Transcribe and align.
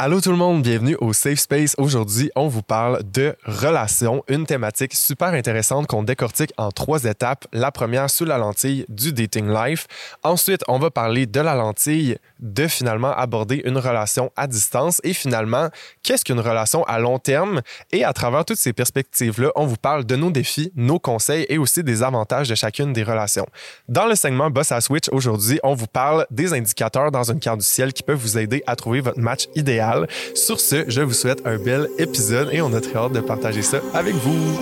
Allô 0.00 0.20
tout 0.20 0.30
le 0.30 0.36
monde, 0.36 0.62
bienvenue 0.62 0.96
au 1.00 1.12
Safe 1.12 1.40
Space. 1.40 1.74
Aujourd'hui, 1.76 2.30
on 2.36 2.46
vous 2.46 2.62
parle 2.62 3.02
de 3.02 3.34
relations, 3.44 4.22
une 4.28 4.46
thématique 4.46 4.94
super 4.94 5.30
intéressante 5.30 5.88
qu'on 5.88 6.04
décortique 6.04 6.52
en 6.56 6.70
trois 6.70 7.02
étapes. 7.02 7.46
La 7.52 7.72
première 7.72 8.08
sous 8.08 8.24
la 8.24 8.38
lentille 8.38 8.86
du 8.88 9.12
dating 9.12 9.52
life. 9.52 9.88
Ensuite, 10.22 10.62
on 10.68 10.78
va 10.78 10.92
parler 10.92 11.26
de 11.26 11.40
la 11.40 11.56
lentille 11.56 12.16
de 12.38 12.68
finalement 12.68 13.10
aborder 13.10 13.60
une 13.64 13.76
relation 13.76 14.30
à 14.36 14.46
distance 14.46 15.00
et 15.02 15.12
finalement, 15.12 15.68
qu'est-ce 16.04 16.24
qu'une 16.24 16.38
relation 16.38 16.84
à 16.84 17.00
long 17.00 17.18
terme? 17.18 17.60
Et 17.90 18.04
à 18.04 18.12
travers 18.12 18.44
toutes 18.44 18.58
ces 18.58 18.72
perspectives-là, 18.72 19.50
on 19.56 19.66
vous 19.66 19.74
parle 19.74 20.04
de 20.04 20.14
nos 20.14 20.30
défis, 20.30 20.70
nos 20.76 21.00
conseils 21.00 21.44
et 21.48 21.58
aussi 21.58 21.82
des 21.82 22.04
avantages 22.04 22.48
de 22.48 22.54
chacune 22.54 22.92
des 22.92 23.02
relations. 23.02 23.48
Dans 23.88 24.06
le 24.06 24.14
segment 24.14 24.48
Boss 24.48 24.70
à 24.70 24.80
Switch, 24.80 25.08
aujourd'hui, 25.10 25.58
on 25.64 25.74
vous 25.74 25.88
parle 25.88 26.24
des 26.30 26.52
indicateurs 26.52 27.10
dans 27.10 27.32
une 27.32 27.40
carte 27.40 27.58
du 27.58 27.66
ciel 27.66 27.92
qui 27.92 28.04
peuvent 28.04 28.16
vous 28.16 28.38
aider 28.38 28.62
à 28.68 28.76
trouver 28.76 29.00
votre 29.00 29.18
match 29.18 29.48
idéal 29.56 29.87
sur 30.34 30.60
ce, 30.60 30.84
je 30.88 31.00
vous 31.00 31.12
souhaite 31.12 31.42
un 31.44 31.56
bel 31.56 31.88
épisode 31.98 32.48
et 32.52 32.60
on 32.60 32.72
a 32.72 32.80
très 32.80 32.96
hâte 32.96 33.12
de 33.12 33.20
partager 33.20 33.62
ça 33.62 33.78
avec 33.94 34.14
vous. 34.14 34.58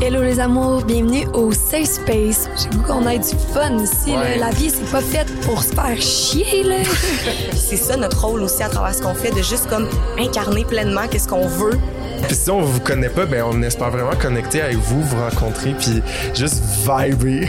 Hello 0.00 0.20
les 0.20 0.40
amours, 0.40 0.82
bienvenue 0.84 1.26
au 1.32 1.52
Safe 1.52 1.84
Space. 1.84 2.48
J'ai 2.56 2.68
goût 2.70 2.82
qu'on 2.82 3.06
ait 3.08 3.20
du 3.20 3.36
fun 3.54 3.78
ici. 3.78 4.12
La 4.38 4.50
vie, 4.50 4.68
c'est 4.70 4.90
pas 4.90 5.00
faite 5.00 5.28
pour 5.42 5.62
se 5.62 5.72
faire 5.72 5.96
chier. 6.00 6.64
c'est 7.52 7.76
ça 7.76 7.96
notre 7.96 8.26
rôle 8.26 8.42
aussi 8.42 8.64
à 8.64 8.68
travers 8.68 8.94
ce 8.94 9.00
qu'on 9.00 9.14
fait, 9.14 9.30
de 9.30 9.42
juste 9.42 9.68
comme 9.68 9.88
incarner 10.18 10.64
pleinement 10.64 11.06
qu'est-ce 11.08 11.28
qu'on 11.28 11.46
veut. 11.46 11.78
Puis 12.26 12.34
si 12.34 12.50
on 12.50 12.62
vous 12.62 12.80
connaît 12.80 13.10
pas, 13.10 13.26
ben 13.26 13.44
on 13.46 13.62
espère 13.62 13.90
vraiment 13.90 14.16
connecter 14.16 14.60
avec 14.60 14.76
vous, 14.76 15.02
vous 15.02 15.20
rencontrer, 15.20 15.72
puis 15.78 16.02
juste 16.34 16.62
vibrer. 16.84 17.48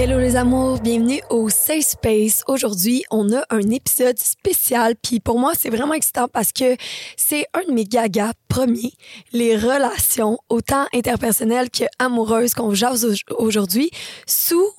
Hello 0.00 0.20
les 0.20 0.36
amours, 0.36 0.78
bienvenue 0.78 1.20
au 1.28 1.48
Safe 1.48 1.82
Space. 1.82 2.44
Aujourd'hui, 2.46 3.02
on 3.10 3.32
a 3.32 3.44
un 3.50 3.68
épisode 3.70 4.16
spécial, 4.16 4.94
puis 4.94 5.18
pour 5.18 5.40
moi, 5.40 5.54
c'est 5.58 5.70
vraiment 5.70 5.92
excitant 5.92 6.28
parce 6.28 6.52
que 6.52 6.76
c'est 7.16 7.46
un 7.52 7.64
de 7.64 7.72
mes 7.72 7.82
gagas 7.82 8.30
premiers, 8.46 8.92
les 9.32 9.56
relations, 9.56 10.38
autant 10.50 10.86
interpersonnelles 10.94 11.68
que 11.68 11.82
amoureuses 11.98 12.54
qu'on 12.54 12.74
jase 12.74 13.12
aujourd'hui, 13.38 13.90
sous 14.24 14.70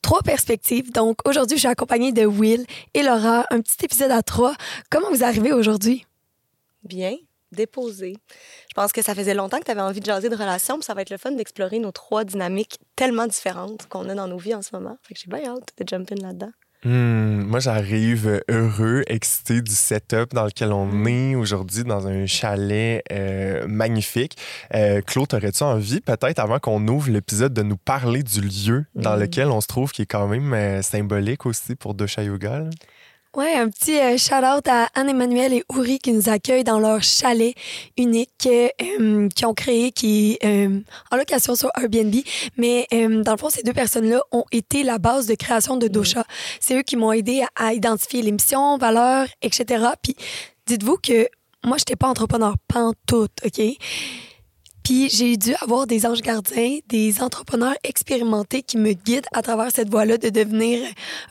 trois 0.00 0.22
perspectives. 0.22 0.92
Donc 0.92 1.26
aujourd'hui, 1.26 1.56
je 1.56 1.62
suis 1.62 1.68
accompagnée 1.68 2.12
de 2.12 2.24
Will 2.24 2.64
et 2.94 3.02
Laura, 3.02 3.46
un 3.50 3.60
petit 3.60 3.84
épisode 3.84 4.12
à 4.12 4.22
trois. 4.22 4.54
Comment 4.90 5.10
vous 5.10 5.24
arrivez 5.24 5.52
aujourd'hui? 5.52 6.06
Bien 6.84 7.16
déposé. 7.50 8.16
Je 8.78 8.82
pense 8.84 8.92
que 8.92 9.02
ça 9.02 9.16
faisait 9.16 9.34
longtemps 9.34 9.58
que 9.58 9.64
tu 9.64 9.72
avais 9.72 9.80
envie 9.80 9.98
de 9.98 10.06
jaser 10.06 10.28
de 10.28 10.36
relations, 10.36 10.76
puis 10.76 10.84
ça 10.84 10.94
va 10.94 11.02
être 11.02 11.10
le 11.10 11.16
fun 11.16 11.32
d'explorer 11.32 11.80
nos 11.80 11.90
trois 11.90 12.22
dynamiques 12.22 12.78
tellement 12.94 13.26
différentes 13.26 13.88
qu'on 13.88 14.08
a 14.08 14.14
dans 14.14 14.28
nos 14.28 14.38
vies 14.38 14.54
en 14.54 14.62
ce 14.62 14.68
moment. 14.72 14.96
Fait 15.02 15.14
que 15.14 15.20
j'ai 15.20 15.28
bien 15.28 15.50
hâte 15.50 15.70
de 15.76 15.84
jump 15.84 16.12
in 16.12 16.22
là-dedans. 16.22 16.52
Hmm, 16.84 17.40
moi, 17.42 17.58
j'arrive 17.58 18.40
heureux, 18.48 19.02
excité 19.08 19.62
du 19.62 19.74
setup 19.74 20.32
dans 20.32 20.44
lequel 20.44 20.70
on 20.70 20.86
hmm. 20.86 21.08
est 21.08 21.34
aujourd'hui, 21.34 21.82
dans 21.82 22.06
un 22.06 22.26
chalet 22.26 23.02
euh, 23.10 23.66
magnifique. 23.66 24.36
Euh, 24.72 25.00
Claude, 25.00 25.34
aurais-tu 25.34 25.64
envie, 25.64 26.00
peut-être, 26.00 26.38
avant 26.38 26.60
qu'on 26.60 26.86
ouvre 26.86 27.10
l'épisode, 27.10 27.52
de 27.52 27.64
nous 27.64 27.78
parler 27.78 28.22
du 28.22 28.40
lieu 28.40 28.86
dans 28.94 29.16
hmm. 29.16 29.20
lequel 29.22 29.48
on 29.48 29.60
se 29.60 29.66
trouve, 29.66 29.90
qui 29.90 30.02
est 30.02 30.06
quand 30.06 30.28
même 30.28 30.54
euh, 30.54 30.82
symbolique 30.82 31.46
aussi 31.46 31.74
pour 31.74 31.94
Dosha 31.94 32.22
Yoga? 32.22 32.62
Oui, 33.36 33.44
un 33.54 33.68
petit 33.68 33.98
euh, 34.00 34.16
shout-out 34.16 34.66
à 34.68 34.88
Anne-Emmanuel 34.94 35.52
et 35.52 35.62
Ouri 35.68 35.98
qui 35.98 36.12
nous 36.14 36.30
accueillent 36.30 36.64
dans 36.64 36.80
leur 36.80 37.02
chalet 37.02 37.54
unique 37.98 38.48
euh, 38.50 39.28
qui 39.28 39.44
ont 39.44 39.52
créé, 39.52 39.92
qui 39.92 40.38
euh, 40.44 40.80
en 41.10 41.16
location 41.16 41.54
sur 41.54 41.70
Airbnb. 41.76 42.14
Mais 42.56 42.86
dans 42.90 43.32
le 43.32 43.36
fond, 43.36 43.50
ces 43.50 43.62
deux 43.62 43.74
personnes-là 43.74 44.22
ont 44.32 44.44
été 44.50 44.82
la 44.82 44.96
base 44.96 45.26
de 45.26 45.34
création 45.34 45.76
de 45.76 45.88
Dosha. 45.88 46.24
C'est 46.58 46.78
eux 46.78 46.82
qui 46.82 46.96
m'ont 46.96 47.12
aidé 47.12 47.44
à, 47.54 47.74
identifier 47.74 48.22
les 48.22 48.32
missions, 48.32 48.78
valeurs, 48.78 49.28
etc. 49.42 49.84
Puis 50.02 50.16
dites-vous 50.66 50.96
que 50.96 51.28
moi, 51.64 51.76
je 51.76 51.82
n'étais 51.82 51.96
pas 51.96 52.08
entrepreneur 52.08 52.54
pantoute, 52.66 53.40
OK? 53.44 53.60
Puis 54.88 55.10
j'ai 55.10 55.36
dû 55.36 55.54
avoir 55.60 55.86
des 55.86 56.06
anges 56.06 56.22
gardiens, 56.22 56.78
des 56.88 57.20
entrepreneurs 57.20 57.74
expérimentés 57.84 58.62
qui 58.62 58.78
me 58.78 58.94
guident 58.94 59.26
à 59.34 59.42
travers 59.42 59.70
cette 59.70 59.90
voie-là 59.90 60.16
de 60.16 60.30
devenir 60.30 60.80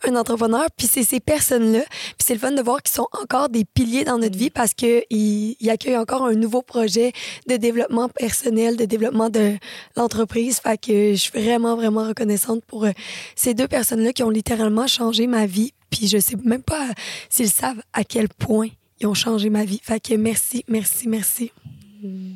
un 0.07 0.16
entrepreneur. 0.16 0.68
Puis 0.78 0.85
c'est 0.85 1.01
ces 1.01 1.19
personnes-là. 1.19 1.79
Puis 1.90 2.23
c'est 2.23 2.35
le 2.35 2.40
fun 2.40 2.51
de 2.51 2.62
voir 2.62 2.84
qu'ils 2.84 2.94
sont 2.94 3.07
encore 3.19 3.50
des 3.50 3.66
piliers 3.66 4.03
dans 4.03 4.19
notre 4.19 4.38
vie 4.38 4.51
parce 4.51 4.75
qu'ils 4.75 5.01
ils 5.09 5.69
accueillent 5.72 5.97
encore 5.97 6.23
un 6.23 6.35
nouveau 6.35 6.62
projet 6.62 7.13
de 7.47 7.57
développement 7.57 8.09
personnel, 8.09 8.78
de 8.78 8.85
développement 8.85 9.31
de 9.31 9.57
l'entreprise. 9.96 10.59
Fait 10.59 10.78
que 10.78 11.13
je 11.13 11.16
suis 11.16 11.31
vraiment, 11.41 11.75
vraiment 11.75 12.07
reconnaissante 12.07 12.63
pour 12.63 12.85
euh, 12.85 12.91
ces 13.35 13.56
deux 13.56 13.67
personnes-là 13.67 14.13
qui 14.13 14.22
ont 14.22 14.29
littéralement 14.29 14.85
changé 14.85 15.25
ma 15.25 15.47
vie. 15.47 15.73
Puis 15.90 16.07
je 16.07 16.19
sais 16.19 16.35
même 16.44 16.62
pas 16.62 16.90
s'ils 17.28 17.50
savent 17.50 17.81
à 17.94 18.03
quel 18.03 18.29
point 18.29 18.67
ils 19.00 19.07
ont 19.07 19.16
changé 19.16 19.50
ma 19.50 19.66
vie. 19.66 19.79
Fait 19.81 20.00
que 20.00 20.13
merci, 20.13 20.63
merci, 20.67 21.07
merci. 21.07 21.51
Mm. 22.03 22.35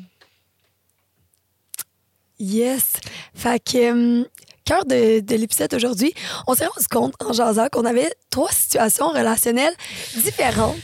Yes. 2.42 2.94
Fait 3.34 3.62
que, 3.62 4.28
cœur 4.64 4.84
de, 4.84 5.20
de 5.20 5.36
l'épisode 5.36 5.72
aujourd'hui, 5.74 6.12
on 6.48 6.54
s'est 6.54 6.66
rendu 6.66 6.88
compte 6.88 7.14
en 7.24 7.32
jasant 7.32 7.68
qu'on 7.70 7.84
avait 7.84 8.12
trois 8.30 8.50
situations 8.50 9.08
relationnelles 9.10 9.74
différentes, 10.16 10.76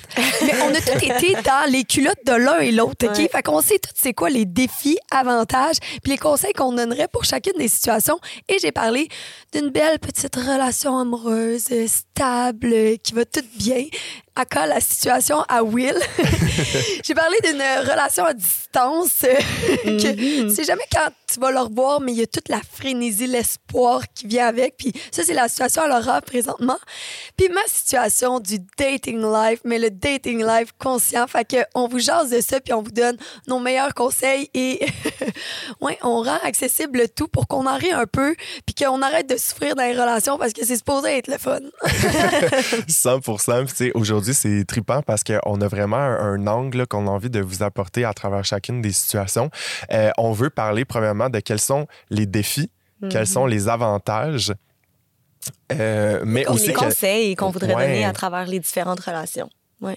mais 0.43 0.53
on 0.63 0.73
a 0.73 0.81
tous 0.81 1.05
été 1.05 1.35
dans 1.45 1.69
les 1.69 1.83
culottes 1.83 2.25
de 2.25 2.33
l'un 2.33 2.59
et 2.59 2.71
l'autre, 2.71 3.07
OK? 3.07 3.29
Fait 3.31 3.43
qu'on 3.43 3.61
sait 3.61 3.81
tout 3.81 3.91
c'est 3.97 4.13
quoi 4.13 4.31
les 4.31 4.45
défis, 4.45 4.99
avantages, 5.11 5.79
puis 6.03 6.13
les 6.13 6.19
conseils 6.19 6.53
qu'on 6.53 6.73
donnerait 6.73 7.09
pour 7.09 7.25
chacune 7.25 7.59
des 7.59 7.69
situations. 7.69 8.21
Et 8.49 8.59
j'ai 8.61 8.71
parlé 8.71 9.09
d'une 9.53 9.71
belle 9.71 9.99
petite 9.99 10.37
relation 10.37 10.97
amoureuse, 10.97 11.69
stable, 11.87 12.99
qui 13.03 13.15
va 13.15 13.25
tout 13.25 13.45
bien, 13.57 13.85
à 14.39 14.67
la 14.67 14.81
situation 14.81 15.43
à 15.49 15.63
Will. 15.63 15.99
J'ai 17.05 17.15
parlé 17.15 17.37
d'une 17.45 17.61
relation 17.61 18.25
à 18.25 18.35
distance. 18.35 19.21
que 19.85 20.55
C'est 20.55 20.65
jamais 20.65 20.85
quand 20.93 21.09
tu 21.33 21.41
vas 21.41 21.51
le 21.51 21.61
revoir, 21.61 22.01
mais 22.01 22.13
il 22.13 22.19
y 22.19 22.23
a 22.23 22.27
toute 22.27 22.49
la 22.49 22.61
frénésie, 22.61 23.27
l'espoir 23.27 24.03
qui 24.15 24.27
vient 24.27 24.47
avec. 24.47 24.77
Puis 24.77 24.93
ça, 25.11 25.23
c'est 25.25 25.35
la 25.35 25.49
situation 25.49 25.83
à 25.83 25.89
Laura 25.89 26.21
présentement. 26.21 26.79
Puis 27.37 27.49
ma 27.49 27.63
situation 27.67 28.41
du 28.41 28.59
dating 28.79 29.21
life, 29.21 29.61
mais 29.65 29.79
le 29.79 29.91
dating 29.91 30.45
life 30.45 30.73
conscient. 30.79 31.27
Fait 31.27 31.45
que 31.45 31.57
on 31.75 31.89
vous 31.89 31.99
jase 31.99 32.31
de 32.31 32.41
ça, 32.41 32.61
puis 32.61 32.73
on 32.73 32.83
vous 32.83 32.91
donne 32.91 33.17
nos 33.47 33.59
meilleurs 33.59 33.95
conseils 33.95 34.51
et 34.55 34.81
ouais, 35.81 35.99
on 36.03 36.23
rend 36.23 36.39
accessible 36.45 37.09
tout 37.15 37.29
pour 37.29 37.49
qu'on 37.49 37.67
en 37.67 37.77
rie 37.77 37.93
un 37.93 38.07
peu, 38.07 38.35
puis 38.67 38.75
qu'on 38.75 39.03
arrête 39.03 39.29
de 39.29 39.37
souffrir 39.37 39.75
dans 39.75 39.85
les 39.85 39.99
relations 39.99 40.39
parce 40.39 40.53
que 40.53 40.65
c'est 40.65 40.77
supposé 40.77 41.19
être 41.19 41.29
le 41.29 41.39
fun. 41.39 41.61
100 42.89 43.21
Puis 43.67 43.93
aujourd'hui, 43.95 44.28
c'est 44.35 44.65
trippant 44.65 45.03
parce 45.03 45.25
qu'on 45.25 45.61
a 45.61 45.69
vraiment 45.69 45.97
un, 45.97 46.47
angle 46.47 46.87
qu'on 46.87 47.07
a 47.07 47.11
envie 47.11 47.31
de 47.31 47.41
vous 47.41 47.63
apporter 47.63 48.05
à 48.05 48.13
travers 48.13 48.45
chacune 48.45 48.81
des 48.81 48.93
situations. 48.93 49.51
Euh, 49.93 50.11
on 50.19 50.33
veut 50.33 50.51
parler 50.51 50.85
premièrement 50.85 51.31
de 51.31 51.41
quels 51.41 51.61
sont 51.61 51.87
les 52.11 52.27
défis, 52.27 52.71
quels 53.11 53.21
mhm. 53.21 53.27
sont 53.27 53.47
les 53.47 53.69
avantages. 53.69 54.53
Euh, 55.73 56.23
mais 56.27 56.47
aussi 56.47 56.69
les 56.69 56.73
conseils 56.73 57.37
qu'on 57.37 57.51
voudrait 57.51 57.75
donner 57.75 58.05
à 58.05 58.13
travers 58.13 58.47
les 58.47 58.61
différentes 58.61 59.01
relations. 59.01 59.49
Ouais. 59.81 59.97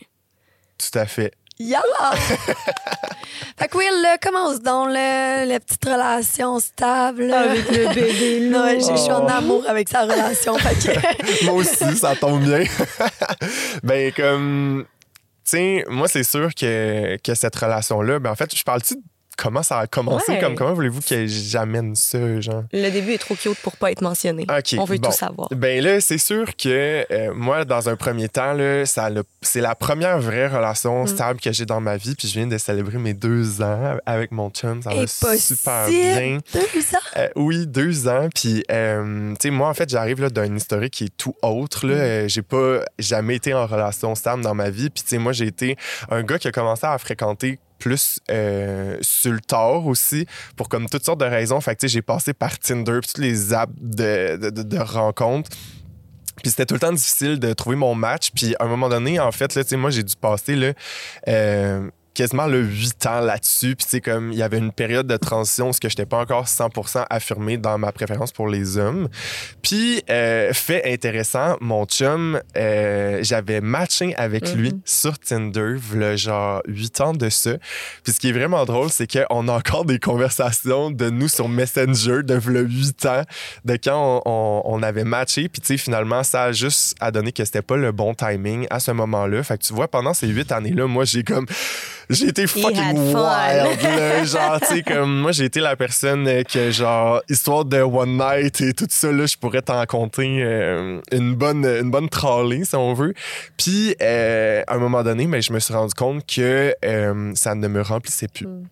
Tout 0.78 0.98
à 0.98 1.06
fait. 1.06 1.34
Yalla! 1.62 2.12
fait 3.58 3.68
que 3.68 3.78
Will, 3.78 4.18
commence 4.22 4.62
donc 4.62 4.90
la 4.90 5.60
petite 5.60 5.86
relation 5.86 6.60
stable. 6.60 7.32
Avec 7.32 7.70
le 7.70 7.94
bébé 7.94 8.50
non, 8.50 8.68
je, 8.76 8.98
suis 8.98 9.12
en 9.12 9.26
oh. 9.26 9.30
amour 9.30 9.64
avec 9.68 9.88
sa 9.88 10.04
relation. 10.04 10.58
moi 11.44 11.54
aussi, 11.54 11.96
ça 11.96 12.16
tombe 12.16 12.42
bien. 12.42 12.64
ben, 13.84 14.12
comme... 14.12 14.86
Tu 15.44 15.58
sais, 15.58 15.86
moi, 15.90 16.08
c'est 16.08 16.24
sûr 16.24 16.54
que, 16.56 17.18
que 17.24 17.36
cette 17.36 17.56
relation-là, 17.56 18.20
ben, 18.20 18.32
en 18.32 18.36
fait, 18.36 18.56
je 18.56 18.64
parle-tu 18.64 18.96
comment 19.38 19.64
ça 19.64 19.80
a 19.80 19.88
commencé? 19.88 20.40
Comme, 20.40 20.56
comment 20.56 20.74
voulez-vous 20.74 21.02
que 21.02 21.26
j'amène 21.28 21.96
ça, 21.96 22.42
genre? 22.42 22.64
Le 22.72 22.90
début 22.90 23.14
est 23.14 23.18
trop 23.18 23.36
cute 23.36 23.58
pour 23.62 23.76
pas 23.76 23.92
être 23.92 24.02
mentionné. 24.02 24.46
On 24.78 24.86
veut 24.86 25.00
tout 25.00 25.12
savoir. 25.12 25.50
Ben 25.52 25.84
là, 25.84 26.02
c'est 26.02 26.18
sûr 26.18 26.56
que 26.56 27.06
euh, 27.12 27.34
moi, 27.34 27.66
dans 27.66 27.90
un 27.90 27.96
premier 27.96 28.30
temps, 28.30 28.54
là, 28.54 28.86
ça 28.86 29.10
c'est 29.42 29.62
la 29.62 29.76
première 29.76 30.20
vraie 30.20 30.48
relation 30.48 31.04
mm. 31.04 31.08
stable 31.08 31.40
que 31.40 31.52
j'ai 31.52 31.66
dans 31.66 31.82
ma 31.82 31.98
vie. 31.98 32.16
Puis 32.16 32.28
je 32.28 32.34
viens 32.34 32.48
de 32.48 32.58
célébrer 32.58 32.98
mes 32.98 33.14
deux 33.14 33.62
ans 33.62 33.98
avec 34.06 34.32
mon 34.32 34.50
chum. 34.50 34.82
Ça 34.82 34.94
va 34.94 35.08
super 35.08 35.88
bien. 35.88 36.40
Deux 36.54 36.60
ans? 36.62 37.00
Euh, 37.18 37.30
oui, 37.36 37.68
deux 37.68 38.08
ans. 38.08 38.28
Puis, 38.34 38.64
euh, 38.72 39.32
tu 39.32 39.36
sais, 39.42 39.50
moi, 39.50 39.70
en 39.70 39.74
fait, 39.74 39.90
j'arrive 39.90 40.22
d'un 40.30 40.56
historique 40.56 40.94
qui 40.94 41.06
est 41.06 41.18
tout 41.18 41.36
autre. 41.42 41.88
Là. 41.88 42.24
Mm. 42.24 42.30
j'ai 42.30 42.42
pas 42.42 42.80
jamais 43.00 43.36
été 43.36 43.54
en 43.54 43.66
relation 43.66 44.16
stable 44.16 44.44
dans 44.44 44.56
ma 44.56 44.70
vie. 44.70 44.90
Puis, 44.90 45.04
tu 45.04 45.10
sais, 45.10 45.18
moi, 45.18 45.34
j'ai 45.34 45.48
été 45.48 45.78
un 46.10 46.24
gars 46.24 46.38
qui 46.38 46.48
a 46.48 46.52
commencé 46.52 46.86
à 46.86 46.98
fréquenter 46.98 47.60
plus 47.82 48.20
euh, 48.30 48.98
sur 49.02 49.34
le 49.34 49.42
tard 49.42 49.86
aussi, 49.88 50.26
pour 50.56 50.70
comme 50.70 50.88
toutes 50.88 51.04
sortes 51.04 51.20
de 51.20 51.26
raisons. 51.26 51.60
Fait 51.60 51.76
que 51.76 51.88
j'ai 51.88 52.02
passé 52.02 52.34
par 52.34 52.58
Tinder, 52.60 53.00
puis 53.02 53.10
toutes 53.10 53.24
les 53.24 53.54
apps 53.54 53.74
de, 53.82 54.38
de, 54.38 54.64
de, 54.64 54.78
rencontres. 54.78 55.50
Puis 56.42 56.52
c'était 56.52 56.66
tout 56.66 56.76
le 56.76 56.80
temps 56.80 56.94
difficile 56.94 57.40
de 57.40 57.54
trouver 57.54 57.76
mon 57.76 57.96
match. 57.96 58.32
Puis 58.34 58.56
à 58.60 58.64
un 58.64 58.68
moment 58.68 58.88
donné, 58.88 59.20
en 59.20 59.32
fait, 59.32 59.56
là, 59.56 59.64
moi, 59.78 59.90
j'ai 59.90 60.04
dû 60.04 60.16
passer 60.16 60.56
là, 60.56 60.74
euh, 61.28 61.90
quasiment 62.14 62.48
le 62.48 62.62
8 62.62 63.06
ans 63.06 63.20
là-dessus. 63.22 63.76
Puis, 63.76 63.86
tu 63.86 63.90
sais, 63.92 64.02
comme 64.02 64.32
il 64.32 64.38
y 64.38 64.44
avait 64.44 64.58
une 64.58 64.72
période 64.72 65.08
de 65.08 65.18
transition 65.18 65.70
où 65.70 65.74
je 65.74 65.88
n'étais 65.88 66.06
pas 66.06 66.20
encore 66.20 66.46
100% 66.48 67.06
affirmé 67.10 67.58
dans 67.58 67.78
ma 67.78 67.92
préférence 67.92 68.32
pour 68.32 68.48
les 68.48 68.78
hommes. 68.78 69.08
Puis, 69.62 70.04
euh, 70.10 70.52
fait 70.54 70.92
intéressant, 70.92 71.58
mon 71.62 71.86
chum, 71.86 72.40
euh, 72.58 73.20
j'avais 73.22 73.62
matché 73.62 74.14
avec 74.16 74.54
lui 74.54 74.72
Mhm. 74.74 74.82
sur 74.86 75.18
Tinder, 75.20 75.76
le 75.94 76.16
genre 76.18 76.62
8 76.68 77.00
ans 77.02 77.14
de 77.14 77.30
ça. 77.30 77.52
Puis, 78.04 78.14
ce 78.14 78.20
qui 78.20 78.30
est 78.30 78.34
vraiment 78.34 78.66
drôle, 78.66 78.90
c'est 78.90 79.08
qu'on 79.12 79.48
a 79.48 79.52
encore 79.54 79.86
des 79.86 80.00
conversations 80.00 80.92
de 80.92 81.10
nous 81.10 81.28
sur 81.28 81.48
Messenger 81.50 82.24
de 82.24 82.42
le 82.46 82.62
8 82.64 83.06
ans, 83.06 83.22
de 83.66 83.78
quand 83.82 84.22
on, 84.26 84.32
on- 84.32 84.62
on 84.66 84.84
avait 84.84 85.04
matché. 85.04 85.48
Puis, 85.48 85.62
tu 85.62 85.68
sais, 85.68 85.78
finalement, 85.78 86.24
ça 86.24 86.44
a 86.44 86.52
juste 86.52 86.96
à 87.00 87.12
donner 87.12 87.32
que 87.32 87.46
c'était 87.46 87.62
pas 87.62 87.78
le 87.78 87.92
bon 87.92 88.14
timing 88.14 88.68
à 88.70 88.80
ce 88.80 88.92
moment-là. 88.92 89.44
Fait 89.44 89.58
que 89.58 89.64
tu 89.64 89.74
vois, 89.74 89.88
pendant 89.88 90.14
ces 90.14 90.28
8 90.28 90.52
années-là, 90.52 90.88
moi, 90.88 91.06
j'ai 91.06 91.24
comme 91.24 91.46
j'ai 92.10 92.28
été 92.28 92.48
fucking 92.48 92.98
wild. 92.98 93.82
là. 93.84 94.26
genre, 94.26 94.60
tu 94.62 94.68
sais, 94.68 94.84
comme 94.84 95.22
moi, 95.22 95.32
j'ai 95.32 95.46
été 95.46 95.60
la 95.60 95.76
personne 95.76 96.28
euh, 96.28 96.44
que, 96.44 96.72
genre, 96.72 97.22
histoire 97.30 97.66
de 97.66 97.82
one 97.82 98.18
night 98.18 98.62
et 98.62 98.74
tout 98.74 98.88
ça, 98.90 99.12
là, 99.12 99.26
je 99.26 99.38
pourrais 99.38 99.62
t'en 99.62 99.86
compter 99.86 100.44
euh, 100.44 101.00
une 101.12 101.36
bonne 101.36 101.66
une 101.66 101.92
bonne 101.92 102.10
trolley, 102.10 102.64
si 102.66 102.76
on 102.76 102.94
veut. 102.94 103.14
Puis, 103.58 103.96
euh, 104.02 104.64
à 104.68 104.76
un 104.76 104.80
moment 104.80 105.04
donné, 105.04 105.28
mais 105.28 105.42
je 105.42 105.54
me 105.54 105.60
suis 105.60 105.74
rendu 105.74 105.94
compte 105.94 106.26
que 106.26 106.76
euh, 106.84 107.32
ça 107.36 107.56
ne 107.56 107.68
me 107.68 107.82
remplissait 107.82 108.28
plus. 108.28 108.48
Mm. 108.48 108.64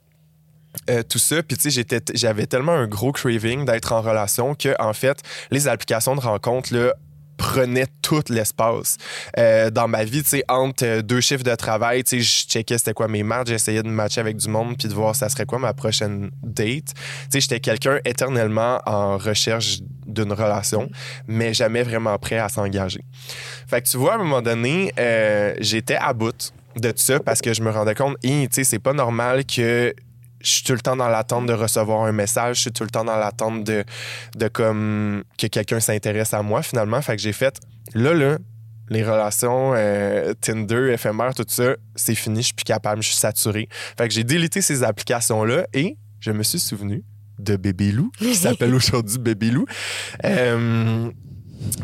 Euh, 0.90 1.04
tout 1.04 1.20
ça, 1.20 1.42
puis 1.42 1.58
tu 1.58 1.72
sais, 1.72 1.84
j'avais 2.14 2.46
tellement 2.46 2.74
un 2.74 2.88
gros 2.88 3.12
craving 3.12 3.66
d'être 3.66 3.92
en 3.92 4.02
relation 4.02 4.54
que, 4.56 4.76
en 4.80 4.94
fait, 4.94 5.18
les 5.52 5.68
applications 5.68 6.16
de 6.16 6.22
rencontre, 6.22 6.74
là, 6.74 6.94
prenaient 7.40 7.88
tout 8.02 8.22
l'espace. 8.30 8.98
Euh, 9.38 9.72
dans 9.72 9.88
ma 9.88 10.04
vie, 10.04 10.22
tu 10.22 10.30
sais, 10.30 10.44
entre 10.50 10.86
euh, 10.86 11.02
deux 11.02 11.22
chiffres 11.22 11.44
de 11.44 11.56
travail, 11.56 12.04
tu 12.04 12.18
sais, 12.18 12.20
je 12.20 12.48
checkais 12.48 12.78
c'était 12.78 12.94
quoi 12.94 13.08
mes 13.08 13.24
matchs, 13.24 13.48
j'essayais 13.48 13.82
de 13.82 13.88
matcher 13.88 14.20
avec 14.20 14.36
du 14.36 14.50
monde 14.50 14.78
puis 14.78 14.90
de 14.90 14.94
voir 14.94 15.16
ça 15.16 15.30
serait 15.30 15.46
quoi 15.46 15.58
ma 15.58 15.74
prochaine 15.74 16.30
date. 16.44 16.94
Tu 16.94 16.94
sais, 17.32 17.40
j'étais 17.40 17.62
quelqu'un 17.62 18.00
éternellement 18.04 18.82
en 18.86 19.18
recherche 19.18 19.80
d'une 20.06 20.34
relation, 20.34 20.90
mais 21.28 21.54
jamais 21.54 21.82
vraiment 21.82 22.18
prêt 22.18 22.38
à 22.38 22.50
s'engager. 22.50 23.04
Fait 23.68 23.82
que 23.82 23.88
tu 23.88 23.98
vois, 23.98 24.14
à 24.14 24.16
un 24.16 24.20
moment 24.20 24.42
donné, 24.42 24.92
euh, 25.00 25.56
j'étais 25.60 25.96
à 25.96 26.12
bout 26.14 26.52
de 26.76 26.94
ça 26.96 27.20
parce 27.20 27.42
que 27.42 27.54
je 27.54 27.62
me 27.62 27.72
rendais 27.72 27.96
compte, 27.96 28.18
Hi, 28.24 28.50
tu 28.50 28.56
sais, 28.56 28.64
c'est 28.66 28.80
pas 28.80 28.94
normal 28.94 29.46
que 29.46 29.94
je 30.42 30.52
suis 30.52 30.64
tout 30.64 30.74
le 30.74 30.80
temps 30.80 30.96
dans 30.96 31.10
l'attente 31.10 31.46
de 31.46 31.54
recevoir 31.54 32.04
un 32.04 32.12
message, 32.12 32.58
je 32.58 32.62
suis 32.62 32.72
tout 32.72 32.84
le 32.84 32.90
temps 32.90 33.04
dans 33.04 33.18
l'attente 33.18 33.64
de, 33.64 33.84
de 34.36 34.48
comme 34.48 35.24
que 35.38 35.48
quelqu'un 35.48 35.80
s'intéresse 35.80 36.34
à 36.34 36.42
moi 36.42 36.62
finalement. 36.62 37.02
Fait 37.02 37.16
que 37.16 37.22
j'ai 37.22 37.34
fait 37.34 37.60
là 37.94 38.14
là 38.14 38.38
les 38.90 39.04
relations 39.04 39.74
euh, 39.76 40.34
Tinder, 40.42 40.92
éphémères, 40.94 41.36
tout 41.36 41.46
ça, 41.48 41.76
c'est 41.96 42.16
fini, 42.16 42.42
je 42.42 42.48
suis 42.48 42.54
plus 42.56 42.64
capable, 42.64 43.04
je 43.04 43.10
suis 43.10 43.18
saturé. 43.18 43.70
Fait 43.98 44.08
que 44.08 44.14
j'ai 44.14 44.24
délité 44.24 44.62
ces 44.62 44.84
applications 44.84 45.44
là 45.44 45.68
et 45.74 45.96
je 46.20 46.32
me 46.32 46.44
suis 46.44 46.60
souvenu 46.60 47.04
de 47.38 47.56
Bébé 47.56 47.92
Lou 47.92 48.12
qui 48.18 48.36
s'appelle 48.36 48.74
aujourd'hui 48.74 49.18
Bébé 49.20 49.52
Lou. 49.52 49.66
Euh, 50.26 51.10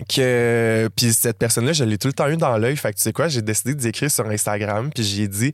que 0.07 0.89
puis 0.95 1.11
cette 1.11 1.37
personne 1.37 1.65
là 1.65 1.73
je 1.73 1.83
l'ai 1.83 1.97
tout 1.97 2.07
le 2.07 2.13
temps 2.13 2.29
eu 2.29 2.37
dans 2.37 2.57
l'œil 2.57 2.77
fait 2.77 2.93
que 2.93 2.97
tu 2.97 3.03
sais 3.03 3.11
quoi 3.11 3.27
j'ai 3.27 3.41
décidé 3.41 3.75
d'écrire 3.75 4.09
sur 4.09 4.25
Instagram 4.25 4.89
puis 4.89 5.03
j'ai 5.03 5.27
dit 5.27 5.51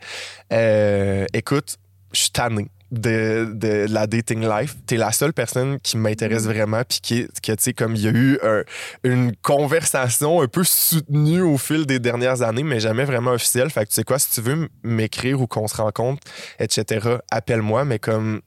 euh, 0.54 1.26
écoute 1.34 1.78
je 2.14 2.20
suis 2.20 2.30
tanné 2.30 2.70
de, 2.92 3.50
de 3.54 3.88
la 3.90 4.06
dating 4.08 4.48
life. 4.48 4.76
T'es 4.86 4.98
la 4.98 5.12
seule 5.12 5.34
personne 5.34 5.80
qui 5.80 5.98
m'intéresse 5.98 6.44
vraiment, 6.46 6.82
puis 6.88 7.00
qui, 7.02 7.28
que, 7.42 7.52
tu 7.54 7.56
sais, 7.60 7.74
comme 7.74 7.96
il 7.96 8.02
y 8.02 8.08
a 8.08 8.12
eu 8.12 8.38
un- 8.44 8.64
une 9.04 9.36
conversation 9.42 10.42
un 10.42 10.48
peu 10.48 10.64
soutenue 10.64 11.42
au 11.42 11.58
fil 11.58 11.86
des 11.86 12.00
dernières 12.00 12.42
années, 12.42 12.64
mais 12.64 12.80
jamais 12.80 13.06
vraiment 13.06 13.32
officielle. 13.32 13.70
Fait 13.70 13.84
que 13.86 13.90
tu 13.90 13.96
sais 13.96 14.04
quoi, 14.04 14.20
si 14.20 14.30
tu 14.32 14.42
veux 14.42 14.68
m'écrire 14.84 15.40
ou 15.42 15.48
qu'on 15.48 15.68
se 15.68 15.78
rencontre, 15.78 16.22
etc., 16.60 17.18
appelle-moi, 17.32 17.86
mais 17.86 18.00
comme, 18.00 18.42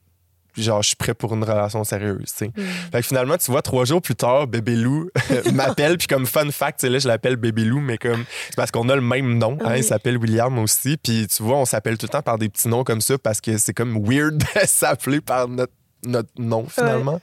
genre, 0.62 0.82
je 0.82 0.88
suis 0.88 0.96
prêt 0.96 1.14
pour 1.14 1.34
une 1.34 1.42
relation 1.44 1.82
sérieuse, 1.84 2.26
tu 2.26 2.32
sais. 2.36 2.46
Mm. 2.48 2.62
Fait 2.92 3.00
que 3.00 3.06
finalement, 3.06 3.36
tu 3.36 3.50
vois, 3.50 3.62
trois 3.62 3.84
jours 3.84 4.00
plus 4.00 4.14
tard, 4.14 4.46
Bébé 4.46 4.76
Lou 4.76 5.10
m'appelle, 5.52 5.98
puis 5.98 6.06
comme 6.06 6.26
fun 6.26 6.50
fact, 6.50 6.80
tu 6.80 6.86
sais, 6.86 6.90
là, 6.92 6.98
je 6.98 7.08
l'appelle 7.08 7.36
Bébé 7.36 7.64
Lou, 7.64 7.80
mais 7.80 7.98
comme, 7.98 8.24
c'est 8.48 8.56
parce 8.56 8.70
qu'on 8.70 8.88
a 8.88 8.94
le 8.94 9.02
même 9.02 9.38
nom, 9.38 9.58
hein, 9.60 9.70
Oui. 9.72 9.78
il 9.78 9.84
s'appelle 9.84 10.18
William 10.18 10.58
aussi, 10.58 10.96
puis 10.96 11.26
tu 11.26 11.42
vois, 11.42 11.56
on 11.56 11.64
s'appelle 11.64 11.98
tout 11.98 12.06
le 12.06 12.10
temps 12.10 12.22
par 12.22 12.38
des 12.38 12.48
petits 12.48 12.68
noms 12.68 12.84
comme 12.84 13.00
ça 13.00 13.18
parce 13.18 13.40
que 13.40 13.56
c'est 13.58 13.74
comme 13.74 13.98
weird 14.04 14.38
de 14.38 14.44
s'appeler 14.66 15.20
par 15.20 15.48
notre 15.48 15.72
notre 16.06 16.30
nom 16.38 16.66
finalement. 16.68 17.20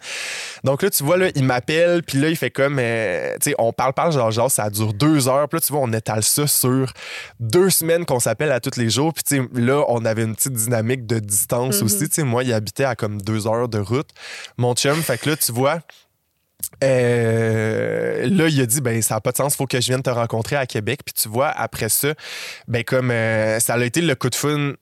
Donc 0.64 0.82
là 0.84 0.90
tu 0.90 1.04
vois 1.04 1.18
là 1.18 1.30
il 1.36 1.44
m'appelle 1.44 2.04
puis 2.04 2.20
là 2.20 2.30
il 2.30 2.36
fait 2.36 2.52
comme 2.52 2.78
euh, 2.80 3.34
tu 3.42 3.50
sais 3.50 3.56
on 3.58 3.74
parle 3.74 3.94
parle 3.94 4.12
genre 4.12 4.32
genre 4.32 4.52
ça 4.52 4.70
dure 4.70 4.94
deux 4.94 5.28
heures 5.28 5.48
puis 5.50 5.58
là 5.58 5.62
tu 5.66 5.74
vois 5.74 5.82
on 5.82 5.92
étale 5.94 6.24
ça 6.24 6.46
sur 6.48 6.94
deux 7.40 7.70
semaines 7.70 8.06
qu'on 8.06 8.20
s'appelle 8.20 8.52
à 8.52 8.60
tous 8.60 8.78
les 8.78 8.90
jours 8.90 9.14
puis 9.14 9.24
tu 9.24 9.38
sais 9.38 9.48
là 9.54 9.84
on 9.88 10.06
avait 10.06 10.24
une 10.24 10.36
petite 10.36 10.54
dynamique 10.54 11.06
de 11.06 11.20
distance 11.20 11.80
Mhm. 11.80 11.86
aussi 11.86 12.10
tu 12.10 12.16
sais 12.16 12.24
moi 12.24 12.44
il 12.44 12.54
habitait 12.54 12.86
à 12.86 12.96
comme 12.96 13.22
deux 13.22 13.48
heures 13.48 13.68
de 13.70 13.80
route 13.80 14.10
mon 14.58 14.74
chum 14.76 15.02
fait 15.02 15.18
que 15.18 15.30
là 15.32 15.36
tu 15.38 15.52
vois 15.52 15.80
euh, 16.84 18.28
là, 18.30 18.48
il 18.48 18.62
a 18.62 18.66
dit, 18.66 18.82
ben, 18.82 19.02
ça 19.02 19.16
n'a 19.16 19.22
pas 19.22 19.32
de 19.32 19.38
sens, 19.38 19.56
faut 19.56 19.66
que 19.68 19.82
je 19.82 19.88
vienne 19.88 20.04
te 20.04 20.10
rencontrer 20.10 20.56
à 20.56 20.66
Québec. 20.66 21.02
Puis 21.06 21.14
tu 21.14 21.28
vois, 21.30 21.50
après 21.50 21.90
ça, 21.90 22.14
ben, 22.68 22.84
comme 22.84 23.12
euh, 23.12 23.60
ça 23.60 23.74
a 23.74 23.84
été 23.84 24.02
le 24.02 24.16
coup 24.16 24.30
de 24.30 24.36
fun. 24.36 24.74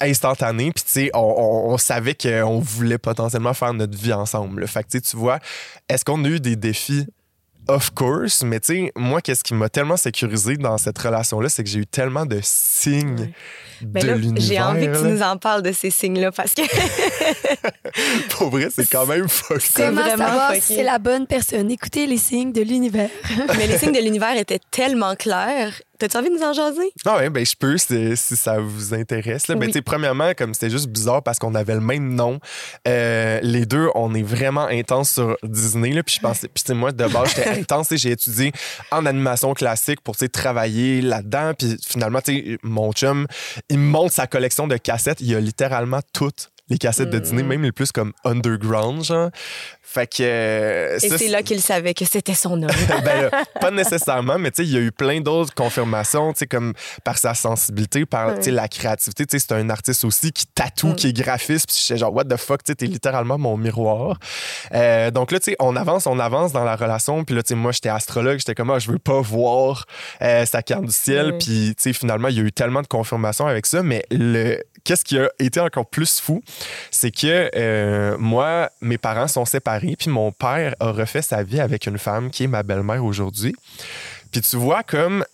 Instantané. 0.00 0.72
Puis 0.72 0.84
tu 0.84 0.90
sais, 0.92 1.10
on, 1.14 1.18
on- 1.20 1.72
on 1.74 1.78
savait 1.78 2.14
qu'on 2.14 2.58
voulait 2.60 2.98
potentiellement 2.98 3.54
faire 3.54 3.72
notre 3.74 3.96
vie 3.96 4.12
ensemble. 4.12 4.60
là. 4.62 4.66
Fait 4.66 4.82
que 4.82 4.88
tu 4.90 4.98
sais, 4.98 5.00
tu 5.02 5.16
vois, 5.16 5.38
est-ce 5.88 6.04
qu'on 6.04 6.24
a 6.24 6.28
eu 6.28 6.40
des 6.40 6.56
défis? 6.56 7.06
Of 7.68 7.90
course, 7.94 8.44
mais 8.44 8.60
tu 8.60 8.66
sais, 8.86 8.92
moi, 8.94 9.20
qu'est-ce 9.20 9.42
qui 9.42 9.52
m'a 9.52 9.68
tellement 9.68 9.96
sécurisé 9.96 10.56
dans 10.56 10.78
cette 10.78 10.96
relation-là, 10.96 11.48
c'est 11.48 11.64
que 11.64 11.68
j'ai 11.68 11.80
eu 11.80 11.86
tellement 11.86 12.24
de 12.24 12.38
signes 12.40 13.18
Ouais. 13.18 13.32
de 13.82 13.86
Ben 14.06 14.14
l'univers. 14.20 14.40
j'ai 14.40 14.60
envie 14.60 14.86
que 14.86 14.96
tu 14.96 15.04
nous 15.08 15.20
en 15.20 15.36
parles 15.36 15.62
de 15.62 15.72
ces 15.72 15.90
signes-là 15.90 16.30
parce 16.30 16.54
que 16.54 16.62
Pour 18.30 18.50
vrai, 18.50 18.68
c'est 18.74 18.88
quand 18.88 19.06
même 19.06 19.24
up. 19.24 19.62
Comment 19.74 20.00
vraiment 20.00 20.26
savoir 20.26 20.48
fucké. 20.50 20.60
si 20.60 20.74
c'est 20.76 20.82
la 20.82 20.98
bonne 20.98 21.26
personne? 21.26 21.70
Écoutez 21.70 22.06
les 22.06 22.18
signes 22.18 22.52
de 22.52 22.62
l'univers. 22.62 23.10
mais 23.58 23.66
les 23.66 23.78
signes 23.78 23.92
de 23.92 24.00
l'univers 24.00 24.36
étaient 24.36 24.60
tellement 24.70 25.14
clairs. 25.16 25.72
T'as-tu 25.98 26.16
envie 26.16 26.28
de 26.28 26.34
nous 26.34 26.42
en 26.42 26.52
jaser? 26.52 26.92
Ah 27.04 27.16
ouais, 27.16 27.30
ben 27.30 27.44
je 27.44 27.54
peux 27.58 27.76
si, 27.78 28.16
si 28.16 28.36
ça 28.36 28.58
vous 28.58 28.94
intéresse. 28.94 29.48
Là. 29.48 29.54
Ben, 29.54 29.70
Oui. 29.72 29.80
premièrement, 29.82 30.32
comme 30.36 30.52
c'était 30.54 30.70
juste 30.70 30.88
bizarre 30.88 31.22
parce 31.22 31.38
qu'on 31.38 31.54
avait 31.54 31.74
le 31.74 31.80
même 31.80 32.14
nom, 32.14 32.38
euh, 32.86 33.40
les 33.42 33.66
deux, 33.66 33.88
on 33.94 34.14
est 34.14 34.22
vraiment 34.22 34.66
intense 34.66 35.10
sur 35.10 35.36
Disney. 35.42 35.92
Là, 35.92 36.02
puis 36.02 36.16
je 36.16 36.20
pensais, 36.20 36.48
puis 36.48 36.74
moi 36.74 36.92
de 36.92 37.06
base, 37.06 37.34
j'étais 37.34 37.48
intense. 37.60 37.88
J'ai 37.92 38.10
étudié 38.10 38.52
en 38.90 39.06
animation 39.06 39.54
classique 39.54 40.00
pour 40.02 40.16
travailler 40.16 41.00
là-dedans. 41.00 41.52
Puis 41.58 41.76
finalement, 41.86 42.20
mon 42.62 42.92
chum, 42.92 43.26
il 43.68 43.78
me 43.78 43.90
montre 43.90 44.12
sa 44.12 44.26
collection 44.26 44.66
de 44.66 44.76
cassettes. 44.76 45.20
Il 45.20 45.30
y 45.30 45.34
a 45.34 45.40
littéralement 45.40 46.00
toutes 46.12 46.50
les 46.68 46.78
cassettes 46.78 47.10
de 47.10 47.18
Mm. 47.18 47.20
Disney, 47.20 47.42
même 47.42 47.62
les 47.62 47.72
plus 47.72 47.92
comme 47.92 48.12
underground, 48.24 49.04
genre. 49.04 49.30
Fait 49.82 50.06
que. 50.08 50.16
euh, 50.22 50.98
Et 51.00 51.08
c'est 51.16 51.28
là 51.28 51.42
qu'il 51.42 51.60
savait 51.62 51.94
que 51.94 52.04
c'était 52.04 52.34
son 52.34 52.60
homme. 52.62 52.66
ben 53.04 53.30
là, 53.30 53.44
pas 53.60 53.70
nécessairement, 53.70 54.36
mais 54.38 54.50
tu 54.50 54.56
sais, 54.62 54.68
il 54.68 54.74
y 54.74 54.76
a 54.76 54.80
eu 54.80 54.90
plein 54.92 55.20
d'autres 55.20 55.54
confirmations, 55.54 56.32
tu 56.32 56.40
sais, 56.40 56.46
comme 56.46 56.74
par 57.04 57.16
sa 57.18 57.34
sensibilité, 57.34 58.04
par 58.04 58.32
la 58.44 58.68
créativité. 58.68 59.24
Tu 59.26 59.38
sais, 59.38 59.46
c'est 59.48 59.54
un 59.54 59.70
artiste 59.70 60.04
aussi 60.04 60.32
qui 60.32 60.44
tatoue, 60.46 60.88
Mm. 60.88 60.94
qui 60.96 61.06
est 61.08 61.12
graphiste. 61.16 61.66
Puis 61.68 61.76
j'étais 61.86 61.98
genre, 61.98 62.12
what 62.12 62.24
the 62.24 62.36
fuck, 62.36 62.62
tu 62.64 62.72
sais, 62.72 62.76
t'es 62.76 62.86
littéralement 62.86 63.38
mon 63.38 63.56
miroir. 63.56 64.18
Euh, 64.74 65.10
donc 65.12 65.30
là, 65.30 65.38
tu 65.38 65.52
sais, 65.52 65.56
on 65.60 65.76
avance, 65.76 66.06
on 66.06 66.18
avance 66.18 66.52
dans 66.52 66.64
la 66.64 66.76
relation. 66.76 67.24
Puis 67.24 67.34
là, 67.36 67.42
tu 67.42 67.50
sais, 67.50 67.54
moi, 67.54 67.70
j'étais 67.72 67.88
astrologue, 67.88 68.38
j'étais 68.38 68.54
comme, 68.56 68.70
ah, 68.70 68.78
je 68.80 68.90
veux 68.90 68.98
pas 68.98 69.20
voir 69.20 69.86
euh, 70.20 70.44
sa 70.46 70.62
carte 70.62 70.84
du 70.84 70.92
ciel. 70.92 71.34
Mm. 71.34 71.38
Puis, 71.38 71.74
tu 71.76 71.82
sais, 71.84 71.92
finalement, 71.92 72.28
il 72.28 72.36
y 72.36 72.40
a 72.40 72.42
eu 72.42 72.52
tellement 72.52 72.82
de 72.82 72.86
confirmations 72.88 73.46
avec 73.46 73.66
ça. 73.66 73.82
Mais 73.84 74.04
le. 74.10 74.60
Qu'est-ce 74.84 75.04
qui 75.04 75.18
a 75.18 75.28
été 75.40 75.58
encore 75.58 75.86
plus 75.86 76.20
fou, 76.20 76.42
c'est 76.90 77.10
que 77.10 77.50
euh, 77.54 78.16
moi, 78.18 78.70
mes 78.80 78.98
parents 78.98 79.28
sont 79.28 79.44
séparés, 79.44 79.96
puis 79.98 80.10
mon 80.10 80.32
père 80.32 80.74
a 80.80 80.90
refait 80.90 81.22
sa 81.22 81.42
vie 81.42 81.60
avec 81.60 81.86
une 81.86 81.98
femme 81.98 82.30
qui 82.30 82.44
est 82.44 82.48
ma 82.48 82.62
belle-mère 82.62 83.04
aujourd'hui. 83.04 83.54
Puis 84.32 84.40
tu 84.40 84.56
vois 84.56 84.82
comme 84.82 85.24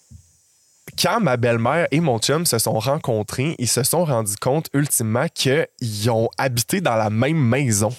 quand 1.00 1.20
ma 1.20 1.36
belle-mère 1.36 1.86
et 1.90 2.00
mon 2.00 2.18
chum 2.18 2.44
se 2.44 2.58
sont 2.58 2.78
rencontrés, 2.78 3.54
ils 3.58 3.68
se 3.68 3.82
sont 3.82 4.04
rendus 4.04 4.36
compte 4.36 4.68
ultimement 4.74 5.26
qu'ils 5.32 6.10
ont 6.10 6.28
habité 6.38 6.80
dans 6.80 6.96
la 6.96 7.10
même 7.10 7.38
maison. 7.38 7.94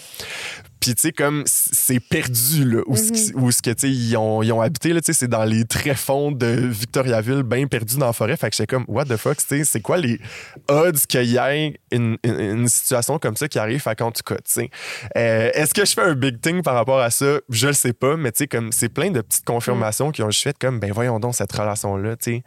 Puis, 0.84 0.96
tu 0.96 1.02
sais, 1.04 1.12
comme 1.14 1.44
c'est 1.46 2.02
perdu, 2.02 2.66
là, 2.66 2.82
où, 2.88 2.96
qui- 2.96 3.32
où 3.36 3.50
ce 3.52 3.62
que, 3.62 3.70
tu 3.70 3.88
sais, 3.88 3.90
ils 3.90 4.18
ont, 4.18 4.44
ils 4.44 4.52
ont 4.52 4.60
habité, 4.60 4.92
là, 4.92 5.00
tu 5.00 5.06
sais, 5.06 5.14
c'est 5.18 5.30
dans 5.30 5.46
les 5.46 5.64
tréfonds 5.64 6.34
de 6.34 6.46
Victoriaville, 6.48 7.44
bien 7.44 7.68
perdu 7.68 7.98
dans 7.98 8.08
la 8.08 8.12
forêt. 8.12 8.36
Fait 8.36 8.50
que 8.50 8.56
j'étais 8.58 8.68
comme, 8.68 8.84
what 8.90 9.06
the 9.06 9.16
fuck, 9.16 9.38
tu 9.38 9.46
sais, 9.48 9.64
c'est 9.64 9.80
quoi 9.80 9.96
les 9.96 10.20
odds 10.68 11.00
qu'il 11.08 11.24
y 11.24 11.38
ait 11.38 11.80
une, 11.92 12.18
une- 12.26 12.40
une 12.40 12.68
situation 12.68 13.18
comme 13.18 13.38
ça 13.38 13.48
qui 13.48 13.60
arrive? 13.60 13.80
Fait 13.82 13.96
qu'en 13.98 14.12
tout 14.12 14.24
cas, 14.26 14.36
tu 14.36 14.42
sais, 14.46 14.70
euh, 15.16 15.52
est-ce 15.54 15.74
que 15.74 15.86
je 15.86 15.94
fais 15.94 16.02
un 16.02 16.16
big 16.16 16.42
thing 16.42 16.62
par 16.62 16.74
rapport 16.76 17.00
à 17.00 17.12
ça? 17.12 17.38
Je 17.48 17.68
le 17.68 17.74
sais 17.74 17.94
pas, 17.94 18.18
mais 18.18 18.34
tu 18.34 18.40
sais, 18.40 18.48
comme, 18.48 18.74
c'est 18.74 18.90
plein 18.90 19.10
de 19.10 19.22
petites 19.22 19.46
confirmations 19.46 20.12
qui 20.12 20.22
ont 20.22 20.30
juste 20.32 20.44
fait 20.44 20.58
comme, 20.58 20.82
ben 20.82 20.92
voyons 20.92 21.18
donc 21.22 21.34
cette 21.36 21.54
relation-là, 21.54 22.18
tu 22.18 22.24
sais. 22.32 22.44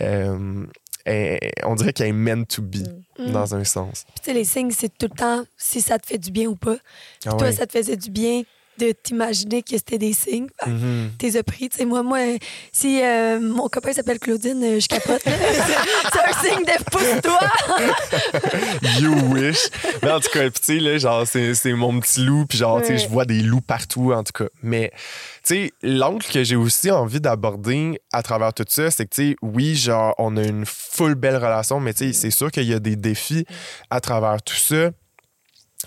Euh, 0.00 0.64
on 1.64 1.74
dirait 1.74 1.92
qu'elle 1.92 2.08
est 2.08 2.12
meant 2.12 2.44
to 2.44 2.62
be, 2.62 2.76
Mm. 3.16 3.30
dans 3.30 3.54
un 3.54 3.62
sens. 3.62 4.04
Puis, 4.06 4.14
tu 4.16 4.24
sais, 4.24 4.34
les 4.34 4.44
signes, 4.44 4.72
c'est 4.72 4.88
tout 4.98 5.06
le 5.08 5.16
temps 5.16 5.44
si 5.56 5.80
ça 5.80 6.00
te 6.00 6.06
fait 6.06 6.18
du 6.18 6.32
bien 6.32 6.48
ou 6.48 6.56
pas. 6.56 6.76
Ah 7.26 7.30
Toi, 7.30 7.42
ouais. 7.42 7.52
ça 7.52 7.64
te 7.64 7.70
faisait 7.78 7.96
du 7.96 8.10
bien 8.10 8.42
de 8.78 8.92
t'imaginer 8.92 9.62
que 9.62 9.76
c'était 9.76 9.98
des 9.98 10.12
signes. 10.12 10.48
Mhm. 10.66 11.12
T'es 11.18 11.42
pris. 11.42 11.68
Tu 11.68 11.78
sais, 11.78 11.84
moi, 11.84 12.02
moi, 12.02 12.18
si 12.72 13.02
euh, 13.02 13.40
mon 13.40 13.68
copain 13.68 13.92
s'appelle 13.92 14.18
Claudine, 14.18 14.62
euh, 14.62 14.80
je 14.80 14.86
capote. 14.88 15.22
c'est 15.24 15.30
un 15.30 16.42
signe 16.42 16.64
de 16.64 16.74
Débarrasse-toi! 16.84 17.38
you 19.00 19.12
wish. 19.32 19.68
Mais 20.02 20.10
en 20.10 20.20
tout 20.20 20.30
cas, 20.30 20.48
tu 20.50 20.60
sais, 20.62 20.78
là, 20.78 20.98
genre, 20.98 21.26
c'est, 21.26 21.72
mon 21.72 22.00
petit 22.00 22.20
loup, 22.20 22.46
puis 22.46 22.58
genre, 22.58 22.80
tu 22.80 22.88
sais, 22.88 22.98
je 22.98 23.08
vois 23.08 23.24
des 23.24 23.40
loups 23.40 23.60
partout, 23.60 24.12
en 24.12 24.22
tout 24.22 24.32
cas. 24.32 24.50
Mais, 24.62 24.90
tu 25.44 25.54
sais, 25.54 25.72
l'angle 25.82 26.24
que 26.24 26.44
j'ai 26.44 26.56
aussi 26.56 26.90
envie 26.90 27.20
d'aborder 27.20 28.00
à 28.12 28.22
travers 28.22 28.52
tout 28.52 28.64
ça, 28.68 28.90
c'est 28.90 29.06
que, 29.06 29.14
tu 29.14 29.30
sais, 29.30 29.36
oui, 29.42 29.74
genre, 29.74 30.14
on 30.18 30.36
a 30.36 30.42
une 30.42 30.64
full 30.66 31.14
belle 31.14 31.36
relation, 31.36 31.80
mais, 31.80 31.94
tu 31.94 32.06
sais, 32.06 32.12
c'est 32.12 32.30
sûr 32.30 32.50
qu'il 32.50 32.64
y 32.64 32.74
a 32.74 32.80
des 32.80 32.96
défis 32.96 33.44
à 33.90 34.00
travers 34.00 34.42
tout 34.42 34.54
ça. 34.54 34.90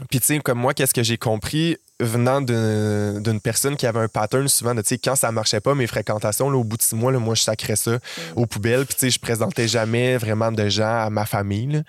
Puis, 0.10 0.20
tu 0.20 0.28
sais, 0.28 0.40
comme 0.40 0.60
moi, 0.60 0.74
qu'est-ce 0.74 0.94
que 0.94 1.04
j'ai 1.04 1.18
compris 1.18 1.78
venant 2.00 2.42
d'une 2.42 3.42
personne 3.42 3.76
qui 3.76 3.88
avait 3.88 4.00
un 4.00 4.08
pattern 4.08 4.48
souvent 4.48 4.76
de, 4.76 4.82
tu 4.82 4.90
sais, 4.90 4.98
quand 4.98 5.16
ça 5.16 5.32
marchait 5.32 5.62
pas, 5.62 5.74
mes 5.74 5.88
fréquentations, 5.88 6.50
là, 6.50 6.58
au 6.58 6.64
bout 6.64 6.78
de 6.78 6.82
six 6.84 6.96
mois, 6.96 7.12
là, 7.12 7.20
moi, 7.20 7.34
je 7.34 7.42
sacrais 7.42 7.76
ça 7.76 7.98
aux 8.36 8.46
poubelles. 8.46 8.86
Puis, 8.86 8.96
tu 8.96 9.00
sais, 9.02 9.10
je 9.10 9.20
présentais 9.20 9.68
jamais 9.68 10.18
vraiment 10.18 10.52
de 10.52 10.70
gens 10.70 11.06
à 11.06 11.10
ma 11.10 11.26
famille. 11.26 11.68
là. 11.68 11.82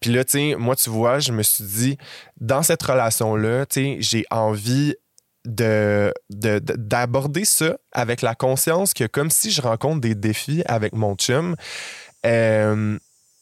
Puis 0.00 0.12
là, 0.12 0.24
tu 0.24 0.38
sais, 0.38 0.54
moi, 0.58 0.76
tu 0.76 0.88
vois, 0.88 1.18
je 1.18 1.32
me 1.32 1.42
suis 1.42 1.64
dit, 1.64 1.98
dans 2.40 2.62
cette 2.62 2.82
relation-là, 2.82 3.66
tu 3.66 3.80
sais, 3.80 3.96
j'ai 4.00 4.24
envie 4.30 4.94
de- 5.46 6.12
d'aborder 6.30 7.44
ça 7.44 7.76
avec 7.92 8.20
la 8.22 8.34
conscience 8.34 8.92
que 8.92 9.04
comme 9.04 9.30
si 9.30 9.50
je 9.50 9.62
rencontre 9.62 10.00
des 10.00 10.14
défis 10.14 10.62
avec 10.66 10.92
mon 10.92 11.14
chum, 11.14 11.56
euh, 12.26 12.98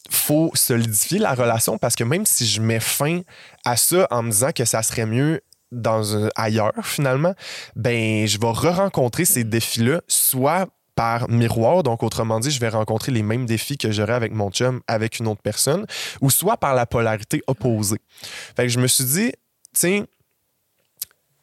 faut 0.09 0.51
solidifier 0.55 1.19
la 1.19 1.33
relation 1.33 1.77
parce 1.77 1.95
que 1.95 2.03
même 2.03 2.25
si 2.25 2.47
je 2.47 2.61
mets 2.61 2.79
fin 2.79 3.21
à 3.65 3.75
ça 3.75 4.07
en 4.11 4.23
me 4.23 4.31
disant 4.31 4.51
que 4.51 4.65
ça 4.65 4.81
serait 4.81 5.05
mieux 5.05 5.41
dans 5.71 6.27
ailleurs 6.35 6.73
finalement, 6.83 7.33
ben 7.75 8.27
je 8.27 8.39
vais 8.39 8.47
re-rencontrer 8.47 9.25
ces 9.25 9.43
défis-là, 9.43 10.01
soit 10.07 10.67
par 10.95 11.29
miroir, 11.29 11.81
donc 11.83 12.03
autrement 12.03 12.41
dit, 12.41 12.51
je 12.51 12.59
vais 12.59 12.67
rencontrer 12.67 13.13
les 13.13 13.23
mêmes 13.23 13.45
défis 13.45 13.77
que 13.77 13.89
j'aurais 13.89 14.13
avec 14.13 14.33
mon 14.33 14.51
chum 14.51 14.81
avec 14.85 15.19
une 15.19 15.27
autre 15.27 15.41
personne, 15.41 15.85
ou 16.19 16.29
soit 16.29 16.57
par 16.57 16.75
la 16.75 16.85
polarité 16.85 17.41
opposée. 17.47 18.01
Fait 18.55 18.63
que 18.63 18.69
je 18.69 18.79
me 18.79 18.87
suis 18.87 19.05
dit, 19.05 19.31
tiens, 19.73 20.03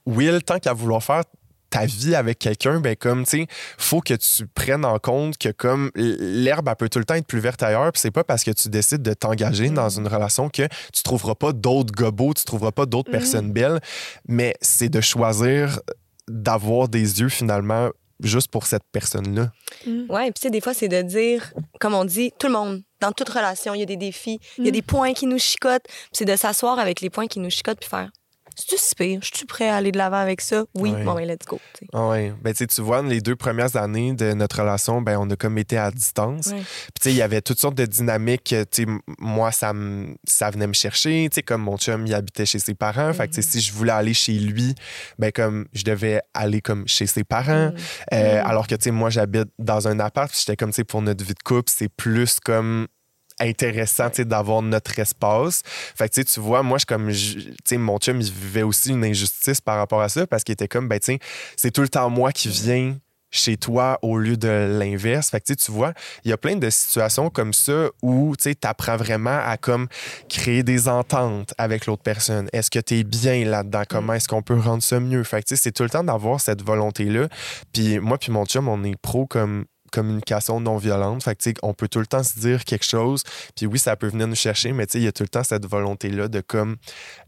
Will, 0.04 0.42
tant 0.42 0.58
qu'à 0.58 0.72
vouloir 0.72 1.02
faire 1.02 1.22
ta 1.70 1.84
vie 1.86 2.14
avec 2.14 2.38
quelqu'un, 2.38 2.80
ben 2.80 2.94
comme, 2.96 3.24
tu 3.24 3.38
sais, 3.42 3.46
faut 3.78 4.00
que 4.00 4.14
tu 4.14 4.46
prennes 4.46 4.84
en 4.84 4.98
compte 4.98 5.36
que 5.38 5.48
comme 5.50 5.90
l'herbe, 5.94 6.68
elle 6.68 6.76
peut 6.76 6.88
tout 6.88 6.98
le 6.98 7.04
temps 7.04 7.14
être 7.14 7.26
plus 7.26 7.40
verte 7.40 7.62
ailleurs, 7.62 7.90
puis 7.92 8.00
c'est 8.00 8.10
pas 8.10 8.24
parce 8.24 8.44
que 8.44 8.50
tu 8.52 8.68
décides 8.68 9.02
de 9.02 9.12
t'engager 9.14 9.70
dans 9.70 9.88
une 9.88 10.06
relation 10.06 10.48
que 10.48 10.66
tu 10.92 11.02
trouveras 11.02 11.34
pas 11.34 11.52
d'autres 11.52 11.92
gobos, 11.92 12.34
tu 12.34 12.44
trouveras 12.44 12.72
pas 12.72 12.86
d'autres 12.86 13.10
Mhm. 13.10 13.18
personnes 13.18 13.52
belles, 13.52 13.80
mais 14.28 14.54
c'est 14.60 14.88
de 14.88 15.00
choisir 15.00 15.80
d'avoir 16.28 16.88
des 16.88 17.20
yeux 17.20 17.28
finalement 17.28 17.90
juste 18.22 18.48
pour 18.50 18.66
cette 18.66 18.82
personne-là. 18.92 19.50
Ouais, 20.08 20.24
puis 20.30 20.34
tu 20.34 20.40
sais, 20.42 20.50
des 20.50 20.60
fois, 20.62 20.72
c'est 20.72 20.88
de 20.88 21.02
dire, 21.02 21.52
comme 21.80 21.92
on 21.94 22.04
dit, 22.06 22.32
tout 22.38 22.46
le 22.46 22.54
monde, 22.54 22.82
dans 23.00 23.12
toute 23.12 23.28
relation, 23.28 23.74
il 23.74 23.80
y 23.80 23.82
a 23.82 23.86
des 23.86 23.98
défis, 23.98 24.38
il 24.56 24.64
y 24.64 24.68
a 24.68 24.70
Mm. 24.70 24.72
des 24.74 24.82
points 24.82 25.12
qui 25.12 25.26
nous 25.26 25.38
chicotent. 25.38 25.84
Puis 25.86 26.10
c'est 26.12 26.24
de 26.24 26.34
s'asseoir 26.34 26.78
avec 26.78 27.02
les 27.02 27.10
points 27.10 27.26
qui 27.26 27.40
nous 27.40 27.50
chicotent 27.50 27.78
puis 27.80 27.88
faire, 27.90 28.10
c'est-tu 28.56 28.76
si 28.78 28.94
pire? 28.94 29.20
Je 29.22 29.30
suis 29.36 29.46
prêt 29.46 29.68
à 29.68 29.76
aller 29.76 29.92
de 29.92 29.98
l'avant 29.98 30.16
avec 30.16 30.40
ça? 30.40 30.64
Oui, 30.74 30.90
Ouais. 30.90 31.04
bon, 31.04 31.14
ben, 31.14 31.26
let's 31.28 31.46
go. 31.46 31.60
tu 31.74 31.84
sais. 31.84 31.90
Ah 31.92 32.08
ouais. 32.08 32.32
Ben, 32.42 32.54
tu 32.54 32.66
vois, 32.80 33.02
les 33.02 33.20
deux 33.20 33.36
premières 33.36 33.76
années 33.76 34.14
de 34.14 34.32
notre 34.32 34.60
relation, 34.60 35.02
ben, 35.02 35.18
on 35.20 35.28
a 35.30 35.36
comme 35.36 35.58
été 35.58 35.76
à 35.76 35.90
distance. 35.90 36.46
Ouais. 36.46 36.54
Puis, 36.56 36.92
tu 37.00 37.02
sais, 37.02 37.10
il 37.12 37.16
y 37.16 37.22
avait 37.22 37.40
toutes 37.42 37.58
sortes 37.60 37.74
de 37.76 37.84
dynamiques. 37.86 38.44
Tu 38.44 38.64
sais, 38.70 38.82
m- 38.82 39.00
moi, 39.18 39.52
ça, 39.52 39.72
ça 40.26 40.50
venait 40.50 40.66
me 40.66 40.72
chercher. 40.72 41.28
Tu 41.30 41.34
sais, 41.36 41.42
comme 41.42 41.62
mon 41.62 41.76
chum, 41.76 42.06
il 42.06 42.14
habitait 42.14 42.46
chez 42.46 42.58
ses 42.58 42.74
parents. 42.74 43.12
Fait 43.12 43.28
que, 43.28 43.34
sais, 43.34 43.42
si 43.42 43.60
je 43.60 43.72
voulais 43.72 43.92
aller 43.92 44.14
chez 44.14 44.32
lui, 44.34 44.74
ben, 45.18 45.30
comme, 45.32 45.66
je 45.72 45.84
devais 45.84 46.20
aller 46.34 46.60
comme 46.60 46.88
chez 46.88 47.06
ses 47.06 47.24
parents. 47.24 47.68
Mm. 47.70 47.74
Euh, 48.14 48.42
Mm. 48.42 48.46
Alors 48.46 48.66
que, 48.66 48.74
tu 48.74 48.84
sais, 48.84 48.90
moi, 48.90 49.10
j'habite 49.10 49.48
dans 49.58 49.86
un 49.88 50.00
appart. 50.00 50.30
puis 50.30 50.40
J'étais 50.40 50.56
comme, 50.56 50.70
tu 50.70 50.76
sais, 50.76 50.84
pour 50.84 51.02
notre 51.02 51.24
vie 51.24 51.34
de 51.34 51.42
couple, 51.44 51.70
c'est 51.74 51.88
plus 51.88 52.38
comme 52.40 52.86
intéressant, 53.40 54.10
tu 54.10 54.16
sais, 54.16 54.24
d'avoir 54.24 54.62
notre 54.62 54.98
espace. 54.98 55.62
Fait 55.64 56.08
que, 56.08 56.20
tu 56.22 56.40
vois, 56.40 56.62
moi, 56.62 56.78
je 56.78 56.86
comme, 56.86 57.10
je- 57.10 57.76
mon 57.76 57.98
chum, 57.98 58.20
il 58.20 58.32
vivait 58.32 58.62
aussi 58.62 58.90
une 58.90 59.04
injustice 59.04 59.60
par 59.60 59.76
rapport 59.78 60.00
à 60.00 60.08
ça 60.08 60.26
parce 60.26 60.44
qu'il 60.44 60.52
était 60.54 60.68
comme, 60.68 60.88
ben, 60.88 60.98
c'est 61.56 61.70
tout 61.70 61.82
le 61.82 61.88
temps 61.88 62.08
moi 62.10 62.32
qui 62.32 62.48
viens 62.48 62.96
chez 63.30 63.56
toi 63.56 63.98
au 64.02 64.18
lieu 64.18 64.36
de 64.36 64.78
l'inverse. 64.78 65.30
Fait 65.30 65.40
que, 65.40 65.52
tu 65.52 65.70
vois, 65.70 65.92
il 66.24 66.30
y 66.30 66.32
a 66.32 66.36
plein 66.36 66.56
de 66.56 66.70
situations 66.70 67.28
comme 67.28 67.52
ça 67.52 67.88
où, 68.02 68.34
tu 68.38 68.44
sais, 68.44 68.54
t'apprends 68.54 68.96
vraiment 68.96 69.38
à, 69.44 69.56
comme, 69.56 69.88
créer 70.28 70.62
des 70.62 70.88
ententes 70.88 71.52
avec 71.58 71.86
l'autre 71.86 72.02
personne. 72.02 72.48
Est-ce 72.52 72.70
que 72.70 72.78
tu 72.78 72.98
es 72.98 73.04
bien 73.04 73.44
là-dedans? 73.44 73.82
Comment 73.88 74.14
est-ce 74.14 74.28
qu'on 74.28 74.42
peut 74.42 74.58
rendre 74.58 74.82
ça 74.82 75.00
mieux? 75.00 75.22
Fait 75.24 75.42
que, 75.42 75.54
c'est 75.56 75.72
tout 75.72 75.82
le 75.82 75.90
temps 75.90 76.04
d'avoir 76.04 76.40
cette 76.40 76.62
volonté-là. 76.62 77.28
Puis 77.72 77.98
moi 77.98 78.16
puis 78.16 78.32
mon 78.32 78.46
chum, 78.46 78.68
on 78.68 78.82
est 78.84 78.96
pro 78.96 79.26
comme 79.26 79.66
communication 79.90 80.60
non 80.60 80.76
violente. 80.76 81.22
Fait 81.22 81.36
que, 81.36 81.50
on 81.62 81.74
peut 81.74 81.88
tout 81.88 82.00
le 82.00 82.06
temps 82.06 82.22
se 82.22 82.38
dire 82.38 82.64
quelque 82.64 82.84
chose. 82.84 83.22
Puis 83.54 83.66
oui, 83.66 83.78
ça 83.78 83.96
peut 83.96 84.08
venir 84.08 84.26
nous 84.26 84.34
chercher, 84.34 84.72
mais 84.72 84.84
il 84.94 85.02
y 85.02 85.06
a 85.06 85.12
tout 85.12 85.22
le 85.22 85.28
temps 85.28 85.44
cette 85.44 85.66
volonté-là 85.66 86.28
de 86.28 86.40
comme 86.40 86.76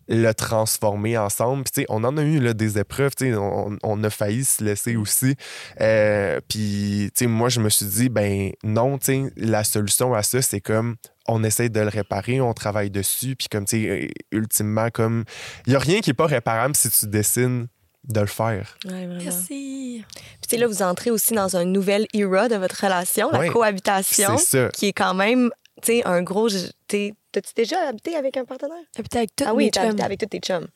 le 0.09 0.33
transformer 0.33 1.19
ensemble. 1.19 1.65
Puis 1.73 1.85
on 1.88 2.05
en 2.05 2.17
a 2.17 2.23
eu 2.23 2.55
des 2.55 2.79
épreuves. 2.79 3.12
On, 3.21 3.77
on 3.83 4.05
a 4.05 4.11
failli 4.11 4.45
se 4.45 4.65
laisser 4.65 4.97
aussi. 4.97 5.35
Euh, 5.81 6.41
puis 6.49 7.11
moi, 7.23 7.49
je 7.49 7.61
me 7.61 7.69
suis 7.69 7.87
dit, 7.87 8.09
ben 8.09 8.53
non, 8.65 8.99
la 9.37 9.65
solution 9.65 10.15
à 10.15 10.23
ça, 10.23 10.43
c'est 10.43 10.61
comme 10.61 10.97
on 11.29 11.45
essaie 11.45 11.69
de 11.69 11.81
le 11.81 11.88
réparer, 11.88 12.41
on 12.41 12.55
travaille 12.55 12.91
dessus. 12.91 13.37
Puis 13.37 13.49
comme, 13.49 13.67
tu 13.67 13.83
sais, 13.83 14.11
ultimement, 14.33 14.88
comme, 14.91 15.25
il 15.67 15.71
n'y 15.71 15.77
a 15.77 15.79
rien 15.79 16.00
qui 16.00 16.11
n'est 16.11 16.15
pas 16.15 16.27
réparable 16.27 16.75
si 16.75 16.91
tu 16.91 17.07
décides 17.07 17.67
de 18.09 18.21
le 18.21 18.27
faire. 18.27 18.77
Ouais, 18.87 19.07
vraiment. 19.07 19.21
Merci. 19.23 20.05
Puis 20.15 20.25
tu 20.43 20.49
sais, 20.50 20.57
là, 20.57 20.67
vous 20.67 20.83
entrez 20.83 21.11
aussi 21.11 21.35
dans 21.35 21.57
un 21.57 21.65
nouvel 21.65 22.07
era 22.15 22.49
de 22.49 22.57
votre 22.57 22.83
relation, 22.83 23.31
Ouais. 23.33 23.47
la 23.49 23.53
cohabitation, 23.53 24.37
C'est 24.38 24.65
ça. 24.65 24.69
qui 24.71 24.87
est 24.87 24.93
quand 24.93 25.15
même, 25.15 25.50
tu 25.83 25.93
sais, 25.93 26.05
un 26.07 26.23
gros. 26.23 26.49
t'es- 26.87 27.12
T'as-tu 27.31 27.50
déjà 27.55 27.77
habité 27.87 28.17
avec 28.17 28.38
un 28.38 28.47
partenaire? 28.47 28.75
Habiter 28.99 29.19
avec 29.19 29.37
toutes 29.37 29.47
Ah 29.47 29.53
oui, 29.55 29.69
chums. 29.71 29.85
habité 29.85 30.03
avec 30.03 30.19
tous 30.19 30.27
tes 30.27 30.38
chums. 30.41 30.67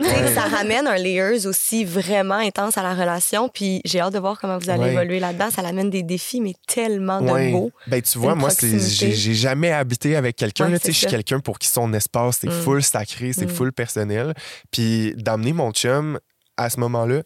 Ça 0.00 0.40
ramène 0.42 0.88
un 0.88 0.96
layers 0.96 1.46
aussi 1.46 1.84
vraiment 1.84 2.34
intense 2.34 2.76
à 2.76 2.82
la 2.82 2.94
relation. 2.94 3.48
Puis 3.48 3.80
j'ai 3.84 4.00
hâte 4.00 4.12
de 4.12 4.18
voir 4.18 4.40
comment 4.40 4.58
vous 4.58 4.68
allez 4.70 4.82
Ouais. 4.82 4.92
évoluer 4.92 5.20
là-dedans. 5.20 5.50
Ça 5.52 5.62
l'amène 5.62 5.90
des 5.90 6.02
défis, 6.02 6.40
mais 6.40 6.54
tellement 6.66 7.20
de 7.22 7.30
Ouais. 7.30 7.52
beaux. 7.52 7.70
Ben, 7.86 8.02
tu 8.02 8.18
vois, 8.18 8.32
Une 8.32 8.40
moi, 8.40 8.50
j'ai 8.60 9.14
jamais 9.34 9.70
habité 9.70 10.16
avec 10.16 10.34
quelqu'un. 10.34 10.68
Ouais, 10.72 10.78
je 10.84 10.90
suis 10.90 11.06
quelqu'un 11.06 11.38
pour 11.38 11.60
qui 11.60 11.68
son 11.68 11.92
espace, 11.92 12.38
c'est 12.40 12.48
Mm. 12.48 12.62
full 12.62 12.82
sacré, 12.82 13.32
c'est 13.32 13.46
Mm. 13.46 13.50
full 13.50 13.72
personnel. 13.72 14.34
Puis 14.72 15.14
d'amener 15.16 15.52
mon 15.52 15.70
chum 15.70 16.18
à 16.56 16.70
ce 16.70 16.78
moment-là, 16.80 17.22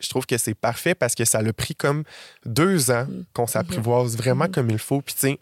je 0.00 0.08
trouve 0.08 0.24
que 0.26 0.38
c'est 0.38 0.54
parfait 0.54 0.94
parce 0.94 1.14
que 1.14 1.24
ça 1.24 1.42
l'a 1.42 1.52
pris 1.52 1.74
comme 1.74 2.04
deux 2.46 2.90
ans 2.90 3.04
Mm. 3.04 3.24
qu'on 3.34 3.46
s'apprivoise 3.46 4.16
vraiment 4.16 4.46
Mm. 4.46 4.50
comme 4.52 4.70
il 4.70 4.78
faut. 4.78 5.02
Puis 5.02 5.14
tu 5.14 5.20
sais, 5.20 5.38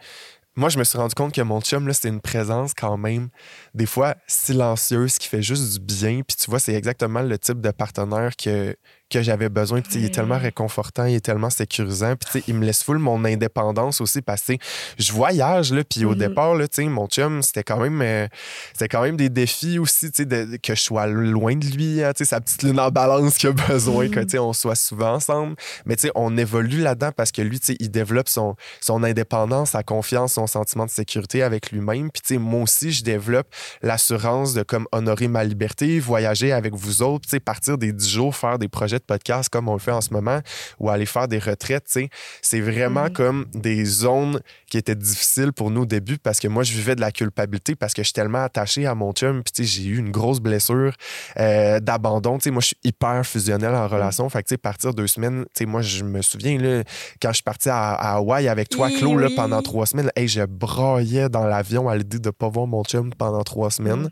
moi, 0.56 0.68
je 0.68 0.78
me 0.78 0.82
suis 0.84 0.98
rendu 0.98 1.14
compte 1.14 1.32
que 1.32 1.40
mon 1.42 1.60
chum, 1.60 1.86
là, 1.86 1.94
c'est 1.94 2.08
une 2.08 2.20
présence 2.20 2.74
quand 2.74 2.96
même, 2.96 3.28
des 3.74 3.86
fois 3.86 4.16
silencieuse, 4.26 5.18
qui 5.18 5.28
fait 5.28 5.42
juste 5.42 5.78
du 5.78 5.94
bien. 5.94 6.22
Puis 6.26 6.36
tu 6.36 6.50
vois, 6.50 6.58
c'est 6.58 6.74
exactement 6.74 7.22
le 7.22 7.38
type 7.38 7.60
de 7.60 7.70
partenaire 7.70 8.34
que, 8.36 8.76
que 9.10 9.22
j'avais 9.22 9.48
besoin. 9.48 9.80
Puis 9.80 9.98
il 10.00 10.04
est 10.04 10.14
tellement 10.14 10.38
réconfortant, 10.38 11.04
il 11.06 11.14
est 11.14 11.20
tellement 11.24 11.50
sécurisant. 11.50 12.14
Puis 12.16 12.42
il 12.48 12.54
me 12.54 12.64
laisse 12.64 12.82
full 12.82 12.98
mon 12.98 13.24
indépendance 13.24 14.00
aussi 14.00 14.22
parce 14.22 14.42
que 14.42 14.52
tu 14.52 14.58
sais, 14.58 14.58
je 14.98 15.12
voyage, 15.12 15.72
là. 15.72 15.82
Puis 15.84 16.04
au 16.04 16.10
Mhm. 16.10 16.18
départ, 16.18 16.54
là, 16.54 16.66
mon 16.88 17.06
chum, 17.06 17.42
c'était 17.42 17.62
quand 17.64 17.78
même, 17.80 18.00
euh, 18.02 18.26
c'était 18.72 18.88
quand 18.88 19.02
même 19.02 19.16
des 19.16 19.28
défis 19.28 19.78
aussi, 19.78 20.10
de- 20.10 20.56
que 20.62 20.74
je 20.74 20.80
sois 20.80 21.06
loin 21.06 21.56
de 21.56 21.66
lui, 21.66 22.02
hein, 22.02 22.12
sa 22.14 22.40
petite 22.40 22.62
lune 22.62 22.78
en 22.80 22.90
balance 22.90 23.36
qui 23.38 23.46
a 23.46 23.52
besoin 23.52 24.08
que, 24.08 24.20
Mhm. 24.20 24.26
tu 24.26 24.30
sais, 24.32 24.38
on 24.38 24.52
soit 24.52 24.74
souvent 24.74 25.14
ensemble. 25.14 25.56
Mais 25.86 25.96
on 26.14 26.36
évolue 26.36 26.78
là-dedans 26.80 27.10
parce 27.16 27.32
que 27.32 27.42
lui, 27.42 27.58
il 27.80 27.90
développe 27.90 28.28
son, 28.28 28.54
son 28.80 29.02
indépendance, 29.02 29.70
sa 29.70 29.82
confiance, 29.82 30.34
son 30.34 30.46
sentiment 30.46 30.84
de 30.86 30.90
sécurité 30.90 31.42
avec 31.42 31.72
lui-même. 31.72 32.10
Puis, 32.10 32.38
moi 32.38 32.62
aussi, 32.62 32.92
je 32.92 33.02
développe 33.02 33.48
l'assurance 33.82 34.54
de 34.54 34.62
comme 34.62 34.86
honorer 34.92 35.28
ma 35.28 35.44
liberté, 35.44 35.98
voyager 35.98 36.52
avec 36.52 36.74
vous 36.74 37.02
autres, 37.02 37.28
partir 37.38 37.78
des 37.78 37.92
10 37.92 38.08
jours, 38.10 38.34
faire 38.36 38.58
des 38.58 38.68
projets 38.68 38.97
de 38.98 39.04
podcast 39.04 39.48
comme 39.48 39.68
on 39.68 39.74
le 39.74 39.78
fait 39.78 39.92
en 39.92 40.00
ce 40.00 40.12
moment, 40.12 40.40
ou 40.78 40.90
aller 40.90 41.06
faire 41.06 41.28
des 41.28 41.38
retraites. 41.38 41.98
C'est 42.42 42.60
vraiment 42.60 43.08
comme 43.10 43.46
des 43.54 43.84
zones 43.84 44.40
qui 44.70 44.78
étaient 44.78 44.94
difficiles 44.94 45.52
pour 45.52 45.70
nous 45.70 45.82
au 45.82 45.86
début 45.86 46.18
parce 46.18 46.40
que 46.40 46.48
moi, 46.48 46.62
je 46.62 46.72
vivais 46.72 46.94
de 46.94 47.00
la 47.00 47.12
culpabilité 47.12 47.74
parce 47.74 47.94
que 47.94 48.02
je 48.02 48.08
suis 48.08 48.12
tellement 48.12 48.42
attaché 48.42 48.86
à 48.86 48.94
mon 48.94 49.12
chum. 49.12 49.42
Puis, 49.42 49.64
j'ai 49.64 49.84
eu 49.84 49.98
une 49.98 50.10
grosse 50.10 50.40
blessure 50.40 50.92
euh, 51.38 51.80
d'abandon. 51.80 52.38
Moi, 52.46 52.60
je 52.60 52.66
suis 52.66 52.76
hyper 52.84 53.24
fusionnel 53.26 53.74
en 53.74 53.88
relation. 53.88 54.28
Fait 54.28 54.42
que, 54.42 54.54
partir 54.56 54.94
deux 54.94 55.06
semaines, 55.06 55.44
moi, 55.62 55.82
je 55.82 56.04
me 56.04 56.22
souviens, 56.22 56.58
là, 56.58 56.82
quand 57.20 57.30
je 57.30 57.34
suis 57.34 57.42
parti 57.42 57.68
à, 57.68 57.94
à 57.94 58.16
Hawaï 58.16 58.48
avec 58.48 58.68
toi, 58.68 58.88
Oui, 58.88 58.98
Claude, 58.98 59.20
là, 59.20 59.28
oui. 59.28 59.34
pendant 59.34 59.62
trois 59.62 59.86
semaines, 59.86 60.10
hey, 60.16 60.28
je 60.28 60.42
braillais 60.42 61.28
dans 61.28 61.46
l'avion 61.46 61.88
à 61.88 61.96
l'idée 61.96 62.18
de 62.18 62.30
pas 62.30 62.48
voir 62.48 62.66
mon 62.66 62.84
chum 62.84 63.12
pendant 63.14 63.42
trois 63.42 63.70
semaines. 63.70 64.04
Mm. 64.04 64.10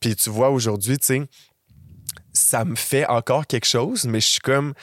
Puis, 0.00 0.16
tu 0.16 0.30
vois, 0.30 0.50
aujourd'hui, 0.50 0.98
tu 0.98 1.06
sais, 1.06 1.22
ça 2.34 2.64
me 2.64 2.74
fait 2.74 3.06
encore 3.06 3.46
quelque 3.46 3.66
chose, 3.66 4.04
mais 4.04 4.20
je 4.20 4.26
suis 4.26 4.40
comme, 4.40 4.74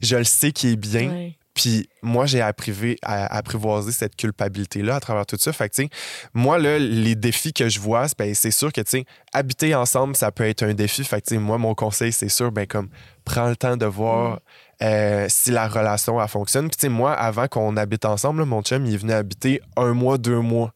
je 0.00 0.16
le 0.16 0.24
sais 0.24 0.52
qu'il 0.52 0.70
est 0.70 0.76
bien. 0.76 1.10
Ouais. 1.10 1.36
Puis 1.54 1.90
moi, 2.00 2.24
j'ai 2.24 2.40
apprivé, 2.40 2.96
à, 3.02 3.36
apprivoisé 3.36 3.92
cette 3.92 4.16
culpabilité-là 4.16 4.96
à 4.96 5.00
travers 5.00 5.26
tout 5.26 5.36
ça. 5.38 5.52
Fait 5.52 5.68
que, 5.68 5.74
tu 5.74 5.82
sais, 5.82 5.90
moi, 6.32 6.58
là, 6.58 6.78
les 6.78 7.14
défis 7.14 7.52
que 7.52 7.68
je 7.68 7.78
vois, 7.78 8.08
c'est 8.08 8.18
ben, 8.18 8.34
c'est 8.34 8.50
sûr 8.50 8.72
que, 8.72 8.80
tu 8.80 8.90
sais, 8.90 9.04
habiter 9.34 9.74
ensemble, 9.74 10.16
ça 10.16 10.32
peut 10.32 10.48
être 10.48 10.62
un 10.62 10.72
défi. 10.72 11.04
Fait 11.04 11.20
que, 11.20 11.26
tu 11.26 11.34
sais, 11.34 11.40
moi, 11.40 11.58
mon 11.58 11.74
conseil, 11.74 12.10
c'est 12.10 12.30
sûr, 12.30 12.52
ben, 12.52 12.66
comme, 12.66 12.88
prends 13.26 13.50
le 13.50 13.56
temps 13.56 13.76
de 13.76 13.84
voir 13.84 14.40
euh, 14.82 15.26
si 15.28 15.50
la 15.50 15.68
relation, 15.68 16.20
elle 16.22 16.28
fonctionne. 16.28 16.68
Puis, 16.68 16.76
tu 16.76 16.80
sais, 16.82 16.88
moi, 16.88 17.12
avant 17.12 17.48
qu'on 17.48 17.76
habite 17.76 18.06
ensemble, 18.06 18.40
là, 18.40 18.46
mon 18.46 18.62
chum, 18.62 18.86
il 18.86 18.94
est 18.94 18.98
venu 18.98 19.12
habiter 19.12 19.60
un 19.76 19.92
mois, 19.92 20.16
deux 20.16 20.40
mois 20.40 20.72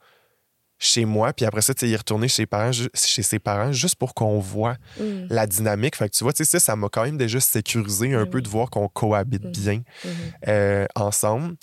chez 0.79 1.05
moi, 1.07 1.33
puis 1.33 1.47
après 1.47 1.63
ça, 1.63 1.73
il 1.83 1.93
est 1.93 1.97
retourné 1.97 2.29
chez, 2.29 2.43
ses 2.43 2.47
parents, 2.47 2.73
ju- 2.73 2.89
chez 2.95 3.23
ses 3.23 3.39
parents 3.39 3.73
juste 3.73 3.95
pour 3.97 4.13
qu'on 4.15 4.39
voit 4.39 4.77
Mm. 5.01 5.27
la 5.31 5.47
dynamique. 5.47 5.97
Fait 5.97 6.09
que 6.11 6.15
tu 6.17 6.23
vois, 6.25 6.33
tu 6.33 6.45
sais, 6.45 6.51
ça, 6.59 6.61
ça 6.61 6.77
m'a 6.77 6.89
quand 6.91 7.05
même 7.05 7.17
déjà 7.17 7.41
sécurisé 7.41 8.15
un 8.15 8.25
Mhm. 8.25 8.31
peu 8.31 8.43
de 8.43 8.49
voir 8.49 8.69
qu'on 8.71 8.89
cohabite 8.89 9.45
Mhm. 9.45 9.51
bien 9.53 9.83
Mhm. 10.05 10.11
euh, 10.49 10.87
ensemble. 10.95 11.55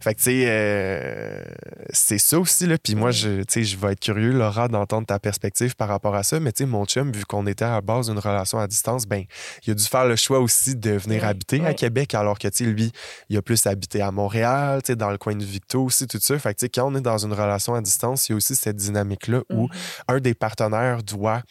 Fait 0.00 0.14
que, 0.14 0.18
tu 0.18 0.24
sais, 0.24 0.44
euh, 0.46 1.42
c'est 1.90 2.18
ça 2.18 2.38
aussi, 2.38 2.66
là. 2.66 2.76
Puis 2.82 2.94
moi, 2.94 3.10
je, 3.10 3.40
tu 3.42 3.44
sais, 3.48 3.64
je 3.64 3.76
vais 3.76 3.92
être 3.92 4.00
curieux, 4.00 4.32
Laura, 4.32 4.68
d'entendre 4.68 5.06
ta 5.06 5.18
perspective 5.18 5.76
par 5.76 5.88
rapport 5.88 6.14
à 6.14 6.22
ça. 6.22 6.40
Mais, 6.40 6.52
tu 6.52 6.64
sais, 6.64 6.66
mon 6.70 6.84
chum, 6.86 7.12
vu 7.12 7.24
qu'on 7.24 7.46
était 7.46 7.64
à 7.64 7.72
la 7.72 7.80
base 7.80 8.08
d'une 8.08 8.18
relation 8.18 8.58
à 8.58 8.66
distance, 8.66 9.06
ben, 9.06 9.24
il 9.66 9.70
a 9.72 9.74
dû 9.74 9.84
faire 9.84 10.06
le 10.06 10.16
choix 10.16 10.40
aussi 10.40 10.76
de 10.76 10.92
venir 10.92 11.24
habiter 11.24 11.64
à. 11.64 11.74
Québec, 11.74 12.14
alors 12.14 12.38
que, 12.38 12.48
tu 12.48 12.64
sais, 12.64 12.70
lui, 12.70 12.92
il 13.28 13.36
a 13.36 13.42
plus 13.42 13.66
habité 13.66 14.00
à 14.02 14.10
Montréal, 14.12 14.82
tu 14.82 14.92
sais, 14.92 14.96
dans 14.96 15.10
le 15.10 15.18
coin 15.18 15.34
de 15.34 15.44
Victo 15.44 15.82
aussi, 15.84 16.06
tout 16.06 16.18
ça. 16.20 16.38
Fait 16.38 16.54
que, 16.54 16.60
tu 16.60 16.66
sais, 16.66 16.68
quand 16.68 16.86
on 16.90 16.94
est 16.94 17.00
dans 17.00 17.18
une 17.18 17.32
relation 17.32 17.74
à 17.74 17.80
distance, 17.80 18.28
il 18.28 18.32
y 18.32 18.34
a 18.34 18.36
aussi 18.36 18.54
cette 18.62 18.76
dynamique-là 18.76 19.40
où 19.50 19.62
Mhm. 19.64 19.68
un 20.08 20.20
des 20.20 20.34
partenaires 20.34 21.02
doit. 21.02 21.42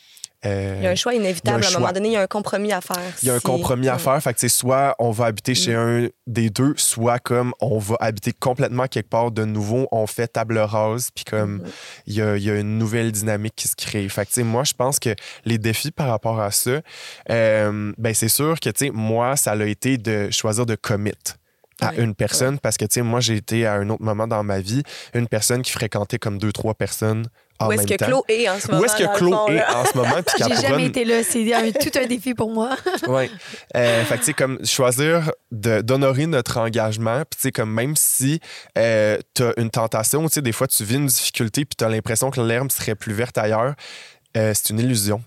euh, 0.44 0.76
Il 0.80 0.84
y 0.86 0.88
a 0.88 0.90
un 0.92 0.96
choix 0.96 1.14
inévitable. 1.14 1.64
un 1.64 1.68
à 1.68 1.70
un 1.70 1.80
moment 1.80 1.92
donné, 1.92 2.10
il 2.10 2.14
y 2.14 2.16
a 2.18 2.22
un 2.22 2.28
compromis 2.28 2.72
à 2.74 2.82
faire. 2.82 2.98
il 3.22 3.28
y 3.28 3.32
a 3.32 3.36
un 3.36 3.40
compromis 3.40 3.90
à 3.90 4.00
faire. 4.00 4.20
Fait 4.24 4.34
que 4.34 4.40
c'est 4.40 4.50
soit 4.50 4.96
on 4.98 5.12
va 5.12 5.26
habiter 5.26 5.54
chez 5.54 5.76
un 5.76 6.08
des 6.26 6.50
deux, 6.50 6.74
soit 6.78 7.20
comme 7.20 7.54
on 7.62 7.78
va 7.78 7.96
habiter 8.00 8.34
complètement 8.34 8.88
quelque 8.88 9.10
part 9.10 9.30
de 9.30 9.46
nouveau, 9.46 9.88
on 9.92 10.08
fait 10.08 10.28
table 10.28 10.58
rase, 10.58 11.10
puis 11.14 11.26
comme 11.26 11.58
Mhm. 11.58 11.64
il 12.08 12.14
y, 12.16 12.22
a, 12.24 12.38
il 12.38 12.44
y 12.44 12.50
a 12.50 12.56
une 12.56 12.80
nouvelle 12.80 13.12
dynamique 13.12 13.54
qui 13.56 13.68
se 13.68 13.76
crée. 13.76 14.10
Fait 14.10 14.26
que, 14.26 14.42
moi, 14.42 14.64
je 14.64 14.74
pense 14.74 14.98
que 14.98 15.14
les 15.46 15.60
défis 15.60 15.92
par 15.92 16.08
rapport 16.08 16.40
à 16.40 16.50
ça, 16.50 16.82
euh, 17.30 17.94
ben, 18.00 18.14
c'est 18.16 18.30
sûr 18.30 18.60
que, 18.60 18.90
moi, 18.92 19.36
ça 19.36 19.52
a 19.52 19.64
été 19.66 19.98
de 20.00 20.30
choisir 20.32 20.66
de 20.66 20.74
commit 20.76 21.12
à 21.82 21.96
une 21.96 22.16
personne 22.16 22.60
parce 22.60 22.78
que, 22.78 22.86
tu 22.86 22.94
sais, 22.96 23.02
moi, 23.02 23.20
j'ai 23.20 23.36
été 23.36 23.66
à 23.66 23.74
un 23.74 23.90
autre 23.90 24.04
moment 24.04 24.28
dans 24.28 24.44
ma 24.44 24.60
vie 24.60 24.84
une 25.14 25.28
personne 25.28 25.62
qui 25.64 25.72
fréquentait 25.72 26.20
comme 26.20 26.38
deux, 26.38 26.52
trois 26.52 26.74
personnes 26.76 27.26
en 27.60 27.68
Où 27.68 27.72
est-ce 27.74 27.86
que 27.86 27.94
temps. 27.96 28.06
Claude 28.06 28.24
est 28.30 28.50
en 28.50 28.60
ce 28.60 28.68
moment? 28.68 28.82
Où 28.82 28.86
est-ce 28.86 28.96
que 28.96 29.04
fond, 29.20 29.48
est 29.48 29.56
là? 29.56 29.78
en 29.78 29.86
ce 29.86 29.98
moment? 29.98 30.16
J'ai 30.38 30.68
jamais 30.68 30.86
été 30.86 31.06
là. 31.06 31.24
C'est 31.24 31.54
un- 31.54 31.72
tout 31.72 31.92
un 32.00 32.06
défi 32.08 32.34
pour 32.34 32.52
moi. 32.52 32.76
oui. 33.08 33.30
Euh, 33.76 34.04
fait 34.06 34.16
que, 34.16 34.20
tu 34.20 34.26
sais, 34.28 34.34
comme 34.34 34.66
choisir 34.66 35.32
de- 35.52 35.82
d'honorer 35.82 36.26
notre 36.28 36.58
engagement, 36.58 37.18
puis, 37.30 37.36
tu 37.36 37.42
sais, 37.42 37.52
comme 37.52 37.72
même 37.72 37.96
si 37.96 38.40
euh, 38.78 39.18
tu 39.36 39.44
as 39.44 39.54
une 39.58 39.70
tentation, 39.70 40.24
tu 40.28 40.34
sais, 40.36 40.42
des 40.42 40.52
fois, 40.52 40.68
tu 40.68 40.84
vis 40.84 40.96
une 40.96 41.06
difficulté, 41.08 41.66
puis 41.66 41.76
tu 41.78 41.84
as 41.84 41.90
l'impression 41.90 42.32
que 42.32 42.42
l'herbe 42.42 42.72
serait 42.72 42.96
plus 42.96 43.14
verte 43.14 43.38
ailleurs, 43.38 43.74
euh, 44.38 44.54
c'est 44.56 44.70
une 44.72 44.80
illusion. 44.80 45.22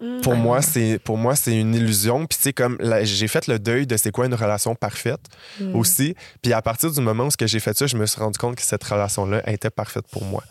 Mm. 0.00 0.20
Pour 0.22 0.34
moi, 0.34 0.62
c'est 0.62 0.98
pour 1.04 1.16
moi 1.18 1.36
c'est 1.36 1.54
une 1.58 1.74
illusion. 1.74 2.26
Puis 2.26 2.36
tu 2.38 2.44
sais 2.44 2.52
comme 2.52 2.78
j'ai 3.02 3.28
fait 3.28 3.46
le 3.46 3.58
deuil 3.58 3.86
de 3.86 3.96
c'est 3.96 4.10
quoi 4.10 4.26
une 4.26 4.34
relation 4.34 4.74
parfaite 4.74 5.20
Mm. 5.60 5.74
aussi. 5.76 6.14
Puis 6.42 6.52
à 6.52 6.62
partir 6.62 6.90
du 6.90 7.00
moment 7.00 7.24
où 7.26 7.30
ce 7.30 7.36
que 7.36 7.46
j'ai 7.46 7.60
fait 7.60 7.76
ça, 7.76 7.86
je 7.86 7.96
me 7.96 8.06
suis 8.06 8.18
rendu 8.20 8.38
compte 8.38 8.56
que 8.56 8.62
cette 8.62 8.82
relation 8.84 9.26
là 9.26 9.42
était 9.50 9.70
parfaite 9.70 10.04
pour 10.10 10.24
moi. 10.24 10.42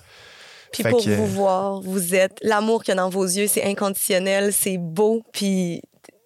Puis 0.72 0.84
Fait 0.84 0.92
pour 0.92 1.04
que- 1.04 1.10
vous 1.10 1.26
voir, 1.26 1.82
vous 1.82 2.14
êtes 2.14 2.38
l'amour 2.44 2.84
qu'il 2.84 2.92
y 2.94 2.98
a 2.98 3.02
dans 3.02 3.10
vos 3.10 3.24
yeux, 3.26 3.48
c'est 3.48 3.64
inconditionnel, 3.64 4.54
c'est 4.54 4.78
beau, 4.78 5.24
puis 5.34 5.82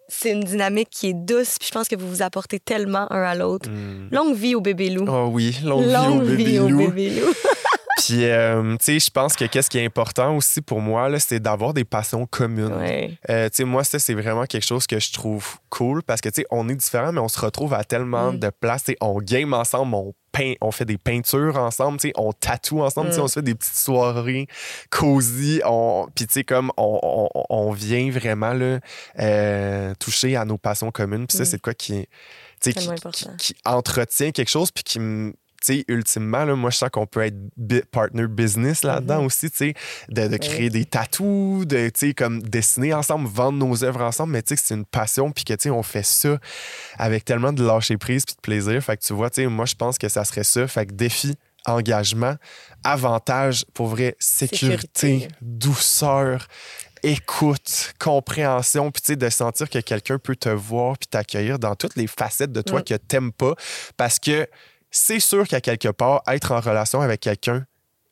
c'est 0.09 0.31
une 0.31 0.43
dynamique 0.43 0.89
qui 0.91 1.07
est 1.07 1.13
douce, 1.13 1.55
puis 1.57 1.69
je 1.69 1.73
pense 1.73 1.87
que 1.87 1.95
vous 1.95 2.09
vous 2.09 2.21
apportez 2.21 2.59
tellement 2.59 3.09
un 3.11 3.21
à 3.23 3.35
l'autre. 3.35 3.69
Hmm. 3.69 4.09
Longue 4.11 4.35
vie 4.35 4.53
au 4.53 4.59
bébé 4.59 4.89
loup. 4.89 5.05
Oh 5.07 5.29
oui, 5.31 5.57
longue, 5.63 5.85
vie 6.23 6.59
au 6.59 6.67
bébé 6.67 6.69
loup. 6.69 6.77
bébé 6.89 7.09
loup. 7.21 7.33
Puis, 8.05 8.25
euh, 8.25 8.75
tu 8.77 8.85
sais, 8.85 8.99
je 8.99 9.09
pense 9.09 9.35
que 9.35 9.45
qu'est-ce 9.45 9.69
qui 9.69 9.77
est 9.77 9.85
important 9.85 10.35
aussi 10.35 10.61
pour 10.61 10.81
moi, 10.81 11.07
c'est 11.19 11.39
d'avoir 11.39 11.73
des 11.73 11.85
passions 11.85 12.25
communes. 12.25 12.73
Ouais. 12.73 13.17
Euh, 13.29 13.47
tu 13.49 13.57
sais, 13.57 13.63
moi, 13.63 13.83
ça, 13.83 13.99
c'est 13.99 14.13
vraiment 14.13 14.45
quelque 14.45 14.65
chose 14.65 14.87
que 14.87 14.99
je 14.99 15.13
trouve 15.13 15.57
cool 15.69 16.03
parce 16.03 16.19
que, 16.19 16.29
tu 16.29 16.41
sais, 16.41 16.47
on 16.51 16.67
est 16.69 16.75
différents, 16.75 17.11
mais 17.11 17.19
on 17.21 17.27
se 17.29 17.39
retrouve 17.39 17.73
à 17.73 17.83
tellement 17.83 18.33
Mm. 18.33 18.39
de 18.39 18.49
places. 18.49 18.85
On 19.01 19.19
game 19.19 19.53
ensemble, 19.53 19.93
on 19.95 20.13
peint, 20.31 20.53
on 20.61 20.71
fait 20.71 20.85
des 20.85 20.97
peintures 20.97 21.57
ensemble, 21.57 21.99
tu 21.99 22.07
sais, 22.07 22.13
on 22.17 22.33
tatoue 22.33 22.81
ensemble, 22.81 23.09
tu 23.09 23.13
sais, 23.15 23.19
Mm. 23.21 23.23
on 23.23 23.27
se 23.27 23.33
fait 23.33 23.41
des 23.43 23.55
petites 23.55 23.75
soirées 23.75 24.47
cosy. 24.89 25.61
On... 25.65 26.07
Puis, 26.15 26.27
tu 26.27 26.33
sais, 26.33 26.43
comme 26.43 26.71
on, 26.77 26.99
on- 27.33 27.43
on 27.49 27.71
vient 27.71 28.09
vraiment 28.11 28.53
là, 28.53 28.79
euh, 29.19 29.93
toucher 29.99 30.35
à 30.35 30.45
nos 30.45 30.57
passions 30.57 30.91
communes. 30.91 31.27
Puis 31.27 31.37
ça, 31.37 31.43
Mm. 31.43 31.45
c'est 31.45 31.57
de 31.57 31.61
quoi 31.61 31.73
qui, 31.73 32.07
qui, 32.61 32.73
qui, 32.73 33.27
qui 33.37 33.55
entretient 33.65 34.31
quelque 34.31 34.49
chose, 34.49 34.71
puis 34.71 34.83
qui 34.83 34.99
me 34.99 35.33
sais, 35.63 35.85
ultimement, 35.87 36.43
là, 36.45 36.55
moi, 36.55 36.69
je 36.69 36.77
sens 36.77 36.89
qu'on 36.91 37.05
peut 37.07 37.21
être 37.21 37.35
bi- 37.57 37.81
partner 37.91 38.27
business 38.27 38.83
là-dedans 38.83 39.19
Mhm. 39.21 39.25
aussi, 39.25 39.49
tu 39.51 39.57
sais, 39.57 39.73
de, 40.09 40.37
créer 40.37 40.69
des 40.69 40.85
tatous, 40.85 41.65
de, 41.65 41.89
tu 41.89 42.07
sais, 42.09 42.13
comme 42.13 42.41
dessiner 42.41 42.93
ensemble, 42.93 43.27
vendre 43.27 43.57
nos 43.59 43.83
œuvres 43.83 44.01
ensemble, 44.01 44.33
mais 44.33 44.41
tu 44.41 44.49
sais, 44.49 44.55
que 44.55 44.61
c'est 44.67 44.75
une 44.75 44.85
passion, 44.85 45.31
puis 45.31 45.43
que, 45.43 45.53
tu 45.53 45.63
sais, 45.63 45.69
on 45.69 45.83
fait 45.83 46.05
ça 46.05 46.37
avec 46.97 47.25
tellement 47.25 47.53
de 47.53 47.65
lâcher 47.65 47.97
prise 47.97 48.25
puis 48.25 48.35
de 48.35 48.41
plaisir. 48.41 48.81
Fait 48.83 48.97
que 48.97 49.03
tu 49.03 49.13
vois, 49.13 49.29
tu 49.29 49.41
sais, 49.41 49.47
moi, 49.47 49.65
je 49.65 49.75
pense 49.75 49.97
que 49.97 50.09
ça 50.09 50.23
serait 50.25 50.43
ça. 50.43 50.67
Fait 50.67 50.85
que 50.85 50.93
défi, 50.93 51.35
engagement, 51.65 52.35
avantage, 52.83 53.65
pour 53.73 53.87
vrai, 53.87 54.15
sécurité, 54.19 54.87
Sécurité. 55.19 55.27
douceur, 55.41 56.47
écoute, 57.03 57.93
compréhension, 57.99 58.91
puis 58.91 59.01
tu 59.01 59.07
sais, 59.07 59.15
de 59.15 59.29
sentir 59.29 59.69
que 59.69 59.79
quelqu'un 59.79 60.17
peut 60.19 60.35
te 60.35 60.49
voir 60.49 60.97
puis 60.97 61.07
t'accueillir 61.07 61.59
dans 61.59 61.75
toutes 61.75 61.95
les 61.95 62.07
facettes 62.07 62.51
de 62.51 62.61
toi 62.61 62.79
Mm. 62.79 62.83
que 62.83 62.93
t'aimes 62.95 63.31
pas. 63.31 63.55
Parce 63.97 64.19
que 64.19 64.47
c'est 64.93 65.19
sûr 65.19 65.47
qu'à 65.47 65.59
quelque 65.59 65.89
part, 65.89 66.21
être 66.27 66.51
en 66.53 66.59
relation 66.61 67.01
avec 67.01 67.19
quelqu'un, 67.19 67.65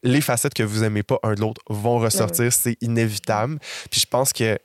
les 0.04 0.20
facettes 0.20 0.56
que 0.56 0.64
vous 0.64 0.84
aimez 0.84 1.04
pas 1.04 1.20
un 1.24 1.36
de 1.36 1.42
l'autre 1.42 1.62
vont 1.70 2.00
ressortir, 2.00 2.52
c'est 2.52 2.76
inévitable. 2.82 3.60
Puis 3.92 4.02
je 4.02 4.08
pense 4.08 4.34
que 4.34 4.58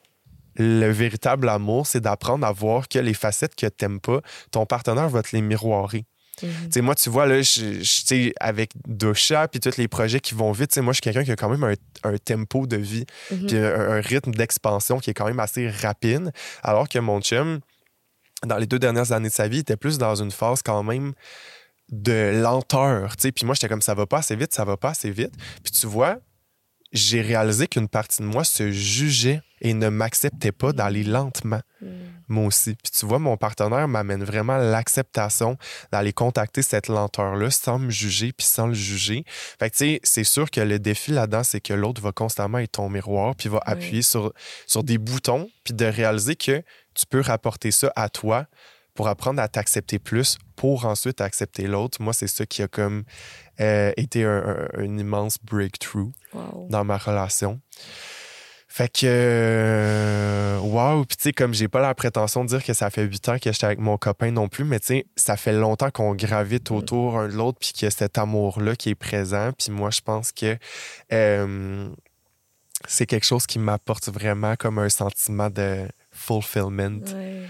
le 0.57 0.88
véritable 0.90 1.48
amour, 1.50 1.87
c'est 1.87 2.00
d'apprendre 2.00 2.46
à 2.46 2.52
voir 2.52 2.88
que 2.88 2.98
les 2.98 3.12
facettes 3.12 3.55
que 3.55 3.66
t'aimes 3.66 4.00
pas, 4.00 4.20
ton 4.50 4.64
partenaire 4.64 5.11
va 5.11 5.22
te 5.22 5.29
les 5.37 5.42
miroirer. 5.42 6.07
Tu 6.40 6.46
sais, 6.70 6.81
moi, 6.83 6.94
tu 6.94 7.09
vois, 7.11 7.26
là, 7.26 7.40
je, 7.42 7.81
je- 7.83 8.31
avec 8.40 8.70
Dosha, 8.87 9.48
puis 9.48 9.61
tous 9.61 9.76
les 9.79 9.88
projets 9.88 10.20
qui 10.20 10.35
vont 10.35 10.52
vite, 10.52 10.76
moi, 10.79 10.92
je 10.92 10.96
suis 10.96 11.00
quelqu'un 11.02 11.24
qui 11.24 11.33
a 11.33 11.37
quand 11.37 11.48
même 11.50 11.64
un, 11.64 11.74
un 12.11 12.16
tempo 12.18 12.66
de 12.66 12.76
vie, 12.76 13.05
Mhm. 13.31 13.46
puis 13.46 13.57
un, 13.59 13.90
un 13.90 14.00
rythme 14.00 14.31
d'expansion 14.33 14.98
qui 14.98 15.11
est 15.11 15.14
quand 15.14 15.26
même 15.26 15.40
assez 15.40 15.68
rapide, 15.68 16.33
alors 16.62 16.88
que 16.88 16.98
mon 16.98 17.20
chum, 17.20 17.61
dans 18.44 18.57
les 18.59 18.66
deux 18.66 18.79
dernières 18.79 19.12
années 19.12 19.29
de 19.29 19.35
sa 19.35 19.48
vie, 19.48 19.59
était 19.61 19.76
plus 19.79 19.96
dans 19.98 20.14
une 20.14 20.31
phase 20.31 20.61
quand 20.62 20.83
même 20.83 21.12
de 21.90 22.40
lenteur, 22.42 23.14
puis 23.16 23.44
moi, 23.44 23.55
j'étais 23.55 23.68
comme, 23.68 23.83
ça 23.83 23.94
va 23.94 24.07
pas 24.07 24.18
assez 24.18 24.37
vite, 24.37 24.53
ça 24.55 24.64
va 24.64 24.77
pas 24.77 24.90
assez 24.90 25.11
vite, 25.11 25.33
puis 25.62 25.72
tu 25.72 25.87
vois, 25.87 26.18
j'ai 26.92 27.20
réalisé 27.20 27.66
qu'une 27.66 27.88
partie 27.88 28.22
de 28.22 28.27
moi 28.27 28.44
se 28.44 28.70
jugeait 28.70 29.40
et 29.61 29.75
ne 29.75 29.88
m'acceptait 29.88 30.53
pas 30.53 30.72
d'aller 30.72 31.03
lentement 31.05 31.61
Mhm. 31.81 31.90
moi 32.29 32.46
aussi. 32.46 32.75
Puis 32.83 32.90
tu 32.92 33.07
vois, 33.07 33.18
mon 33.18 33.37
partenaire 33.37 33.87
m'amène 33.88 34.22
vraiment 34.25 34.57
l'acceptation 34.57 35.59
d'aller 35.92 36.12
contacter 36.12 36.62
cette 36.62 36.88
lenteur-là 36.88 37.51
sans 37.51 37.79
me 37.79 37.90
juger 37.90 38.33
puis 38.33 38.46
sans 38.46 38.66
le 38.68 38.75
juger. 38.75 39.25
Fait 39.59 39.68
que 39.70 39.77
tu 39.77 39.85
sais, 39.85 40.01
c'est 40.05 40.25
sûr 40.25 40.51
que 40.51 40.61
le 40.61 40.79
défi 40.79 41.11
là-dedans, 41.11 41.42
c'est 41.44 41.61
que 41.61 41.75
l'autre 41.75 42.01
va 42.01 42.12
constamment 42.12 42.59
être 42.59 42.72
ton 42.72 42.88
miroir 42.88 43.35
puis 43.37 43.49
va 43.49 43.57
Oui. 43.66 43.72
appuyer 43.72 44.03
sur, 44.03 44.33
sur 44.66 44.85
des 44.85 44.99
boutons 44.99 45.51
puis 45.64 45.75
de 45.75 45.85
réaliser 45.87 46.37
que 46.37 46.62
tu 46.94 47.05
peux 47.09 47.20
rapporter 47.20 47.72
ça 47.72 47.92
à 47.96 48.09
toi 48.09 48.46
pour 48.97 49.07
apprendre 49.09 49.41
à 49.41 49.47
t'accepter 49.49 49.99
plus 50.01 50.39
pour 50.57 50.87
ensuite 50.87 51.21
accepter 51.21 51.67
l'autre. 51.69 52.01
Moi, 52.03 52.13
c'est 52.15 52.27
ça 52.27 52.47
qui 52.47 52.63
a 52.63 52.69
comme 52.69 53.05
euh, 53.61 53.93
été 53.97 54.25
un, 54.25 54.43
un- 54.49 54.69
un 54.79 54.99
immense 54.99 55.37
breakthrough 55.45 56.11
Wow. 56.35 56.67
dans 56.71 56.85
ma 56.85 56.97
relation. 56.99 57.61
Fait 58.69 58.89
que, 58.93 59.07
euh, 59.07 60.59
wow, 60.59 61.05
puis 61.07 61.17
tu 61.17 61.23
sais, 61.25 61.33
comme 61.33 61.55
j'ai 61.55 61.69
pas 61.69 61.81
la 61.81 61.95
prétention 61.95 62.45
de 62.45 62.49
dire 62.51 62.63
que 62.65 62.75
ça 62.75 62.91
fait 62.91 63.05
huit 63.05 63.27
ans 63.29 63.39
que 63.39 63.51
j'étais 63.51 63.65
avec 63.65 63.79
mon 63.79 63.97
copain 63.97 64.31
non 64.31 64.49
plus, 64.49 64.65
mais 64.65 64.81
tu 64.81 64.87
sais, 64.89 65.07
ça 65.17 65.37
fait 65.39 65.53
longtemps 65.53 65.91
qu'on 65.91 66.15
gravite 66.15 66.71
autour 66.71 67.19
un 67.19 67.29
de 67.29 67.33
l'autre, 67.33 67.59
puis 67.61 67.73
qu'il 67.73 67.85
y 67.87 67.89
a 67.89 67.91
cet 67.91 68.19
amour-là 68.19 68.77
qui 68.77 68.91
est 68.91 68.95
présent. 68.95 69.51
Puis 69.59 69.71
moi, 69.73 69.91
je 69.91 70.01
pense 70.03 70.31
que 70.33 70.59
euh, 71.13 71.89
c'est 72.87 73.07
quelque 73.07 73.25
chose 73.25 73.47
qui 73.47 73.59
m'apporte 73.59 74.09
vraiment 74.11 74.57
comme 74.57 74.79
un 74.79 74.91
sentiment 74.91 75.49
de 75.49 75.89
fulfillment. 76.13 77.01
Ouais. 77.15 77.47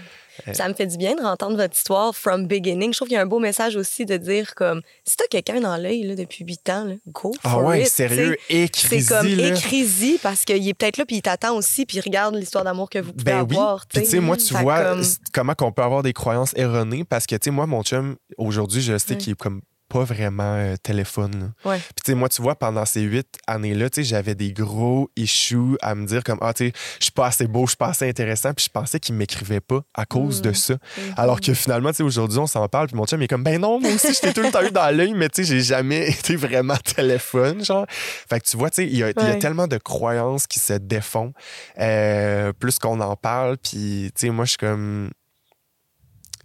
Ça 0.53 0.67
me 0.69 0.73
fait 0.73 0.85
du 0.87 0.97
bien 0.97 1.15
de 1.15 1.21
entendre 1.21 1.57
votre 1.57 1.75
histoire 1.75 2.15
from 2.15 2.47
beginning. 2.47 2.91
Je 2.93 2.97
trouve 2.97 3.07
qu'il 3.07 3.15
y 3.15 3.19
a 3.19 3.21
un 3.21 3.25
beau 3.27 3.39
message 3.39 3.75
aussi 3.75 4.05
de 4.05 4.17
dire 4.17 4.55
comme 4.55 4.81
si 5.05 5.15
t'as 5.17 5.25
quelqu'un 5.29 5.59
dans 5.61 5.77
l'œil 5.77 6.15
depuis 6.15 6.45
huit 6.45 6.69
ans, 6.69 6.85
là, 6.85 6.93
go 7.07 7.33
Ah 7.43 7.49
for 7.51 7.63
ouais, 7.65 7.81
it, 7.83 7.87
sérieux, 7.87 8.35
sais. 8.47 8.47
C'est 8.47 8.55
écris 8.63 9.05
comme 9.05 9.27
écris-y 9.27 10.17
parce 10.19 10.45
qu'il 10.45 10.67
est 10.67 10.73
peut-être 10.73 10.97
là 10.97 11.05
puis 11.05 11.17
il 11.17 11.21
t'attend 11.21 11.55
aussi 11.55 11.85
puis 11.85 11.97
il 11.97 12.01
regarde 12.01 12.35
l'histoire 12.35 12.63
d'amour 12.63 12.89
que 12.89 12.99
vous 12.99 13.11
pouvez 13.13 13.23
Ben 13.31 13.39
avoir. 13.39 13.85
Puis 13.87 14.01
tu 14.03 14.09
sais, 14.09 14.19
moi, 14.19 14.37
tu 14.37 14.53
vois 14.53 14.83
comme- 14.83 15.03
comment 15.33 15.53
qu'on 15.55 15.71
peut 15.71 15.81
avoir 15.83 16.03
des 16.03 16.13
croyances 16.13 16.53
erronées 16.55 17.03
parce 17.03 17.25
que, 17.25 17.35
tu 17.35 17.45
sais, 17.45 17.51
moi, 17.51 17.65
mon 17.67 17.83
chum, 17.83 18.15
aujourd'hui, 18.37 18.81
je 18.81 18.97
sais 18.97 19.11
Ouais. 19.11 19.17
qu'il 19.17 19.33
est 19.33 19.35
comme 19.35 19.61
pas 19.89 20.03
vraiment 20.03 20.55
euh, 20.55 20.75
téléphone. 20.81 21.53
là. 21.63 21.71
Ouais. 21.71 21.77
Puis, 21.77 22.03
tu 22.05 22.11
sais, 22.11 22.15
moi, 22.15 22.29
tu 22.29 22.41
vois, 22.41 22.55
pendant 22.55 22.85
ces 22.85 23.01
huit 23.01 23.27
années-là, 23.47 23.89
tu 23.89 24.01
sais, 24.01 24.03
j'avais 24.09 24.35
des 24.35 24.51
gros 24.53 25.09
issues 25.15 25.77
à 25.81 25.95
me 25.95 26.05
dire 26.05 26.23
comme, 26.23 26.37
ah, 26.41 26.53
tu 26.53 26.67
sais, 26.67 26.73
je 26.99 27.05
suis 27.05 27.11
pas 27.11 27.27
assez 27.27 27.47
beau, 27.47 27.65
je 27.65 27.69
suis 27.71 27.77
pas 27.77 27.87
assez 27.89 28.07
intéressant. 28.07 28.53
Puis, 28.53 28.65
je 28.65 28.69
pensais 28.71 28.99
qu'il 28.99 29.15
m'écrivait 29.15 29.59
pas 29.61 29.81
à 29.93 30.05
cause 30.05 30.41
de 30.41 30.49
Mm. 30.49 30.55
ça. 30.55 30.73
Mhm. 30.73 31.13
Alors 31.17 31.39
que 31.41 31.53
finalement, 31.53 31.89
tu 31.91 31.97
sais, 31.97 32.03
aujourd'hui, 32.03 32.39
on 32.39 32.47
s'en 32.47 32.67
parle. 32.67 32.87
Puis, 32.87 32.95
mon 32.95 33.05
chum, 33.05 33.21
est 33.21 33.27
comme, 33.27 33.43
ben 33.43 33.59
non, 33.61 33.79
moi 33.79 33.91
aussi, 33.93 34.13
j'étais 34.13 34.33
tout 34.33 34.41
le 34.41 34.51
temps 34.51 34.61
eu 34.63 34.71
dans 34.71 34.95
l'œil, 34.95 35.13
mais 35.13 35.29
tu 35.29 35.43
sais, 35.45 35.53
j'ai 35.55 35.61
jamais 35.61 36.09
été 36.09 36.35
vraiment 36.35 36.75
téléphone, 36.77 37.63
genre. 37.63 37.85
Fait 37.89 38.39
que 38.39 38.45
tu 38.47 38.57
vois, 38.57 38.69
tu 38.69 38.75
sais, 38.83 38.87
il 38.87 38.97
y, 38.97 39.03
a- 39.03 39.09
y 39.09 39.39
tellement 39.39 39.67
de 39.67 39.77
croyances 39.77 40.47
qui 40.47 40.59
se 40.59 40.73
défont 40.73 41.33
euh, 41.79 42.51
plus 42.53 42.79
qu'on 42.79 42.99
en 42.99 43.15
parle. 43.15 43.57
Puis, 43.57 44.11
tu 44.15 44.27
sais, 44.27 44.29
moi, 44.29 44.45
je 44.45 44.49
suis 44.51 44.57
comme. 44.57 45.11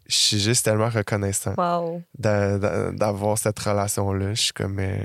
Je 0.06 0.14
suis 0.16 0.40
juste 0.40 0.64
tellement 0.64 0.88
reconnaissant 0.88 1.54
Wow. 1.56 2.02
d'avoir 2.92 3.38
cette 3.38 3.58
relation-là. 3.58 4.34
Je 4.34 4.42
suis 4.42 4.52
comme. 4.52 4.78
euh, 4.78 4.96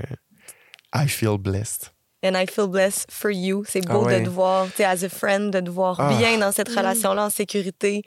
I 0.94 1.06
feel 1.08 1.38
blessed. 1.38 1.92
And 2.24 2.32
I 2.34 2.46
feel 2.46 2.66
blessed 2.66 3.06
for 3.10 3.30
you. 3.30 3.62
C'est 3.68 3.82
Ah 3.88 3.92
beau 3.92 4.04
ouais. 4.06 4.20
de 4.20 4.24
te 4.24 4.30
voir, 4.30 4.66
tu 4.66 4.78
sais, 4.78 4.84
as 4.84 5.04
a 5.04 5.08
friend, 5.08 5.52
de 5.52 5.60
te 5.60 5.70
voir 5.70 5.96
Ah. 6.00 6.08
bien 6.18 6.36
dans 6.38 6.50
cette 6.50 6.70
Mm. 6.70 6.78
relation-là, 6.78 7.26
en 7.26 7.30
sécurité. 7.30 8.02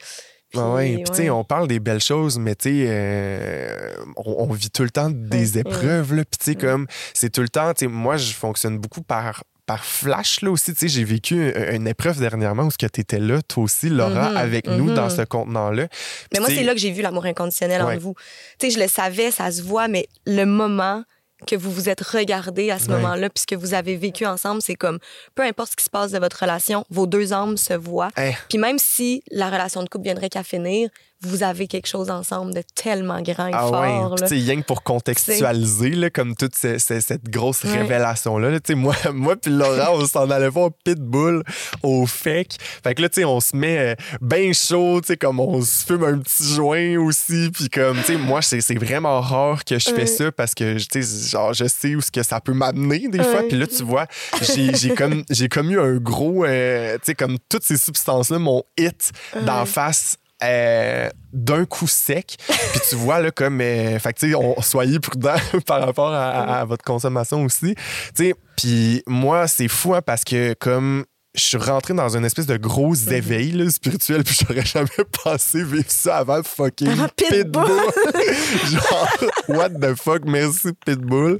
Puis, 0.49 0.59
Ah 0.59 0.73
ouais, 0.73 0.95
puis 0.95 1.03
tu 1.03 1.13
sais, 1.13 1.21
ouais. 1.23 1.29
on 1.29 1.45
parle 1.45 1.69
des 1.69 1.79
belles 1.79 2.01
choses, 2.01 2.37
mais 2.37 2.55
tu 2.55 2.69
sais, 2.69 2.85
euh, 2.89 3.93
on, 4.17 4.49
on 4.49 4.51
vit 4.53 4.69
tout 4.69 4.83
le 4.83 4.89
temps 4.89 5.09
des 5.09 5.53
Ouais. 5.53 5.61
épreuves, 5.61 6.13
là. 6.13 6.23
Puis 6.25 6.37
tu 6.39 6.45
sais, 6.45 6.51
Ouais. 6.57 6.61
comme, 6.61 6.87
c'est 7.13 7.29
tout 7.29 7.41
le 7.41 7.47
temps, 7.47 7.73
tu 7.73 7.85
sais, 7.85 7.87
moi, 7.87 8.17
je 8.17 8.33
fonctionne 8.33 8.77
beaucoup 8.79 9.01
par 9.01 9.43
par 9.71 9.85
flash, 9.85 10.41
là 10.41 10.51
aussi, 10.51 10.73
tu 10.73 10.79
sais, 10.79 10.87
j'ai 10.89 11.05
vécu 11.05 11.53
une, 11.71 11.87
épreuve 11.87 12.19
dernièrement 12.19 12.63
où 12.63 12.71
tu 12.77 12.85
étais 12.85 13.19
là, 13.19 13.41
toi 13.41 13.63
aussi, 13.63 13.87
Laura, 13.87 14.31
Mhm, 14.31 14.37
avec 14.37 14.67
nous 14.67 14.89
mhm. 14.89 14.95
dans 14.95 15.09
ce 15.09 15.21
contenant-là. 15.21 15.87
Mais 16.33 16.39
moi, 16.39 16.49
c'est 16.49 16.63
là 16.63 16.73
que 16.73 16.79
j'ai 16.79 16.91
vu 16.91 17.01
l'amour 17.01 17.25
inconditionnel 17.25 17.81
Ouais. 17.81 17.93
entre 17.93 18.01
vous. 18.01 18.15
Tu 18.59 18.67
sais, 18.67 18.73
je 18.75 18.79
le 18.83 18.89
savais, 18.89 19.31
ça 19.31 19.49
se 19.49 19.61
voit, 19.61 19.87
mais 19.87 20.07
le 20.25 20.43
moment 20.43 21.03
que 21.47 21.55
vous 21.55 21.71
vous 21.71 21.87
êtes 21.87 22.01
regardés 22.01 22.69
à 22.69 22.79
ce 22.79 22.87
Ouais. 22.89 22.95
moment-là, 22.97 23.29
puis 23.29 23.41
ce 23.43 23.47
que 23.47 23.55
vous 23.55 23.73
avez 23.73 23.95
vécu 23.95 24.25
ensemble, 24.25 24.61
c'est 24.61 24.75
comme, 24.75 24.99
peu 25.35 25.43
importe 25.43 25.71
ce 25.71 25.75
qui 25.77 25.85
se 25.85 25.89
passe 25.89 26.11
de 26.11 26.19
votre 26.19 26.39
relation, 26.41 26.83
vos 26.89 27.07
deux 27.07 27.31
âmes 27.31 27.55
se 27.55 27.73
voient. 27.73 28.11
Hein. 28.17 28.31
Puis 28.49 28.57
même 28.57 28.77
si 28.77 29.23
la 29.31 29.49
relation 29.49 29.83
de 29.83 29.87
couple 29.87 30.03
viendrait 30.03 30.29
qu'à 30.29 30.43
finir, 30.43 30.89
vous 31.23 31.43
avez 31.43 31.67
quelque 31.67 31.87
chose 31.87 32.09
ensemble 32.09 32.53
de 32.53 32.63
tellement 32.75 33.21
grand 33.21 33.47
et 33.47 33.51
Ah 33.53 33.69
ouais, 33.69 33.87
fort. 33.89 34.15
Puis 34.15 34.27
sais, 34.27 34.35
rien 34.35 34.61
que 34.61 34.65
pour 34.65 34.83
contextualiser, 34.83 35.89
là, 35.91 36.09
comme 36.09 36.35
toute 36.35 36.55
ce- 36.55 36.77
ce- 36.77 36.99
cette 36.99 37.29
grosse 37.29 37.63
Ouais. 37.63 37.77
révélation-là, 37.77 38.49
là, 38.49 38.59
moi, 38.75 38.95
moi 39.13 39.35
puis 39.35 39.51
Laura, 39.51 39.93
on 39.93 40.05
s'en 40.05 40.29
allait 40.29 40.49
voir 40.49 40.69
Pitbull 40.83 41.43
au 41.83 42.05
FEC. 42.05 42.55
Fait 42.83 42.95
que 42.95 43.01
là, 43.01 43.09
tu 43.09 43.21
sais, 43.21 43.25
on 43.25 43.39
se 43.39 43.55
met 43.55 43.77
euh, 43.77 43.95
bien 44.21 44.51
chaud, 44.53 45.01
comme 45.19 45.39
on 45.39 45.61
se 45.61 45.85
fume 45.85 46.03
un 46.03 46.17
petit 46.19 46.43
joint 46.55 46.97
aussi, 46.97 47.49
puis 47.53 47.69
comme, 47.69 47.97
tu 47.99 48.03
sais, 48.13 48.17
moi, 48.17 48.41
c'est 48.41 48.61
vraiment 48.77 49.21
rare 49.21 49.63
que 49.63 49.77
je 49.79 49.85
fais 49.89 50.01
Ouais. 50.01 50.05
ça 50.07 50.31
parce 50.31 50.55
que, 50.55 50.77
tu 50.77 51.03
sais, 51.03 51.29
genre, 51.29 51.53
je 51.53 51.65
sais 51.67 51.95
où 51.95 52.01
ce 52.01 52.09
que 52.11 52.23
ça 52.23 52.39
peut 52.41 52.53
m'amener 52.53 53.07
des 53.09 53.21
fois, 53.23 53.41
Ouais. 53.41 53.47
puis 53.47 53.57
là, 53.57 53.67
tu 53.67 53.83
vois, 53.83 54.07
j'ai 54.41 54.95
comme, 54.95 55.23
comme 55.51 55.71
eu 55.71 55.79
un 55.79 55.97
gros, 55.97 56.45
euh, 56.45 56.95
tu 56.95 57.05
sais, 57.05 57.15
comme 57.15 57.37
toutes 57.49 57.63
ces 57.63 57.77
substances-là 57.77 58.39
m'ont 58.39 58.63
hit 58.77 59.11
d'en 59.45 59.61
Ouais. 59.61 59.65
face 59.65 60.17
euh, 60.43 61.09
d'un 61.33 61.65
coup 61.65 61.87
sec. 61.87 62.35
Puis 62.47 62.79
tu 62.89 62.95
vois, 62.95 63.19
là, 63.19 63.31
comme. 63.31 63.61
euh, 63.61 63.99
fait 63.99 64.13
que, 64.13 64.35
on- 64.35 64.61
soyez 64.61 64.99
prudents 64.99 65.35
par 65.65 65.81
rapport 65.85 66.13
à, 66.13 66.29
à- 66.31 66.59
à 66.61 66.65
votre 66.65 66.83
consommation 66.83 67.43
aussi. 67.43 67.75
Tu 68.15 68.25
sais, 68.25 68.35
puis 68.57 69.03
moi, 69.07 69.47
c'est 69.47 69.67
fou, 69.67 69.93
hein, 69.95 70.01
parce 70.05 70.23
que, 70.23 70.53
comme. 70.53 71.05
Je 71.33 71.41
suis 71.41 71.57
rentré 71.57 71.93
dans 71.93 72.17
une 72.17 72.25
espèce 72.25 72.45
de 72.45 72.57
gros 72.57 72.93
Mhm. 72.93 73.13
éveil 73.13 73.51
là, 73.53 73.69
spirituel, 73.69 74.23
puis 74.25 74.37
j'aurais 74.41 74.65
jamais 74.65 74.89
pensé 75.23 75.63
vivre 75.63 75.85
ça 75.87 76.17
avant 76.17 76.43
fucking 76.43 77.07
Pitbull. 77.15 77.67
Genre, 78.69 79.07
what 79.47 79.69
the 79.69 79.95
fuck, 79.95 80.25
merci 80.25 80.69
Pitbull. 80.85 81.39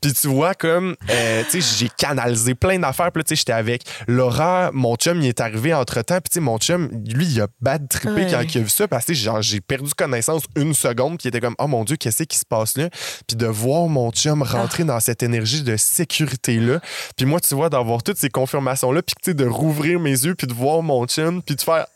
Puis 0.00 0.12
tu 0.12 0.26
vois, 0.26 0.54
comme, 0.54 0.96
euh, 1.08 1.42
tu 1.50 1.62
sais, 1.62 1.76
j'ai 1.78 1.88
canalisé 1.96 2.54
plein 2.56 2.80
d'affaires. 2.80 3.12
Puis 3.12 3.22
tu 3.22 3.28
sais, 3.30 3.36
j'étais 3.36 3.52
avec 3.52 3.82
Laura, 4.08 4.70
mon 4.72 4.96
chum, 4.96 5.20
il 5.22 5.28
est 5.28 5.40
arrivé 5.40 5.72
entre 5.72 6.02
temps. 6.02 6.16
Puis 6.20 6.30
tu 6.30 6.34
sais, 6.34 6.40
mon 6.40 6.58
chum, 6.58 6.88
lui, 7.06 7.26
il 7.26 7.40
a 7.40 7.46
bad 7.60 7.88
trippé 7.88 8.08
Ouais. 8.24 8.28
quand 8.30 8.42
il 8.42 8.58
a 8.58 8.62
vu 8.62 8.68
ça. 8.68 8.88
Parce 8.88 9.04
que 9.04 9.14
genre, 9.14 9.40
j'ai 9.40 9.60
perdu 9.60 9.92
connaissance 9.96 10.42
une 10.56 10.74
seconde. 10.74 11.18
Puis 11.18 11.26
il 11.26 11.28
était 11.28 11.40
comme, 11.40 11.54
oh 11.58 11.68
mon 11.68 11.84
Dieu, 11.84 11.96
qu'est-ce 11.96 12.24
qui 12.24 12.38
se 12.38 12.44
passe 12.44 12.76
là? 12.76 12.88
Puis 13.28 13.36
de 13.36 13.46
voir 13.46 13.86
mon 13.86 14.10
chum 14.10 14.42
rentrer 14.42 14.82
dans 14.82 14.98
cette 14.98 15.22
énergie 15.22 15.62
de 15.62 15.76
sécurité-là. 15.76 16.80
Puis 17.16 17.24
moi, 17.26 17.38
tu 17.38 17.54
vois, 17.54 17.70
d'avoir 17.70 18.02
toutes 18.02 18.18
ces 18.18 18.30
confirmations-là. 18.30 19.02
Puis 19.02 19.14
de 19.34 19.46
rouvrir 19.46 20.00
mes 20.00 20.10
yeux. 20.10 20.34
Puis 20.34 20.46
de 20.46 20.54
voir 20.54 20.82
mon 20.82 21.06
chum. 21.06 21.42
Puis 21.42 21.56
de 21.56 21.60
faire, 21.60 21.86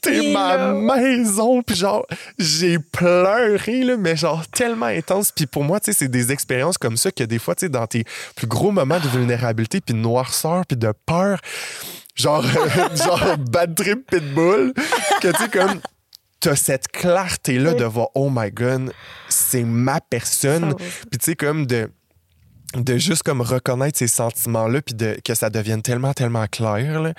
t'es 0.00 0.32
ma 0.32 0.56
là. 0.56 0.72
maison. 0.72 1.62
Puis 1.62 1.76
genre, 1.76 2.06
j'ai 2.38 2.78
pleuré, 2.78 3.82
là, 3.82 3.96
mais 3.96 4.16
genre 4.16 4.46
tellement 4.48 4.86
intense. 4.86 5.32
Puis 5.32 5.46
pour 5.46 5.64
moi, 5.64 5.80
tu 5.80 5.92
sais, 5.92 5.98
c'est 5.98 6.08
des 6.08 6.32
expériences 6.32 6.78
comme 6.78 6.96
ça 6.96 7.10
que 7.10 7.24
des 7.24 7.38
fois, 7.38 7.54
tu 7.54 7.66
sais, 7.66 7.68
dans 7.68 7.86
tes 7.86 8.04
plus 8.36 8.46
gros 8.46 8.70
moments 8.70 9.00
de 9.00 9.08
vulnérabilité, 9.08 9.80
puis 9.80 9.94
de 9.94 10.00
noirceur, 10.00 10.64
puis 10.66 10.76
de 10.76 10.92
peur, 11.06 11.40
genre, 12.14 12.44
genre 12.94 13.38
bad 13.38 13.74
trip 13.74 14.10
pitbull, 14.10 14.72
que 15.20 15.28
tu 15.28 15.36
sais, 15.38 15.48
comme, 15.48 15.80
t'as 16.40 16.56
cette 16.56 16.88
clarté-là 16.88 17.74
de 17.74 17.84
voir, 17.84 18.08
oh 18.14 18.30
my 18.32 18.50
god, 18.50 18.92
c'est 19.28 19.62
ma 19.62 20.00
personne. 20.00 20.74
Puis 21.10 21.18
tu 21.18 21.24
sais, 21.26 21.36
comme 21.36 21.66
de 21.66 21.90
de 22.76 22.98
juste 22.98 23.24
comme 23.24 23.40
reconnaître 23.40 23.98
ces 23.98 24.06
sentiments-là 24.06 24.80
puis 24.80 24.94
de 24.94 25.16
que 25.24 25.34
ça 25.34 25.50
devienne 25.50 25.82
tellement 25.82 26.14
tellement 26.14 26.46
clair 26.46 27.00
là, 27.02 27.14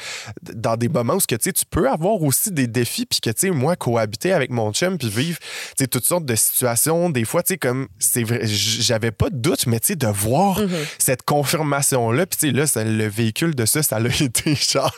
dans 0.54 0.78
des 0.78 0.88
moments 0.88 1.16
où 1.16 1.18
que 1.20 1.36
tu 1.36 1.44
sais 1.44 1.52
tu 1.52 1.66
peux 1.70 1.90
avoir 1.90 2.22
aussi 2.24 2.52
des 2.52 2.68
défis 2.68 3.06
puis 3.06 3.20
que 3.20 3.30
tu 3.32 3.48
sais 3.48 3.50
moi 3.52 3.76
cohabiter 3.76 4.32
avec 4.32 4.50
mon 4.50 4.72
chum 4.72 4.98
puis 4.98 5.10
vivre 5.10 5.40
tu 5.40 5.46
sais 5.80 5.88
toutes 5.88 6.06
sortes 6.06 6.26
de 6.26 6.36
situations 6.36 7.10
des 7.10 7.26
fois 7.26 7.44
tu 7.44 7.56
sais 7.56 7.58
comme 7.58 7.90
c'est 8.00 8.24
vrai 8.24 8.40
j'avais 8.46 9.12
pas 9.12 9.30
de 9.30 9.36
doute 9.36 9.68
mais 9.68 9.82
tu 9.82 9.88
sais 9.88 9.96
de 9.98 10.08
voir 10.08 10.62
cette 10.98 11.24
confirmation 11.24 12.12
là 12.12 12.26
puis 12.26 12.38
tu 12.40 12.48
sais 12.48 12.54
là 12.54 12.66
ça- 12.66 12.86
le 12.86 13.08
véhicule 13.08 13.54
de 13.54 13.66
ça 13.66 13.84
ça 13.84 14.00
l'a 14.00 14.10
été 14.22 14.56
genre 14.56 14.96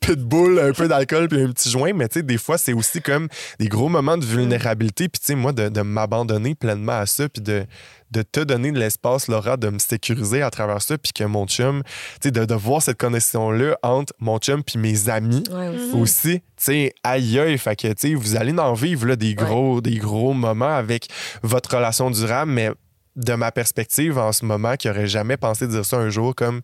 pitbull 0.00 0.58
un 0.58 0.72
peu 0.72 0.88
d'alcool 0.88 1.28
puis 1.28 1.40
un 1.42 1.50
petit 1.52 1.70
joint 1.70 1.92
mais 1.92 2.08
tu 2.08 2.14
sais 2.14 2.22
des 2.24 2.38
fois 2.38 2.58
c'est 2.58 2.72
aussi 2.72 3.00
comme 3.02 3.28
des 3.60 3.68
gros 3.68 3.88
moments 3.88 4.18
de 4.18 4.24
vulnérabilité 4.24 5.08
puis 5.08 5.20
tu 5.20 5.26
sais 5.26 5.34
moi 5.36 5.52
de, 5.52 5.68
de 5.68 5.80
m'abandonner 5.82 6.54
pleinement 6.56 6.98
à 6.98 7.06
ça 7.06 7.28
puis 7.28 7.40
de 7.42 7.64
de 8.12 8.22
te 8.22 8.40
donner 8.40 8.70
de 8.72 8.78
l'espace, 8.78 9.26
Laura, 9.28 9.56
de 9.56 9.68
me 9.70 9.78
sécuriser 9.78 10.42
à 10.42 10.50
travers 10.50 10.80
ça, 10.82 10.98
puis 10.98 11.12
que 11.12 11.24
mon 11.24 11.46
chum, 11.46 11.82
tu 11.84 11.90
sais, 12.24 12.30
de, 12.30 12.44
de 12.44 12.54
voir 12.54 12.82
cette 12.82 12.98
connexion-là 12.98 13.78
entre 13.82 14.12
mon 14.18 14.38
chum 14.38 14.62
puis 14.62 14.78
mes 14.78 15.08
amis 15.08 15.42
Ouais, 15.50 15.68
aussi. 15.68 15.86
Mhm. 15.96 16.00
aussi, 16.02 16.40
tu 16.40 16.44
sais, 16.58 16.94
aïe 17.02 17.38
aïe, 17.38 17.58
fait 17.58 17.74
que, 17.76 17.88
tu 17.88 18.08
sais, 18.08 18.14
vous 18.14 18.36
allez 18.36 18.52
en 18.58 18.74
vivre, 18.74 19.06
là, 19.06 19.16
des 19.16 19.34
gros, 19.34 19.80
des 19.80 19.96
gros 19.96 20.32
moments 20.34 20.74
avec 20.76 21.08
votre 21.42 21.74
relation 21.74 22.10
durable, 22.10 22.52
mais 22.52 22.70
de 23.16 23.34
ma 23.34 23.50
perspective, 23.50 24.18
en 24.18 24.32
ce 24.32 24.44
moment, 24.44 24.76
qui 24.76 24.88
aurait 24.88 25.06
jamais 25.06 25.36
pensé 25.36 25.66
dire 25.66 25.84
ça 25.84 25.96
un 25.96 26.08
jour, 26.10 26.34
comme, 26.34 26.60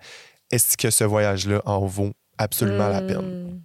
est-ce 0.51 0.77
que 0.77 0.91
ce 0.91 1.05
voyage-là 1.05 1.61
en 1.67 1.85
vaut 1.87 2.13
absolument 2.39 2.89
la 2.89 3.03
peine? 3.03 3.21
Mm. 3.53 3.61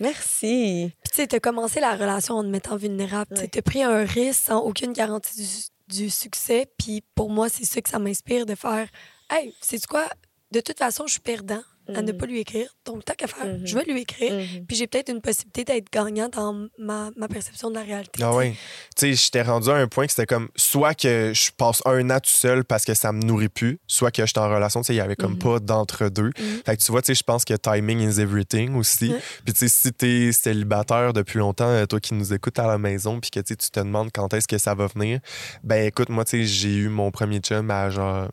Merci. 0.00 0.92
Puis, 1.02 1.10
tu 1.10 1.16
sais, 1.16 1.26
t'as 1.26 1.40
commencé 1.40 1.78
la 1.80 1.94
relation 1.94 2.36
en 2.36 2.42
te 2.42 2.48
mettant 2.48 2.76
vulnérable. 2.76 3.26
Tu 3.30 3.36
sais, 3.36 3.42
Ouais. 3.42 3.48
t'as 3.48 3.62
pris 3.62 3.82
un 3.82 4.04
risque 4.04 4.46
sans 4.46 4.58
aucune 4.60 4.92
garantie 4.92 5.66
du, 5.90 6.10
succès. 6.10 6.70
Puis, 6.78 7.02
pour 7.14 7.30
moi, 7.30 7.48
c'est 7.48 7.64
ça 7.64 7.80
que 7.80 7.88
ça 7.88 7.98
m'inspire 7.98 8.46
de 8.46 8.54
faire. 8.54 8.88
Hey, 9.30 9.54
c'est 9.60 9.84
quoi? 9.86 10.08
De 10.50 10.60
toute 10.60 10.78
façon, 10.78 11.06
je 11.06 11.12
suis 11.12 11.20
perdant 11.20 11.62
à 11.96 12.02
ne 12.02 12.12
Mhm. 12.12 12.18
pas 12.18 12.26
lui 12.26 12.40
écrire. 12.40 12.68
Donc, 12.84 13.04
tant 13.04 13.14
qu'à 13.14 13.26
faire, 13.26 13.46
Mhm. 13.46 13.60
je 13.66 13.74
vais 13.78 13.84
lui 13.84 14.00
écrire. 14.00 14.32
Mhm. 14.32 14.66
Puis, 14.66 14.76
j'ai 14.76 14.86
peut-être 14.86 15.10
une 15.10 15.20
possibilité 15.20 15.64
d'être 15.64 15.90
gagnant 15.92 16.28
dans 16.28 16.66
ma, 16.78 17.10
ma 17.16 17.28
perception 17.28 17.70
de 17.70 17.74
la 17.76 17.82
réalité. 17.82 18.22
Ah 18.22 18.26
tu 18.26 18.32
sais. 18.32 18.36
ouais. 18.36 18.50
Tu 18.52 18.56
sais, 18.96 19.12
j'étais 19.14 19.42
rendu 19.42 19.68
à 19.70 19.74
un 19.74 19.86
point 19.88 20.06
que 20.06 20.12
c'était 20.12 20.26
comme 20.26 20.48
soit 20.56 20.94
que 20.94 21.32
je 21.34 21.50
passe 21.56 21.82
un 21.84 22.08
an 22.10 22.16
tout 22.20 22.30
seul 22.30 22.64
parce 22.64 22.84
que 22.84 22.94
ça 22.94 23.12
me 23.12 23.20
nourrit 23.20 23.48
plus, 23.48 23.78
soit 23.86 24.10
que 24.10 24.24
j'étais 24.26 24.40
en 24.40 24.48
relation, 24.48 24.80
tu 24.80 24.86
sais, 24.88 24.94
il 24.94 24.98
y 24.98 25.00
avait 25.00 25.16
comme 25.16 25.38
pas 25.38 25.58
d'entre-deux. 25.60 26.30
Fait 26.66 26.76
que 26.76 26.82
tu 26.82 26.90
vois, 26.92 27.02
tu 27.02 27.06
sais, 27.06 27.14
je 27.14 27.22
pense 27.24 27.44
que 27.44 27.54
timing 27.54 28.00
is 28.00 28.20
everything 28.20 28.74
aussi. 28.76 29.14
Puis 29.44 29.52
tu 29.54 29.60
sais, 29.60 29.68
si 29.68 29.92
t'es 29.92 30.32
célibataire 30.32 31.12
depuis 31.12 31.38
longtemps, 31.38 31.68
euh, 31.68 31.86
toi 31.86 32.00
qui 32.00 32.14
nous 32.14 32.32
écoutes 32.32 32.58
à 32.58 32.66
la 32.66 32.78
maison, 32.78 33.20
puis 33.20 33.30
que 33.30 33.40
tu 33.40 33.56
te 33.56 33.80
demandes 33.80 34.10
quand 34.12 34.32
est-ce 34.34 34.46
que 34.48 34.58
ça 34.58 34.74
va 34.74 34.86
venir, 34.86 35.20
ben 35.64 35.86
écoute, 35.86 36.08
moi, 36.08 36.24
tu 36.24 36.30
sais, 36.30 36.44
j'ai 36.44 36.74
eu 36.74 36.88
mon 36.88 37.10
premier 37.10 37.38
chum 37.40 37.70
à 37.70 37.90
genre 37.90 38.28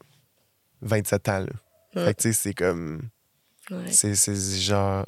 27 0.82 1.30
ans, 1.30 1.40
là. 1.40 2.04
Fait 2.06 2.14
que 2.14 2.22
tu 2.22 2.28
sais, 2.32 2.34
c'est 2.34 2.54
comme... 2.54 3.02
Ouais. 3.72 3.92
C'est 3.92 4.16
c'est 4.16 4.36
genre 4.60 5.06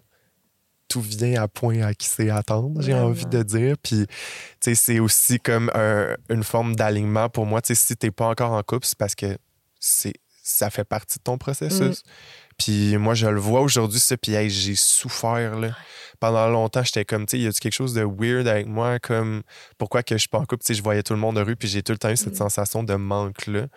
tout 0.88 1.02
vient 1.02 1.42
à 1.44 1.48
point 1.48 1.82
à 1.82 1.94
qui 1.94 2.08
sait 2.08 2.32
attendre, 2.32 2.82
j'ai 2.82 2.96
envie 2.96 3.28
de 3.28 3.44
dire. 3.44 3.76
Puis, 3.84 4.08
tu 4.08 4.16
sais, 4.60 4.76
c'est 4.76 5.00
aussi 5.00 5.40
comme 5.40 5.70
un- 5.76 6.16
une 6.30 6.44
forme 6.44 6.76
d'alignement 6.76 7.30
pour 7.30 7.46
moi. 7.46 7.62
Tu 7.62 7.76
sais, 7.76 7.86
si 7.86 7.96
t'es 7.96 8.10
pas 8.10 8.26
encore 8.28 8.54
en 8.54 8.64
couple, 8.64 8.88
c'est 8.88 8.98
parce 8.98 9.14
que 9.14 9.38
c'est 9.80 10.14
ça 10.42 10.72
fait 10.72 10.84
partie 10.84 11.20
de 11.20 11.24
ton 11.24 11.38
processus. 11.38 12.02
Puis 12.58 12.98
moi, 12.98 13.14
je 13.14 13.28
le 13.28 13.40
vois 13.40 13.62
aujourd'hui, 13.62 14.00
ça, 14.00 14.18
puis 14.18 14.34
hey, 14.34 14.50
j'ai 14.50 14.74
souffert, 14.76 15.60
là. 15.60 15.70
Pendant 16.20 16.48
longtemps, 16.50 16.84
j'étais 16.84 17.06
comme, 17.06 17.28
tu 17.28 17.38
sais, 17.38 17.44
y 17.44 17.48
a 17.48 17.52
quelque 17.52 17.72
chose 17.72 17.94
de 17.94 18.02
weird 18.02 18.48
avec 18.48 18.66
moi, 18.66 18.98
comme, 18.98 19.44
pourquoi 19.78 20.02
que 20.02 20.16
je 20.16 20.22
suis 20.22 20.28
pas 20.28 20.40
en 20.40 20.46
couple? 20.46 20.64
Tu 20.64 20.74
sais, 20.74 20.74
je 20.74 20.82
voyais 20.84 21.04
tout 21.04 21.14
le 21.14 21.20
monde 21.20 21.38
heureux, 21.38 21.56
puis 21.56 21.68
j'ai 21.68 21.84
tout 21.84 21.92
le 21.92 22.00
temps 22.00 22.10
eu 22.10 22.18
cette 22.18 22.34
Mm. 22.34 22.38
sensation 22.38 22.82
de 22.84 22.96
manque-là. 22.96 23.68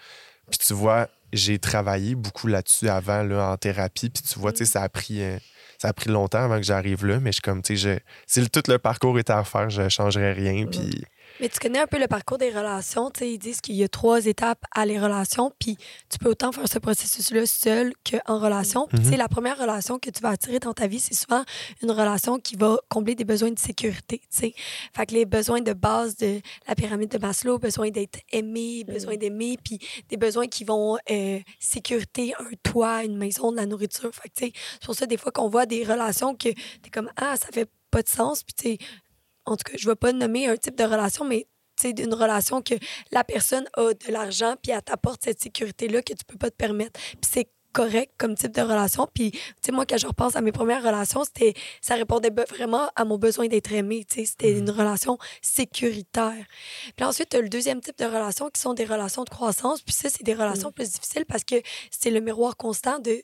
Puis 0.51 0.59
tu 0.67 0.73
vois, 0.73 1.09
j'ai 1.33 1.59
travaillé 1.59 2.15
beaucoup 2.15 2.47
là-dessus 2.47 2.89
avant, 2.89 3.23
là, 3.23 3.51
en 3.53 3.57
thérapie, 3.57 4.11
puis 4.11 4.23
tu 4.23 4.39
vois, 4.39 4.53
tu 4.53 4.59
sais, 4.59 4.65
ça 4.65 4.83
a 4.83 4.89
pris... 4.89 5.23
euh, 5.23 5.39
ça 5.79 5.89
a 5.89 5.93
pris 5.93 6.11
longtemps 6.11 6.45
avant 6.45 6.59
que 6.59 6.63
j'arrive 6.63 7.05
là, 7.05 7.19
mais 7.19 7.31
je 7.33 7.37
suis 7.37 7.43
comme, 7.43 7.61
tu 7.61 7.77
sais, 7.77 8.03
si 8.29 8.41
le- 8.41 8.49
tout 8.49 8.63
le 8.69 8.79
parcours 8.79 9.19
était 9.19 9.33
à 9.33 9.43
faire, 9.43 9.69
je 9.69 9.89
changerais 9.89 10.33
rien. 10.33 10.67
Puis, 10.67 11.03
Mais 11.41 11.49
tu 11.49 11.59
connais 11.59 11.81
un 11.81 11.87
peu 11.87 11.99
le 11.99 12.07
parcours 12.07 12.39
des 12.39 12.51
relations. 12.51 13.11
Tu 13.11 13.21
sais, 13.21 13.33
ils 13.33 13.39
disent 13.39 13.61
qu'il 13.61 13.75
y 13.75 13.83
a 13.83 13.89
trois 13.89 14.27
étapes 14.27 14.65
à 14.75 14.87
les 14.87 14.99
relations, 15.01 15.53
puis 15.59 15.77
tu 16.11 16.19
peux 16.19 16.29
autant 16.31 16.53
faire 16.53 16.69
ce 16.69 16.79
processus-là 16.79 17.47
seul 17.47 17.93
qu'en 18.09 18.39
relation. 18.39 18.87
Puis, 18.89 18.99
tu 18.99 19.05
sais, 19.07 19.11
Mhm. 19.13 19.19
la 19.19 19.29
première 19.29 19.59
relation 19.59 19.99
que 19.99 20.11
tu 20.11 20.21
vas 20.21 20.31
attirer 20.31 20.59
dans 20.59 20.73
ta 20.75 20.87
vie, 20.87 21.01
c'est 21.01 21.15
souvent 21.15 21.43
une 21.83 21.91
relation 21.91 22.39
qui 22.39 22.57
va 22.57 22.79
combler 22.89 23.15
des 23.15 23.25
besoins 23.25 23.51
de 23.51 23.59
sécurité. 23.59 24.21
tu 24.31 24.39
sais. 24.39 24.55
Fait 24.95 25.07
que 25.07 25.15
les 25.15 25.25
besoins 25.25 25.61
de 25.61 25.73
base 25.73 26.17
de 26.17 26.41
la 26.69 26.75
pyramide 26.75 27.11
de 27.11 27.19
Maslow, 27.19 27.59
besoin 27.59 27.91
d'être 27.91 28.21
aimé, 28.31 28.85
besoin 28.85 29.17
d'aimer, 29.17 29.57
puis 29.63 29.79
des 30.09 30.17
besoins 30.17 30.47
qui 30.47 30.65
vont 30.65 30.99
euh, 31.11 31.39
sécurité, 31.59 32.35
un 32.39 32.51
toit, 32.63 33.05
une 33.05 33.17
maison, 33.17 33.51
de 33.53 33.57
la 33.57 33.67
nourriture. 33.67 34.11
Fait 34.15 34.29
que, 34.29 34.35
tu 34.35 34.47
sais, 34.47 34.53
c'est 34.75 34.85
pour 34.85 34.95
ça, 34.95 35.07
des 35.07 35.17
fois, 35.17 35.33
qu'on 35.33 35.49
voit 35.49 35.67
des 35.67 35.85
relations 35.85 36.35
que 36.35 36.49
t'es 36.51 36.91
comme, 36.93 37.11
ah, 37.17 37.37
ça 37.37 37.49
fait 37.53 37.69
pas 37.91 38.03
de 38.03 38.09
sens. 38.09 38.43
Puis, 38.43 38.55
tu 38.55 38.63
sais, 38.71 38.79
en 39.45 39.57
tout 39.57 39.65
cas, 39.65 39.77
je 39.77 39.87
ne 39.87 39.93
vais 39.93 39.97
pas 39.97 40.13
nommer 40.13 40.47
un 40.47 40.57
type 40.57 40.77
de 40.77 40.85
relation, 40.85 41.25
mais 41.25 41.47
sais, 41.83 41.93
d'une 41.93 42.15
relation 42.15 42.63
que 42.63 42.75
la 43.11 43.25
personne 43.25 43.65
a 43.77 43.93
de 43.93 44.13
l'argent 44.13 44.55
puis 44.63 44.73
elle 44.73 44.83
t'apporte 44.83 45.25
cette 45.25 45.41
sécurité-là 45.41 46.03
que 46.03 46.13
tu 46.13 46.25
peux 46.27 46.39
pas 46.39 46.51
te 46.51 46.57
permettre. 46.57 46.99
Puis 47.01 47.31
c'est 47.31 47.49
correct 47.73 48.13
comme 48.19 48.35
type 48.35 48.53
de 48.53 48.61
relation. 48.61 49.09
Puis, 49.15 49.31
tu 49.31 49.41
sais, 49.63 49.73
moi, 49.73 49.87
quand 49.87 49.97
je 49.97 50.07
repense 50.07 50.37
à 50.37 50.43
mes 50.43 50.53
premières 50.53 50.83
relations, 50.83 51.25
c'était, 51.25 51.55
ça 51.81 51.95
répondait 51.95 52.31
vraiment 52.51 52.91
à 52.97 53.07
mon 53.07 53.17
besoin 53.17 53.47
d'être 53.49 53.73
aimé. 53.73 54.05
Tu 54.07 54.17
sais, 54.17 54.25
c'était 54.27 54.59
une 54.59 54.71
relation 54.71 55.17
sécuritaire. 55.41 56.45
Puis 56.97 57.07
ensuite, 57.07 57.31
tu 57.31 57.39
as 57.39 57.41
le 57.41 57.49
deuxième 57.49 57.81
type 57.81 57.99
de 57.99 58.05
relation 58.05 58.51
qui 58.51 58.61
sont 58.61 58.75
des 58.75 58.85
relations 58.85 59.25
de 59.25 59.31
croissance. 59.31 59.81
Puis 59.81 59.95
ça, 59.95 60.11
c'est 60.11 60.23
des 60.23 60.35
relations 60.35 60.71
plus 60.71 60.93
difficiles 60.93 61.25
parce 61.25 61.45
que 61.45 61.57
c'est 61.91 62.11
le 62.11 62.21
miroir 62.21 62.59
constant 62.59 62.99
de 62.99 63.23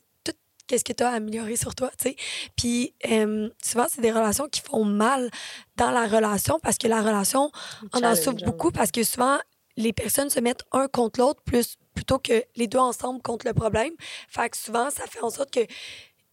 qu'est-ce 0.69 0.85
que 0.85 0.93
tu 0.93 1.03
as 1.03 1.09
amélioré 1.09 1.55
sur 1.55 1.75
toi, 1.75 1.91
tu 1.97 2.09
sais. 2.09 2.15
Puis 2.55 2.93
euh, 3.09 3.49
souvent, 3.61 3.87
c'est 3.89 4.01
des 4.01 4.11
relations 4.11 4.47
qui 4.47 4.61
font 4.61 4.85
mal 4.85 5.29
dans 5.75 5.91
la 5.91 6.07
relation 6.07 6.59
parce 6.61 6.77
que 6.77 6.87
la 6.87 7.01
relation, 7.01 7.51
on 7.93 8.03
en 8.03 8.15
souffre 8.15 8.45
beaucoup 8.45 8.71
parce 8.71 8.91
que 8.91 9.03
souvent, 9.03 9.39
les 9.75 9.91
personnes 9.91 10.29
se 10.29 10.39
mettent 10.39 10.63
un 10.71 10.87
contre 10.87 11.19
l'autre 11.19 11.41
plus 11.43 11.75
plutôt 11.95 12.19
que 12.19 12.43
les 12.55 12.67
deux 12.67 12.79
ensemble 12.79 13.21
contre 13.21 13.45
le 13.47 13.53
problème. 13.53 13.91
Fait 14.29 14.49
que 14.49 14.55
souvent, 14.55 14.89
ça 14.89 15.05
fait 15.07 15.21
en 15.21 15.29
sorte 15.29 15.51
que 15.51 15.65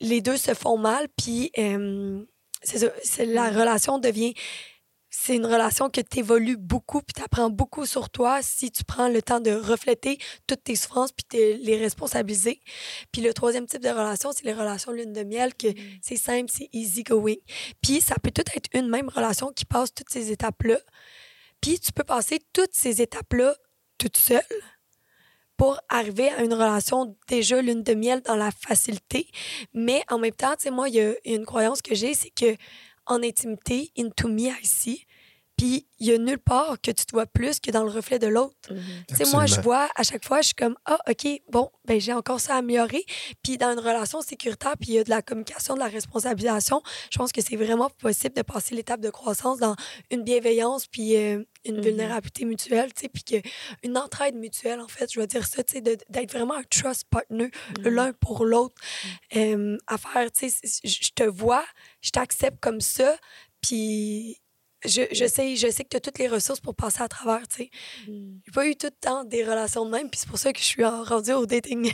les 0.00 0.20
deux 0.20 0.36
se 0.36 0.54
font 0.54 0.76
mal, 0.76 1.08
puis 1.16 1.50
euh, 1.58 2.22
c'est 2.62 3.24
la 3.24 3.50
relation 3.50 3.98
devient 3.98 4.34
c'est 5.18 5.34
une 5.34 5.46
relation 5.46 5.88
que 5.88 6.02
tu 6.02 6.18
évolues 6.18 6.58
beaucoup 6.58 7.00
puis 7.00 7.14
tu 7.14 7.22
apprends 7.22 7.48
beaucoup 7.48 7.86
sur 7.86 8.10
toi 8.10 8.42
si 8.42 8.70
tu 8.70 8.84
prends 8.84 9.08
le 9.08 9.22
temps 9.22 9.40
de 9.40 9.50
refléter 9.50 10.18
toutes 10.46 10.62
tes 10.62 10.76
souffrances 10.76 11.10
puis 11.10 11.56
les 11.62 11.78
responsabiliser. 11.78 12.60
Puis 13.12 13.22
le 13.22 13.32
troisième 13.32 13.66
type 13.66 13.82
de 13.82 13.88
relation, 13.88 14.30
c'est 14.32 14.44
les 14.44 14.52
relations 14.52 14.92
lune 14.92 15.14
de 15.14 15.24
miel 15.24 15.54
que 15.54 15.68
mm. 15.68 15.98
c'est 16.02 16.16
simple, 16.16 16.50
c'est 16.54 16.68
easy 16.74 17.02
going. 17.02 17.36
Puis 17.82 18.02
ça 18.02 18.16
peut 18.22 18.30
tout 18.30 18.44
être 18.54 18.68
une 18.74 18.88
même 18.88 19.08
relation 19.08 19.50
qui 19.52 19.64
passe 19.64 19.92
toutes 19.94 20.10
ces 20.10 20.30
étapes-là. 20.32 20.78
Puis 21.62 21.80
tu 21.80 21.92
peux 21.92 22.04
passer 22.04 22.38
toutes 22.52 22.74
ces 22.74 23.00
étapes-là 23.00 23.56
toute 23.98 24.18
seule 24.18 24.42
pour 25.56 25.80
arriver 25.88 26.28
à 26.28 26.42
une 26.42 26.52
relation 26.52 27.16
déjà 27.26 27.62
lune 27.62 27.82
de 27.82 27.94
miel 27.94 28.20
dans 28.20 28.36
la 28.36 28.50
facilité. 28.50 29.28
Mais 29.72 30.04
en 30.10 30.18
même 30.18 30.34
temps, 30.34 30.54
tu 30.56 30.64
sais, 30.64 30.70
moi, 30.70 30.90
il 30.90 30.96
y 30.96 31.00
a 31.00 31.14
une 31.24 31.46
croyance 31.46 31.80
que 31.80 31.94
j'ai, 31.94 32.12
c'est 32.12 32.30
que 32.30 32.54
en 33.06 33.22
intimité, 33.22 33.92
into 33.96 34.28
me, 34.28 34.50
ici, 34.62 35.06
puis 35.56 35.86
il 35.98 36.06
y 36.06 36.12
a 36.12 36.18
nulle 36.18 36.38
part 36.38 36.78
que 36.82 36.90
tu 36.90 37.06
te 37.06 37.12
vois 37.12 37.24
plus 37.24 37.60
que 37.60 37.70
dans 37.70 37.82
le 37.82 37.90
reflet 37.90 38.18
de 38.18 38.26
l'autre. 38.26 38.54
Mhm. 38.70 38.82
Tu 39.08 39.16
sais, 39.16 39.24
moi, 39.32 39.46
je 39.46 39.58
vois 39.62 39.88
à 39.96 40.02
chaque 40.02 40.24
fois, 40.24 40.42
je 40.42 40.48
suis 40.48 40.54
comme, 40.54 40.76
ah, 40.84 40.98
OK, 41.08 41.26
bon, 41.50 41.70
ben 41.86 41.98
j'ai 41.98 42.12
encore 42.12 42.40
ça 42.40 42.56
à 42.56 42.58
améliorer. 42.58 43.04
Puis 43.42 43.56
dans 43.56 43.72
une 43.72 43.78
relation 43.78 44.20
sécuritaire, 44.20 44.74
puis 44.78 44.90
il 44.90 44.94
y 44.96 44.98
a 44.98 45.04
de 45.04 45.10
la 45.10 45.22
communication, 45.22 45.74
de 45.74 45.78
la 45.78 45.88
responsabilisation, 45.88 46.82
je 47.10 47.16
pense 47.16 47.32
que 47.32 47.40
c'est 47.40 47.56
vraiment 47.56 47.88
possible 47.88 48.34
de 48.34 48.42
passer 48.42 48.74
l'étape 48.74 49.00
de 49.00 49.08
croissance 49.08 49.58
dans 49.58 49.74
une 50.10 50.22
bienveillance, 50.22 50.86
puis 50.86 51.16
euh, 51.16 51.42
une 51.64 51.76
mhm. 51.76 51.82
vulnérabilité 51.82 52.44
mutuelle, 52.44 52.92
tu 52.92 53.02
sais, 53.02 53.08
puis 53.08 53.42
une 53.82 53.96
entraide 53.96 54.34
mutuelle, 54.34 54.80
en 54.80 54.88
fait, 54.88 55.10
je 55.10 55.18
veux 55.18 55.26
dire 55.26 55.46
ça, 55.46 55.64
tu 55.64 55.74
sais, 55.74 55.80
d'être 55.80 56.32
vraiment 56.32 56.54
un 56.54 56.64
trust 56.64 57.04
partner 57.08 57.50
mhm. 57.78 57.88
l'un 57.88 58.12
pour 58.12 58.44
l'autre. 58.44 58.74
Euh, 59.36 59.78
à 59.86 59.96
faire, 59.96 60.30
tu 60.30 60.50
sais, 60.50 60.80
je 60.84 61.10
te 61.14 61.24
vois, 61.24 61.64
je 62.02 62.10
t'accepte 62.10 62.60
comme 62.60 62.82
ça, 62.82 63.16
puis 63.62 64.38
je, 64.86 65.02
je, 65.12 65.26
sais, 65.26 65.56
je 65.56 65.70
sais 65.70 65.84
que 65.84 65.88
tu 65.90 65.96
as 65.96 66.00
toutes 66.00 66.18
les 66.18 66.28
ressources 66.28 66.60
pour 66.60 66.74
passer 66.74 67.02
à 67.02 67.08
travers, 67.08 67.46
tu 67.48 67.56
sais. 67.56 67.70
Mm. 68.08 68.38
J'ai 68.44 68.52
pas 68.52 68.66
eu 68.66 68.76
tout 68.76 68.86
le 68.86 69.00
temps 69.00 69.24
des 69.24 69.44
relations 69.44 69.84
de 69.84 69.90
même, 69.90 70.08
puis 70.08 70.20
c'est 70.20 70.28
pour 70.28 70.38
ça 70.38 70.52
que 70.52 70.58
je 70.58 70.64
suis 70.64 70.84
rendue 70.84 71.32
au 71.32 71.46
dating 71.46 71.84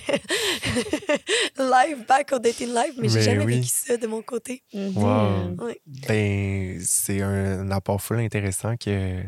live, 1.59 2.07
back 2.07 2.33
au 2.33 2.39
dating 2.39 2.69
live, 2.69 2.95
mais, 2.99 3.09
j'ai 3.09 3.23
jamais 3.23 3.45
vécu 3.45 3.69
ça 3.69 3.97
de 3.97 4.07
mon 4.07 4.23
côté. 4.23 4.63
Mm-hmm. 4.75 4.95
Wow. 4.95 5.73
Ben, 6.09 6.81
c'est 6.85 7.23
un, 7.23 7.71
apport 7.71 8.01
full 8.01 8.19
intéressant 8.19 8.77
que, 8.77 9.23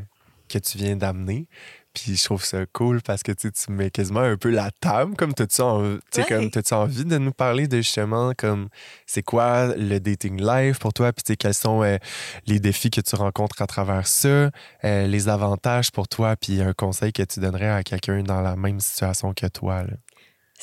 que 0.49 0.59
tu 0.59 0.79
viens 0.79 0.97
d'amener. 0.97 1.49
Puis 1.95 2.17
je 2.17 2.25
trouve 2.25 2.45
ça 2.45 2.67
cool 2.73 3.01
parce 3.03 3.23
que 3.23 3.31
tu 3.31 3.51
mets 3.71 3.91
quasiment 3.91 4.21
un 4.21 4.37
peu 4.37 4.51
la 4.51 4.71
table. 4.73 5.15
Comme, 5.17 5.33
t'as-tu 5.33 5.61
envie, 5.63 6.01
comme, 6.29 6.51
as 6.53 6.73
envie 6.73 7.05
de 7.05 7.19
nous 7.19 7.33
parler 7.33 7.69
de 7.69 7.77
justement, 7.77 8.33
comme, 8.37 8.69
c'est 9.07 9.23
quoi 9.23 9.75
le 9.77 9.99
dating 10.01 10.43
life 10.43 10.81
pour 10.81 10.93
toi? 10.93 11.13
Puis 11.13 11.37
quels 11.37 11.55
sont 11.55 11.83
euh, 11.83 11.99
les 12.47 12.59
défis 12.59 12.91
que 12.91 13.01
tu 13.01 13.15
rencontres 13.15 13.63
à 13.63 13.67
travers 13.67 14.07
ça, 14.09 14.51
euh, 14.85 15.07
les 15.07 15.29
avantages 15.29 15.93
pour 15.93 16.09
toi, 16.09 16.35
puis 16.37 16.61
un 16.61 16.73
conseil 16.73 17.13
que 17.13 17.23
tu 17.23 17.39
donnerais 17.39 17.71
à 17.71 17.83
quelqu'un 17.85 18.23
dans 18.23 18.41
la 18.41 18.57
même 18.57 18.81
situation 18.81 19.33
que 19.33 19.47
toi? 19.47 19.85
Là? 19.85 19.95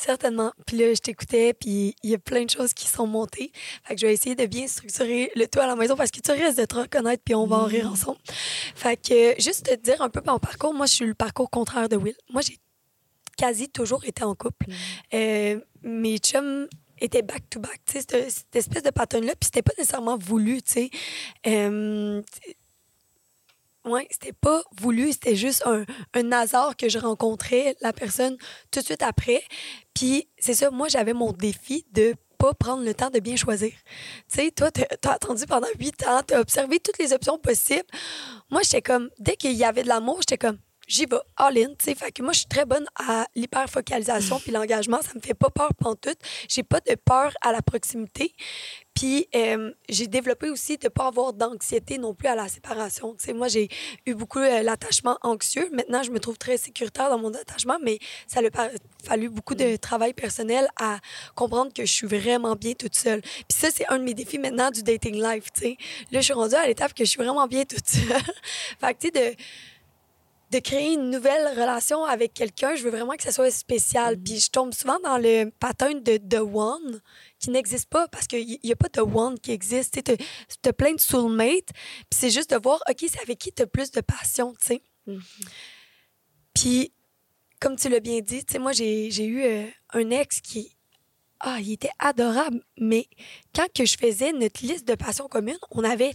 Certainement. 0.03 0.51
Puis 0.65 0.77
là, 0.77 0.91
je 0.95 0.99
t'écoutais, 0.99 1.53
puis 1.53 1.95
il 2.01 2.09
y 2.09 2.15
a 2.15 2.17
plein 2.17 2.43
de 2.43 2.49
choses 2.49 2.73
qui 2.73 2.87
sont 2.87 3.05
montées. 3.05 3.51
Fait 3.83 3.93
que 3.93 4.01
je 4.01 4.07
vais 4.07 4.13
essayer 4.13 4.33
de 4.33 4.47
bien 4.47 4.65
structurer 4.65 5.31
le 5.35 5.45
tout 5.45 5.59
à 5.59 5.67
la 5.67 5.75
maison 5.75 5.95
parce 5.95 6.09
que 6.09 6.19
tu 6.19 6.31
risques 6.31 6.57
de 6.57 6.65
te 6.65 6.75
reconnaître, 6.75 7.21
puis 7.23 7.35
on 7.35 7.45
va 7.45 7.57
en 7.57 7.65
rire 7.65 7.87
mm. 7.87 7.93
ensemble. 7.93 8.17
Fait 8.25 8.97
que 8.97 9.39
juste 9.39 9.67
te 9.67 9.75
dire 9.75 10.01
un 10.01 10.09
peu 10.09 10.21
mon 10.25 10.39
parcours, 10.39 10.73
moi, 10.73 10.87
je 10.87 10.93
suis 10.93 11.05
le 11.05 11.13
parcours 11.13 11.51
contraire 11.51 11.87
de 11.87 11.97
Will. 11.97 12.15
Moi, 12.31 12.41
j'ai 12.41 12.57
quasi 13.37 13.69
toujours 13.69 14.03
été 14.03 14.23
en 14.23 14.33
couple. 14.33 14.67
Mm. 14.67 14.73
Euh, 15.13 15.59
mes 15.83 16.17
chums 16.17 16.67
étaient 16.99 17.21
back-to-back, 17.21 17.81
tu 17.85 17.99
sais, 17.99 18.29
cette, 18.29 18.55
espèce 18.55 18.81
de 18.81 18.89
pattern-là, 18.89 19.33
puis 19.39 19.45
c'était 19.45 19.61
pas 19.61 19.73
nécessairement 19.77 20.17
voulu, 20.17 20.63
tu 20.63 20.73
sais. 20.73 20.89
Euh, 21.45 22.23
oui, 23.85 24.07
c'était 24.11 24.33
pas 24.33 24.61
voulu, 24.79 25.11
c'était 25.11 25.35
juste 25.35 25.63
un, 25.65 25.85
un, 26.13 26.31
hasard 26.31 26.75
que 26.77 26.89
je 26.89 26.99
rencontrais 26.99 27.75
la 27.81 27.93
personne 27.93 28.37
tout 28.71 28.79
de 28.79 28.85
suite 28.85 29.01
après. 29.01 29.43
Puis 29.93 30.29
c'est 30.37 30.53
ça, 30.53 30.69
moi 30.71 30.87
j'avais 30.87 31.13
mon 31.13 31.31
défi 31.31 31.85
de 31.91 32.15
pas 32.41 32.53
prendre 32.55 32.83
le 32.83 32.93
temps 32.95 33.11
de 33.11 33.19
bien 33.19 33.35
choisir. 33.35 33.71
Tu 34.27 34.39
sais, 34.39 34.51
toi, 34.51 34.71
t'as 34.71 35.11
attendu 35.11 35.45
pendant 35.45 35.67
huit 35.79 36.05
ans, 36.07 36.21
t'as 36.25 36.39
observé 36.39 36.79
toutes 36.79 36.97
les 36.97 37.13
options 37.13 37.37
possibles. 37.37 37.85
Moi, 38.49 38.61
j'étais 38.63 38.81
comme, 38.81 39.11
dès 39.19 39.35
qu'il 39.35 39.53
y 39.53 39.63
avait 39.63 39.83
de 39.83 39.87
l'amour, 39.87 40.17
j'étais 40.21 40.39
comme, 40.39 40.57
j'y 40.87 41.05
vais 41.05 41.17
all-in, 41.37 41.69
tu 41.77 41.85
sais. 41.85 41.95
Fait 41.95 42.19
moi, 42.21 42.33
je 42.33 42.39
suis 42.39 42.47
très 42.47 42.65
bonne 42.65 42.85
à 42.95 43.25
l'hyper-focalisation 43.35 44.39
puis 44.39 44.51
l'engagement. 44.51 44.99
Ça 45.01 45.11
me 45.15 45.21
fait 45.21 45.33
pas 45.33 45.49
peur 45.49 45.69
tout. 46.01 46.09
J'ai 46.47 46.63
pas 46.63 46.79
de 46.79 46.95
peur 46.95 47.33
à 47.41 47.51
la 47.51 47.61
proximité. 47.61 48.33
Puis 48.93 49.27
euh, 49.35 49.71
j'ai 49.89 50.07
développé 50.07 50.49
aussi 50.49 50.77
de 50.77 50.89
pas 50.89 51.07
avoir 51.07 51.33
d'anxiété 51.33 51.97
non 51.97 52.13
plus 52.13 52.27
à 52.27 52.35
la 52.35 52.47
séparation. 52.49 53.15
Tu 53.15 53.25
sais, 53.25 53.33
moi, 53.33 53.47
j'ai 53.47 53.69
eu 54.05 54.13
beaucoup 54.13 54.39
euh, 54.39 54.63
l'attachement 54.63 55.17
anxieux. 55.21 55.69
Maintenant, 55.71 56.03
je 56.03 56.11
me 56.11 56.19
trouve 56.19 56.37
très 56.37 56.57
sécuritaire 56.57 57.09
dans 57.09 57.17
mon 57.17 57.33
attachement, 57.33 57.77
mais 57.81 57.99
ça 58.27 58.41
a 58.41 58.69
fallu 59.03 59.29
beaucoup 59.29 59.55
de 59.55 59.77
travail 59.77 60.13
personnel 60.13 60.67
à 60.79 60.99
comprendre 61.35 61.71
que 61.73 61.85
je 61.85 61.91
suis 61.91 62.07
vraiment 62.07 62.55
bien 62.55 62.73
toute 62.73 62.95
seule. 62.95 63.21
Puis 63.21 63.57
ça, 63.57 63.69
c'est 63.73 63.87
un 63.87 63.97
de 63.97 64.03
mes 64.03 64.13
défis 64.13 64.39
maintenant 64.39 64.71
du 64.71 64.83
dating 64.83 65.15
life. 65.15 65.45
Tu 65.53 65.61
sais. 65.61 65.77
Là, 66.11 66.19
je 66.19 66.25
suis 66.25 66.33
rendue 66.33 66.55
à 66.55 66.67
l'étape 66.67 66.93
que 66.93 67.05
je 67.05 67.09
suis 67.09 67.21
vraiment 67.21 67.47
bien 67.47 67.63
toute 67.63 67.87
seule. 67.87 68.21
tu 68.99 69.07
sais, 69.07 69.11
de 69.11 69.35
de 70.51 70.59
créer 70.59 70.93
une 70.93 71.09
nouvelle 71.09 71.47
relation 71.57 72.03
avec 72.03 72.33
quelqu'un, 72.33 72.75
je 72.75 72.83
veux 72.83 72.89
vraiment 72.89 73.15
que 73.15 73.23
ça 73.23 73.31
soit 73.31 73.51
spécial. 73.51 74.17
Mm. 74.17 74.23
Puis 74.23 74.39
je 74.39 74.49
tombe 74.49 74.73
souvent 74.73 74.99
dans 74.99 75.17
le 75.17 75.49
pattern 75.49 76.03
de 76.03 76.17
The 76.17 76.41
One 76.41 77.01
qui 77.39 77.51
n'existe 77.51 77.89
pas 77.89 78.07
parce 78.09 78.27
qu'il 78.27 78.59
n'y 78.61 78.71
a 78.71 78.75
pas 78.75 78.89
de 78.89 78.99
One 78.99 79.39
qui 79.39 79.51
existe. 79.51 79.97
Tu 80.03 80.69
as 80.69 80.73
plein 80.73 80.93
de 80.93 80.99
soulmates, 80.99 81.69
puis 81.73 82.19
c'est 82.19 82.29
juste 82.29 82.51
de 82.51 82.57
voir, 82.57 82.81
OK, 82.89 82.97
c'est 82.99 83.21
avec 83.21 83.39
qui 83.39 83.53
tu 83.53 83.63
as 83.63 83.67
plus 83.67 83.91
de 83.91 84.01
passion, 84.01 84.53
tu 84.59 84.67
sais. 84.67 84.83
Mm-hmm. 85.07 85.47
Puis, 86.53 86.93
comme 87.61 87.77
tu 87.77 87.87
l'as 87.87 88.01
bien 88.01 88.19
dit, 88.19 88.43
tu 88.43 88.53
sais, 88.53 88.59
moi, 88.59 88.73
j'ai 88.73 89.23
eu 89.23 89.43
euh, 89.43 89.65
un 89.93 90.09
ex 90.09 90.41
qui, 90.41 90.75
ah, 91.39 91.59
il 91.61 91.71
était 91.71 91.91
adorable, 91.97 92.61
mais 92.77 93.07
quand 93.55 93.67
que 93.73 93.85
je 93.85 93.97
faisais 93.97 94.33
notre 94.33 94.65
liste 94.65 94.85
de 94.87 94.95
passions 94.95 95.27
communes, 95.27 95.57
on 95.71 95.83
avait 95.83 96.11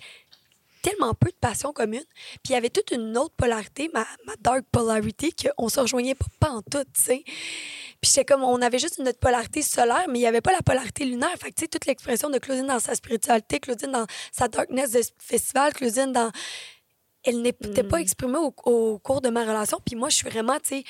tellement 0.86 1.14
peu 1.14 1.30
de 1.30 1.36
passions 1.40 1.72
communes. 1.72 2.04
Puis 2.44 2.50
il 2.50 2.52
y 2.52 2.56
avait 2.56 2.70
toute 2.70 2.92
une 2.92 3.16
autre 3.18 3.34
polarité, 3.36 3.90
ma, 3.92 4.06
ma 4.24 4.34
dark 4.40 4.64
polarity, 4.70 5.34
qu'on 5.34 5.68
se 5.68 5.80
rejoignait 5.80 6.16
pas, 6.38 6.50
en 6.50 6.62
tout, 6.62 6.84
tu 6.94 7.02
sais. 7.02 7.22
Puis 8.00 8.12
j'étais 8.12 8.24
comme, 8.24 8.44
on 8.44 8.62
avait 8.62 8.78
juste 8.78 9.00
notre 9.00 9.18
polarité 9.18 9.62
solaire, 9.62 10.04
mais 10.08 10.18
il 10.18 10.22
n'y 10.22 10.28
avait 10.28 10.40
pas 10.40 10.52
la 10.52 10.62
polarité 10.62 11.04
lunaire. 11.04 11.32
Fait 11.40 11.50
que, 11.50 11.56
tu 11.56 11.62
sais, 11.62 11.68
toute 11.68 11.86
l'expression 11.86 12.30
de 12.30 12.38
Claudine 12.38 12.66
dans 12.66 12.78
sa 12.78 12.94
spiritualité, 12.94 13.58
Claudine 13.58 13.90
dans 13.90 14.06
sa 14.30 14.46
darkness 14.46 14.92
de 14.92 15.00
festival, 15.18 15.72
Claudine 15.72 16.12
dans 16.12 16.30
elle 17.26 17.42
n'était 17.42 17.82
pas 17.82 17.98
mm. 17.98 18.02
exprimée 18.02 18.38
au, 18.38 18.98
cours 18.98 19.20
de 19.20 19.28
ma 19.28 19.42
relation. 19.42 19.78
Puis 19.84 19.96
moi, 19.96 20.08
je 20.08 20.16
suis 20.16 20.28
vraiment, 20.28 20.56
tu 20.62 20.82
sais, 20.82 20.84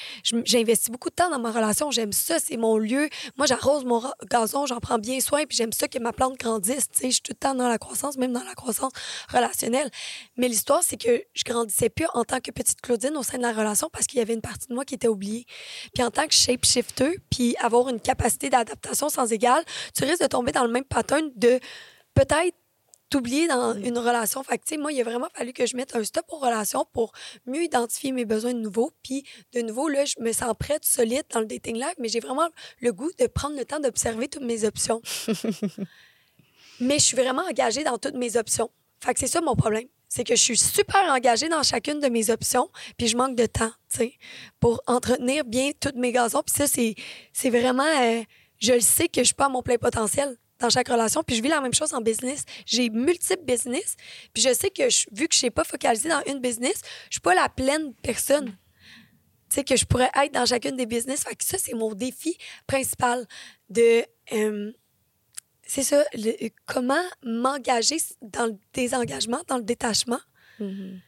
j'ai 0.44 0.61
investi 0.61 0.90
beaucoup 0.90 1.09
de 1.09 1.14
temps 1.14 1.31
dans 1.31 1.38
ma 1.38 1.51
relation. 1.51 1.90
J'aime 1.90 2.12
ça, 2.12 2.38
c'est 2.38 2.57
mon 2.57 2.77
lieu. 2.77 3.09
Moi, 3.37 3.46
j'arrose 3.46 3.85
mon 3.85 4.03
gazon, 4.31 4.66
j'en 4.66 4.79
prends 4.79 4.99
bien 4.99 5.20
soin, 5.20 5.44
puis 5.46 5.57
j'aime 5.57 5.72
ça 5.72 5.88
que 5.88 5.99
ma 5.99 6.12
plante 6.12 6.38
grandisse. 6.38 6.88
Tu 6.90 7.01
sais, 7.01 7.07
je 7.07 7.14
suis 7.14 7.22
tout 7.22 7.33
le 7.33 7.38
temps 7.38 7.55
dans 7.55 7.68
la 7.68 7.79
croissance, 7.79 8.16
même 8.18 8.33
dans 8.33 8.44
la 8.44 8.55
croissance 8.55 8.92
relationnelle. 9.33 9.90
Mais 10.37 10.49
l'histoire, 10.49 10.83
c'est 10.83 10.96
que 10.96 11.22
je 11.35 11.44
grandissais 11.44 11.88
plus 11.88 12.07
en 12.14 12.25
tant 12.25 12.40
que 12.40 12.51
petite 12.51 12.81
Claudine 12.81 13.16
au 13.16 13.22
sein 13.22 13.38
de 13.38 13.42
la 13.42 13.53
relation 13.53 13.88
parce 13.90 14.07
qu'il 14.07 14.18
y 14.18 14.22
avait 14.22 14.35
une 14.35 14.42
partie 14.42 14.68
de 14.68 14.75
moi 14.75 14.85
qui 14.85 14.94
était 14.94 15.09
oubliée. 15.09 15.46
Puis 15.94 16.03
en 16.03 16.11
tant 16.11 16.27
que 16.27 16.35
shape-shifter, 16.35 17.18
puis 17.31 17.57
avoir 17.61 17.88
une 17.88 18.01
capacité 18.01 18.51
d'adaptation 18.51 19.09
sans 19.09 19.33
égale, 19.33 19.64
tu 19.96 20.05
risques 20.05 20.22
de 20.22 20.29
tomber 20.29 20.53
dans 20.53 20.64
le 20.64 20.70
même 20.70 20.85
pattern 20.85 21.31
de 21.37 21.59
peut-être 22.14 22.57
t'oublier 23.09 23.47
dans 23.49 23.75
une 23.75 23.99
relation. 23.99 24.42
Fait 24.42 24.59
que, 24.59 24.81
moi, 24.81 24.92
il 24.92 25.01
a 25.01 25.05
vraiment 25.05 25.29
fallu 25.35 25.53
que 25.53 25.66
je 25.66 25.77
mette 25.77 25.95
un 25.95 26.05
stop 26.05 26.25
aux 26.31 26.38
relations 26.38 26.87
pour 26.92 27.12
mieux 27.47 27.62
identifier 27.62 28.12
mes 28.12 28.25
besoins 28.25 28.55
de 28.55 28.61
nouveau. 28.61 28.92
Puis, 29.03 29.25
de 29.53 29.61
nouveau, 29.61 29.88
là, 29.88 30.05
je 30.05 30.14
me 30.21 30.33
sens 30.33 30.55
prête, 30.59 30.85
solide 30.85 31.25
dans 31.33 31.40
le 31.40 31.47
dating 31.47 31.77
live, 31.77 31.95
mais 31.99 32.09
j'ai 32.09 32.21
vraiment 32.21 32.49
le 32.81 32.92
goût 32.92 33.11
de 33.19 33.27
prendre 33.27 33.57
le 33.57 33.64
temps 33.64 33.81
d'observer 33.81 34.29
toutes 34.29 34.45
mes 34.45 34.64
options. 34.64 35.01
mais 36.81 36.99
je 36.99 37.05
suis 37.05 37.16
vraiment 37.16 37.42
engagée 37.42 37.85
dans 37.85 37.99
toutes 37.99 38.16
mes 38.16 38.37
options. 38.37 38.71
Fait 39.01 39.14
que 39.14 39.21
c'est 39.21 39.27
ça 39.27 39.40
mon 39.40 39.57
problème. 39.57 39.87
C'est 40.09 40.25
que 40.25 40.37
je 40.37 40.40
suis 40.40 40.57
super 40.57 41.03
engagée 41.12 41.49
dans 41.49 41.62
chacune 41.62 42.01
de 42.01 42.09
mes 42.09 42.31
options, 42.31 42.71
puis 42.97 43.09
je 43.09 43.16
manque 43.16 43.37
de 43.37 43.47
temps, 43.47 43.73
tu 43.90 43.99
sais, 43.99 44.12
pour 44.61 44.83
entretenir 44.87 45.45
bien 45.45 45.73
toutes 45.79 45.97
mes 45.97 46.12
gazons. 46.12 46.42
Puis 46.42 46.55
ça, 46.57 46.66
c'est 46.66 47.51
vraiment... 47.51 47.85
Euh, 47.85 48.23
je 48.59 48.73
le 48.73 48.81
sais 48.81 49.09
que 49.09 49.21
je 49.21 49.27
suis 49.27 49.35
pas 49.35 49.47
à 49.47 49.49
mon 49.51 49.62
plein 49.62 49.77
potentiel 49.77 50.38
dans 50.59 50.71
chaque 50.71 50.88
relation. 50.88 51.23
Puis 51.23 51.37
je 51.37 51.42
vis 51.42 51.49
la 51.49 51.61
même 51.61 51.75
chose 51.75 51.92
en 51.95 52.01
business. 52.01 52.45
J'ai 52.64 52.90
multiples 52.90 53.45
business. 53.45 53.97
Puis 54.33 54.42
je 54.42 54.53
sais 54.55 54.71
que 54.71 54.88
je- 54.88 55.07
vu 55.12 55.29
que 55.29 55.35
je 55.35 55.38
suis 55.40 55.51
pas 55.51 55.64
focalisée 55.64 56.09
dans 56.09 56.23
une 56.27 56.40
business, 56.40 56.81
je 57.11 57.14
suis 57.14 57.21
pas 57.21 57.35
la 57.35 57.49
pleine 57.49 57.95
personne. 58.03 58.57
Tu 59.49 59.55
sais, 59.57 59.64
que 59.64 59.77
je 59.77 59.85
pourrais 59.85 60.11
être 60.23 60.33
dans 60.33 60.45
chacune 60.47 60.77
des 60.77 60.87
business. 60.87 61.23
Fait 61.25 61.37
que 61.37 61.45
ça, 61.45 61.57
c'est 61.59 61.75
mon 61.75 61.95
défi 61.95 62.37
principal 62.66 63.27
de. 63.71 64.05
euh, 64.33 64.73
c'est 65.69 65.83
ça, 65.83 66.05
comment 66.64 67.03
m'engager 67.25 67.97
dans 68.23 68.47
le 68.47 68.57
désengagement, 68.73 69.40
dans 69.49 69.57
le 69.57 69.62
détachement. 69.64 70.21
Mhm. 70.61 71.01
Sais, 71.01 71.06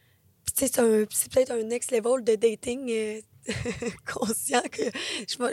c'est 0.67 1.31
peut-être 1.31 1.51
un 1.51 1.63
next 1.63 1.91
level 1.91 2.23
de 2.23 2.35
dating 2.35 2.89
euh, 2.89 3.21
conscient 4.05 4.61
que 4.71 4.83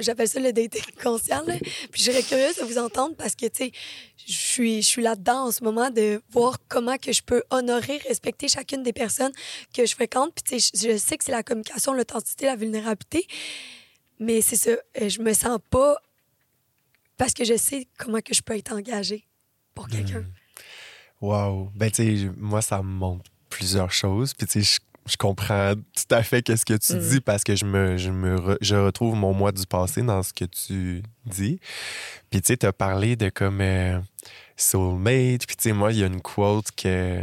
j'appelle 0.01 0.29
ça 0.29 0.41
le 0.41 0.53
dating 0.53 0.83
conscient 1.03 1.45
là. 1.47 1.55
Puis 1.91 2.03
je 2.03 2.11
serais 2.11 2.23
curieuse 2.23 2.57
de 2.57 2.65
vous 2.65 2.79
entendre 2.79 3.15
parce 3.17 3.35
que 3.35 3.47
je 3.47 3.71
suis 4.27 4.83
je 4.83 4.87
suis 4.87 5.03
là-dedans 5.03 5.47
en 5.47 5.51
ce 5.51 5.63
moment 5.65 5.91
de 5.91 6.21
voir 6.31 6.59
comment 6.69 6.99
que 6.99 7.13
je 7.13 7.23
peux 7.23 7.43
honorer, 7.51 7.99
respecter 8.09 8.49
chacune 8.49 8.83
des 8.83 8.93
personnes 8.93 9.33
que 9.75 9.87
je 9.87 9.95
fréquente. 9.95 10.33
Puis 10.45 10.71
je, 10.75 10.97
sais 10.97 11.17
que 11.17 11.25
c'est 11.25 11.33
la 11.33 11.43
communication, 11.43 11.93
l'authenticité, 11.93 12.47
la 12.47 12.57
vulnérabilité, 12.57 13.27
mais 14.19 14.41
c'est 14.41 14.57
ça, 14.57 14.71
euh, 14.71 15.09
je 15.09 15.21
me 15.21 15.33
sens 15.33 15.59
pas 15.71 15.97
parce 17.17 17.33
que 17.33 17.45
je 17.45 17.57
sais 17.57 17.89
comment 17.99 18.21
que 18.21 18.35
je 18.35 18.43
peux 18.43 18.57
être 18.57 18.73
engagée 18.73 19.27
pour 19.75 19.89
quelqu'un. 19.89 20.25
Wow. 21.21 21.71
Ben, 21.75 21.91
tu 21.91 22.19
sais, 22.19 22.31
moi, 22.37 22.61
ça 22.61 22.83
me 22.83 22.91
montre 22.91 23.31
plusieurs 23.49 23.91
choses. 23.91 24.35
Puis, 24.35 24.47
tu 24.47 24.63
sais, 24.63 24.79
je, 25.07 25.17
comprends 25.17 25.75
tout 25.75 26.15
à 26.15 26.23
fait 26.23 26.43
qu'est-ce 26.43 26.65
que 26.65 26.75
tu 26.75 26.95
Mm. 26.95 27.09
dis 27.11 27.21
parce 27.21 27.45
que 27.45 27.55
je 27.57 27.65
me, 27.65 27.97
je 27.97 28.11
me 28.11 28.37
re- 28.37 28.57
je 28.61 28.75
retrouve 28.77 29.15
mon 29.17 29.33
moi 29.33 29.53
du 29.53 29.67
passé 29.67 30.03
dans 30.03 30.23
ce 30.23 30.33
que 30.33 30.45
tu 30.45 31.03
dis. 31.25 31.59
Puis, 32.31 32.41
tu 32.43 32.47
sais, 32.49 32.57
tu 32.57 32.67
as 32.67 32.73
parlé 32.73 33.17
de 33.17 33.29
comme 33.29 33.61
euh, 33.61 33.99
soulmate. 34.57 35.47
Puis, 35.47 35.57
tu 35.57 35.63
sais, 35.69 35.73
moi, 35.73 35.93
il 35.93 35.99
y 35.99 36.03
a 36.05 36.07
une 36.07 36.21
quote 36.21 36.71
que 36.77 37.23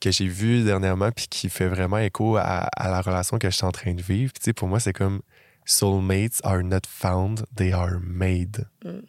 que 0.00 0.10
j'ai 0.10 0.28
vue 0.28 0.62
dernièrement 0.64 1.10
puis 1.12 1.26
qui 1.30 1.48
fait 1.48 1.66
vraiment 1.66 1.96
écho 1.96 2.36
à, 2.36 2.68
à 2.76 2.90
la 2.90 3.00
relation 3.00 3.38
que 3.38 3.48
je 3.48 3.56
suis 3.56 3.64
en 3.64 3.72
train 3.72 3.94
de 3.94 4.02
vivre. 4.02 4.32
Puis, 4.34 4.40
tu 4.40 4.44
sais, 4.46 4.52
pour 4.52 4.68
moi, 4.68 4.78
c'est 4.78 4.92
comme 4.92 5.22
soulmates 5.64 6.40
are 6.44 6.62
not 6.62 6.80
found, 6.86 7.46
they 7.56 7.72
are 7.72 7.98
made. 8.02 8.66
Mm. 8.84 9.00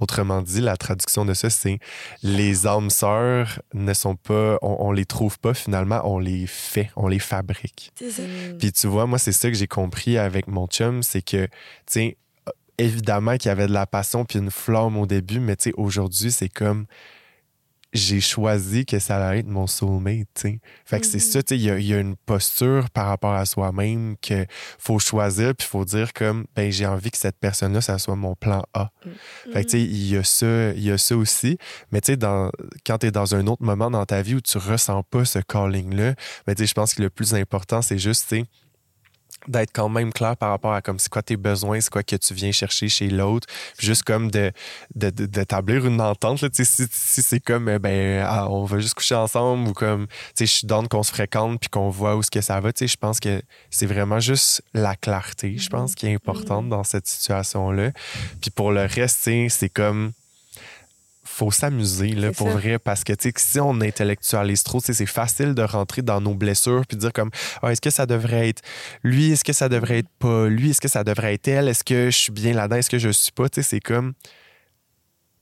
Autrement 0.00 0.42
dit, 0.42 0.60
la 0.60 0.76
traduction 0.76 1.24
de 1.24 1.34
ça, 1.34 1.50
c'est 1.50 1.78
les 2.22 2.66
âmes 2.66 2.90
sœurs 2.90 3.60
ne 3.74 3.92
sont 3.94 4.16
pas, 4.16 4.58
on, 4.62 4.76
on 4.80 4.92
les 4.92 5.04
trouve 5.04 5.38
pas 5.38 5.54
finalement, 5.54 6.00
on 6.04 6.18
les 6.18 6.46
fait, 6.46 6.90
on 6.96 7.08
les 7.08 7.18
fabrique. 7.18 7.92
C'est 7.98 8.10
ça. 8.10 8.22
Mhm. 8.22 8.58
Puis 8.58 8.72
tu 8.72 8.86
vois, 8.86 9.06
moi, 9.06 9.18
c'est 9.18 9.32
ça 9.32 9.48
que 9.48 9.56
j'ai 9.56 9.66
compris 9.66 10.18
avec 10.18 10.46
mon 10.46 10.66
chum, 10.66 11.02
c'est 11.02 11.22
que, 11.22 11.46
tu 11.46 11.50
sais, 11.86 12.16
évidemment 12.78 13.36
qu'il 13.36 13.48
y 13.48 13.52
avait 13.52 13.66
de 13.66 13.72
la 13.72 13.86
passion 13.86 14.24
puis 14.24 14.38
une 14.38 14.50
flamme 14.50 14.96
au 14.96 15.06
début, 15.06 15.40
mais 15.40 15.56
tu 15.56 15.70
sais, 15.70 15.72
aujourd'hui, 15.76 16.32
c'est 16.32 16.48
comme 16.48 16.86
j'ai 17.92 18.20
choisi 18.20 18.86
que 18.86 18.98
ça 18.98 19.16
allait 19.26 19.40
être 19.40 19.46
mon 19.48 19.66
soulmate, 19.66 20.26
tu 20.34 20.40
sais. 20.42 20.60
Fait 20.84 21.00
que 21.00 21.06
c'est 21.06 21.18
Mhm. 21.18 21.20
ça, 21.32 21.42
tu 21.42 21.54
il 21.54 21.60
y 21.62 21.70
a, 21.70 21.78
il 21.78 21.86
y 21.86 21.92
a 21.94 21.98
une 21.98 22.16
posture 22.16 22.88
par 22.90 23.06
rapport 23.08 23.34
à 23.34 23.44
soi-même 23.44 24.16
que 24.22 24.46
faut 24.78 24.98
choisir 24.98 25.54
puis 25.54 25.66
faut 25.66 25.84
dire 25.84 26.12
comme, 26.12 26.46
ben 26.56 26.70
j'ai 26.72 26.86
envie 26.86 27.10
que 27.10 27.18
cette 27.18 27.38
personne-là, 27.38 27.80
ça 27.80 27.98
soit 27.98 28.16
mon 28.16 28.34
plan 28.34 28.64
A. 28.74 28.90
Fait 29.52 29.64
que, 29.64 29.70
tu 29.70 29.78
sais, 29.78 29.82
il 29.82 30.08
y 30.08 30.16
a 30.16 30.24
ça, 30.24 30.70
il 30.72 30.82
y 30.84 30.90
a 30.90 30.96
ça 30.98 31.16
aussi. 31.16 31.58
Mais, 31.90 32.00
tu 32.00 32.12
sais, 32.12 32.16
dans- 32.16 32.50
quand 32.86 32.98
tu 32.98 33.06
es 33.06 33.10
dans 33.10 33.34
un 33.34 33.46
autre 33.46 33.62
moment 33.62 33.90
dans 33.90 34.06
ta 34.06 34.22
vie 34.22 34.36
où 34.36 34.40
tu 34.40 34.56
ressens 34.58 35.02
pas 35.04 35.24
ce 35.24 35.40
calling-là, 35.40 36.14
ben, 36.46 36.54
tu 36.54 36.66
je 36.66 36.72
pense 36.74 36.94
que 36.94 37.02
le 37.02 37.10
plus 37.10 37.34
important, 37.34 37.82
c'est 37.82 37.98
juste, 37.98 38.28
tu 38.28 38.36
sais, 38.40 38.44
d'être 39.48 39.70
quand 39.72 39.88
même 39.88 40.12
clair 40.12 40.36
par 40.36 40.50
rapport 40.50 40.72
à 40.72 40.82
comme 40.82 40.98
c'est 40.98 41.08
quoi 41.10 41.22
tes 41.22 41.36
besoins, 41.36 41.80
c'est 41.80 41.90
quoi 41.90 42.02
que 42.02 42.16
tu 42.16 42.34
viens 42.34 42.52
chercher 42.52 42.88
chez 42.88 43.08
l'autre, 43.08 43.46
juste 43.78 44.02
comme 44.04 44.30
de 44.30 44.52
de- 44.94 45.10
de- 45.10 45.26
d'établir 45.26 45.86
une 45.86 46.00
entente 46.00 46.40
là, 46.42 46.48
si, 46.52 46.64
si 46.64 47.22
c'est 47.22 47.40
comme 47.40 47.68
euh, 47.68 47.78
ben 47.78 48.24
ah, 48.26 48.48
on 48.48 48.64
va 48.64 48.78
juste 48.78 48.94
coucher 48.94 49.14
ensemble 49.14 49.68
ou 49.68 49.72
comme 49.72 50.06
tu 50.06 50.12
sais 50.34 50.46
je 50.46 50.52
suis 50.52 50.66
qu'on 50.90 51.02
se 51.02 51.12
fréquente 51.12 51.60
puis 51.60 51.68
qu'on 51.68 51.90
voit 51.90 52.16
où 52.16 52.22
ce 52.22 52.30
que 52.30 52.40
ça 52.40 52.60
va, 52.60 52.72
tu 52.72 52.80
sais 52.80 52.86
je 52.88 52.96
pense 52.96 53.20
que 53.20 53.42
c'est 53.70 53.86
vraiment 53.86 54.20
juste 54.20 54.62
la 54.74 54.94
clarté, 54.96 55.56
je 55.58 55.68
pense 55.68 55.94
qui 55.94 56.06
est 56.06 56.14
importante 56.14 56.68
dans 56.68 56.84
cette 56.84 57.06
situation 57.06 57.70
là. 57.70 57.90
Puis 58.40 58.50
pour 58.50 58.72
le 58.72 58.82
reste, 58.86 59.28
c'est 59.48 59.68
comme 59.68 60.12
faut 61.42 61.50
s'amuser 61.50 62.08
là 62.08 62.32
pour 62.32 62.48
ça. 62.48 62.54
vrai 62.54 62.78
parce 62.78 63.02
que 63.04 63.12
tu 63.12 63.24
sais 63.24 63.32
que 63.32 63.40
si 63.40 63.58
on 63.58 63.80
intellectualise 63.80 64.62
trop, 64.62 64.80
c'est 64.80 65.06
facile 65.06 65.54
de 65.54 65.62
rentrer 65.62 66.02
dans 66.02 66.20
nos 66.20 66.34
blessures 66.34 66.86
puis 66.86 66.96
dire 66.96 67.12
comme 67.12 67.30
ah, 67.62 67.72
est-ce 67.72 67.80
que 67.80 67.90
ça 67.90 68.06
devrait 68.06 68.48
être 68.48 68.62
lui, 69.02 69.32
est-ce 69.32 69.44
que 69.44 69.52
ça 69.52 69.68
devrait 69.68 69.98
être 69.98 70.10
pas 70.18 70.46
lui, 70.46 70.70
est-ce 70.70 70.80
que 70.80 70.88
ça 70.88 71.02
devrait 71.04 71.34
être 71.34 71.48
elle, 71.48 71.68
est-ce 71.68 71.84
que 71.84 72.10
je 72.10 72.16
suis 72.16 72.32
bien 72.32 72.52
là-dedans, 72.52 72.76
est-ce 72.76 72.90
que 72.90 72.98
je 72.98 73.08
suis 73.08 73.32
pas, 73.32 73.48
tu 73.48 73.62
sais, 73.62 73.68
c'est 73.68 73.80
comme 73.80 74.12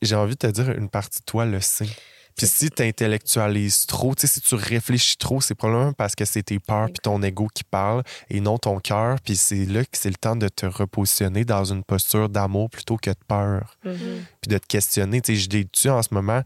j'ai 0.02 0.14
envie 0.14 0.34
de 0.34 0.38
te 0.38 0.46
dire 0.46 0.70
une 0.70 0.88
partie 0.88 1.20
de 1.20 1.24
toi 1.24 1.44
le 1.44 1.60
sait. 1.60 1.88
Puis 2.36 2.46
si 2.46 2.70
tu 2.70 2.82
intellectualises 2.82 3.86
trop, 3.86 4.14
tu 4.14 4.22
sais, 4.26 4.26
si 4.34 4.40
tu 4.40 4.54
réfléchis 4.54 5.16
trop, 5.16 5.40
c'est 5.40 5.54
probablement 5.54 5.92
parce 5.92 6.14
que 6.14 6.24
c'est 6.24 6.42
tes 6.42 6.58
peurs 6.58 6.86
puis 6.86 7.00
ton 7.02 7.22
ego 7.22 7.48
qui 7.52 7.64
parle 7.64 8.02
et 8.30 8.40
non 8.40 8.56
ton 8.58 8.78
cœur. 8.80 9.20
Puis 9.20 9.36
c'est 9.36 9.66
là 9.66 9.84
que 9.84 9.96
c'est 9.98 10.08
le 10.08 10.14
temps 10.16 10.36
de 10.36 10.48
te 10.48 10.64
repositionner 10.66 11.44
dans 11.44 11.64
une 11.64 11.84
posture 11.84 12.28
d'amour 12.28 12.70
plutôt 12.70 12.96
que 12.96 13.10
de 13.10 13.16
peur. 13.28 13.76
Mhm. 13.84 14.24
Puis 14.40 14.48
de 14.48 14.58
te 14.58 14.66
questionner, 14.66 15.20
tu 15.20 15.34
sais, 15.34 15.40
je 15.40 15.50
l'ai 15.50 15.90
en 15.90 16.02
ce 16.02 16.08
moment 16.14 16.42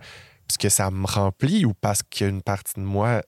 parce 0.49 0.59
que 0.59 0.69
ça 0.69 0.91
me 0.91 1.07
remplit 1.07 1.65
ou 1.65 1.75
parce 1.75 2.03
qu'il 2.03 2.27
y 2.27 2.29
a 2.29 2.31
une 2.31 2.43
partie 2.43 2.75
de 2.77 2.85
moi. 2.85 3.23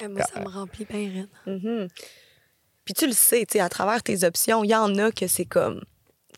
Ah, 0.00 0.08
moi, 0.08 0.22
ça 0.32 0.40
me 0.40 0.48
remplit 0.48 0.84
bien 0.84 0.98
raide. 1.12 1.28
Mhm. 1.46 1.88
Puis 2.84 2.94
tu 2.94 3.06
le 3.06 3.12
sais, 3.12 3.44
tu 3.46 3.54
sais, 3.54 3.60
à 3.60 3.68
travers 3.68 4.02
tes 4.02 4.24
options, 4.24 4.62
il 4.64 4.70
y 4.70 4.74
en 4.74 4.96
a 4.98 5.10
que 5.10 5.26
c'est 5.26 5.44
comme. 5.46 5.82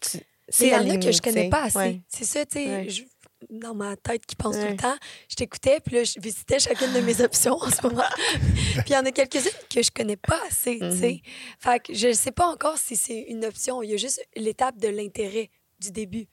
tu- 0.01 0.19
C'est 0.51 0.69
il 0.69 0.73
y 0.73 0.75
en 0.75 0.89
a 0.89 0.97
que 0.97 1.13
je 1.13 1.21
connais 1.21 1.51
pas 1.51 1.65
assez. 1.65 1.77
Ouais. 1.77 2.01
C'est 2.09 2.25
ça, 2.25 2.47
tu 2.47 2.55
sais. 2.55 2.67
Ouais. 2.67 2.89
je- 2.89 3.03
Dans 3.51 3.75
ma 3.75 3.97
tête 3.97 4.27
qui 4.27 4.35
pense 4.35 4.57
tout 4.57 4.67
le 4.67 4.77
temps, 4.77 4.97
je 5.29 5.37
t'écoutais, 5.37 5.79
puis 5.81 5.95
là, 5.95 6.05
je 6.05 6.21
visitais 6.21 6.59
chacune 6.59 6.93
de 6.93 7.01
mes 7.01 7.21
options 7.23 7.55
en 7.55 7.71
ce 7.71 7.87
moment. 7.87 8.03
puis 8.33 8.85
il 8.89 8.93
y 8.93 8.97
en 8.97 9.05
a 9.05 9.13
quelques-unes 9.13 9.53
que 9.73 9.83
je 9.83 9.91
connais 9.91 10.17
pas 10.17 10.41
assez, 10.49 10.79
tu 10.79 10.97
sais. 10.97 11.23
Fait 11.59 11.81
que 11.81 11.95
je 11.95 12.13
sais 12.13 12.33
pas 12.33 12.47
encore 12.47 12.79
si 12.79 12.97
c'est 12.97 13.21
une 13.29 13.45
option. 13.45 13.83
Il 13.83 13.91
y 13.91 13.95
a 13.95 13.97
juste 13.97 14.21
l'étape 14.35 14.79
de 14.79 14.89
l'intérêt 14.89 15.51
du 15.79 15.93
début. 15.93 16.27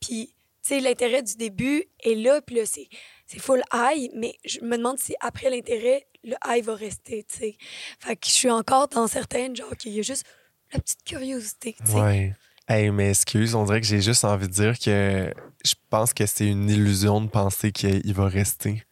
Puis, 0.00 0.34
tu 0.62 0.68
sais, 0.68 0.80
l'intérêt 0.80 1.22
du 1.22 1.36
début 1.36 1.84
est 2.02 2.14
là, 2.14 2.40
puis 2.40 2.56
là, 2.56 2.66
c'est 2.66 2.88
c'est 3.26 3.40
full 3.40 3.62
high, 3.72 4.10
mais 4.14 4.36
je 4.44 4.60
me 4.60 4.76
demande 4.76 4.98
si 4.98 5.14
après 5.20 5.50
l'intérêt, 5.50 6.06
le 6.22 6.36
high 6.46 6.64
va 6.64 6.74
rester, 6.74 7.24
tu 7.24 7.38
sais. 7.38 7.56
Fait 7.98 8.16
que 8.16 8.26
je 8.26 8.32
suis 8.32 8.50
encore 8.50 8.88
dans 8.88 9.06
certaines, 9.08 9.54
genre, 9.54 9.76
qu'il 9.76 9.92
y 9.92 9.98
a 9.98 10.02
juste 10.02 10.24
la 10.72 10.78
petite 10.78 11.02
curiosité, 11.04 11.74
tu 11.84 11.92
sais. 11.92 12.00
Ouais. 12.00 12.34
Hey, 12.68 12.90
mais 12.90 13.10
excuse, 13.10 13.54
on 13.54 13.64
dirait 13.64 13.80
que 13.80 13.86
j'ai 13.86 14.00
juste 14.00 14.24
envie 14.24 14.48
de 14.48 14.52
dire 14.52 14.78
que 14.78 15.32
je 15.64 15.74
pense 15.88 16.12
que 16.12 16.26
c'est 16.26 16.48
une 16.48 16.68
illusion 16.68 17.20
de 17.20 17.28
penser 17.28 17.70
qu'il 17.72 18.12
va 18.12 18.26
rester 18.26 18.82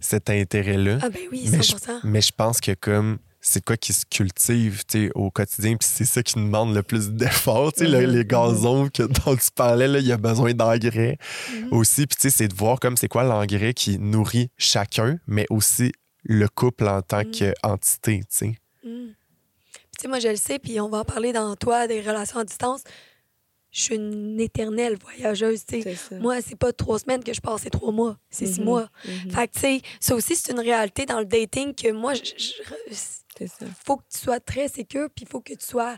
cet 0.00 0.28
intérêt-là. 0.28 0.98
Ah 1.02 1.08
ben 1.08 1.20
oui, 1.30 1.48
mais, 1.50 1.62
je, 1.62 1.72
100%. 1.76 2.00
mais 2.04 2.20
je 2.20 2.32
pense 2.36 2.60
que 2.60 2.72
comme 2.72 3.18
c'est 3.40 3.64
quoi 3.64 3.76
qui 3.76 3.92
se 3.92 4.04
cultive 4.10 4.82
tu 4.88 5.06
sais, 5.06 5.10
au 5.14 5.30
quotidien, 5.30 5.76
puis 5.76 5.88
c'est 5.88 6.04
ça 6.04 6.20
qui 6.24 6.34
demande 6.34 6.74
le 6.74 6.82
plus 6.82 7.10
d'efforts. 7.10 7.72
tu 7.72 7.84
sais, 7.84 7.88
le- 7.88 8.06
Mhm, 8.06 8.12
les 8.12 8.24
gazons 8.24 8.88
que, 8.88 9.04
dont 9.04 9.36
tu 9.36 9.50
parlais, 9.54 9.86
là, 9.86 10.00
il 10.00 10.06
y 10.06 10.10
a 10.12 10.16
besoin 10.16 10.52
d'engrais 10.52 11.16
Mhm. 11.54 11.68
aussi. 11.72 12.06
Puis 12.08 12.16
tu 12.16 12.22
sais, 12.22 12.30
c'est 12.30 12.48
de 12.48 12.54
voir 12.54 12.80
comme 12.80 12.96
c'est 12.96 13.08
quoi 13.08 13.22
l'engrais 13.22 13.72
qui 13.72 14.00
nourrit 14.00 14.50
chacun, 14.58 15.18
mais 15.28 15.46
aussi 15.48 15.92
le 16.24 16.48
couple 16.48 16.88
en 16.88 17.02
tant 17.02 17.22
Mhm. 17.22 17.30
qu'entité. 17.62 18.18
tu 18.20 18.26
sais. 18.30 18.46
Mm. 18.84 18.88
Puis, 18.88 19.14
tu 19.14 19.25
sais, 20.06 20.08
moi, 20.08 20.18
je 20.20 20.28
le 20.28 20.36
sais, 20.36 20.58
puis 20.58 20.80
on 20.80 20.88
va 20.88 20.98
en 20.98 21.04
parler 21.04 21.32
dans 21.32 21.54
toi, 21.56 21.86
des 21.86 22.00
relations 22.00 22.38
à 22.40 22.44
distance. 22.44 22.82
Je 23.70 23.82
suis 23.82 23.94
une 23.96 24.40
éternelle 24.40 24.96
voyageuse, 24.96 25.66
tu 25.66 25.82
sais. 25.82 25.96
Moi, 26.18 26.40
c'est 26.40 26.56
pas 26.56 26.72
trois 26.72 26.98
semaines 26.98 27.22
que 27.22 27.34
je 27.34 27.40
passe, 27.42 27.62
c'est 27.62 27.70
trois 27.70 27.92
mois, 27.92 28.16
c'est 28.30 28.46
six 28.46 28.60
Mhm. 28.60 28.64
mois. 28.64 28.88
Mhm. 29.04 29.30
Fait 29.32 29.48
que, 29.48 29.52
tu 29.54 29.60
sais, 29.60 29.82
ça 30.00 30.14
aussi, 30.14 30.34
c'est 30.34 30.52
une 30.52 30.60
réalité 30.60 31.04
dans 31.04 31.18
le 31.18 31.26
dating 31.26 31.74
que 31.74 31.90
moi, 31.92 32.14
je, 32.14 32.22
je- 32.24 32.94
ça. 33.46 33.66
faut 33.84 33.96
que 33.98 34.04
tu 34.10 34.18
sois 34.18 34.40
très 34.40 34.68
sécure, 34.68 35.08
puis 35.14 35.26
il 35.26 35.28
faut 35.28 35.40
que 35.40 35.52
tu 35.52 35.66
sois 35.66 35.96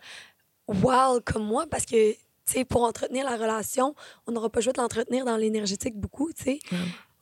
wild 0.66 1.22
comme 1.24 1.44
moi, 1.44 1.66
parce 1.70 1.84
que, 1.86 2.12
tu 2.12 2.18
sais, 2.46 2.64
pour 2.64 2.82
entretenir 2.82 3.24
la 3.24 3.36
relation, 3.36 3.94
on 4.26 4.32
n'aura 4.32 4.50
pas 4.50 4.60
joué 4.60 4.72
de 4.72 4.80
l'entretenir 4.80 5.24
dans 5.24 5.36
l'énergétique 5.36 5.94
beaucoup, 5.94 6.32
tu 6.32 6.42
sais. 6.44 6.58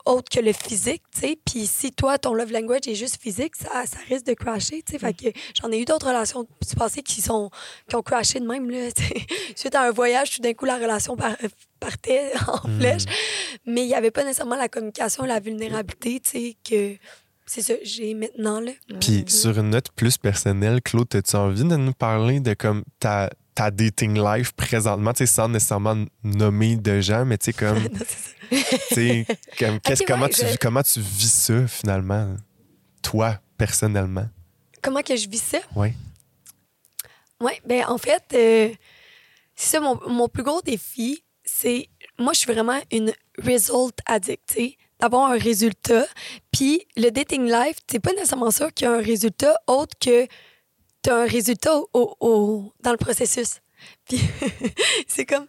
Autre 0.07 0.29
que 0.29 0.39
le 0.39 0.53
physique, 0.53 1.03
tu 1.13 1.19
sais. 1.21 1.39
Puis 1.45 1.67
si 1.67 1.91
toi, 1.91 2.17
ton 2.17 2.33
love 2.33 2.51
language 2.51 2.87
est 2.87 2.95
juste 2.95 3.21
physique, 3.21 3.55
ça, 3.55 3.85
ça 3.85 3.97
risque 4.07 4.25
de 4.25 4.33
crasher, 4.33 4.81
tu 4.81 4.93
sais. 4.93 4.99
Fait 4.99 5.13
que 5.13 5.27
j'en 5.53 5.71
ai 5.71 5.79
eu 5.79 5.85
d'autres 5.85 6.07
relations 6.07 6.43
du 6.43 6.75
passé 6.75 7.01
qui, 7.03 7.21
sont, 7.21 7.49
qui 7.89 7.95
ont 7.95 8.01
crashé 8.01 8.39
de 8.39 8.45
même, 8.47 8.69
là. 8.69 8.87
Suite 9.55 9.75
à 9.75 9.81
un 9.83 9.91
voyage, 9.91 10.31
tout 10.35 10.41
d'un 10.41 10.53
coup, 10.53 10.65
la 10.65 10.77
relation 10.77 11.15
par- 11.17 11.35
partait 11.79 12.31
en 12.47 12.67
Mhm. 12.67 12.79
flèche. 12.79 13.03
Mais 13.65 13.81
il 13.83 13.87
n'y 13.87 13.95
avait 13.95 14.11
pas 14.11 14.23
nécessairement 14.23 14.55
la 14.55 14.69
communication, 14.69 15.25
la 15.25 15.39
vulnérabilité, 15.39 16.19
tu 16.21 16.29
sais, 16.29 16.55
que 16.67 16.95
c'est 17.45 17.61
ça, 17.61 17.73
j'ai 17.83 18.13
maintenant, 18.13 18.59
là. 18.59 18.71
Puis 18.99 19.25
sur 19.27 19.57
une 19.57 19.69
note 19.71 19.89
plus 19.95 20.17
personnelle, 20.17 20.81
Claude, 20.81 21.13
as-tu 21.15 21.35
envie 21.35 21.63
de 21.63 21.75
nous 21.75 21.93
parler 21.93 22.39
de 22.39 22.53
comme 22.53 22.83
ta, 22.99 23.29
ta 23.57 23.71
dating 23.71 24.21
life 24.23 24.51
présentement, 24.51 25.13
tu 25.13 25.25
sais, 25.25 25.33
sans 25.33 25.49
nécessairement 25.49 26.05
nommer 26.23 26.75
de 26.75 27.01
gens, 27.01 27.25
mais 27.25 27.39
tu 27.39 27.45
sais, 27.45 27.53
comme, 27.53 27.89
tu 28.93 29.25
comme, 29.57 29.79
qu'est-ce- 29.79 30.03
Ok, 30.03 30.07
comment, 30.07 30.25
ouais, 30.25 30.29
tu, 30.29 30.45
comment 30.61 30.83
tu 30.83 30.99
vis 31.01 31.31
ça 31.33 31.65
finalement, 31.67 32.35
toi, 33.01 33.39
personnellement? 33.57 34.27
Comment 34.83 35.01
que 35.01 35.15
je 35.15 35.27
vis 35.27 35.41
ça? 35.41 35.57
Oui. 35.75 35.89
Oui, 37.41 37.53
ben 37.65 37.83
en 37.87 37.97
fait, 37.97 38.23
euh, 38.35 38.69
c'est 39.55 39.69
ça, 39.71 39.79
mon, 39.79 39.99
mon 40.07 40.27
plus 40.27 40.43
gros 40.43 40.61
défi, 40.61 41.23
c'est. 41.43 41.89
Moi, 42.19 42.33
je 42.33 42.39
suis 42.39 42.53
vraiment 42.53 42.79
une 42.91 43.11
result 43.43 43.97
addict, 44.05 44.43
tu 44.49 44.53
sais, 44.55 44.77
d'avoir 44.99 45.31
un 45.31 45.37
résultat. 45.37 46.05
Puis 46.51 46.85
le 46.95 47.09
dating 47.09 47.45
life, 47.51 47.77
c'est 47.89 47.99
pas 47.99 48.11
nécessairement 48.13 48.51
sûr 48.51 48.71
qu'il 48.73 48.85
y 48.85 48.89
a 48.89 48.93
un 48.93 49.01
résultat 49.01 49.55
autre 49.67 49.95
que 49.99 50.27
tu 51.07 51.13
as 51.13 51.17
un 51.17 51.25
résultat 51.25 51.77
au, 51.93 52.15
au- 52.19 52.73
dans 52.81 52.91
le 52.91 52.97
processus. 52.97 53.59
Puis 54.09 54.19
c'est 55.07 55.25
comme 55.25 55.45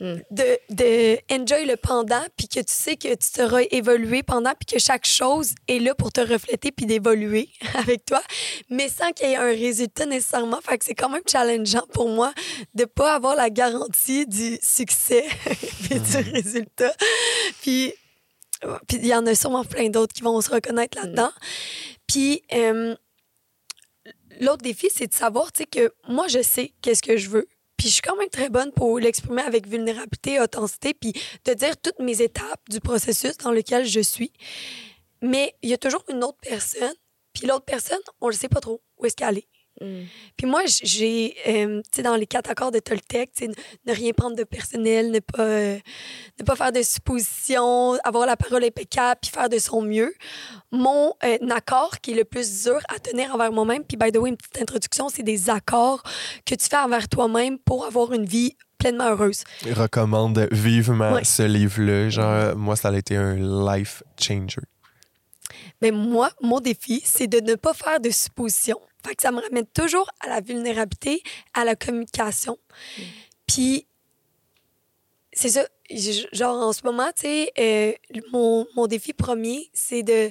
Mm. 0.00 0.16
de, 0.32 0.58
de 0.70 1.18
enjoy 1.32 1.66
le 1.66 1.76
pendant, 1.76 2.20
puis 2.36 2.48
que 2.48 2.58
tu 2.58 2.64
sais 2.74 2.96
que 2.96 3.14
tu 3.14 3.28
seras 3.32 3.60
évolué 3.70 4.24
pendant, 4.24 4.50
puis 4.58 4.66
que 4.74 4.78
chaque 4.80 5.06
chose 5.06 5.54
est 5.68 5.78
là 5.78 5.94
pour 5.94 6.10
te 6.10 6.20
refléter 6.20 6.72
puis 6.72 6.84
d'évoluer 6.84 7.48
avec 7.74 8.04
toi, 8.04 8.20
mais 8.70 8.88
sans 8.88 9.12
qu'il 9.12 9.28
y 9.28 9.32
ait 9.34 9.36
un 9.36 9.50
résultat 9.50 10.04
nécessairement. 10.06 10.60
Fait 10.68 10.78
que 10.78 10.84
c'est 10.84 10.96
quand 10.96 11.08
même 11.10 11.22
challengeant 11.30 11.86
pour 11.92 12.08
moi 12.08 12.34
de 12.74 12.84
pas 12.86 13.14
avoir 13.14 13.36
la 13.36 13.50
garantie 13.50 14.26
du 14.26 14.58
succès 14.60 15.24
puis 15.88 16.00
du 16.00 16.16
résultat. 16.32 16.92
Puis 17.62 17.94
puis 18.88 18.96
il 18.98 19.06
y 19.06 19.14
en 19.14 19.24
a 19.26 19.34
sûrement 19.36 19.64
plein 19.64 19.90
d'autres 19.90 20.12
qui 20.14 20.22
vont 20.22 20.40
se 20.40 20.50
reconnaître 20.50 20.98
là-dedans. 20.98 21.30
Puis 22.08 22.42
euh, 22.52 22.96
l'autre 24.40 24.62
défi, 24.62 24.88
c'est 24.92 25.06
de 25.06 25.14
savoir, 25.14 25.52
tu 25.52 25.62
sais, 25.62 25.66
que 25.66 25.92
moi, 26.08 26.28
je 26.28 26.42
sais 26.42 26.72
qu'est-ce 26.82 27.02
que 27.02 27.16
je 27.16 27.28
veux. 27.28 27.48
Puis 27.76 27.88
je 27.88 27.94
suis 27.94 28.02
quand 28.02 28.16
même 28.16 28.28
très 28.28 28.50
bonne 28.50 28.72
pour 28.72 28.98
l'exprimer 28.98 29.42
avec 29.42 29.66
vulnérabilité, 29.66 30.40
authenticité, 30.40 30.94
puis 30.94 31.12
de 31.44 31.54
dire 31.54 31.76
toutes 31.76 31.98
mes 31.98 32.22
étapes 32.22 32.60
du 32.70 32.80
processus 32.80 33.36
dans 33.38 33.50
lequel 33.50 33.84
je 33.84 34.00
suis. 34.00 34.32
Mais 35.22 35.54
il 35.62 35.70
y 35.70 35.74
a 35.74 35.78
toujours 35.78 36.04
une 36.08 36.22
autre 36.22 36.38
personne, 36.40 36.94
puis 37.32 37.46
l'autre 37.46 37.64
personne, 37.64 37.98
on 38.20 38.28
ne 38.28 38.32
sait 38.32 38.48
pas 38.48 38.60
trop 38.60 38.82
où 38.98 39.06
est-ce 39.06 39.16
qu'elle 39.16 39.38
est. 39.38 39.48
Mm. 39.80 40.02
Puis 40.36 40.46
moi, 40.46 40.62
j'ai, 40.66 41.34
euh, 41.48 41.80
tu 41.82 41.96
sais, 41.96 42.02
dans 42.02 42.14
les 42.16 42.26
quatre 42.26 42.50
accords 42.50 42.70
de 42.70 42.78
Toltec, 42.78 43.30
tu 43.34 43.44
sais, 43.44 43.48
ne 43.48 43.54
ne 43.92 43.96
rien 43.96 44.12
prendre 44.12 44.36
de 44.36 44.44
personnel, 44.44 45.10
ne 45.10 45.18
pas, 45.20 45.42
euh, 45.42 45.78
ne 46.38 46.44
pas 46.44 46.56
faire 46.56 46.72
de 46.72 46.82
suppositions, 46.82 47.94
avoir 48.04 48.26
la 48.26 48.36
parole 48.36 48.64
impeccable, 48.64 49.18
puis 49.22 49.30
faire 49.30 49.48
de 49.48 49.58
son 49.58 49.82
mieux. 49.82 50.14
Mon 50.70 51.12
euh, 51.24 51.38
accord 51.50 52.00
qui 52.00 52.12
est 52.12 52.14
le 52.14 52.24
plus 52.24 52.64
dur 52.64 52.78
à 52.94 52.98
tenir 52.98 53.34
envers 53.34 53.52
moi-même, 53.52 53.84
puis 53.84 53.96
by 53.96 54.12
the 54.12 54.16
way, 54.18 54.30
une 54.30 54.36
petite 54.36 54.60
introduction, 54.60 55.08
c'est 55.08 55.22
des 55.22 55.50
accords 55.50 56.02
que 56.46 56.54
tu 56.54 56.66
fais 56.68 56.76
envers 56.76 57.08
toi-même 57.08 57.58
pour 57.58 57.84
avoir 57.84 58.12
une 58.12 58.24
vie 58.24 58.56
pleinement 58.78 59.08
heureuse. 59.10 59.44
Je 59.66 59.72
recommande 59.72 60.48
vivement 60.52 61.12
Ouais. 61.14 61.24
ce 61.24 61.42
livre-là. 61.42 62.10
Genre, 62.10 62.56
moi, 62.56 62.76
ça 62.76 62.88
a 62.88 62.96
été 62.96 63.16
un 63.16 63.34
life 63.74 64.02
changer. 64.20 64.60
Mais 65.80 65.90
moi, 65.90 66.30
mon 66.40 66.60
défi, 66.60 67.02
c'est 67.04 67.26
de 67.26 67.40
ne 67.40 67.54
pas 67.54 67.72
faire 67.74 68.00
de 68.00 68.10
suppositions. 68.10 68.80
Fait 69.06 69.14
que 69.14 69.22
ça 69.22 69.30
me 69.32 69.40
ramène 69.40 69.66
toujours 69.66 70.10
à 70.20 70.28
la 70.28 70.40
vulnérabilité, 70.40 71.22
à 71.52 71.64
la 71.64 71.76
communication. 71.76 72.58
Puis, 73.46 73.86
c'est 75.32 75.50
ça. 75.50 75.66
Genre, 76.32 76.56
en 76.56 76.72
ce 76.72 76.82
moment, 76.84 77.08
tu 77.14 77.22
sais, 77.22 77.52
euh, 77.58 77.92
mon, 78.32 78.66
mon 78.74 78.86
défi 78.86 79.12
premier, 79.12 79.70
c'est 79.74 80.02
de 80.02 80.30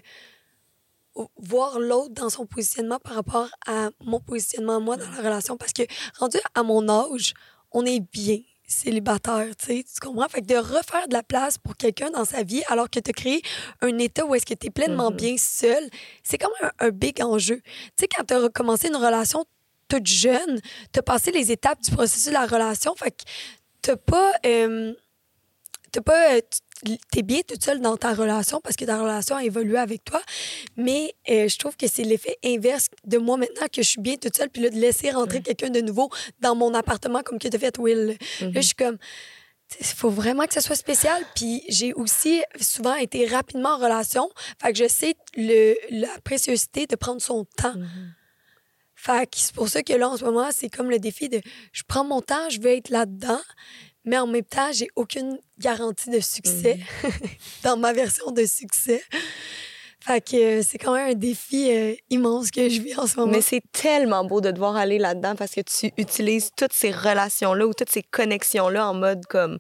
voir 1.38 1.80
l'autre 1.80 2.14
dans 2.14 2.30
son 2.30 2.46
positionnement 2.46 3.00
par 3.00 3.14
rapport 3.14 3.50
à 3.68 3.90
mon 4.02 4.20
positionnement, 4.20 4.82
moi, 4.82 4.98
dans 4.98 5.10
la 5.12 5.18
relation. 5.18 5.58
Parce 5.58 5.74
que, 5.74 5.84
rendu 6.18 6.38
à 6.56 6.64
mon 6.64 6.90
âge, 6.90 7.34
on 7.72 7.86
est 7.86 8.00
bien 8.00 8.40
célibataire, 8.68 9.56
tu 9.58 9.66
sais, 9.66 9.84
tu 9.84 10.00
comprends? 10.00 10.28
Fait 10.30 10.42
que 10.42 10.48
de 10.48 10.56
refaire 10.56 11.08
de 11.08 11.14
la 11.14 11.24
place 11.24 11.58
pour 11.58 11.76
quelqu'un 11.76 12.10
dans 12.12 12.26
sa 12.26 12.44
vie 12.44 12.64
alors 12.68 12.90
que 12.90 13.00
tu 13.00 13.10
as 13.10 13.14
créé 13.14 13.42
un 13.82 13.98
état 14.00 14.26
où 14.26 14.34
est-ce 14.36 14.46
que 14.46 14.54
tu 14.54 14.68
es 14.68 14.70
pleinement 14.70 15.12
Mhm. 15.12 15.18
bien 15.18 15.36
seul, 15.38 15.90
c'est 16.24 16.38
quand 16.38 16.50
même 16.62 16.72
un, 16.80 16.88
un 16.88 16.90
big 16.92 17.22
enjeu. 17.22 17.58
Tu 17.66 17.72
sais, 18.00 18.08
quand 18.08 18.24
tu 18.24 18.34
as 18.34 18.40
recommencé 18.40 18.88
une 18.88 18.96
relation 18.96 19.46
toute 19.90 20.08
jeune, 20.08 20.60
tu 20.92 21.00
as 21.00 21.04
passé 21.04 21.32
les 21.32 21.52
étapes 21.52 21.82
du 21.82 21.92
processus 21.92 22.28
de 22.28 22.32
la 22.32 22.46
relation, 22.46 22.96
fait 22.96 23.12
que 23.12 23.24
t'as 23.82 23.96
pas... 23.98 24.32
euh, 24.46 24.94
pas... 26.06 26.34
euh, 26.36 26.42
tu- 26.50 26.60
T'es 27.12 27.22
bien 27.22 27.42
toute 27.48 27.64
seule 27.64 27.80
dans 27.80 27.96
ta 27.96 28.14
relation 28.14 28.60
parce 28.62 28.76
que 28.76 28.84
ta 28.84 29.00
relation 29.00 29.38
a 29.38 29.44
évolué 29.44 29.78
avec 29.78 30.04
toi, 30.04 30.22
mais 30.76 31.16
euh, 31.30 31.48
je 31.48 31.58
trouve 31.58 31.78
que 31.78 31.88
c'est 31.88 32.04
l'effet 32.04 32.38
inverse 32.44 32.88
de 33.06 33.18
moi 33.18 33.38
maintenant 33.38 33.68
que 33.72 33.82
je 33.82 33.88
suis 33.88 34.02
bien 34.02 34.16
toute 34.16 34.36
seule, 34.36 34.50
puis 34.50 34.62
là, 34.62 34.70
de 34.70 34.76
laisser 34.76 35.12
rentrer 35.12 35.42
quelqu'un 35.42 35.70
de 35.70 35.80
nouveau 35.80 36.10
dans 36.42 36.56
mon 36.56 36.74
appartement 36.74 37.22
comme 37.24 37.40
que 37.40 37.48
tu 37.48 37.58
fait, 37.58 37.78
Will. 37.78 38.18
Là, 38.42 38.50
je 38.56 38.62
suis 38.62 38.76
comme, 38.76 38.98
il 39.80 39.86
faut 39.86 40.10
vraiment 40.10 40.46
que 40.46 40.54
ça 40.54 40.62
soit 40.62 40.76
spécial. 40.76 41.24
Puis 41.36 41.64
j'ai 41.70 41.94
aussi 41.94 42.44
souvent 42.60 42.96
été 42.96 43.26
rapidement 43.28 43.76
en 43.76 43.78
relation. 43.78 44.30
Fait 44.62 44.74
que 44.74 44.80
je 44.80 44.88
sais 44.88 45.16
le, 45.36 45.76
la 45.90 46.20
préciosité 46.24 46.86
de 46.86 46.96
prendre 46.96 47.22
son 47.22 47.46
temps. 47.58 47.76
Fait 48.96 49.30
que 49.30 49.38
c'est 49.38 49.54
pour 49.54 49.68
ça 49.68 49.84
que 49.84 49.94
là, 49.94 50.10
en 50.10 50.18
ce 50.18 50.24
moment, 50.24 50.50
c'est 50.52 50.70
comme 50.70 50.90
le 50.90 51.00
défi 51.00 51.28
de 51.28 51.42
je 51.72 51.84
prends 51.86 52.06
mon 52.06 52.22
temps, 52.22 52.50
je 52.50 52.62
veux 52.62 52.72
être 52.72 52.90
là-dedans, 52.90 53.42
mais 54.06 54.18
en 54.18 54.28
même 54.28 54.44
temps, 54.44 54.72
j'ai 54.72 54.88
aucune 54.96 55.40
garantie 55.60 56.10
de 56.10 56.20
succès 56.20 56.80
dans 57.64 57.78
ma 57.78 57.94
version 57.94 58.32
de 58.32 58.46
succès. 58.46 59.02
Fait 60.02 60.20
que 60.20 60.36
euh, 60.36 60.62
c'est 60.68 60.78
quand 60.78 60.94
même 60.94 61.12
un 61.12 61.14
défi 61.14 61.72
euh, 61.72 61.94
immense 62.10 62.52
que 62.52 62.68
je 62.68 62.82
vis 62.82 62.98
en 62.98 63.08
ce 63.08 63.18
moment. 63.18 63.32
Mais 63.32 63.42
c'est 63.42 63.64
tellement 63.72 64.26
beau 64.26 64.42
de 64.42 64.52
devoir 64.52 64.76
aller 64.76 64.98
là-dedans 64.98 65.36
parce 65.38 65.52
que 65.52 65.62
tu 65.62 65.94
utilises 65.98 66.50
toutes 66.58 66.74
ces 66.74 66.92
relations-là 66.92 67.66
ou 67.66 67.74
toutes 67.74 67.90
ces 67.90 68.04
connexions-là 68.04 68.90
en 68.90 68.94
mode 68.94 69.26
comme 69.28 69.60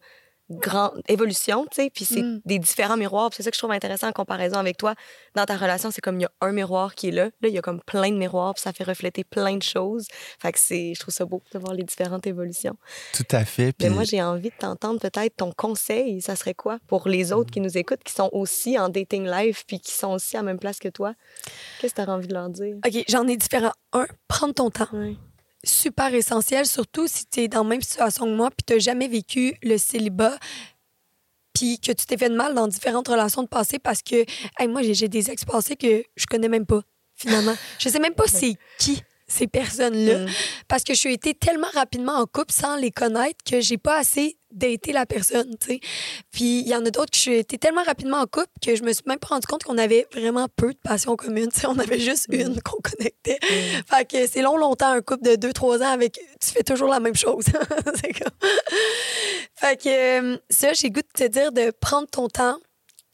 grande 0.49 1.01
évolution, 1.07 1.65
tu 1.71 1.81
sais, 1.83 1.89
puis 1.89 2.05
c'est 2.05 2.21
Mm. 2.21 2.41
des 2.45 2.59
différents 2.59 2.97
miroirs. 2.97 3.29
C'est 3.33 3.43
ça 3.43 3.49
que 3.49 3.55
je 3.55 3.59
trouve 3.59 3.71
intéressant 3.71 4.07
en 4.09 4.11
comparaison 4.11 4.57
avec 4.57 4.77
toi. 4.77 4.93
Dans 5.35 5.45
ta 5.45 5.55
relation, 5.57 5.89
c'est 5.89 6.01
comme 6.01 6.19
il 6.19 6.23
y 6.23 6.25
a 6.25 6.31
un 6.41 6.51
miroir 6.51 6.95
qui 6.95 7.07
est 7.09 7.11
là. 7.11 7.25
Là, 7.41 7.47
il 7.47 7.53
y 7.53 7.57
a 7.57 7.61
comme 7.61 7.81
plein 7.81 8.09
de 8.11 8.17
miroirs, 8.17 8.53
puis 8.53 8.61
ça 8.61 8.73
fait 8.73 8.83
refléter 8.83 9.23
plein 9.23 9.55
de 9.57 9.63
choses. 9.63 10.05
Fait 10.39 10.51
que 10.51 10.59
c'est, 10.59 10.93
je 10.93 10.99
trouve 10.99 11.13
ça 11.13 11.25
beau 11.25 11.41
de 11.53 11.59
voir 11.59 11.73
les 11.73 11.83
différentes 11.83 12.27
évolutions. 12.27 12.75
Tout 13.13 13.23
à 13.31 13.45
fait. 13.45 13.67
Mais 13.67 13.73
Puis 13.87 13.89
moi, 13.89 14.03
j'ai 14.03 14.21
envie 14.21 14.49
de 14.49 14.55
t'entendre 14.57 14.99
peut-être 14.99 15.35
ton 15.37 15.51
conseil. 15.51 16.21
Ça 16.21 16.35
serait 16.35 16.53
quoi 16.53 16.77
pour 16.87 17.07
les 17.07 17.31
autres 17.33 17.51
qui 17.51 17.61
nous 17.61 17.77
écoutent, 17.77 18.03
qui 18.03 18.13
sont 18.13 18.29
aussi 18.33 18.77
en 18.77 18.89
dating 18.89 19.25
life, 19.29 19.63
puis 19.65 19.79
qui 19.79 19.91
sont 19.93 20.11
aussi 20.11 20.35
à 20.37 20.39
la 20.41 20.45
même 20.45 20.59
place 20.59 20.79
que 20.79 20.89
toi? 20.89 21.13
Qu'est-ce 21.79 21.93
que 21.95 22.01
tu 22.01 22.09
envie 22.09 22.27
de 22.27 22.33
leur 22.33 22.49
dire? 22.49 22.75
OK, 22.85 23.03
j'en 23.07 23.27
ai 23.27 23.37
différents. 23.37 23.73
Un, 23.93 24.07
prendre 24.27 24.53
ton 24.53 24.69
temps. 24.69 24.87
Ouais. 24.93 25.15
Super 25.63 26.13
essentiel, 26.13 26.65
surtout 26.65 27.07
si 27.07 27.25
tu 27.25 27.41
es 27.41 27.47
dans 27.47 27.63
la 27.63 27.69
même 27.69 27.81
situation 27.81 28.25
que 28.25 28.35
moi 28.35 28.49
puis 28.51 28.63
tu 28.65 28.73
n'as 28.73 28.79
jamais 28.79 29.07
vécu 29.07 29.55
le 29.63 29.77
célibat 29.77 30.37
puis 31.53 31.79
que 31.79 31.91
tu 31.91 32.05
t'es 32.05 32.17
fait 32.17 32.29
de 32.29 32.35
mal 32.35 32.53
dans 32.53 32.67
différentes 32.67 33.07
relations 33.07 33.43
de 33.43 33.47
passé 33.47 33.79
parce 33.79 34.01
que 34.01 34.25
hey, 34.59 34.67
moi, 34.67 34.81
j'ai 34.81 35.07
des 35.07 35.29
ex 35.29 35.45
passés 35.45 35.75
que 35.75 36.03
je 36.15 36.25
connais 36.25 36.49
même 36.49 36.65
pas, 36.65 36.81
finalement. 37.15 37.55
je 37.79 37.89
sais 37.89 37.99
même 37.99 38.15
pas 38.15 38.27
c'est 38.27 38.55
qui 38.79 39.01
ces 39.33 39.47
personnes-là 39.47 40.13
Mm. 40.23 40.27
parce 40.67 40.83
que 40.83 40.93
je 40.93 40.99
suis 40.99 41.13
été 41.13 41.33
tellement 41.33 41.67
rapidement 41.73 42.13
en 42.13 42.25
couple 42.25 42.53
sans 42.53 42.75
les 42.75 42.91
connaître 42.91 43.43
que 43.49 43.61
j'ai 43.61 43.77
pas 43.77 43.97
assez 43.97 44.37
daté 44.51 44.91
la 44.91 45.07
personne, 45.07 45.55
tu 45.59 45.67
sais. 45.67 45.79
Puis 46.31 46.59
il 46.59 46.67
y 46.67 46.75
en 46.75 46.85
a 46.85 46.91
d'autres 46.91 47.09
que 47.09 47.17
je 47.17 47.21
suis 47.21 47.35
été 47.35 47.57
tellement 47.57 47.83
rapidement 47.83 48.17
en 48.17 48.27
couple 48.27 48.51
que 48.61 48.75
je 48.75 48.83
me 48.83 48.93
suis 48.93 49.03
même 49.07 49.17
pas 49.17 49.29
rendu 49.29 49.47
compte 49.47 49.63
qu'on 49.63 49.79
avait 49.79 50.07
vraiment 50.13 50.47
peu 50.55 50.73
de 50.73 50.77
passions 50.77 51.15
communes, 51.15 51.49
tu 51.51 51.61
sais. 51.61 51.67
On 51.67 51.79
avait 51.79 51.99
juste 51.99 52.27
une 52.29 52.61
qu'on 52.61 52.79
connectait. 52.81 53.39
Fait 53.89 54.07
que 54.07 54.27
c'est 54.27 54.41
long, 54.41 54.57
longtemps, 54.57 54.91
un 54.91 55.01
couple 55.01 55.23
de 55.23 55.35
2-3 55.35 55.81
ans 55.81 55.91
avec. 55.91 56.19
Tu 56.39 56.51
fais 56.51 56.63
toujours 56.63 56.89
la 56.89 56.99
même 56.99 57.15
chose. 57.15 57.45
c'est 58.01 58.13
comme. 58.13 58.31
Fait 59.55 59.81
que 59.81 60.33
euh, 60.33 60.37
ça, 60.49 60.73
j'ai 60.73 60.89
goût 60.89 61.01
de 61.01 61.25
te 61.25 61.27
dire 61.27 61.51
de 61.51 61.71
prendre 61.71 62.07
ton 62.07 62.27
temps, 62.27 62.57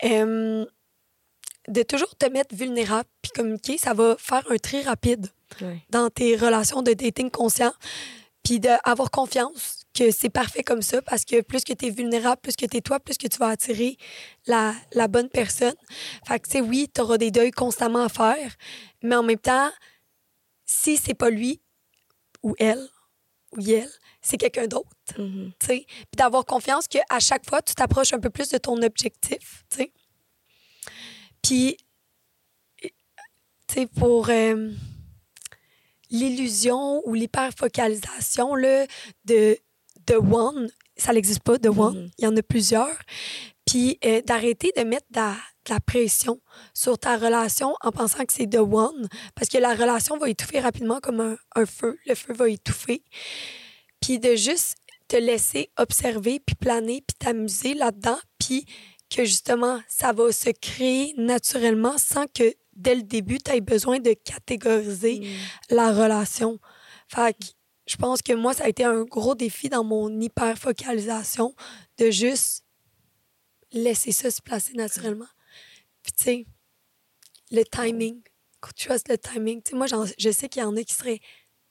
euh, 0.03 0.65
de 1.67 1.84
toujours 1.84 2.15
te 2.17 2.26
mettre 2.26 2.55
vulnérable 2.55 3.07
puis 3.22 3.32
communiquer. 3.32 3.78
Ça 3.78 3.93
va 3.93 4.15
faire 4.17 4.43
un 4.49 4.57
tri 4.57 4.82
rapide 4.82 5.28
Ouais. 5.62 5.82
dans 5.89 6.10
tes 6.10 6.36
relations 6.36 6.82
de 6.82 6.93
dating 6.93 7.30
conscient. 7.32 7.74
Puis 8.43 8.60
d'avoir 8.60 9.12
confiance 9.12 9.84
que 9.93 10.12
c'est 10.12 10.30
parfait 10.30 10.64
comme 10.64 10.82
ça 10.82 11.02
parce 11.02 11.26
que 11.26 11.41
plus 11.41 11.64
que 11.64 11.74
tu 11.74 11.88
es 11.88 11.89
vulnérable, 11.89 12.39
plus 12.41 12.56
que 12.56 12.66
tu 12.66 12.78
es 12.78 12.82
toi, 12.82 13.00
plus 13.00 13.18
que 13.18 13.28
tu 13.28 13.38
vas 13.38 13.50
attirer 13.50 13.97
la, 14.47 14.74
la 14.93 15.08
bonne 15.10 15.28
personne. 15.30 15.76
Fait 16.26 16.39
que, 16.39 16.45
tu 16.47 16.54
sais, 16.54 16.62
oui, 16.62 16.89
tu 16.93 17.02
auras 17.02 17.18
des 17.18 17.32
deuils 17.32 17.52
constamment 17.52 18.04
à 18.04 18.10
faire, 18.10 18.56
mais 19.04 19.16
en 19.16 19.24
même 19.24 19.38
temps, 19.39 19.70
si 20.66 20.95
c'est 20.95 21.14
pas 21.16 21.30
lui 21.30 21.60
ou 22.41 22.56
elle 22.60 22.88
ou 23.58 23.62
elle, 23.70 23.89
c'est 24.22 24.38
quelqu'un 24.38 24.68
d'autre, 24.68 24.89
Mhm. 25.18 25.52
tu 25.60 25.66
sais. 25.68 25.86
Puis 25.88 26.16
d'avoir 26.18 26.45
confiance 26.45 26.88
qu'à 26.88 27.20
chaque 27.20 27.47
fois, 27.50 27.62
tu 27.62 27.74
t'approches 27.76 28.14
un 28.14 28.20
peu 28.20 28.30
plus 28.30 28.50
de 28.50 28.58
ton 28.58 28.82
objectif, 28.82 29.66
tu 29.70 29.78
sais. 29.78 29.91
Puis, 31.41 31.78
tu 32.82 32.89
sais, 33.74 33.86
pour 33.88 34.30
euh, 34.30 34.72
l'illusion 36.10 37.01
ou 37.07 37.14
l'hyperfocalisation 37.14 38.55
de, 38.55 39.57
de 40.07 40.16
one, 40.16 40.70
ça 40.97 41.14
n'existe 41.14 41.41
pas, 41.41 41.57
de 41.57 41.70
one, 41.70 41.95
Mhm. 42.03 42.12
il 42.18 42.24
y 42.24 42.28
en 42.28 42.36
a 42.36 42.41
plusieurs. 42.41 42.97
Puis 43.66 43.99
euh, 44.03 44.22
d'arrêter 44.22 44.72
de 44.76 44.82
mettre 44.84 45.05
de 45.12 45.18
la, 45.18 45.34
de 45.68 45.74
la 45.74 45.80
pression 45.80 46.41
sur 46.74 46.97
ta 46.97 47.18
relation 47.18 47.76
en 47.82 47.91
pensant 47.91 48.26
que 48.26 48.34
c'est 48.34 48.47
de 48.47 48.57
one, 48.57 49.07
parce 49.36 49.49
que 49.49 49.57
la 49.60 49.76
relation 49.76 50.18
va 50.18 50.30
étouffer 50.30 50.60
rapidement 50.60 50.99
comme 50.99 51.20
un, 51.20 51.38
un 51.55 51.66
feu. 51.66 51.97
Le 52.07 52.16
feu 52.16 52.34
va 52.34 52.49
étouffer. 52.49 53.03
Puis 54.01 54.18
de 54.20 54.36
juste 54.36 54.76
te 55.07 55.18
laisser 55.18 55.72
observer, 55.78 56.39
puis 56.39 56.55
planer, 56.55 57.03
puis 57.05 57.16
t'amuser 57.20 57.74
là-dedans, 57.76 58.18
puis 58.39 58.66
que 59.10 59.26
justement, 59.26 59.80
ça 59.88 60.14
va 60.14 60.32
se 60.32 60.49
créer 60.51 61.14
naturellement 61.18 61.97
sans 61.97 62.26
que 62.28 62.53
dès 62.80 62.95
le 62.95 63.03
début, 63.03 63.38
tu 63.39 63.51
aies 63.51 63.61
besoin 63.61 63.99
de 63.99 64.13
catégoriser 64.13 65.21
la 65.69 65.91
relation. 65.91 66.59
Fait 67.07 67.34
que 67.34 67.45
je 67.88 67.97
pense 67.97 68.21
que 68.21 68.34
moi, 68.34 68.53
ça 68.53 68.65
a 68.65 68.69
été 68.69 68.84
un 68.84 69.03
gros 69.03 69.36
défi 69.36 69.67
dans 69.69 69.84
mon 69.84 70.09
hyper-focalisation 70.19 71.55
de 71.97 72.09
juste 72.11 72.63
laisser 73.71 74.11
ça 74.11 74.32
se 74.32 74.41
placer 74.41 74.73
naturellement. 74.73 75.27
Puis, 76.03 76.13
tu 76.13 76.23
sais, 76.23 76.45
le 77.51 77.63
timing, 77.63 78.21
quand 78.59 78.71
tu 78.75 78.91
as 78.91 79.01
le 79.09 79.17
timing, 79.17 79.61
tu 79.61 79.71
sais, 79.71 79.75
moi, 79.75 79.88
je 79.88 80.32
sais 80.32 80.49
qu'il 80.49 80.61
y 80.61 80.65
en 80.65 80.75
a 80.75 80.84
qui 80.84 80.93
seraient 80.93 81.19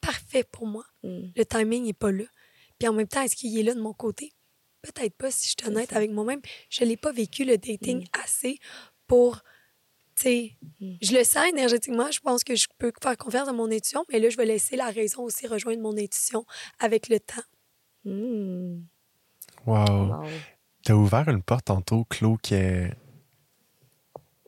parfaits 0.00 0.48
pour 0.50 0.66
moi. 0.66 0.84
Mm. 1.02 1.28
Le 1.36 1.44
timing 1.44 1.84
n'est 1.84 1.92
pas 1.92 2.12
là. 2.12 2.24
Puis 2.78 2.88
en 2.88 2.92
même 2.92 3.08
temps, 3.08 3.22
est-ce 3.22 3.36
qu'il 3.36 3.56
est 3.58 3.62
là 3.62 3.74
de 3.74 3.80
mon 3.80 3.92
côté? 3.92 4.32
Peut-être 4.82 5.14
pas, 5.16 5.30
si 5.30 5.48
je 5.48 5.54
suis 5.58 5.68
honnête 5.68 5.92
avec 5.92 6.10
moi-même. 6.10 6.40
Je 6.70 6.84
n'ai 6.84 6.96
pas 6.96 7.12
vécu 7.12 7.44
le 7.44 7.58
dating 7.58 8.02
Mm. 8.02 8.20
assez 8.24 8.58
pour 9.06 9.40
sais, 10.18 10.52
Mm. 10.80 10.94
je 11.02 11.12
le 11.12 11.24
sens 11.24 11.46
énergétiquement. 11.48 12.10
Je 12.10 12.20
pense 12.20 12.44
que 12.44 12.54
je 12.54 12.66
peux 12.78 12.92
faire 13.02 13.16
confiance 13.16 13.48
à 13.48 13.52
mon 13.52 13.70
intuition, 13.70 14.04
mais 14.12 14.18
là, 14.20 14.28
je 14.30 14.36
vais 14.36 14.46
laisser 14.46 14.76
la 14.76 14.90
raison 14.90 15.22
aussi 15.22 15.46
rejoindre 15.46 15.82
mon 15.82 15.96
intuition 15.96 16.44
avec 16.78 17.08
le 17.08 17.18
temps. 17.20 17.42
Mm. 18.04 18.82
Wow. 19.66 20.06
Wow. 20.22 20.24
T'as 20.84 20.94
ouvert 20.94 21.28
une 21.28 21.42
porte 21.42 21.66
tantôt, 21.66 22.04
Claude, 22.04 22.40
que, 22.40 22.88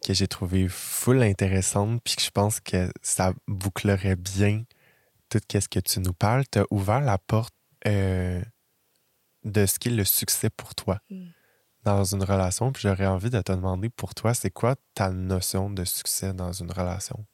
que 0.06 0.14
j'ai 0.14 0.28
trouvé 0.28 0.68
full 0.68 1.22
intéressante, 1.22 2.00
puis 2.04 2.16
que 2.16 2.22
je 2.22 2.30
pense 2.30 2.60
que 2.60 2.90
ça 3.02 3.32
bouclerait 3.48 4.16
bien 4.16 4.64
tout 5.28 5.40
ce 5.52 5.68
que 5.68 5.80
tu 5.80 6.00
nous 6.00 6.12
parles. 6.14 6.44
T'as 6.50 6.64
ouvert 6.70 7.00
la 7.00 7.18
porte 7.18 7.54
euh, 7.86 8.40
de 9.44 9.66
ce 9.66 9.78
qu'est 9.78 9.90
le 9.90 10.04
succès 10.04 10.50
pour 10.50 10.74
toi 10.74 10.98
Mm. 11.10 11.26
Dans 11.84 12.04
une 12.04 12.22
relation. 12.22 12.72
Puis 12.72 12.82
j'aurais 12.82 13.06
envie 13.06 13.30
de 13.30 13.40
te 13.40 13.52
demander 13.52 13.88
pour 13.88 14.14
toi, 14.14 14.34
c'est 14.34 14.50
quoi 14.50 14.76
ta 14.94 15.10
notion 15.10 15.70
de 15.70 15.84
succès 15.84 16.32
dans 16.34 16.52
une 16.52 16.70
relation? 16.70 17.24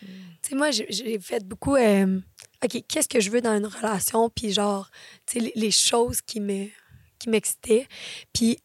Tu 0.00 0.06
sais, 0.50 0.54
moi, 0.54 0.70
j'ai- 0.70 1.18
fait 1.20 1.44
beaucoup. 1.46 1.76
euh, 1.76 2.18
OK, 2.64 2.82
qu'est-ce 2.88 3.08
que 3.08 3.20
je 3.20 3.30
veux 3.30 3.40
dans 3.40 3.56
une 3.56 3.66
relation? 3.66 4.30
Puis, 4.30 4.52
genre, 4.52 4.90
tu 5.26 5.40
sais, 5.40 5.52
les, 5.54 5.70
choses 5.70 6.20
qui 6.22 6.40
me 6.40 6.66
qui 7.18 7.28
m'excitaient. 7.28 7.86
Puis, 8.32 8.58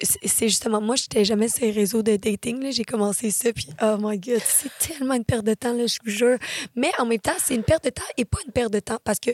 c'est 0.00 0.48
justement, 0.48 0.80
moi, 0.80 0.96
j'étais 0.96 1.24
jamais 1.24 1.48
sur 1.48 1.64
les 1.64 1.70
réseaux 1.72 2.02
de 2.02 2.16
dating. 2.16 2.62
là. 2.62 2.70
J'ai 2.70 2.84
commencé 2.84 3.30
ça, 3.30 3.52
puis 3.52 3.68
oh 3.82 3.96
my 4.00 4.18
God, 4.18 4.40
c'est 4.44 4.70
tellement 4.78 5.14
une 5.14 5.24
perte 5.24 5.44
de 5.44 5.52
temps, 5.54 5.74
là, 5.74 5.86
je 5.86 5.98
vous 6.04 6.10
jure. 6.10 6.38
Mais 6.74 6.90
en 6.98 7.04
même 7.04 7.18
temps, 7.18 7.36
c'est 7.38 7.54
une 7.54 7.64
perte 7.64 7.84
de 7.84 7.90
temps 7.90 8.02
et 8.16 8.24
pas 8.24 8.38
une 8.46 8.52
perte 8.52 8.72
de 8.72 8.80
temps 8.80 8.98
parce 9.04 9.18
que 9.18 9.30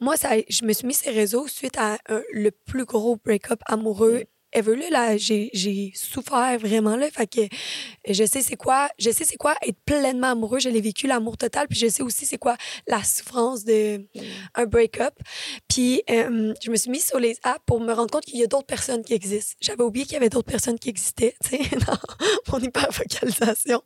moi, 0.00 0.16
ça, 0.18 0.30
je 0.48 0.64
me 0.66 0.72
suis 0.74 0.86
mis 0.86 0.92
sur 0.92 1.10
les 1.10 1.16
réseaux 1.16 1.46
suite 1.48 1.78
à 1.78 1.98
un- 2.08 2.22
le 2.32 2.50
plus 2.50 2.84
gros 2.84 3.16
break-up 3.16 3.60
amoureux 3.66 4.24
ever. 4.52 4.76
Là, 4.76 4.90
là 4.90 5.16
j'ai 5.16 5.92
souffert 5.94 6.58
vraiment. 6.58 6.96
Là, 6.96 7.10
fait 7.10 7.26
que 7.26 7.40
je 8.08 8.24
sais 8.24 8.42
c'est 8.42 8.56
quoi, 8.56 8.88
je 8.98 9.10
sais 9.10 9.24
c'est 9.24 9.36
quoi 9.36 9.54
être 9.62 9.78
pleinement 9.84 10.28
amoureux. 10.28 10.58
Je 10.58 10.68
l'ai 10.68 10.80
vécu, 10.80 11.06
l'amour 11.06 11.36
total. 11.36 11.68
Puis 11.68 11.78
je 11.78 11.88
sais 11.88 12.02
aussi 12.02 12.26
c'est 12.26 12.38
quoi 12.38 12.56
la 12.86 13.02
souffrance 13.02 13.64
de 13.64 14.04
un 14.54 14.66
break-up. 14.66 15.14
Puis 15.68 16.02
euh, 16.10 16.54
je 16.62 16.70
me 16.70 16.76
suis 16.76 16.90
mise 16.90 17.06
sur 17.06 17.18
les 17.18 17.38
apps 17.42 17.62
pour 17.66 17.80
me 17.80 17.92
rendre 17.92 18.10
compte 18.10 18.24
qu'il 18.24 18.38
y 18.38 18.44
a 18.44 18.46
d'autres 18.46 18.66
personnes 18.66 19.02
qui 19.02 19.14
existent. 19.14 19.56
J'avais 19.60 19.82
oublié 19.82 20.04
qu'il 20.04 20.14
y 20.14 20.16
avait 20.16 20.30
d'autres 20.30 20.50
personnes 20.50 20.78
qui 20.78 20.88
existaient, 20.88 21.34
tu 21.42 21.56
sais, 21.56 21.76
dans 21.86 21.98
mon 22.52 22.60
hyper-focalisation. 22.60 23.82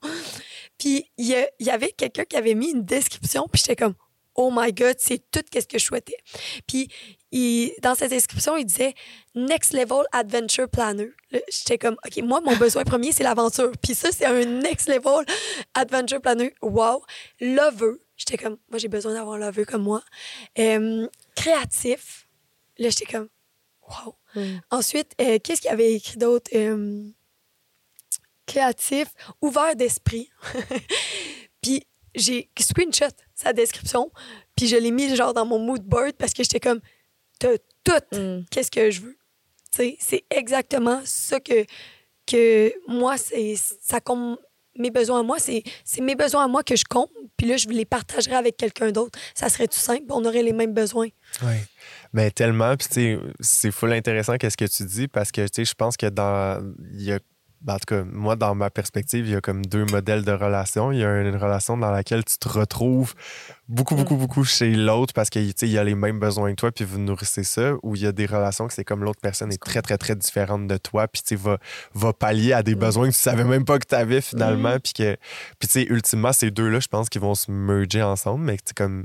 Puis 0.78 1.10
il 1.18 1.26
y, 1.26 1.64
y 1.64 1.70
avait 1.70 1.92
quelqu'un 1.92 2.24
qui 2.24 2.36
avait 2.36 2.54
mis 2.54 2.70
une 2.70 2.84
description, 2.84 3.46
puis 3.50 3.62
j'étais 3.64 3.76
comme, 3.76 3.94
oh 4.34 4.50
my 4.52 4.72
God, 4.72 4.96
c'est 4.98 5.18
tout 5.30 5.42
ce 5.52 5.66
que 5.66 5.78
je 5.78 5.84
souhaitais. 5.84 6.16
Puis 6.66 6.88
il- 7.30 7.72
dans 7.82 7.94
cette 7.94 8.10
description, 8.10 8.56
il 8.56 8.64
disait 8.64 8.94
Next 9.34 9.72
Level 9.72 10.04
Adventure 10.12 10.68
Planner. 10.68 11.10
J'étais 11.50 11.78
comme, 11.78 11.96
OK, 12.06 12.16
moi, 12.22 12.40
mon 12.40 12.56
besoin 12.56 12.84
premier, 12.84 13.12
c'est 13.12 13.24
l'aventure. 13.24 13.72
Puis 13.82 13.94
ça, 13.94 14.10
c'est 14.12 14.26
un 14.26 14.44
Next 14.44 14.88
Level 14.88 15.24
Adventure 15.74 16.20
Planner. 16.20 16.54
Wow. 16.62 17.02
Lover. 17.40 17.92
J'étais 18.16 18.36
comme, 18.38 18.58
moi, 18.70 18.78
j'ai 18.78 18.88
besoin 18.88 19.14
d'avoir 19.14 19.38
lover 19.38 19.64
comme 19.64 19.82
moi. 19.82 20.02
Euh, 20.58 21.08
créatif. 21.34 22.28
Là, 22.78 22.90
j'étais 22.90 23.06
comme, 23.06 23.28
wow. 23.88 24.14
Mm. 24.34 24.58
Ensuite, 24.70 25.12
euh, 25.20 25.38
qu'est-ce 25.42 25.60
qu'il 25.62 25.70
y 25.70 25.72
avait 25.72 25.94
écrit 25.94 26.18
d'autre? 26.18 26.50
Euh, 26.54 27.04
créatif, 28.46 29.08
ouvert 29.40 29.74
d'esprit. 29.76 30.30
puis 31.62 31.86
j'ai 32.14 32.50
screenshot 32.58 33.06
sa 33.34 33.52
description, 33.52 34.10
puis 34.56 34.66
je 34.68 34.76
l'ai 34.76 34.90
mis 34.90 35.14
genre 35.16 35.32
dans 35.34 35.46
mon 35.46 35.58
mood 35.58 35.82
board 35.82 36.12
parce 36.18 36.32
que 36.32 36.42
j'étais 36.42 36.60
comme, 36.60 36.80
t'as 37.38 37.56
tout, 37.84 38.16
Mm. 38.16 38.44
qu'est-ce 38.50 38.70
que 38.70 38.90
je 38.90 39.00
veux. 39.00 39.16
Tu 39.72 39.76
sais, 39.78 39.96
c'est 39.98 40.24
exactement 40.30 41.00
ça 41.04 41.40
que, 41.40 41.64
que 42.26 42.72
moi, 42.86 43.16
c'est 43.16 43.54
ça 43.56 44.00
compte. 44.00 44.38
Mes 44.78 44.90
besoins 44.90 45.20
à 45.20 45.22
moi, 45.22 45.38
c'est 45.38 45.62
c'est 45.84 46.00
mes 46.00 46.14
besoins 46.14 46.44
à 46.44 46.48
moi 46.48 46.62
que 46.62 46.76
je 46.76 46.84
compte, 46.88 47.10
puis 47.36 47.46
là, 47.46 47.56
je 47.58 47.68
les 47.68 47.84
partagerais 47.84 48.36
avec 48.36 48.56
quelqu'un 48.56 48.90
d'autre. 48.90 49.18
Ça 49.34 49.48
serait 49.50 49.66
tout 49.68 49.76
simple, 49.78 50.04
on 50.08 50.24
aurait 50.24 50.42
les 50.42 50.54
mêmes 50.54 50.72
besoins. 50.72 51.08
Oui. 51.42 51.54
Mais 52.14 52.30
tellement, 52.30 52.74
puis 52.76 52.88
tu 52.88 52.94
sais, 52.94 53.18
c'est 53.40 53.70
full 53.70 53.92
intéressant 53.92 54.36
qu'est-ce 54.38 54.56
que 54.56 54.64
tu 54.64 54.84
dis 54.84 55.08
parce 55.08 55.30
que 55.30 55.42
tu 55.42 55.48
sais, 55.56 55.64
je 55.66 55.74
pense 55.74 55.96
que 55.98 56.06
dans. 56.06 56.62
Il 56.94 57.02
y 57.02 57.12
a, 57.12 57.18
en 57.66 57.78
tout 57.78 57.86
cas, 57.86 58.02
moi, 58.04 58.36
dans 58.36 58.54
ma 58.54 58.70
perspective, 58.70 59.26
il 59.26 59.32
y 59.32 59.36
a 59.36 59.40
comme 59.40 59.64
deux 59.64 59.84
modèles 59.84 60.24
de 60.24 60.32
relation. 60.32 60.92
Il 60.92 60.98
y 60.98 61.04
a 61.04 61.20
une 61.20 61.36
relation 61.36 61.76
dans 61.76 61.90
laquelle 61.90 62.24
tu 62.24 62.38
te 62.38 62.48
retrouves 62.48 63.14
beaucoup, 63.68 63.94
beaucoup, 63.94 64.16
beaucoup 64.16 64.44
chez 64.44 64.74
l'autre 64.74 65.14
parce 65.14 65.30
sais, 65.32 65.50
il 65.62 65.68
y 65.68 65.78
a 65.78 65.84
les 65.84 65.94
mêmes 65.94 66.18
besoins 66.18 66.50
que 66.50 66.56
toi, 66.56 66.72
puis 66.72 66.84
vous 66.84 66.98
nourrissez 66.98 67.44
ça, 67.44 67.72
ou 67.82 67.96
il 67.96 68.02
y 68.02 68.06
a 68.06 68.12
des 68.12 68.26
relations 68.26 68.66
que 68.66 68.74
c'est 68.74 68.84
comme 68.84 69.02
l'autre 69.02 69.20
personne 69.20 69.52
est 69.52 69.62
très, 69.62 69.80
très, 69.80 69.96
très 69.96 70.14
différente 70.14 70.66
de 70.66 70.76
toi, 70.76 71.08
puis 71.08 71.22
tu 71.22 71.36
va, 71.36 71.58
va 71.94 72.12
pallier 72.12 72.52
à 72.52 72.62
des 72.62 72.74
besoins 72.74 73.08
que 73.08 73.14
tu 73.14 73.20
savais 73.20 73.44
même 73.44 73.64
pas 73.64 73.78
que 73.78 73.86
tu 73.86 73.94
avais 73.94 74.20
finalement, 74.20 74.78
puis 74.78 74.92
que. 74.92 75.16
Puis 75.58 75.68
tu 75.68 75.80
sais, 75.80 75.82
ultimement, 75.84 76.32
ces 76.32 76.50
deux-là, 76.50 76.80
je 76.80 76.88
pense 76.88 77.08
qu'ils 77.08 77.22
vont 77.22 77.34
se 77.34 77.50
merger 77.50 78.02
ensemble, 78.02 78.44
mais 78.44 78.58
comme 78.76 79.04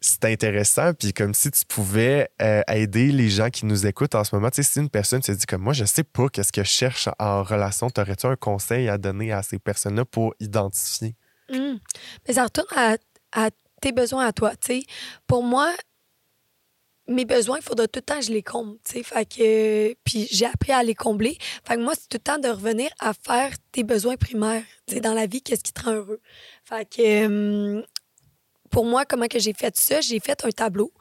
c'est 0.00 0.24
intéressant. 0.24 0.92
Puis 0.94 1.12
comme 1.12 1.34
si 1.34 1.50
tu 1.50 1.64
pouvais 1.66 2.28
euh, 2.42 2.62
aider 2.68 3.10
les 3.12 3.28
gens 3.28 3.50
qui 3.50 3.66
nous 3.66 3.86
écoutent 3.86 4.14
en 4.14 4.24
ce 4.24 4.34
moment. 4.34 4.50
Tu 4.50 4.62
sais, 4.62 4.70
si 4.70 4.78
une 4.80 4.90
personne 4.90 5.22
se 5.22 5.32
dit 5.32 5.46
comme 5.46 5.62
moi, 5.62 5.72
je 5.72 5.84
sais 5.84 6.04
pas 6.04 6.28
qu'est-ce 6.28 6.52
que 6.52 6.62
je 6.62 6.68
cherche 6.68 7.08
en 7.18 7.42
relation, 7.42 7.90
t'aurais-tu 7.90 8.26
un 8.26 8.36
conseil 8.36 8.88
à 8.88 8.98
donner 8.98 9.32
à 9.32 9.42
ces 9.42 9.58
personnes-là 9.58 10.04
pour 10.04 10.34
identifier? 10.40 11.14
Mm. 11.50 11.76
Mais 12.26 12.34
ça 12.34 12.44
retourne 12.44 12.68
à, 12.76 12.96
à 13.32 13.50
tes 13.80 13.92
besoins 13.92 14.26
à 14.26 14.32
toi. 14.32 14.52
tu 14.56 14.80
sais. 14.80 14.82
Pour 15.26 15.42
moi, 15.42 15.72
mes 17.08 17.24
besoins, 17.24 17.58
il 17.58 17.62
faudra 17.62 17.88
tout 17.88 17.98
le 17.98 18.02
temps 18.02 18.18
que 18.20 18.26
je 18.26 18.32
les 18.32 18.42
comble. 18.42 18.76
tu 18.84 18.98
sais. 18.98 19.02
Fait 19.02 19.24
que, 19.24 19.94
puis 20.04 20.28
j'ai 20.30 20.46
appris 20.46 20.72
à 20.72 20.82
les 20.82 20.94
combler. 20.94 21.38
Fait 21.66 21.76
que 21.76 21.80
moi, 21.80 21.94
c'est 21.94 22.08
tout 22.08 22.18
le 22.18 22.18
temps 22.18 22.38
de 22.38 22.48
revenir 22.48 22.90
à 23.00 23.12
faire 23.14 23.52
tes 23.72 23.82
besoins 23.82 24.16
primaires 24.16 24.64
dans 25.02 25.14
la 25.14 25.26
vie, 25.26 25.42
qu'est-ce 25.42 25.64
qui 25.64 25.72
te 25.72 25.82
rend 25.82 25.92
heureux. 25.92 26.20
Fait 26.64 26.88
que, 26.88 27.26
hum, 27.26 27.84
pour 28.70 28.84
moi, 28.84 29.04
comment 29.04 29.26
que 29.26 29.38
j'ai 29.38 29.52
fait 29.52 29.76
ça? 29.76 30.00
J'ai 30.00 30.20
fait 30.20 30.44
un 30.44 30.50
tableau 30.50 30.92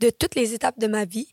de 0.00 0.10
toutes 0.10 0.34
les 0.34 0.54
étapes 0.54 0.78
de 0.78 0.86
ma 0.86 1.04
vie. 1.04 1.28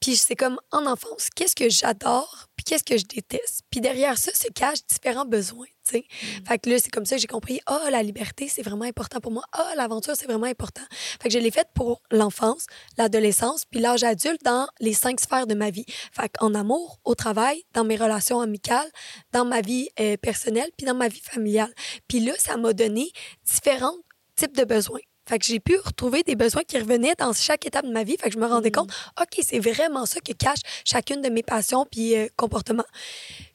Puis 0.00 0.16
c'est 0.16 0.36
comme 0.36 0.58
en 0.70 0.86
enfance, 0.86 1.28
qu'est-ce 1.34 1.56
que 1.56 1.68
j'adore, 1.68 2.48
puis 2.56 2.64
qu'est-ce 2.64 2.84
que 2.84 2.96
je 2.96 3.04
déteste? 3.04 3.62
Puis 3.70 3.80
derrière 3.80 4.18
ça 4.18 4.32
se 4.34 4.48
cachent 4.48 4.86
différents 4.86 5.24
besoins, 5.24 5.66
tu 5.84 5.98
sais. 5.98 6.04
Fait 6.46 6.58
que 6.58 6.70
là, 6.70 6.78
c'est 6.78 6.90
comme 6.90 7.06
ça 7.06 7.16
que 7.16 7.20
j'ai 7.20 7.26
compris, 7.26 7.60
ah, 7.66 7.88
la 7.90 8.02
liberté, 8.02 8.48
c'est 8.48 8.62
vraiment 8.62 8.84
important 8.84 9.20
pour 9.20 9.32
moi. 9.32 9.44
Ah, 9.52 9.72
l'aventure, 9.76 10.14
c'est 10.16 10.26
vraiment 10.26 10.46
important. 10.46 10.82
Fait 11.20 11.28
que 11.28 11.34
je 11.34 11.38
l'ai 11.38 11.50
faite 11.50 11.68
pour 11.74 12.02
l'enfance, 12.10 12.66
l'adolescence, 12.98 13.64
puis 13.64 13.80
l'âge 13.80 14.04
adulte 14.04 14.42
dans 14.44 14.66
les 14.80 14.94
cinq 14.94 15.20
sphères 15.20 15.46
de 15.46 15.54
ma 15.54 15.70
vie. 15.70 15.86
Fait 16.12 16.28
qu'en 16.28 16.54
amour, 16.54 17.00
au 17.04 17.14
travail, 17.14 17.62
dans 17.72 17.84
mes 17.84 17.96
relations 17.96 18.40
amicales, 18.40 18.90
dans 19.32 19.44
ma 19.44 19.60
vie 19.60 19.88
euh, 20.00 20.16
personnelle, 20.16 20.70
puis 20.76 20.86
dans 20.86 20.94
ma 20.94 21.08
vie 21.08 21.20
familiale. 21.20 21.72
Puis 22.08 22.20
là, 22.20 22.32
ça 22.38 22.56
m'a 22.56 22.72
donné 22.72 23.10
différents 23.44 23.96
types 24.36 24.56
de 24.56 24.64
besoins. 24.64 25.00
Fait 25.28 25.38
que 25.38 25.44
j'ai 25.44 25.60
pu 25.60 25.76
retrouver 25.76 26.22
des 26.22 26.34
besoins 26.34 26.62
qui 26.62 26.78
revenaient 26.78 27.14
dans 27.18 27.32
chaque 27.32 27.66
étape 27.66 27.86
de 27.86 27.92
ma 27.92 28.04
vie. 28.04 28.16
Fait 28.18 28.28
que 28.28 28.34
je 28.34 28.38
me 28.38 28.46
rendais 28.46 28.70
compte, 28.70 28.92
OK, 29.20 29.42
c'est 29.42 29.60
vraiment 29.60 30.06
ça 30.06 30.20
que 30.20 30.32
cache 30.32 30.60
chacune 30.84 31.20
de 31.22 31.28
mes 31.28 31.42
passions 31.42 31.86
puis 31.90 32.16
euh, 32.16 32.26
comportements. 32.36 32.84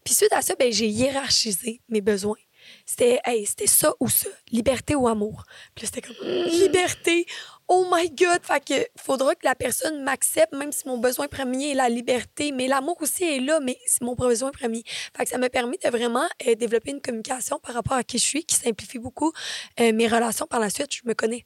Puis 0.04 0.14
suite 0.14 0.34
à 0.34 0.42
ça, 0.42 0.56
ben, 0.58 0.72
j'ai 0.72 0.88
hiérarchisé 0.88 1.82
mes 1.90 2.02
besoins. 2.02 2.38
C'était 2.86 3.20
hey, 3.26 3.46
c'était 3.46 3.68
ça 3.68 3.94
ou 4.00 4.10
ça, 4.10 4.30
liberté 4.52 4.96
ou 4.96 5.08
amour. 5.08 5.44
Puis 5.76 5.88
c'était 5.88 6.02
comme 6.02 6.16
liberté. 6.26 7.26
Oh 7.68 7.86
my 7.92 8.10
God! 8.10 8.40
Fait 8.44 8.64
que 8.64 8.88
faudra 8.98 9.36
que 9.36 9.46
la 9.46 9.56
personne 9.56 10.04
m'accepte, 10.04 10.54
même 10.54 10.72
si 10.72 10.88
mon 10.88 10.98
besoin 10.98 11.28
premier 11.28 11.72
est 11.72 11.76
la 11.76 11.90
liberté. 11.90 12.52
Mais 12.52 12.68
l'amour 12.68 12.98
aussi 13.02 13.24
est 13.24 13.40
là, 13.40 13.60
mais 13.60 13.78
c'est 13.86 14.02
mon 14.02 14.16
besoin 14.16 14.52
premier. 14.52 14.84
Fait 15.16 15.26
que 15.26 15.30
ça 15.30 15.38
m'a 15.38 15.50
permis 15.50 15.78
de 15.78 15.90
vraiment 15.90 16.28
euh, 16.48 16.56
développer 16.56 16.92
une 16.92 17.02
communication 17.02 17.60
par 17.60 17.76
rapport 17.76 17.98
à 17.98 18.04
qui 18.04 18.18
je 18.18 18.26
suis, 18.26 18.46
qui 18.46 18.56
simplifie 18.56 19.00
beaucoup 19.00 19.32
euh, 19.80 19.92
mes 19.94 20.08
relations 20.08 20.48
par 20.48 20.60
la 20.60 20.70
suite. 20.70 20.94
Je 20.94 21.02
me 21.06 21.14
connais. 21.14 21.44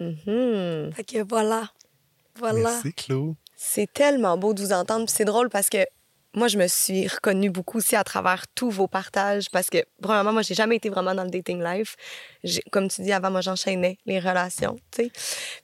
Mhm. 0.00 0.92
Fait 0.94 1.04
que 1.04 1.22
voilà. 1.22 1.70
Voilà. 2.38 2.70
Merci, 2.70 2.92
Claude. 2.94 3.34
C'est 3.56 3.92
tellement 3.92 4.38
beau 4.38 4.54
de 4.54 4.62
vous 4.62 4.72
entendre. 4.72 5.04
Puis 5.06 5.14
c'est 5.16 5.24
drôle 5.24 5.50
parce 5.50 5.68
que 5.68 5.78
moi, 6.34 6.46
je 6.48 6.56
me 6.58 6.66
suis 6.68 7.08
reconnue 7.08 7.50
beaucoup 7.50 7.78
aussi 7.78 7.96
à 7.96 8.04
travers 8.04 8.44
tous 8.54 8.70
vos 8.70 8.86
partages 8.86 9.50
parce 9.50 9.68
que, 9.68 9.78
premièrement, 10.00 10.32
moi, 10.32 10.42
j'ai 10.42 10.54
jamais 10.54 10.76
été 10.76 10.88
vraiment 10.88 11.14
dans 11.14 11.24
le 11.24 11.30
dating 11.30 11.62
life. 11.62 11.96
J'ai- 12.44 12.62
Comme 12.70 12.88
tu 12.88 13.02
dis 13.02 13.12
avant, 13.12 13.30
moi, 13.32 13.40
j'enchaînais 13.40 13.98
les 14.06 14.20
relations, 14.20 14.76
tu 14.92 15.04
sais. 15.04 15.10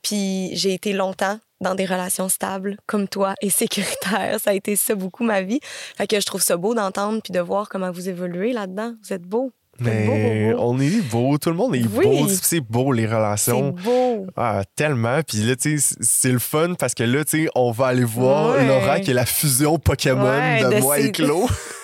Puis 0.03 0.51
j'ai 0.57 0.75
été 0.75 0.93
longtemps 0.93 1.39
dans 1.61 1.75
des 1.77 1.87
relations 1.87 2.29
stables 2.29 2.77
comme 2.87 3.07
toi 3.09 3.35
et 3.41 3.49
sécuritaires. 3.49 4.39
Ça 4.41 4.51
a 4.51 4.55
été 4.55 4.77
ça 4.77 4.95
beaucoup 4.97 5.23
ma 5.25 5.41
vie. 5.43 5.61
Fait 5.63 6.07
que 6.09 6.19
je 6.21 6.27
trouve 6.27 6.43
ça 6.43 6.57
beau 6.57 6.75
d'entendre 6.75 7.23
puis 7.23 7.33
de 7.33 7.41
voir 7.41 7.69
comment 7.69 7.91
vous 7.93 8.09
évoluez 8.09 8.53
là-dedans. 8.53 8.95
Vous 9.03 9.13
êtes 9.13 9.23
beau. 9.23 9.53
Mais 9.81 10.07
beau, 10.07 10.13
beau, 10.13 10.57
beau. 10.65 10.71
on 10.75 10.81
est 10.81 11.01
beau, 11.11 11.39
tout 11.39 11.51
le 11.51 11.57
monde 11.57 11.75
est 11.77 11.85
Oui. 11.95 12.05
beau. 12.23 12.29
C'est 12.29 12.61
beau, 12.61 12.93
les 12.93 13.07
C'est 13.07 13.15
relations. 13.15 13.71
beau. 13.85 14.27
Ah, 14.37 14.63
tellement. 14.75 15.21
Puis 15.27 15.39
là, 15.39 15.57
tu 15.57 15.79
sais, 15.79 15.95
c'est 16.01 16.33
le 16.33 16.39
fun 16.39 16.75
parce 16.79 16.95
que 16.95 17.03
là, 17.05 17.25
tu 17.25 17.45
sais, 17.45 17.51
on 17.55 17.71
va 17.73 17.87
aller 17.89 18.05
voir 18.05 18.55
Ouais. 18.57 18.67
Laura 18.67 19.01
qui 19.01 19.11
est 19.11 19.15
la 19.15 19.27
fusion 19.27 19.79
Pokémon 19.79 20.25
Ouais, 20.25 20.63
de, 20.63 20.75
de 20.77 20.81
moi 20.81 20.99
et 20.99 21.13
Claude. 21.13 21.49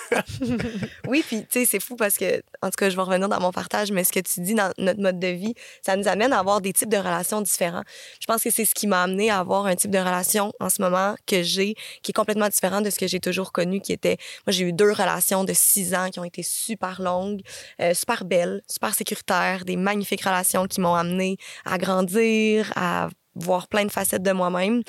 Oui, 1.06 1.24
puis 1.26 1.40
tu 1.42 1.60
sais, 1.60 1.64
c'est 1.64 1.80
fou 1.80 1.96
parce 1.96 2.16
que, 2.16 2.42
en 2.62 2.68
tout 2.68 2.76
cas, 2.78 2.90
je 2.90 2.96
vais 2.96 3.02
revenir 3.02 3.28
dans 3.28 3.40
mon 3.40 3.52
partage, 3.52 3.92
mais 3.92 4.04
ce 4.04 4.12
que 4.12 4.20
tu 4.20 4.40
dis 4.40 4.54
dans 4.54 4.72
notre 4.78 5.00
mode 5.00 5.18
de 5.18 5.28
vie, 5.28 5.54
ça 5.84 5.96
nous 5.96 6.08
amène 6.08 6.32
à 6.32 6.38
avoir 6.38 6.60
des 6.60 6.72
types 6.72 6.88
de 6.88 6.96
relations 6.96 7.40
différents. 7.40 7.82
Je 8.20 8.26
pense 8.26 8.42
que 8.42 8.50
c'est 8.50 8.64
ce 8.64 8.74
qui 8.74 8.86
m'a 8.86 9.02
amené 9.02 9.30
à 9.30 9.38
avoir 9.38 9.66
un 9.66 9.74
type 9.74 9.90
de 9.90 9.98
relation 9.98 10.52
en 10.60 10.68
ce 10.68 10.80
moment 10.82 11.14
que 11.26 11.42
j'ai, 11.42 11.74
qui 12.02 12.10
est 12.10 12.14
complètement 12.14 12.48
différent 12.48 12.80
de 12.80 12.90
ce 12.90 12.98
que 12.98 13.06
j'ai 13.06 13.20
toujours 13.20 13.52
connu, 13.52 13.80
qui 13.80 13.92
était, 13.92 14.16
moi, 14.46 14.52
j'ai 14.52 14.64
eu 14.64 14.72
deux 14.72 14.92
relations 14.92 15.44
de 15.44 15.52
six 15.54 15.94
ans 15.94 16.10
qui 16.10 16.20
ont 16.20 16.24
été 16.24 16.42
super 16.42 17.00
longues, 17.00 17.42
euh, 17.80 17.94
super 17.94 18.24
belles, 18.24 18.62
super 18.68 18.94
sécuritaires, 18.94 19.64
des 19.64 19.76
magnifiques 19.76 20.22
relations 20.22 20.66
qui 20.66 20.80
m'ont 20.80 20.94
amené 20.94 21.36
à 21.64 21.78
grandir, 21.78 22.72
à 22.76 23.08
voir 23.34 23.68
plein 23.68 23.84
de 23.84 23.90
facettes 23.90 24.22
de 24.22 24.32
moi-même. 24.32 24.82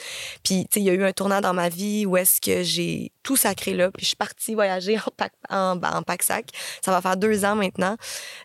Puis, 0.44 0.66
tu 0.66 0.74
sais, 0.74 0.80
il 0.82 0.84
y 0.84 0.90
a 0.90 0.94
eu 0.94 1.04
un 1.04 1.12
tournant 1.12 1.42
dans 1.42 1.54
ma 1.54 1.70
vie 1.70 2.06
où 2.06 2.18
est-ce 2.18 2.42
que 2.42 2.64
j'ai 2.64 3.12
tout 3.24 3.38
sacré 3.38 3.74
là. 3.74 3.92
Puis, 3.92 4.04
je 4.04 4.08
suis 4.08 4.16
partie 4.16 4.54
voyager 4.56 4.98
en 4.98 5.12
pack, 5.16 5.34
en, 5.50 5.80
en 5.82 6.04
pack-sac. 6.04 6.48
Ça 6.82 6.92
va 6.92 7.02
faire 7.02 7.18
deux 7.18 7.46
ans 7.46 7.56
maintenant. 7.56 7.96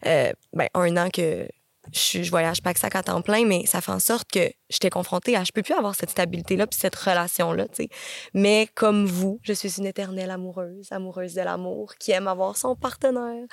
Euh, 0.06 0.32
ben, 0.52 0.68
un 0.74 0.96
an 0.96 1.08
que 1.10 1.48
je, 1.92 2.22
je 2.22 2.30
voyage 2.30 2.62
pack-sac 2.62 2.94
à 2.96 3.02
temps 3.02 3.20
plein, 3.22 3.44
mais 3.46 3.64
ça 3.66 3.80
fait 3.80 3.92
en 3.92 3.98
sorte 3.98 4.28
que 4.30 4.50
j'étais 4.70 4.90
confrontée 4.90 5.36
à... 5.36 5.44
Je 5.44 5.52
peux 5.52 5.62
plus 5.62 5.74
avoir 5.74 5.94
cette 5.94 6.10
stabilité-là 6.10 6.66
puis 6.66 6.78
cette 6.78 6.94
relation-là, 6.96 7.66
tu 7.68 7.84
sais. 7.84 7.88
Mais 8.34 8.68
comme 8.74 9.06
vous, 9.06 9.40
je 9.42 9.52
suis 9.52 9.78
une 9.78 9.86
éternelle 9.86 10.30
amoureuse, 10.30 10.88
amoureuse 10.90 11.34
de 11.34 11.40
l'amour, 11.42 11.94
qui 11.98 12.12
aime 12.12 12.28
avoir 12.28 12.56
son 12.56 12.74
partenaire, 12.76 13.44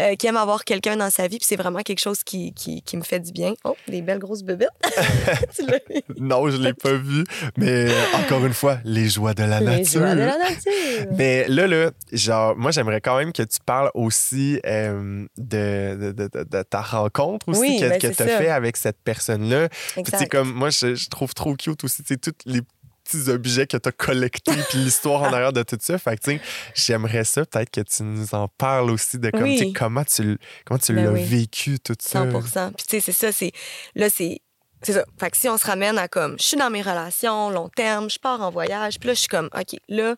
euh, 0.00 0.14
qui 0.16 0.26
aime 0.26 0.36
avoir 0.36 0.64
quelqu'un 0.64 0.96
dans 0.96 1.10
sa 1.10 1.28
vie. 1.28 1.38
Puis 1.38 1.46
c'est 1.48 1.56
vraiment 1.56 1.80
quelque 1.82 2.00
chose 2.00 2.22
qui, 2.24 2.52
qui, 2.54 2.82
qui 2.82 2.96
me 2.96 3.02
fait 3.02 3.20
du 3.20 3.32
bien. 3.32 3.54
Oh, 3.64 3.76
des 3.88 4.00
belles 4.02 4.18
grosses 4.18 4.42
vu? 4.42 4.54
Non, 6.18 6.48
je 6.50 6.56
l'ai 6.56 6.72
pas 6.74 6.92
vu. 6.94 7.24
Mais 7.56 7.90
euh, 7.90 7.92
encore 8.18 8.44
une 8.44 8.52
fois, 8.54 8.78
les 8.84 9.08
joies 9.08 9.34
de 9.34 9.42
la 9.44 9.60
Les 9.60 9.66
nature. 9.66 10.00
joies 10.00 10.14
de 10.14 10.20
la 10.20 10.38
nature. 10.38 11.06
Mais 11.16 11.46
là, 11.48 11.66
là, 11.66 11.90
genre, 12.12 12.56
moi, 12.56 12.70
j'aimerais 12.70 13.00
quand 13.00 13.16
même 13.18 13.32
que 13.32 13.42
tu 13.42 13.58
parles 13.64 13.90
aussi 13.94 14.60
euh, 14.66 15.26
de, 15.36 15.96
de, 15.96 16.12
de- 16.12 16.28
de- 16.32 16.44
de 16.44 16.62
ta 16.62 16.80
rencontre 16.82 17.48
aussi 17.48 17.60
Oui, 17.60 17.73
que, 17.80 17.88
ben, 17.88 17.98
que 17.98 18.08
c'est 18.08 18.14
tu 18.16 18.22
as 18.22 18.28
ça. 18.28 18.38
fait 18.38 18.48
avec 18.48 18.76
cette 18.76 18.98
personne-là. 19.02 19.68
Puis, 19.94 20.28
comme 20.30 20.52
moi, 20.52 20.70
je, 20.70 20.94
je 20.94 21.08
trouve 21.08 21.34
trop 21.34 21.54
cute 21.54 21.82
aussi, 21.84 22.02
tu 22.02 22.14
sais, 22.14 22.16
tous 22.16 22.32
les 22.46 22.60
petits 23.04 23.28
objets 23.30 23.66
que 23.66 23.76
tu 23.76 23.88
as 23.88 23.92
collectés, 23.92 24.52
puis 24.70 24.78
l'histoire 24.78 25.22
en 25.22 25.32
arrière 25.32 25.52
de 25.52 25.62
tout 25.62 25.76
ça. 25.80 25.98
Fait 25.98 26.16
que, 26.16 26.22
tu 26.22 26.30
sais, 26.32 26.40
j'aimerais 26.74 27.24
ça, 27.24 27.44
peut-être 27.44 27.70
que 27.70 27.82
tu 27.82 28.02
nous 28.02 28.34
en 28.34 28.48
parles 28.48 28.90
aussi 28.90 29.18
de 29.18 29.30
comme, 29.30 29.42
Oui. 29.42 29.58
tu 29.58 29.64
sais, 29.66 29.72
comment 29.72 30.04
tu, 30.04 30.38
comment 30.64 30.78
tu 30.78 30.94
Ben 30.94 31.04
l'as 31.04 31.12
oui. 31.12 31.24
vécu, 31.24 31.78
tout 31.80 31.94
ça. 32.00 32.24
100 32.30 32.72
Puis, 32.72 32.86
tu 32.86 32.96
sais, 32.96 33.00
c'est 33.00 33.12
ça, 33.12 33.32
c'est. 33.32 33.52
Là, 33.94 34.08
c'est. 34.10 34.40
C'est 34.82 34.92
ça. 34.92 35.04
Fait 35.18 35.30
que 35.30 35.36
si 35.38 35.48
on 35.48 35.56
se 35.56 35.66
ramène 35.66 35.96
à 35.96 36.08
comme, 36.08 36.36
je 36.38 36.44
suis 36.44 36.56
dans 36.58 36.68
mes 36.68 36.82
relations, 36.82 37.48
long 37.48 37.70
terme, 37.70 38.10
je 38.10 38.18
pars 38.18 38.42
en 38.42 38.50
voyage, 38.50 38.98
puis 38.98 39.06
là, 39.08 39.14
je 39.14 39.20
suis 39.20 39.28
comme, 39.28 39.48
OK, 39.54 39.78
là, 39.88 40.14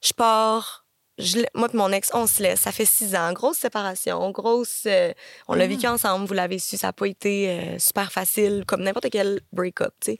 je 0.00 0.12
pars. 0.12 0.85
Je, 1.18 1.38
moi 1.54 1.68
et 1.72 1.76
mon 1.76 1.90
ex, 1.92 2.10
on 2.12 2.26
se 2.26 2.42
laisse. 2.42 2.60
Ça 2.60 2.72
fait 2.72 2.84
six 2.84 3.14
ans. 3.14 3.32
Grosse 3.32 3.58
séparation, 3.58 4.30
grosse. 4.30 4.82
euh, 4.86 5.12
on 5.48 5.54
l'a 5.54 5.66
vécu 5.66 5.86
ensemble, 5.86 6.26
vous 6.26 6.34
l'avez 6.34 6.58
su. 6.58 6.76
Ça 6.76 6.88
n'a 6.88 6.92
pas 6.92 7.06
été 7.06 7.48
euh, 7.48 7.78
super 7.78 8.12
facile, 8.12 8.64
comme 8.66 8.82
n'importe 8.82 9.08
quel 9.10 9.40
break-up, 9.52 9.94
tu 10.00 10.12
sais. 10.12 10.18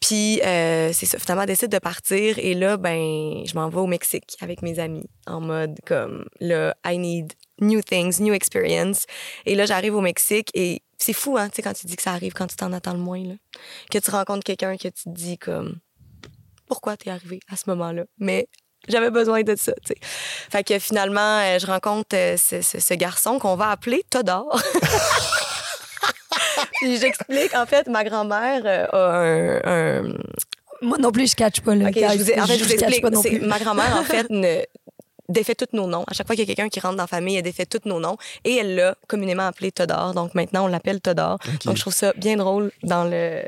Puis, 0.00 0.40
euh, 0.42 0.92
c'est 0.92 1.06
ça. 1.06 1.18
Finalement, 1.18 1.42
elle 1.42 1.48
décide 1.48 1.72
de 1.72 1.78
partir. 1.78 2.38
Et 2.38 2.54
là, 2.54 2.76
ben, 2.76 3.42
je 3.46 3.54
m'en 3.54 3.68
vais 3.70 3.78
au 3.78 3.86
Mexique 3.86 4.36
avec 4.40 4.62
mes 4.62 4.78
amis, 4.78 5.08
en 5.26 5.40
mode 5.40 5.78
comme, 5.86 6.26
là, 6.40 6.76
I 6.84 6.98
need 6.98 7.32
new 7.60 7.80
things, 7.80 8.20
new 8.20 8.34
experience. 8.34 9.04
Et 9.46 9.54
là, 9.54 9.66
j'arrive 9.66 9.94
au 9.94 10.00
Mexique 10.00 10.50
et 10.54 10.82
c'est 10.98 11.12
fou, 11.12 11.38
hein, 11.38 11.48
tu 11.48 11.56
sais, 11.56 11.62
quand 11.62 11.72
tu 11.72 11.86
dis 11.86 11.96
que 11.96 12.02
ça 12.02 12.12
arrive 12.12 12.32
quand 12.32 12.46
tu 12.46 12.56
t'en 12.56 12.72
attends 12.72 12.92
le 12.92 12.98
moins, 12.98 13.22
là. 13.22 13.34
Que 13.90 13.98
tu 13.98 14.10
rencontres 14.10 14.44
quelqu'un 14.44 14.76
que 14.76 14.88
tu 14.88 15.04
te 15.04 15.08
dis 15.10 15.38
comme, 15.38 15.78
pourquoi 16.66 16.96
t'es 16.96 17.10
arrivé 17.10 17.40
à 17.48 17.56
ce 17.56 17.64
moment-là? 17.70 18.04
Mais 18.18 18.48
j'avais 18.88 19.10
besoin 19.10 19.42
de 19.42 19.54
ça, 19.56 19.72
tu 19.84 19.88
sais. 19.88 19.96
Fait 20.02 20.62
que 20.64 20.78
finalement, 20.78 21.38
euh, 21.40 21.58
je 21.58 21.66
rencontre 21.66 22.14
euh, 22.14 22.36
ce, 22.36 22.62
ce- 22.62 22.80
ce 22.80 22.94
garçon 22.94 23.38
qu'on 23.38 23.56
va 23.56 23.70
appeler 23.70 24.04
Todor. 24.10 24.60
Puis 26.80 26.98
j'explique, 27.00 27.54
en 27.54 27.66
fait, 27.66 27.86
ma 27.88 28.04
grand-mère 28.04 28.62
euh, 28.64 28.86
a 28.92 29.18
un, 29.18 30.04
un- 30.06 30.14
Moi 30.82 30.98
non 30.98 31.10
plus, 31.10 31.30
je 31.30 31.36
catch 31.36 31.60
pas. 31.60 31.74
Là, 31.74 31.88
OK, 31.88 31.94
je 31.96 32.18
vous 32.18 32.30
ai- 32.30 32.40
en 32.40 32.46
fait, 32.46 32.58
je 32.58 32.64
vous 32.64 32.70
catch 32.70 32.80
explique. 32.82 33.02
pas 33.02 33.10
non 33.10 33.22
plus. 33.22 33.40
Ma 33.40 33.58
grand-mère, 33.58 33.96
en 33.96 34.04
fait, 34.04 34.28
ne 34.30 34.62
défait 35.28 35.54
tous 35.54 35.76
nos 35.76 35.86
noms. 35.86 36.04
À 36.08 36.14
chaque 36.14 36.26
fois 36.26 36.34
qu'il 36.36 36.48
y 36.48 36.50
a 36.50 36.54
quelqu'un 36.54 36.68
qui 36.68 36.80
rentre 36.80 36.96
dans 36.96 37.02
la 37.02 37.06
famille, 37.08 37.36
elle 37.36 37.42
défait 37.42 37.66
tous 37.66 37.86
nos 37.88 38.00
noms. 38.00 38.16
Et 38.44 38.56
elle 38.56 38.76
l'a 38.76 38.94
communément 39.08 39.46
appelé 39.46 39.72
Todor. 39.72 40.14
Donc 40.14 40.34
maintenant, 40.34 40.64
on 40.64 40.68
l'appelle 40.68 41.00
Todor. 41.00 41.38
Donc 41.64 41.76
je 41.76 41.80
trouve 41.80 41.92
ça 41.94 42.12
bien 42.16 42.36
drôle 42.36 42.70
dans 42.82 43.04
le 43.04 43.42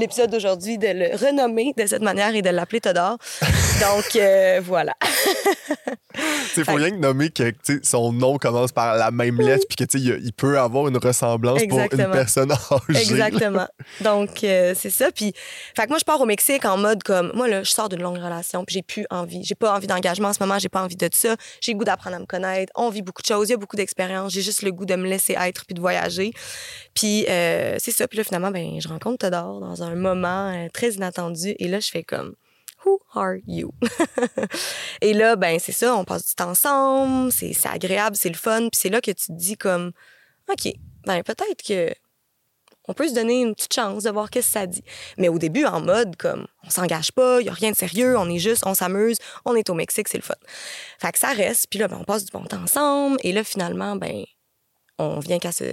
l'épisode 0.00 0.30
d'aujourd'hui 0.30 0.78
de 0.78 0.88
le 0.88 1.16
renommer 1.16 1.72
de 1.76 1.86
cette 1.86 2.02
manière 2.02 2.34
et 2.34 2.42
de 2.42 2.50
l'appeler 2.50 2.80
Todor. 2.80 3.18
Donc 3.80 4.16
euh, 4.16 4.60
voilà. 4.64 4.94
Il 6.56 6.64
faut 6.64 6.74
rien 6.74 6.90
que 6.90 6.96
nommer 6.96 7.30
que 7.30 7.52
son 7.82 8.12
nom 8.12 8.38
commence 8.38 8.72
par 8.72 8.96
la 8.96 9.10
même 9.10 9.40
lettre, 9.40 9.64
puis 9.68 9.76
que 9.76 9.96
il, 9.96 10.32
peut 10.32 10.58
avoir 10.58 10.88
une 10.88 10.96
ressemblance 10.96 11.62
pour 11.68 11.78
une 11.78 12.10
personne 12.10 12.50
âgée. 12.52 13.00
Exactement. 13.00 13.66
Donc, 14.00 14.42
euh, 14.44 14.74
c'est 14.76 14.90
ça. 14.90 15.10
Puis, 15.12 15.32
fait 15.76 15.84
que 15.84 15.88
moi, 15.88 15.98
je 15.98 16.04
pars 16.04 16.20
au 16.20 16.26
Mexique 16.26 16.64
en 16.64 16.76
mode 16.76 17.02
comme, 17.02 17.32
moi, 17.34 17.48
là, 17.48 17.62
je 17.62 17.70
sors 17.70 17.88
d'une 17.88 18.02
longue 18.02 18.18
relation, 18.18 18.64
puis 18.64 18.74
j'ai 18.74 18.82
plus 18.82 19.06
envie. 19.10 19.44
J'ai 19.44 19.54
pas 19.54 19.74
envie 19.74 19.86
d'engagement 19.86 20.28
en 20.28 20.32
ce 20.32 20.40
moment, 20.40 20.58
j'ai 20.58 20.68
pas 20.68 20.82
envie 20.82 20.96
de 20.96 21.08
ça. 21.12 21.36
J'ai 21.60 21.72
le 21.72 21.78
goût 21.78 21.84
d'apprendre 21.84 22.16
à 22.16 22.18
me 22.18 22.26
connaître. 22.26 22.72
On 22.76 22.90
vit 22.90 23.02
beaucoup 23.02 23.22
de 23.22 23.26
choses, 23.26 23.48
il 23.48 23.52
y 23.52 23.54
a 23.54 23.58
beaucoup 23.58 23.76
d'expériences. 23.76 24.32
J'ai 24.32 24.42
juste 24.42 24.62
le 24.62 24.72
goût 24.72 24.86
de 24.86 24.96
me 24.96 25.08
laisser 25.08 25.36
être 25.38 25.64
puis 25.66 25.74
de 25.74 25.80
voyager. 25.80 26.32
Puis, 26.94 27.26
euh, 27.28 27.76
c'est 27.78 27.92
ça. 27.92 28.08
Puis 28.08 28.18
là, 28.18 28.24
finalement, 28.24 28.50
ben, 28.50 28.80
je 28.80 28.88
rencontre 28.88 29.18
Todor 29.18 29.60
dans 29.60 29.82
un 29.82 29.89
moment 29.96 30.52
euh, 30.52 30.68
très 30.72 30.92
inattendu. 30.92 31.54
Et 31.58 31.68
là, 31.68 31.80
je 31.80 31.90
fais 31.90 32.02
comme, 32.02 32.34
Who 32.84 32.98
are 33.14 33.34
you? 33.46 33.72
et 35.02 35.12
là, 35.12 35.36
ben, 35.36 35.58
c'est 35.58 35.72
ça, 35.72 35.94
on 35.96 36.04
passe 36.04 36.26
du 36.26 36.34
temps 36.34 36.50
ensemble, 36.50 37.30
c'est 37.30 37.52
c'est 37.52 37.68
agréable, 37.68 38.16
c'est 38.16 38.30
le 38.30 38.36
fun. 38.36 38.68
Puis 38.70 38.80
c'est 38.80 38.88
là 38.88 39.00
que 39.00 39.10
tu 39.10 39.26
te 39.26 39.32
dis 39.32 39.56
comme, 39.56 39.92
OK, 40.50 40.72
ben, 41.04 41.22
peut-être 41.22 41.62
que 41.62 41.92
on 42.88 42.94
peut 42.94 43.08
se 43.08 43.14
donner 43.14 43.42
une 43.42 43.54
petite 43.54 43.74
chance 43.74 44.02
de 44.02 44.10
voir 44.10 44.30
qu'est-ce 44.30 44.48
que 44.48 44.52
ça 44.52 44.66
dit. 44.66 44.82
Mais 45.18 45.28
au 45.28 45.38
début, 45.38 45.64
en 45.64 45.80
mode 45.80 46.16
comme 46.16 46.46
on 46.64 46.70
s'engage 46.70 47.12
pas, 47.12 47.40
il 47.40 47.46
y 47.46 47.48
a 47.50 47.52
rien 47.52 47.70
de 47.70 47.76
sérieux, 47.76 48.16
on 48.16 48.28
est 48.28 48.38
juste, 48.38 48.66
on 48.66 48.74
s'amuse, 48.74 49.18
on 49.44 49.54
est 49.54 49.68
au 49.70 49.74
Mexique, 49.74 50.08
c'est 50.08 50.18
le 50.18 50.24
fun. 50.24 50.34
Fait 50.98 51.12
que 51.12 51.18
ça 51.18 51.32
reste, 51.32 51.66
puis 51.70 51.78
là, 51.78 51.86
ben, 51.86 51.98
on 52.00 52.04
passe 52.04 52.24
du 52.24 52.32
bon 52.32 52.44
temps 52.44 52.62
ensemble, 52.62 53.18
et 53.22 53.32
là, 53.32 53.44
finalement, 53.44 53.96
ben, 53.96 54.24
on 54.98 55.20
vient 55.20 55.38
qu'à 55.38 55.52
se, 55.52 55.64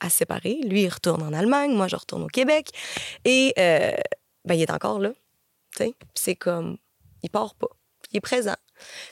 à 0.00 0.10
séparer. 0.10 0.60
Lui, 0.64 0.82
il 0.82 0.88
retourne 0.88 1.22
en 1.22 1.32
Allemagne, 1.32 1.72
moi, 1.72 1.88
je 1.88 1.96
retourne 1.96 2.22
au 2.22 2.28
Québec, 2.28 2.70
et 3.24 3.52
euh, 3.58 3.92
ben, 4.44 4.54
il 4.54 4.62
est 4.62 4.70
encore 4.70 4.98
là, 4.98 5.12
c'est 6.14 6.34
comme, 6.34 6.78
il 7.22 7.30
part 7.30 7.54
pas, 7.54 7.68
il 8.12 8.16
est 8.18 8.20
présent. 8.20 8.56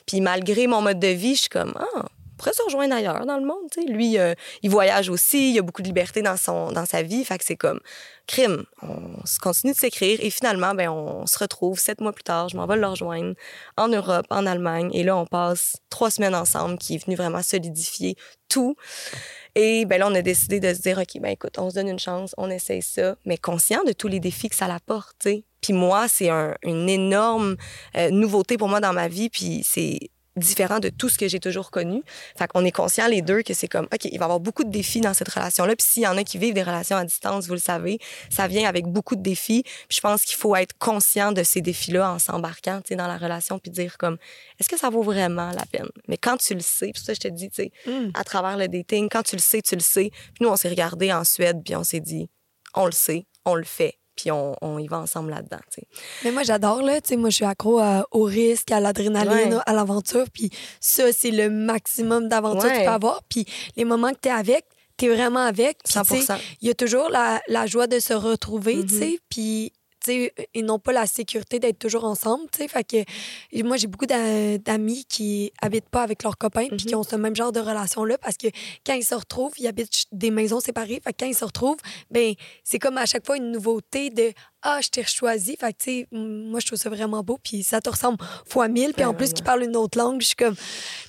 Puis 0.05 0.21
malgré 0.21 0.67
mon 0.67 0.81
mode 0.81 0.99
de 0.99 1.07
vie, 1.07 1.35
je 1.35 1.41
suis 1.41 1.49
comme, 1.49 1.73
ah, 1.77 2.05
on 2.05 2.37
pourrait 2.37 2.53
se 2.53 2.63
rejoindre 2.63 2.95
ailleurs 2.95 3.25
dans 3.25 3.37
le 3.37 3.45
monde, 3.45 3.69
tu 3.69 3.81
sais. 3.81 3.87
Lui, 3.87 4.17
euh, 4.17 4.33
il 4.61 4.69
voyage 4.69 5.09
aussi, 5.09 5.51
il 5.51 5.59
a 5.59 5.61
beaucoup 5.61 5.81
de 5.81 5.87
liberté 5.87 6.21
dans, 6.21 6.37
son, 6.37 6.71
dans 6.71 6.85
sa 6.85 7.01
vie. 7.01 7.25
Fait 7.25 7.37
que 7.37 7.43
c'est 7.43 7.57
comme 7.57 7.81
crime. 8.27 8.63
On 8.81 9.15
continue 9.41 9.73
de 9.73 9.77
s'écrire 9.77 10.19
et 10.21 10.29
finalement, 10.29 10.73
ben, 10.73 10.89
on 10.89 11.25
se 11.25 11.37
retrouve 11.37 11.77
sept 11.79 11.99
mois 11.99 12.13
plus 12.13 12.23
tard. 12.23 12.47
Je 12.47 12.55
m'en 12.55 12.65
vais 12.65 12.77
le 12.77 12.87
rejoindre 12.87 13.33
en 13.75 13.89
Europe, 13.89 14.25
en 14.29 14.45
Allemagne. 14.45 14.89
Et 14.93 15.03
là, 15.03 15.17
on 15.17 15.25
passe 15.25 15.75
trois 15.89 16.11
semaines 16.11 16.35
ensemble 16.35 16.77
qui 16.77 16.95
est 16.95 17.05
venu 17.05 17.17
vraiment 17.17 17.41
solidifier 17.41 18.15
tout. 18.47 18.75
Et 19.61 19.83
ben 19.83 19.97
là, 19.99 20.07
on 20.07 20.15
a 20.15 20.21
décidé 20.21 20.61
de 20.61 20.73
se 20.73 20.79
dire, 20.79 20.97
OK, 20.99 21.19
ben 21.21 21.31
écoute, 21.31 21.59
on 21.59 21.69
se 21.69 21.75
donne 21.75 21.89
une 21.89 21.99
chance, 21.99 22.33
on 22.37 22.49
essaye 22.49 22.81
ça, 22.81 23.17
mais 23.25 23.37
conscient 23.37 23.83
de 23.83 23.91
tous 23.91 24.07
les 24.07 24.21
défis 24.21 24.47
que 24.47 24.55
ça 24.55 24.73
apporte, 24.73 25.17
tu. 25.19 25.43
Puis 25.61 25.73
moi, 25.73 26.07
c'est 26.07 26.29
un- 26.29 26.55
une 26.63 26.87
énorme 26.87 27.57
euh, 27.97 28.09
nouveauté 28.09 28.55
pour 28.57 28.69
moi 28.69 28.79
dans 28.79 28.93
ma 28.93 29.09
vie, 29.09 29.29
puis 29.29 29.61
c'est 29.65 29.99
différent 30.39 30.79
de 30.79 30.89
tout 30.89 31.09
ce 31.09 31.17
que 31.17 31.27
j'ai 31.27 31.39
toujours 31.39 31.71
connu. 31.71 32.03
Fait 32.37 32.47
qu'on 32.47 32.65
est 32.65 32.71
conscients 32.71 33.07
les 33.07 33.21
deux 33.21 33.43
que 33.43 33.53
c'est 33.53 33.67
comme, 33.67 33.85
OK, 33.93 34.05
il 34.05 34.17
va 34.17 34.23
y 34.23 34.25
avoir 34.25 34.39
beaucoup 34.39 34.63
de 34.63 34.71
défis 34.71 35.01
dans 35.01 35.13
cette 35.13 35.29
relation-là. 35.29 35.75
Puis 35.75 35.85
s'il 35.87 36.03
y 36.03 36.07
en 36.07 36.17
a 36.17 36.23
qui 36.23 36.37
vivent 36.37 36.53
des 36.53 36.63
relations 36.63 36.97
à 36.97 37.05
distance, 37.05 37.47
vous 37.47 37.53
le 37.53 37.59
savez, 37.59 37.99
ça 38.29 38.47
vient 38.47 38.67
avec 38.67 38.85
beaucoup 38.87 39.15
de 39.15 39.21
défis. 39.21 39.63
Puis 39.63 39.97
je 39.97 40.01
pense 40.01 40.23
qu'il 40.23 40.35
faut 40.37 40.55
être 40.55 40.77
conscient 40.77 41.31
de 41.31 41.43
ces 41.43 41.61
défis-là 41.61 42.11
en 42.13 42.19
s'embarquant, 42.19 42.81
tu 42.81 42.89
sais, 42.89 42.95
dans 42.95 43.07
la 43.07 43.17
relation, 43.17 43.59
puis 43.59 43.71
dire 43.71 43.97
comme, 43.97 44.17
est-ce 44.59 44.69
que 44.69 44.77
ça 44.77 44.89
vaut 44.89 45.03
vraiment 45.03 45.51
la 45.51 45.65
peine? 45.65 45.89
Mais 46.07 46.17
quand 46.17 46.37
tu 46.37 46.53
le 46.53 46.61
sais, 46.61 46.91
puis 46.93 47.03
ça, 47.03 47.13
je 47.13 47.19
te 47.19 47.27
dis, 47.27 47.49
tu 47.49 47.63
sais, 47.63 47.71
Mm. 47.85 48.11
à 48.13 48.23
travers 48.23 48.57
le 48.57 48.67
dating, 48.67 49.09
quand 49.09 49.23
tu 49.23 49.35
le 49.35 49.41
sais, 49.41 49.61
tu 49.61 49.75
le 49.75 49.81
sais. 49.81 50.09
Puis 50.11 50.41
nous, 50.41 50.49
on 50.49 50.55
s'est 50.55 50.69
regardé 50.69 51.11
en 51.11 51.23
Suède, 51.23 51.61
puis 51.63 51.75
on 51.75 51.83
s'est 51.83 51.99
dit, 51.99 52.29
on 52.73 52.85
le 52.85 52.91
sait, 52.91 53.25
on 53.45 53.55
le 53.55 53.63
fait, 53.63 53.98
puis 54.19 54.31
on, 54.31 54.55
on 54.61 54.79
y 54.79 54.87
va 54.87 54.99
ensemble 54.99 55.29
là-dedans. 55.29 55.59
Mais 56.23 56.31
moi, 56.31 56.43
j'adore, 56.43 56.81
là. 56.81 56.99
Tu 57.01 57.09
sais, 57.09 57.15
moi, 57.15 57.29
je 57.29 57.35
suis 57.35 57.45
accro 57.45 57.79
à- 57.79 58.05
au 58.11 58.23
risque, 58.23 58.71
à 58.71 58.79
l'adrénaline, 58.79 59.53
Ouais. 59.55 59.61
à 59.65 59.73
l'aventure. 59.73 60.25
Puis 60.33 60.49
ça, 60.81 61.11
c'est 61.13 61.31
le 61.31 61.49
maximum 61.49 62.27
d'aventure 62.27 62.69
que 62.69 62.77
tu 62.79 62.83
peux 62.83 62.89
avoir. 62.89 63.21
Puis 63.29 63.45
les 63.77 63.85
moments 63.85 64.11
que 64.11 64.19
tu 64.21 64.29
es 64.29 64.31
avec, 64.31 64.65
tu 64.97 65.05
es 65.05 65.09
vraiment 65.15 65.39
avec. 65.45 65.77
Puis, 65.83 65.93
100 65.93 66.03
tu 66.03 66.21
sais, 66.21 66.33
il 66.61 66.67
y 66.67 66.71
a 66.71 66.73
toujours 66.73 67.09
la, 67.09 67.41
la 67.47 67.65
joie 67.67 67.87
de 67.87 67.99
se 67.99 68.13
retrouver, 68.13 68.85
tu 68.85 68.93
Mhm. 68.95 68.99
sais. 68.99 69.19
Puis 69.29 69.71
sais, 70.05 70.33
ils 70.53 70.65
n'ont 70.65 70.79
pas 70.79 70.91
la 70.91 71.05
sécurité 71.07 71.59
d'être 71.59 71.79
toujours 71.79 72.05
ensemble, 72.05 72.45
tu 72.51 72.59
sais. 72.59 72.67
Fait 72.67 72.83
que 72.83 73.63
moi, 73.63 73.77
j'ai 73.77 73.87
beaucoup 73.87 74.05
d'a- 74.05 74.57
d'amis 74.57 75.05
qui 75.07 75.51
habitent 75.61 75.89
pas 75.89 76.03
avec 76.03 76.23
leurs 76.23 76.37
copains 76.37 76.67
puis 76.67 76.77
qui 76.77 76.93
Mhm. 76.93 76.99
ont 76.99 77.03
ce 77.03 77.15
même 77.15 77.35
genre 77.35 77.51
de 77.51 77.59
relation-là 77.59 78.17
parce 78.17 78.37
que 78.37 78.47
quand 78.85 78.93
ils 78.93 79.03
se 79.03 79.15
retrouvent, 79.15 79.53
ils 79.57 79.67
habitent 79.67 80.05
des 80.11 80.31
maisons 80.31 80.59
séparées. 80.59 81.01
Fait 81.03 81.11
que 81.13 81.17
quand 81.19 81.25
ils 81.27 81.35
se 81.35 81.45
retrouvent, 81.45 81.77
ben 82.11 82.33
c'est 82.63 82.79
comme 82.79 82.97
à 82.97 83.05
chaque 83.05 83.25
fois 83.25 83.37
une 83.37 83.51
nouveauté 83.51 84.09
de 84.09 84.31
ah, 84.63 84.79
je 84.81 84.89
t'ai 84.89 85.03
choisi. 85.03 85.55
Fait 85.59 85.73
que, 85.73 85.77
tu 85.83 85.91
sais, 86.01 86.07
moi, 86.11 86.59
je 86.59 86.67
trouve 86.67 86.79
ça 86.79 86.89
vraiment 86.89 87.23
beau. 87.23 87.39
Puis 87.43 87.63
ça 87.63 87.81
te 87.81 87.89
ressemble 87.89 88.17
fois 88.45 88.67
mille. 88.67 88.93
Puis 88.93 89.05
en 89.05 89.13
plus, 89.13 89.33
qu'ils 89.33 89.43
parlent 89.43 89.63
une 89.63 89.75
autre 89.75 89.97
langue, 89.97 90.21
je 90.21 90.27
suis 90.27 90.35
comme, 90.35 90.55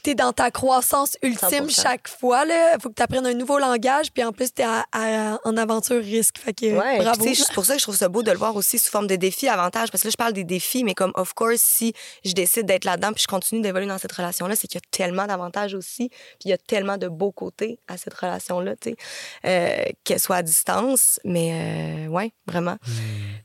t'es 0.03 0.15
dans 0.15 0.33
ta 0.33 0.51
croissance 0.51 1.17
ultime 1.23 1.69
100%. 1.69 1.83
chaque 1.83 2.09
fois. 2.09 2.45
Là. 2.45 2.77
Faut 2.81 2.89
que 2.91 2.95
tu 2.95 3.03
apprennes 3.03 3.27
un 3.27 3.35
nouveau 3.35 3.59
langage. 3.59 4.13
Puis 4.13 4.23
en 4.25 4.33
plus, 4.33 4.53
t'es 4.53 4.63
à- 4.63 4.85
à- 4.93 5.39
en 5.45 5.57
aventure 5.57 6.01
risque. 6.03 6.39
Fait 6.39 6.53
que, 6.53 6.67
Ouais, 6.67 6.99
bravo. 6.99 7.25
tu 7.25 7.35
c'est 7.35 7.53
pour 7.53 7.65
ça 7.65 7.75
que 7.75 7.79
je 7.81 7.85
trouve 7.85 7.97
ça 7.97 8.09
beau 8.09 8.23
de 8.23 8.31
le 8.31 8.39
voir 8.39 8.55
aussi 8.57 8.79
sous 8.79 8.91
forme 8.91 9.07
de 9.07 9.17
défi, 9.17 9.49
avantage. 9.49 9.91
Parce 9.91 10.03
que 10.03 10.09
là, 10.09 10.13
je 10.13 10.17
parle 10.17 10.33
des 10.33 10.45
défis, 10.45 10.85
mais 10.85 10.95
comme, 10.95 11.13
of 11.15 11.35
course, 11.35 11.61
si 11.61 11.93
je 12.25 12.33
décide 12.33 12.67
d'être 12.67 12.85
là-dedans 12.85 13.13
puis 13.13 13.23
je 13.23 13.27
continue 13.29 13.61
d'évoluer 13.61 13.87
dans 13.87 13.99
cette 13.99 14.13
relation-là, 14.13 14.55
c'est 14.57 14.69
qu'il 14.69 14.81
y 14.81 14.83
a 14.85 14.89
tellement 14.91 15.27
d'avantages 15.27 15.75
aussi. 15.75 16.09
Puis 16.09 16.47
il 16.47 16.51
y 16.51 16.53
a 16.53 16.59
tellement 16.59 16.97
de 16.99 17.09
beaux 17.09 17.33
côtés 17.33 17.79
à 17.89 17.97
cette 17.97 18.15
relation-là, 18.15 18.77
tu 18.77 18.91
sais, 18.91 18.97
euh, 19.45 19.91
qu'elle 20.05 20.21
soit 20.21 20.37
à 20.37 20.43
distance. 20.43 21.19
Mais 21.25 22.07
euh, 22.07 22.09
ouais, 22.09 22.33
vraiment. 22.47 22.77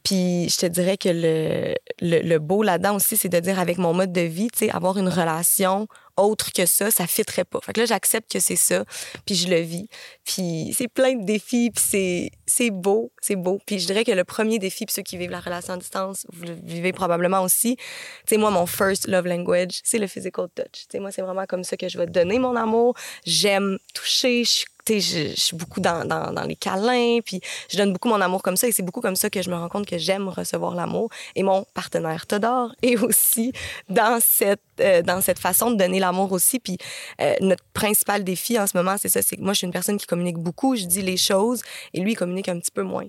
Puis 0.05 0.47
je 0.49 0.57
te 0.57 0.65
dirais 0.67 0.97
que 0.97 1.09
le, 1.09 1.75
le, 1.99 2.21
le 2.21 2.39
beau 2.39 2.61
là-dedans 2.63 2.95
aussi, 2.95 3.17
c'est 3.17 3.27
de 3.27 3.39
dire 3.39 3.59
avec 3.59 3.79
mon 3.79 3.93
mode 3.93 4.13
de 4.13 4.21
vie, 4.21 4.49
tu 4.51 4.59
sais, 4.59 4.71
avoir 4.71 4.97
une 4.97 5.09
relation 5.09 5.87
autre 6.15 6.53
que 6.53 6.65
ça, 6.65 6.91
ça 6.91 7.07
fitterait 7.07 7.43
pas. 7.43 7.59
Fait 7.61 7.73
que 7.73 7.81
là, 7.81 7.85
j'accepte 7.85 8.31
que 8.31 8.39
c'est 8.39 8.55
ça, 8.55 8.85
puis 9.25 9.35
je 9.35 9.49
le 9.49 9.59
vis. 9.59 9.89
Puis 10.23 10.73
c'est 10.77 10.87
plein 10.87 11.15
de 11.15 11.25
défis, 11.25 11.71
puis 11.71 12.31
c'est, 12.45 12.69
beau, 12.69 13.11
c'est 13.19 13.35
beau. 13.35 13.59
Puis 13.65 13.79
je 13.79 13.87
dirais 13.87 14.03
que 14.03 14.11
le 14.11 14.23
premier 14.23 14.59
défi, 14.59 14.85
puis 14.85 14.93
ceux 14.93 15.01
qui 15.01 15.17
vivent 15.17 15.31
la 15.31 15.39
relation 15.39 15.73
à 15.73 15.77
distance, 15.77 16.25
vous 16.31 16.45
le 16.45 16.53
vivez 16.53 16.93
probablement 16.93 17.41
aussi. 17.41 17.75
Tu 17.75 17.83
sais, 18.27 18.37
moi, 18.37 18.51
mon 18.51 18.65
first 18.65 19.07
love 19.07 19.25
language, 19.27 19.81
c'est 19.83 19.97
le 19.99 20.07
physical 20.07 20.47
touch. 20.53 20.65
Tu 20.71 20.85
sais, 20.91 20.99
moi, 20.99 21.11
c'est 21.11 21.23
vraiment 21.23 21.45
comme 21.45 21.63
ça 21.63 21.77
que 21.77 21.89
je 21.89 21.97
vais 21.97 22.05
donner 22.07 22.39
mon 22.39 22.55
amour. 22.55 22.95
J'aime 23.25 23.77
toucher, 23.93 24.43
je 24.43 24.49
suis 24.49 24.65
je, 24.87 25.29
je 25.29 25.39
suis 25.39 25.55
beaucoup 25.55 25.79
dans, 25.79 26.05
dans, 26.05 26.43
les 26.43 26.55
câlins, 26.55 27.19
puis 27.25 27.41
je 27.69 27.77
donne 27.77 27.93
beaucoup 27.93 28.07
mon 28.07 28.21
amour 28.21 28.41
comme 28.41 28.57
ça, 28.57 28.67
et 28.67 28.71
c'est 28.71 28.83
beaucoup 28.83 29.01
comme 29.01 29.15
ça 29.15 29.29
que 29.29 29.41
je 29.41 29.49
me 29.49 29.55
rends 29.55 29.69
compte 29.69 29.85
que 29.85 29.97
j'aime 29.97 30.27
recevoir 30.27 30.75
l'amour. 30.75 31.09
Et 31.35 31.43
mon 31.43 31.65
partenaire 31.73 32.27
Todor 32.27 32.75
est 32.81 32.97
aussi 32.97 33.51
dans 33.89 34.19
cette, 34.21 34.61
euh, 34.79 35.01
dans 35.01 35.21
cette 35.21 35.39
façon 35.39 35.71
de 35.71 35.75
donner 35.75 35.99
l'amour 35.99 36.31
aussi. 36.31 36.59
Puis 36.59 36.77
euh, 37.21 37.33
notre 37.41 37.63
principal 37.73 38.23
défi 38.23 38.59
en 38.59 38.67
ce 38.67 38.77
moment, 38.77 38.95
c'est 38.97 39.09
ça, 39.09 39.21
c'est 39.21 39.35
que 39.35 39.41
moi, 39.41 39.53
je 39.53 39.59
suis 39.59 39.67
une 39.67 39.73
personne 39.73 39.97
qui 39.97 40.05
communique 40.05 40.37
beaucoup, 40.37 40.75
je 40.75 40.85
dis 40.85 41.01
les 41.01 41.17
choses, 41.17 41.61
et 41.93 41.99
lui, 41.99 42.11
il 42.13 42.15
communique 42.15 42.49
un 42.49 42.59
petit 42.59 42.71
peu 42.71 42.83
moins. 42.83 43.05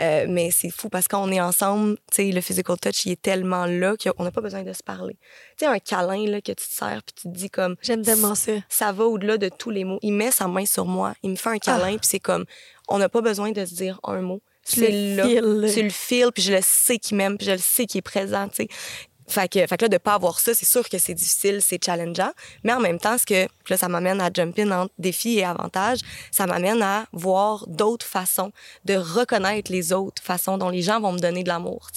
Euh, 0.00 0.26
mais 0.28 0.50
c'est 0.50 0.70
fou 0.70 0.88
parce 0.88 1.08
qu'on 1.08 1.30
est 1.32 1.40
ensemble, 1.40 1.96
le 2.18 2.40
physical 2.40 2.76
touch, 2.78 3.06
il 3.06 3.12
est 3.12 3.22
tellement 3.22 3.66
là 3.66 3.94
qu'on 3.96 4.24
n'a 4.24 4.30
pas 4.30 4.40
besoin 4.40 4.62
de 4.62 4.72
se 4.72 4.82
parler. 4.82 5.16
Sais, 5.58 5.66
un 5.66 5.78
câlin, 5.78 6.26
là, 6.30 6.40
que 6.40 6.52
tu 6.52 6.54
te 6.54 6.62
sers, 6.72 7.02
puis 7.04 7.14
tu 7.20 7.28
te 7.28 7.36
dis 7.36 7.50
comme, 7.50 7.74
J'aime 7.82 8.02
tellement 8.02 8.34
ça. 8.34 8.52
ça 8.68 8.92
va 8.92 9.04
au-delà 9.04 9.38
de 9.38 9.48
tous 9.48 9.70
les 9.70 9.84
mots. 9.84 9.98
Il 10.02 10.12
met 10.12 10.30
sa 10.30 10.46
main 10.46 10.64
sur 10.64 10.86
moi, 10.86 11.14
il 11.22 11.30
me 11.30 11.36
fait 11.36 11.48
un 11.50 11.58
câlin, 11.58 11.96
puis 11.98 12.06
c'est 12.08 12.20
comme, 12.20 12.44
on 12.88 12.98
n'a 12.98 13.08
pas 13.08 13.20
besoin 13.20 13.50
de 13.50 13.64
se 13.64 13.74
dire 13.74 13.98
un 14.04 14.20
mot. 14.20 14.40
Tu 14.64 14.80
C'est 14.80 14.90
le 14.90 15.16
là. 15.16 15.26
files. 15.26 15.70
Tu 15.74 15.82
le 15.82 15.90
files, 15.90 16.30
puis 16.32 16.42
je 16.42 16.52
le 16.52 16.60
sais 16.62 16.98
qu'il 16.98 17.16
m'aime, 17.16 17.36
puis 17.38 17.46
je 17.46 17.52
le 17.52 17.58
sais 17.58 17.86
qu'il 17.86 17.98
est 17.98 18.02
présent, 18.02 18.48
tu 18.48 18.56
sais. 18.64 18.68
Fait 19.28 19.48
que, 19.48 19.66
fait 19.66 19.76
que 19.76 19.84
là, 19.84 19.88
de 19.88 19.98
pas 19.98 20.14
avoir 20.14 20.40
ça, 20.40 20.54
c'est 20.54 20.66
sûr 20.66 20.88
que 20.88 20.98
c'est 20.98 21.14
difficile, 21.14 21.60
c'est 21.62 21.82
challengeant. 21.84 22.32
Mais 22.64 22.72
en 22.72 22.80
même 22.80 22.98
temps, 22.98 23.18
ce 23.18 23.26
que, 23.26 23.46
là, 23.68 23.76
ça 23.76 23.88
m'amène 23.88 24.20
à 24.20 24.30
jump 24.32 24.58
in 24.58 24.70
entre 24.70 24.92
défis 24.98 25.38
et 25.38 25.44
avantages, 25.44 26.00
ça 26.30 26.46
m'amène 26.46 26.82
à 26.82 27.06
voir 27.12 27.66
d'autres 27.66 28.06
façons 28.06 28.52
de 28.84 28.94
reconnaître 28.94 29.70
les 29.70 29.92
autres 29.92 30.22
façons 30.22 30.58
dont 30.58 30.70
les 30.70 30.82
gens 30.82 31.00
vont 31.00 31.12
me 31.12 31.18
donner 31.18 31.42
de 31.42 31.48
l'amour. 31.48 31.88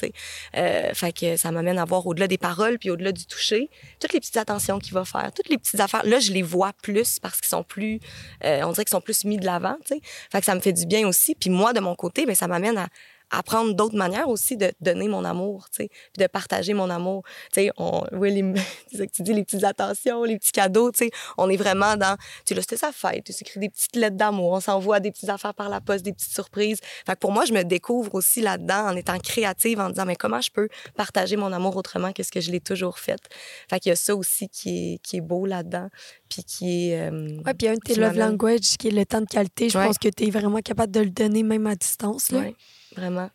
Euh, 0.58 0.94
fait 0.94 1.14
que 1.14 1.38
ça 1.38 1.52
m'amène 1.52 1.78
à 1.78 1.86
voir 1.86 2.06
au-delà 2.06 2.28
des 2.28 2.38
paroles, 2.38 2.78
puis 2.78 2.90
au-delà 2.90 3.12
du 3.12 3.26
toucher, 3.26 3.70
toutes 4.00 4.14
les 4.14 4.20
petites 4.20 4.38
attentions 4.38 4.80
qu'il 4.80 4.94
va 4.94 5.06
faire, 5.06 5.32
toutes 5.34 5.50
les 5.50 5.58
petites 5.58 5.80
affaires. 5.80 6.06
Là, 6.06 6.20
je 6.20 6.32
les 6.32 6.42
vois 6.42 6.74
plus 6.82 7.20
parce 7.20 7.40
qu'ils 7.40 7.50
sont 7.50 7.64
plus, 7.64 8.00
euh, 8.44 8.62
on 8.64 8.72
dirait 8.72 8.84
qu'ils 8.84 8.92
sont 8.92 9.02
plus 9.02 9.24
mis 9.24 9.38
de 9.38 9.46
l'avant. 9.46 9.78
Fait 9.88 10.40
que 10.40 10.46
ça 10.46 10.56
me 10.56 10.60
fait 10.60 10.74
du 10.74 10.86
bien 10.86 11.08
aussi. 11.08 11.36
Puis 11.36 11.50
moi, 11.50 11.74
de 11.74 11.80
mon 11.80 11.96
côté, 11.96 12.26
ben, 12.26 12.36
ça 12.36 12.48
m'amène 12.48 12.78
à 12.78 12.88
apprendre 13.32 13.74
d'autres 13.74 13.96
manières 13.96 14.28
aussi 14.30 14.58
de 14.58 14.72
donner 14.82 15.08
mon 15.08 15.24
amour, 15.26 15.68
tu 15.70 15.84
sais, 15.84 15.90
puis 16.14 16.22
de 16.24 16.28
partager 16.28 16.74
mon 16.74 16.90
amour. 16.90 17.24
Tu 17.54 17.62
sais, 17.62 17.72
on, 17.78 18.04
oui, 18.12 18.32
les, 18.32 19.08
tu 19.14 19.22
dis, 19.24 19.34
les 19.34 19.44
petites 19.44 19.64
attentions, 19.64 20.24
les 20.24 20.38
petits 20.38 20.52
cadeaux, 20.52 20.92
tu 20.92 21.06
sais, 21.06 21.12
on 21.38 21.50
est 21.50 21.58
vraiment 21.58 21.96
dans, 21.96 22.18
tu 22.46 22.54
sais, 22.56 22.62
c'était 22.62 22.78
sa 22.78 22.92
fête, 22.92 23.24
tu 23.24 23.34
s'écris 23.34 23.60
des 23.60 23.70
petites 23.70 23.96
lettres 23.96 24.18
d'amour, 24.18 24.52
on 24.52 24.60
s'envoie 24.60 25.00
des 25.00 25.12
petites 25.12 25.30
affaires 25.30 25.54
par 25.54 25.70
la 25.70 25.82
poste, 25.82 26.04
des 26.06 26.14
petites 26.14 26.34
surprises. 26.34 26.80
Fait 27.06 27.14
que 27.14 27.20
pour 27.20 27.32
moi, 27.32 27.46
je 27.46 27.54
me 27.54 27.64
découvre 27.64 28.14
aussi 28.16 28.42
là-dedans 28.42 28.90
en 28.90 28.96
étant 28.96 29.18
créative, 29.20 29.80
en 29.80 29.90
disant, 29.90 30.06
mais 30.06 30.16
comment 30.16 30.42
je 30.42 30.52
peux 30.52 30.68
partager 30.96 31.38
mon 31.38 31.52
amour 31.54 31.76
autrement 31.78 32.12
que 32.14 32.24
ce 32.24 32.32
que 32.32 32.42
je 32.42 32.52
l'ai 32.52 32.60
toujours 32.60 33.00
fait? 33.00 33.20
Fait 33.70 33.80
qu'il 33.80 33.90
y 33.90 33.94
a 33.94 33.96
ça 33.96 34.16
aussi 34.16 34.50
qui 34.50 34.94
est, 34.94 34.98
qui 35.02 35.18
est 35.18 35.22
beau 35.22 35.46
là-dedans, 35.46 35.88
puis 36.30 36.44
qui 36.44 36.90
est... 36.92 37.00
euh, 37.10 37.40
Ouais, 37.46 37.54
puis 37.54 37.68
un 37.68 37.74
de 37.76 37.80
tes 37.80 37.96
love 37.96 38.18
language 38.18 38.78
qui 38.78 38.90
est 38.90 38.92
le 38.92 39.06
temps 39.06 39.22
de 39.22 39.26
qualité. 39.26 39.70
Je 39.70 39.78
Ouais. 39.78 39.86
pense 39.88 39.98
que 39.98 40.10
tu 40.10 40.28
es 40.28 40.30
vraiment 40.30 40.60
capable 40.60 40.92
de 40.92 41.00
le 41.00 41.10
donner 41.10 41.44
même 41.44 41.66
à 41.68 41.76
distance. 41.76 42.32
Là. 42.32 42.40
Oui, 42.40 42.56
vraiment. 42.96 43.30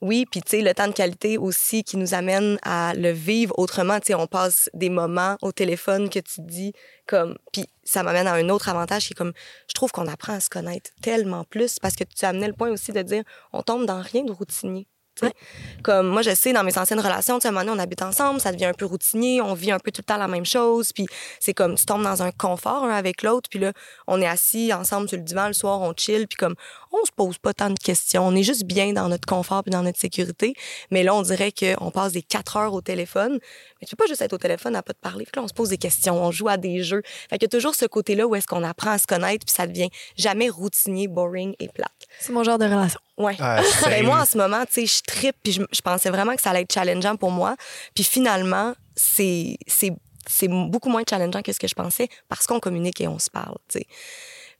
Oui, 0.00 0.26
puis 0.30 0.40
tu 0.42 0.50
sais, 0.50 0.62
le 0.62 0.72
temps 0.74 0.86
de 0.86 0.92
qualité 0.92 1.38
aussi 1.38 1.82
qui 1.82 1.96
nous 1.96 2.14
amène 2.14 2.56
à 2.62 2.94
le 2.94 3.10
vivre 3.10 3.58
autrement. 3.58 3.98
Tu 3.98 4.08
sais, 4.08 4.14
on 4.14 4.28
passe 4.28 4.70
des 4.72 4.90
moments 4.90 5.36
au 5.42 5.50
téléphone 5.50 6.08
que 6.08 6.20
tu 6.20 6.40
dis 6.40 6.72
comme... 7.06 7.36
Puis 7.52 7.66
ça 7.82 8.04
m'amène 8.04 8.28
à 8.28 8.34
un 8.34 8.48
autre 8.48 8.68
avantage 8.68 9.06
qui 9.06 9.14
est 9.14 9.16
comme... 9.16 9.32
Je 9.68 9.74
trouve 9.74 9.90
qu'on 9.90 10.06
apprend 10.06 10.34
à 10.34 10.40
se 10.40 10.50
connaître 10.50 10.90
tellement 11.02 11.42
plus 11.42 11.80
parce 11.80 11.96
que 11.96 12.04
tu 12.04 12.24
amené 12.24 12.46
le 12.46 12.52
point 12.52 12.70
aussi 12.70 12.92
de 12.92 13.02
dire 13.02 13.24
on 13.52 13.62
tombe 13.62 13.86
dans 13.86 14.00
rien 14.00 14.22
de 14.22 14.30
routinier. 14.30 14.86
Comme 15.82 16.08
moi, 16.08 16.22
je 16.22 16.34
sais, 16.34 16.52
dans 16.52 16.64
mes 16.64 16.76
anciennes 16.76 17.00
relations, 17.00 17.38
à 17.38 17.48
un 17.48 17.50
moment 17.50 17.64
donné, 17.64 17.78
on 17.78 17.82
habite 17.82 18.02
ensemble, 18.02 18.40
ça 18.40 18.52
devient 18.52 18.66
un 18.66 18.72
peu 18.72 18.84
routinier, 18.84 19.40
on 19.40 19.54
vit 19.54 19.70
un 19.70 19.78
peu 19.78 19.90
tout 19.90 20.00
le 20.00 20.04
temps 20.04 20.16
la 20.16 20.28
même 20.28 20.44
chose, 20.44 20.92
puis 20.92 21.06
c'est 21.40 21.54
comme, 21.54 21.76
tu 21.76 21.84
tombes 21.84 22.02
dans 22.02 22.22
un 22.22 22.30
confort 22.30 22.84
un 22.84 22.90
avec 22.90 23.22
l'autre, 23.22 23.48
puis 23.48 23.58
là, 23.58 23.72
on 24.06 24.20
est 24.20 24.26
assis 24.26 24.72
ensemble 24.72 25.08
sur 25.08 25.18
le 25.18 25.24
divan 25.24 25.46
le 25.46 25.52
soir, 25.52 25.80
on 25.80 25.92
chill, 25.96 26.26
puis 26.26 26.36
comme, 26.36 26.54
on 26.92 27.04
se 27.04 27.12
pose 27.12 27.38
pas 27.38 27.54
tant 27.54 27.70
de 27.70 27.78
questions, 27.78 28.26
on 28.26 28.34
est 28.34 28.42
juste 28.42 28.64
bien 28.64 28.92
dans 28.92 29.08
notre 29.08 29.26
confort 29.26 29.62
puis 29.62 29.70
dans 29.70 29.82
notre 29.82 29.98
sécurité, 29.98 30.54
mais 30.90 31.02
là, 31.02 31.14
on 31.14 31.22
dirait 31.22 31.52
qu'on 31.52 31.90
passe 31.90 32.12
des 32.12 32.22
quatre 32.22 32.56
heures 32.56 32.74
au 32.74 32.80
téléphone, 32.80 33.38
mais 33.80 33.86
tu 33.86 33.96
peux 33.96 34.04
pas 34.04 34.08
juste 34.08 34.22
être 34.22 34.32
au 34.32 34.38
téléphone 34.38 34.76
à 34.76 34.82
pas 34.82 34.94
te 34.94 35.00
parler, 35.00 35.26
là, 35.34 35.42
on 35.42 35.48
se 35.48 35.54
pose 35.54 35.68
des 35.68 35.78
questions, 35.78 36.22
on 36.22 36.30
joue 36.30 36.48
à 36.48 36.56
des 36.56 36.82
jeux, 36.82 37.02
fait 37.30 37.38
qu'il 37.38 37.42
y 37.42 37.46
a 37.46 37.56
toujours 37.56 37.74
ce 37.74 37.86
côté-là 37.86 38.26
où 38.26 38.34
est-ce 38.34 38.46
qu'on 38.46 38.64
apprend 38.64 38.90
à 38.90 38.98
se 38.98 39.06
connaître, 39.06 39.44
puis 39.46 39.54
ça 39.54 39.66
devient 39.66 39.90
jamais 40.16 40.48
routinier, 40.48 41.08
boring 41.08 41.54
et 41.58 41.68
plate. 41.68 42.06
C'est 42.20 42.32
mon 42.32 42.42
genre 42.42 42.58
de 42.58 42.64
relation. 42.64 43.00
Ouais. 43.18 43.36
Ah, 43.40 43.60
Ben, 43.84 44.06
moi, 44.06 44.20
en 44.20 44.24
ce 44.24 44.38
moment, 44.38 44.64
tu 44.64 44.74
sais, 44.74 44.86
je 44.86 45.02
trippe, 45.02 45.36
puis 45.42 45.52
je, 45.52 45.62
je 45.72 45.80
pensais 45.80 46.10
vraiment 46.10 46.34
que 46.34 46.42
ça 46.42 46.50
allait 46.50 46.62
être 46.62 46.72
challengeant 46.72 47.16
pour 47.16 47.30
moi. 47.30 47.56
Puis 47.94 48.04
finalement, 48.04 48.74
c'est 48.94 49.58
beaucoup 50.48 50.88
moins 50.88 51.02
challengeant 51.08 51.42
que 51.42 51.52
ce 51.52 51.58
que 51.58 51.68
je 51.68 51.74
pensais 51.74 52.08
parce 52.28 52.46
qu'on 52.46 52.60
communique 52.60 53.00
et 53.00 53.08
on 53.08 53.18
se 53.18 53.30
parle, 53.30 53.56
tu 53.68 53.80
sais. 53.80 53.86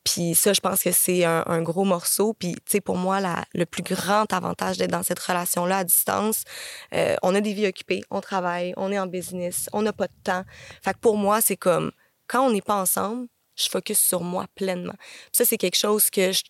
Puis 0.05 0.35
ça, 0.35 0.53
je 0.53 0.61
pense 0.61 0.83
que 0.83 0.91
c'est 0.91 1.25
un, 1.25 1.43
un 1.47 1.61
gros 1.61 1.85
morceau. 1.85 2.33
Puis, 2.33 2.53
tu 2.53 2.61
sais, 2.67 2.81
pour 2.81 2.97
moi, 2.97 3.21
la, 3.21 3.45
le 3.53 3.67
plus 3.67 3.83
grand 3.83 4.33
avantage 4.33 4.79
d'être 4.79 4.91
dans 4.91 5.03
cette 5.03 5.19
relation-là 5.19 5.79
à 5.79 5.85
distance, 5.85 6.45
euh, 6.95 7.17
on 7.23 7.35
a 7.35 7.41
des 7.41 7.53
vies 7.53 7.67
occupées, 7.67 8.03
on 8.11 8.21
travaille, 8.21 8.73
on 8.77 8.91
est 8.91 8.99
en 8.99 9.07
business, 9.07 9.69
on 9.73 9.83
n'a 9.83 9.93
pas 9.93 10.07
de 10.07 10.15
temps. 10.25 10.45
Fait 10.83 10.95
que 10.95 10.99
pour 10.99 11.19
moi, 11.19 11.41
c'est 11.41 11.57
comme, 11.57 11.91
quand 12.27 12.47
on 12.47 12.51
n'est 12.51 12.63
pas 12.63 12.77
ensemble, 12.77 13.27
je 13.57 13.69
focus 13.69 13.99
sur 13.99 14.23
moi 14.23 14.47
pleinement. 14.55 14.95
Puis 14.99 15.31
ça, 15.33 15.45
c'est 15.45 15.59
quelque 15.59 15.77
chose 15.77 16.09
que 16.11 16.33
je 16.33 16.43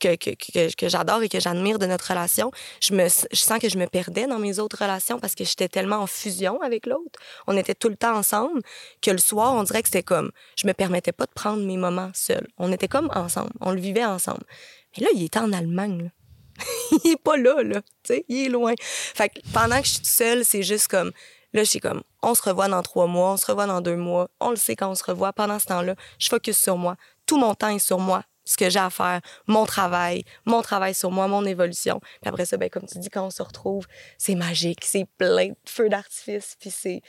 que, 0.00 0.16
que, 0.16 0.30
que, 0.30 0.74
que 0.74 0.88
j'adore 0.88 1.22
et 1.22 1.28
que 1.28 1.40
j'admire 1.40 1.78
de 1.78 1.86
notre 1.86 2.08
relation. 2.08 2.50
Je, 2.80 2.94
me, 2.94 3.08
je 3.08 3.38
sens 3.38 3.58
que 3.58 3.68
je 3.68 3.78
me 3.78 3.86
perdais 3.86 4.26
dans 4.26 4.38
mes 4.38 4.58
autres 4.58 4.78
relations 4.80 5.18
parce 5.18 5.34
que 5.34 5.44
j'étais 5.44 5.68
tellement 5.68 5.98
en 5.98 6.06
fusion 6.06 6.60
avec 6.62 6.86
l'autre. 6.86 7.18
On 7.46 7.56
était 7.56 7.74
tout 7.74 7.88
le 7.88 7.96
temps 7.96 8.16
ensemble 8.16 8.60
que 9.00 9.10
le 9.10 9.18
soir, 9.18 9.54
on 9.54 9.62
dirait 9.62 9.82
que 9.82 9.88
c'était 9.88 10.02
comme... 10.02 10.30
Je 10.56 10.66
me 10.66 10.72
permettais 10.72 11.12
pas 11.12 11.26
de 11.26 11.32
prendre 11.32 11.64
mes 11.64 11.76
moments 11.76 12.10
seuls. 12.14 12.46
On 12.58 12.72
était 12.72 12.88
comme 12.88 13.10
ensemble. 13.14 13.52
On 13.60 13.72
le 13.72 13.80
vivait 13.80 14.04
ensemble. 14.04 14.44
Mais 14.96 15.04
là, 15.04 15.10
il 15.14 15.22
était 15.24 15.38
en 15.38 15.52
Allemagne. 15.52 16.10
il 17.04 17.12
est 17.12 17.22
pas 17.22 17.36
là, 17.36 17.62
là. 17.62 17.80
Il 18.28 18.46
est 18.46 18.48
loin. 18.48 18.74
Fait 18.78 19.28
que 19.28 19.40
pendant 19.52 19.80
que 19.80 19.86
je 19.86 19.94
suis 19.94 20.04
seule, 20.04 20.44
c'est 20.44 20.62
juste 20.62 20.88
comme... 20.88 21.12
Là, 21.52 21.62
je 21.62 21.70
suis 21.70 21.78
comme, 21.78 22.02
on 22.20 22.34
se 22.34 22.42
revoit 22.42 22.66
dans 22.66 22.82
trois 22.82 23.06
mois, 23.06 23.34
on 23.34 23.36
se 23.36 23.46
revoit 23.46 23.66
dans 23.66 23.80
deux 23.80 23.94
mois, 23.94 24.28
on 24.40 24.50
le 24.50 24.56
sait 24.56 24.74
quand 24.74 24.90
on 24.90 24.96
se 24.96 25.04
revoit. 25.04 25.32
Pendant 25.32 25.60
ce 25.60 25.66
temps-là, 25.66 25.94
je 26.18 26.28
focus 26.28 26.58
sur 26.58 26.76
moi. 26.76 26.96
Tout 27.26 27.38
mon 27.38 27.54
temps 27.54 27.68
est 27.68 27.78
sur 27.78 28.00
moi, 28.00 28.24
ce 28.44 28.56
que 28.56 28.70
j'ai 28.70 28.78
à 28.78 28.90
faire, 28.90 29.20
mon 29.46 29.64
travail, 29.64 30.24
mon 30.44 30.62
travail 30.62 30.94
sur 30.94 31.10
moi, 31.10 31.28
mon 31.28 31.44
évolution. 31.44 32.00
Puis 32.20 32.28
après 32.28 32.44
ça, 32.44 32.56
ben, 32.56 32.68
comme 32.68 32.86
tu 32.86 32.98
dis, 32.98 33.10
quand 33.10 33.24
on 33.26 33.30
se 33.30 33.42
retrouve, 33.42 33.86
c'est 34.18 34.34
magique, 34.34 34.84
c'est 34.84 35.06
plein 35.18 35.48
de 35.48 35.56
feux 35.66 35.88
d'artifice, 35.88 36.56
puis 36.58 36.70
c'est, 36.70 37.02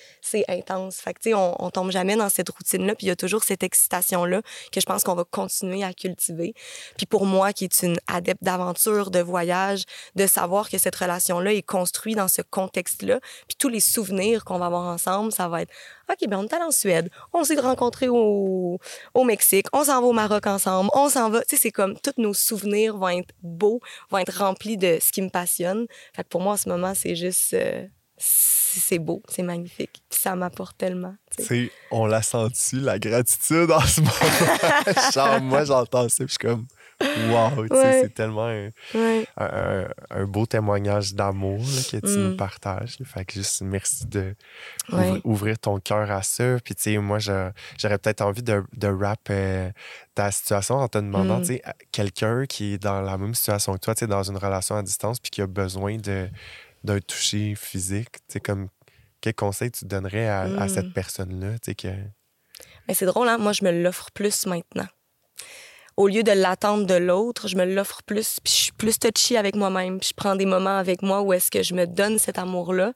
intense. 0.47 0.97
Fait 0.97 1.13
que, 1.13 1.19
tu 1.19 1.29
sais, 1.29 1.33
on, 1.33 1.55
on 1.63 1.69
tombe 1.69 1.91
jamais 1.91 2.15
dans 2.15 2.29
cette 2.29 2.49
routine-là, 2.49 2.95
puis 2.95 3.07
il 3.07 3.09
y 3.09 3.11
a 3.11 3.15
toujours 3.15 3.43
cette 3.43 3.63
excitation-là 3.63 4.41
que 4.71 4.79
je 4.79 4.85
pense 4.85 5.03
qu'on 5.03 5.15
va 5.15 5.23
continuer 5.23 5.83
à 5.83 5.93
cultiver. 5.93 6.53
Puis 6.97 7.05
pour 7.05 7.25
moi, 7.25 7.53
qui 7.53 7.63
est 7.63 7.81
une 7.83 7.97
adepte 8.07 8.43
d'aventure, 8.43 9.11
de 9.11 9.19
voyage, 9.19 9.83
de 10.15 10.27
savoir 10.27 10.69
que 10.69 10.77
cette 10.77 10.95
relation-là 10.95 11.53
est 11.53 11.61
construite 11.61 12.17
dans 12.17 12.27
ce 12.27 12.41
contexte-là, 12.41 13.19
puis 13.47 13.55
tous 13.57 13.69
les 13.69 13.79
souvenirs 13.79 14.45
qu'on 14.45 14.59
va 14.59 14.67
avoir 14.67 14.83
ensemble, 14.83 15.31
ça 15.31 15.47
va 15.47 15.63
être 15.63 15.71
OK, 16.09 16.29
ben 16.29 16.37
on 16.37 16.43
est 16.43 16.53
allé 16.53 16.63
en 16.63 16.71
Suède, 16.71 17.09
on 17.33 17.43
s'est 17.43 17.59
rencontrés 17.59 18.09
au, 18.09 18.77
au 19.15 19.23
Mexique, 19.23 19.65
on 19.73 19.83
s'en 19.83 20.01
va 20.01 20.07
au 20.07 20.13
Maroc 20.13 20.45
ensemble, 20.45 20.89
on 20.93 21.09
s'en 21.09 21.24
Tu 21.31 21.37
sais, 21.49 21.57
c'est 21.57 21.71
comme 21.71 21.95
tous 21.99 22.13
nos 22.21 22.33
souvenirs 22.33 22.97
vont 22.97 23.09
être 23.09 23.33
beaux, 23.41 23.79
vont 24.09 24.17
être 24.17 24.37
remplis 24.37 24.77
de 24.77 24.97
ce 25.01 25.11
qui 25.11 25.21
me 25.21 25.29
passionne. 25.29 25.85
Fait 26.15 26.23
que 26.23 26.29
pour 26.29 26.41
moi, 26.41 26.53
en 26.53 26.57
ce 26.57 26.69
moment, 26.69 26.93
c'est 26.95 27.15
juste. 27.15 27.53
euh, 27.53 27.85
c'est 28.17 28.99
beau, 28.99 29.21
c'est 29.27 29.43
magnifique. 29.43 30.01
Puis 30.09 30.19
ça 30.21 30.35
m'apporte 30.35 30.77
tellement. 30.77 31.15
tu 31.35 31.43
sais. 31.43 31.47
Tu 31.47 31.65
sais, 31.65 31.71
on 31.91 32.05
l'a 32.05 32.21
senti, 32.21 32.77
la 32.77 32.97
gratitude 32.99 33.71
en 33.71 33.81
ce 33.81 34.01
moment. 34.01 35.11
Genre, 35.13 35.41
moi, 35.41 35.63
j'entends 35.65 36.07
ça, 36.09 36.23
puis 36.25 36.27
je 36.27 36.31
suis 36.31 36.37
comme, 36.37 36.65
wow, 37.29 37.63
Ouais. 37.69 38.01
c'est 38.03 38.13
tellement 38.13 38.45
un, 38.47 38.69
Ouais. 38.93 39.27
un- 39.37 39.45
un- 39.45 39.87
un 40.21 40.25
beau 40.25 40.45
témoignage 40.45 41.13
d'amour 41.13 41.59
que 41.91 41.97
tu 41.97 42.07
Mm. 42.17 42.29
nous 42.29 42.37
partages. 42.37 42.97
Fait 43.03 43.25
que 43.25 43.33
juste 43.33 43.61
merci 43.61 44.05
de 44.07 44.33
Ouais. 44.91 45.19
ouvrir 45.25 45.59
ton 45.59 45.79
cœur 45.79 46.09
à 46.09 46.23
ça. 46.23 46.57
Puis, 46.63 46.73
tu 46.75 46.83
sais, 46.83 46.97
moi, 46.97 47.19
j'aurais 47.19 47.97
peut-être 47.97 48.21
envie 48.21 48.43
de, 48.43 48.63
de 48.73 48.87
rap 48.87 49.19
euh, 49.29 49.69
ta 50.13 50.31
situation 50.31 50.75
en 50.75 50.87
te 50.87 50.97
demandant, 50.97 51.39
Mm. 51.39 51.41
tu 51.41 51.47
sais, 51.47 51.61
quelqu'un 51.91 52.45
qui 52.45 52.73
est 52.73 52.77
dans 52.81 53.01
la 53.01 53.17
même 53.17 53.35
situation 53.35 53.73
que 53.73 53.79
toi, 53.79 53.93
tu 53.93 53.99
sais, 53.99 54.07
dans 54.07 54.23
une 54.23 54.37
relation 54.37 54.75
à 54.77 54.83
distance, 54.83 55.19
puis 55.19 55.31
qui 55.31 55.41
a 55.41 55.47
besoin 55.47 55.97
de 55.97 56.29
d'un 56.83 56.99
toucher 56.99 57.55
physique, 57.55 58.11
tu 58.11 58.19
sais, 58.33 58.39
comme 58.39 58.67
quel 59.19 59.33
conseil 59.33 59.71
tu 59.71 59.85
donnerais 59.85 60.27
à, 60.27 60.41
à 60.41 60.65
Mm. 60.65 60.69
cette 60.69 60.93
personne-là, 60.93 61.53
tu 61.53 61.71
sais, 61.71 61.75
que... 61.75 61.87
Mais 62.87 62.93
c'est 62.93 63.07
drôle, 63.07 63.27
hein? 63.27 63.39
Moi, 63.39 63.53
je 63.53 63.65
me 63.65 63.71
l'offre 63.83 64.11
plus 64.13 64.45
maintenant. 64.45 64.85
Au 65.97 66.07
lieu 66.09 66.23
de 66.23 66.31
l'attendre 66.31 66.85
de 66.85 66.93
l'autre, 66.95 67.47
je 67.47 67.55
me 67.55 67.63
l'offre 67.63 68.01
plus, 68.05 68.39
puis 68.43 68.51
je 68.53 68.57
suis 68.63 68.71
plus 68.73 68.99
touchy 68.99 69.37
avec 69.37 69.55
moi-même. 69.55 69.99
puis 69.99 70.09
Je 70.09 70.13
prends 70.13 70.35
des 70.35 70.45
moments 70.45 70.77
avec 70.77 71.01
moi 71.01 71.21
où 71.21 71.31
est-ce 71.31 71.49
que 71.49 71.63
je 71.63 71.73
me 71.73 71.87
donne 71.87 72.19
cet 72.19 72.37
amour-là. 72.37 72.91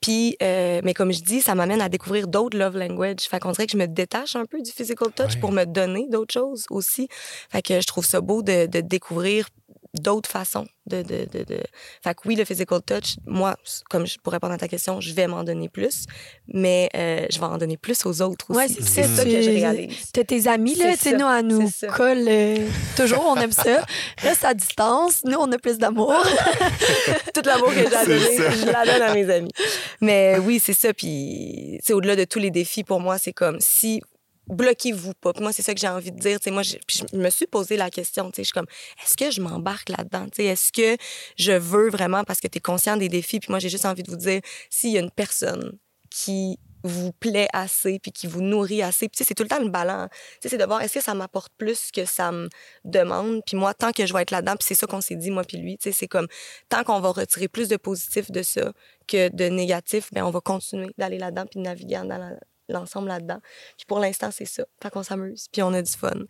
Puis, 0.00 0.36
euh, 0.42 0.80
mais 0.82 0.94
comme 0.94 1.12
je 1.12 1.22
dis, 1.22 1.40
ça 1.40 1.54
m'amène 1.54 1.80
à 1.80 1.88
découvrir 1.88 2.26
d'autres 2.26 2.58
love 2.58 2.76
language. 2.76 3.20
Fait 3.30 3.38
qu'on 3.38 3.52
dirait 3.52 3.66
que 3.66 3.72
je 3.72 3.78
me 3.78 3.86
détache 3.86 4.34
un 4.34 4.46
peu 4.46 4.60
du 4.60 4.70
physical 4.72 5.12
touch 5.12 5.34
Ouais. 5.34 5.40
pour 5.40 5.52
me 5.52 5.64
donner 5.64 6.08
d'autres 6.10 6.34
choses 6.34 6.64
aussi. 6.70 7.08
Fait 7.50 7.62
que 7.62 7.80
je 7.80 7.86
trouve 7.86 8.04
ça 8.04 8.20
beau 8.20 8.42
de, 8.42 8.66
de 8.66 8.80
découvrir 8.80 9.46
d'autres 9.94 10.28
façons 10.30 10.66
de, 10.86 11.02
de, 11.02 11.26
de, 11.32 11.44
de- 11.44 11.62
Fait 12.02 12.14
que 12.14 12.20
oui, 12.26 12.34
le 12.36 12.44
physical 12.44 12.80
touch, 12.82 13.16
moi, 13.26 13.56
comme 13.88 14.06
je, 14.06 14.18
pour 14.18 14.32
répondre 14.32 14.52
à 14.52 14.58
ta 14.58 14.68
question, 14.68 15.00
je 15.00 15.14
vais 15.14 15.26
m'en 15.26 15.44
donner 15.44 15.68
plus, 15.68 16.04
mais 16.52 16.90
euh, 16.96 17.26
je 17.30 17.38
vais 17.38 17.46
en 17.46 17.56
donner 17.58 17.76
plus 17.76 18.04
aux 18.04 18.20
autres 18.20 18.46
aussi. 18.50 18.58
Ouais, 18.58 18.68
c'est 18.68 19.04
ça. 19.04 19.24
que 19.24 19.30
je 19.30 19.40
Tu- 19.40 19.50
réalise. 19.56 20.10
T'as 20.12 20.24
tes 20.24 20.46
amis, 20.48 20.74
là, 20.74 20.86
C'est 20.90 20.96
tu 20.96 21.02
sais, 21.10 21.16
nous, 21.16 21.26
elle 21.28 21.46
nous 21.46 21.70
colle 21.96 22.26
euh, 22.28 22.58
toujours, 22.96 23.24
on 23.26 23.36
aime 23.36 23.52
ça. 23.52 23.84
Reste 24.18 24.44
à 24.44 24.52
distance, 24.52 25.22
nous, 25.24 25.38
on 25.38 25.50
a 25.52 25.58
plus 25.58 25.78
d'amour. 25.78 26.14
Tout 27.34 27.42
l'amour 27.44 27.68
que 27.68 27.74
j'ai 27.88 27.94
à 27.94 28.04
donner, 28.04 28.36
je 28.60 28.66
la 28.66 28.84
donne 28.84 29.02
à 29.02 29.14
mes 29.14 29.30
amis. 29.30 29.50
Mais 30.00 30.38
oui, 30.38 30.60
c'est 30.62 30.74
ça. 30.74 30.92
Puis, 30.92 31.78
c'est 31.82 31.92
au-delà 31.92 32.16
de 32.16 32.24
tous 32.24 32.38
les 32.38 32.50
défis, 32.50 32.84
pour 32.84 33.00
moi, 33.00 33.16
c'est 33.18 33.32
comme 33.32 33.58
si 33.60 34.00
bloquez-vous 34.48 35.14
pas. 35.14 35.32
Puis 35.32 35.42
moi, 35.42 35.52
c'est 35.52 35.62
ça 35.62 35.74
que 35.74 35.80
j'ai 35.80 35.88
envie 35.88 36.12
de 36.12 36.18
dire. 36.18 36.38
Tu 36.38 36.44
sais, 36.44 36.50
moi, 36.50 36.62
puis 36.86 37.02
je 37.10 37.16
me 37.16 37.30
suis 37.30 37.46
posé 37.46 37.76
la 37.76 37.90
question. 37.90 38.30
Je 38.36 38.42
suis 38.42 38.52
comme, 38.52 38.66
est-ce 39.02 39.16
que 39.16 39.30
je 39.30 39.40
m'embarque 39.40 39.88
là-dedans? 39.88 40.26
Est-ce 40.38 40.72
que 40.72 40.96
je 41.36 41.52
veux 41.52 41.90
vraiment, 41.90 42.24
parce 42.24 42.40
que 42.40 42.48
tu 42.48 42.58
es 42.58 42.60
conscient 42.60 42.96
des 42.96 43.08
défis, 43.08 43.40
puis 43.40 43.50
moi, 43.50 43.58
j'ai 43.58 43.68
juste 43.68 43.86
envie 43.86 44.02
de 44.02 44.10
vous 44.10 44.16
dire, 44.16 44.40
s'il 44.70 44.92
y 44.92 44.98
a 44.98 45.00
une 45.00 45.10
personne 45.10 45.78
qui 46.10 46.58
vous 46.84 47.12
plaît 47.12 47.48
assez, 47.54 47.98
puis 47.98 48.12
qui 48.12 48.26
vous 48.26 48.42
nourrit 48.42 48.82
assez, 48.82 49.08
puis 49.08 49.24
c'est 49.24 49.34
tout 49.34 49.42
le 49.42 49.48
temps 49.48 49.58
le 49.58 49.70
ballon. 49.70 50.06
Sais, 50.40 50.50
C'est 50.50 50.58
de 50.58 50.64
voir, 50.64 50.82
est-ce 50.82 50.94
que 50.94 51.00
ça 51.00 51.14
m'apporte 51.14 51.50
plus 51.56 51.90
que 51.90 52.04
ça 52.04 52.30
me 52.30 52.50
demande? 52.84 53.40
Puis 53.46 53.56
moi, 53.56 53.72
tant 53.72 53.90
que 53.90 54.04
je 54.04 54.12
vais 54.12 54.20
être 54.20 54.30
là-dedans, 54.30 54.54
puis 54.56 54.66
c'est 54.68 54.74
ça 54.74 54.86
qu'on 54.86 55.00
s'est 55.00 55.16
dit, 55.16 55.30
moi 55.30 55.44
puis 55.44 55.56
lui, 55.56 55.78
c'est 55.80 56.06
comme, 56.06 56.28
tant 56.68 56.84
qu'on 56.84 57.00
va 57.00 57.08
retirer 57.10 57.48
plus 57.48 57.68
de 57.68 57.76
positif 57.76 58.30
de 58.30 58.42
ça 58.42 58.72
que 59.08 59.34
de 59.34 59.44
négatif, 59.46 60.10
ben 60.12 60.24
on 60.24 60.30
va 60.30 60.40
continuer 60.40 60.90
d'aller 60.98 61.18
là-dedans, 61.18 61.46
puis 61.46 61.58
de 61.58 61.64
naviguer 61.64 62.02
dans 62.04 62.18
la- 62.18 62.38
l'ensemble 62.68 63.08
là-dedans. 63.08 63.40
Puis 63.76 63.86
pour 63.86 63.98
l'instant, 63.98 64.30
c'est 64.30 64.44
ça. 64.44 64.64
Fait 64.82 64.90
qu'on 64.90 65.02
s'amuse, 65.02 65.46
puis 65.52 65.62
on 65.62 65.72
a 65.72 65.82
du 65.82 65.92
fun. 65.92 66.24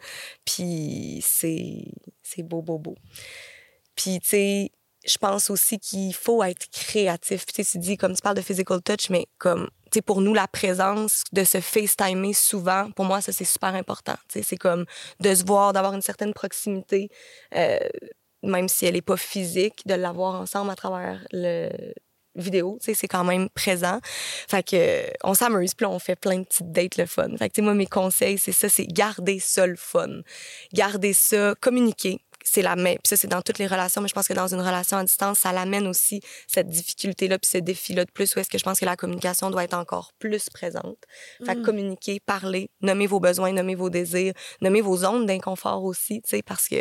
Puis 0.45 1.21
c'est 1.25 1.85
c'est 2.23 2.43
beau, 2.43 2.63
beau, 2.63 2.79
beau. 2.79 2.97
Puis, 3.97 4.21
tu 4.21 4.29
sais, 4.29 4.73
je 5.07 5.19
pense 5.19 5.51
aussi 5.51 5.79
qu'il 5.79 6.15
faut 6.15 6.43
être 6.43 6.67
créatif. 6.71 7.47
Tu 7.47 7.63
sais, 7.63 7.71
tu 7.73 7.79
dis, 7.79 7.97
comme 7.97 8.15
tu 8.15 8.23
parles 8.23 8.37
de 8.37 8.43
physical 8.43 8.81
touch, 8.83 9.11
mais 9.11 9.27
comme, 9.39 9.69
tu 9.91 9.99
sais, 9.99 10.03
pour 10.03 10.21
nous, 10.21 10.35
la 10.35 10.49
présence 10.49 11.23
de 11.33 11.45
se 11.45 11.61
FaceTimer 11.61 12.33
souvent, 12.33 12.91
pour 12.93 13.05
moi, 13.05 13.21
ça, 13.21 13.33
c'est 13.33 13.45
super 13.45 13.75
important. 13.75 14.17
Tu 14.29 14.41
sais, 14.41 14.43
c'est 14.43 14.57
comme 14.57 14.87
de 15.21 15.35
se 15.35 15.45
voir, 15.45 15.73
d'avoir 15.73 15.95
une 15.95 16.03
certaine 16.03 16.33
proximité, 16.33 17.11
euh, 17.55 17.79
même 18.43 18.69
si 18.69 18.87
elle 18.87 18.95
n'est 18.95 19.03
pas 19.03 19.17
physique, 19.17 19.87
de 19.87 19.95
l'avoir 19.95 20.41
ensemble 20.41 20.71
à 20.71 20.77
travers 20.77 21.27
le 21.33 21.71
vidéo, 22.37 22.79
tu 22.81 22.87
sais, 22.87 22.95
c'est 22.95 23.09
quand 23.09 23.25
même 23.25 23.49
présent. 23.51 24.01
Fait 24.49 24.63
que 24.63 24.77
euh, 24.77 25.11
on 25.23 25.35
s'amuse, 25.35 25.75
puis 25.75 25.87
on 25.87 25.99
fait 25.99 26.17
plein 26.17 26.39
de 26.39 26.45
petites 26.45 26.73
dates 26.73 26.97
le 26.97 27.07
fun. 27.07 27.37
Fait 27.39 27.51
que 27.51 27.61
moi 27.61 27.75
mes 27.75 27.87
conseils, 27.87 28.39
c'est 28.39 28.53
ça, 28.53 28.69
c'est 28.69 28.87
garder 28.87 29.39
ça 29.39 29.67
le 29.67 29.77
fun. 29.77 30.23
Garder 30.73 31.13
ça, 31.13 31.55
communiquer. 31.61 32.21
C'est 32.45 32.63
la 32.63 32.77
même. 32.77 32.97
Puis 32.97 33.09
ça, 33.09 33.17
c'est 33.17 33.27
dans 33.27 33.43
toutes 33.43 33.59
les 33.59 33.67
relations, 33.67 34.01
mais 34.03 34.09
je 34.09 34.15
pense 34.15 34.29
que 34.29 34.35
dans 34.35 34.53
une 34.53 34.61
relation 34.61 34.99
à 34.99 35.05
distance, 35.05 35.39
ça 35.41 35.53
l'amène 35.53 35.87
aussi 35.87 36.21
cette 36.47 36.69
difficulté-là, 36.69 37.39
puis 37.39 37.51
ce 37.51 37.59
défi-là 37.59 38.05
de 38.05 38.11
plus, 38.11 38.37
où 38.37 38.39
est-ce 38.39 38.51
que 38.51 38.59
je 38.59 38.65
pense 38.65 38.79
que 38.79 38.85
la 38.85 38.97
communication 38.97 39.51
doit 39.51 39.65
être 39.65 39.75
encore 39.75 40.13
plus 40.19 40.49
présente. 40.51 40.99
Fait 41.45 41.55
que 41.55 41.61
Mm. 41.61 41.63
communiquer, 41.63 42.21
parler, 42.21 42.71
nommer 42.83 43.07
vos 43.07 43.19
besoins, 43.19 43.53
nommer 43.53 43.75
vos 43.75 43.91
désirs, 43.91 44.35
nommer 44.61 44.83
vos 44.83 44.99
zones 44.99 45.27
d'inconfort 45.27 45.83
aussi, 45.85 46.21
tu 46.23 46.31
sais, 46.31 46.43
parce 46.43 46.69
que 46.69 46.77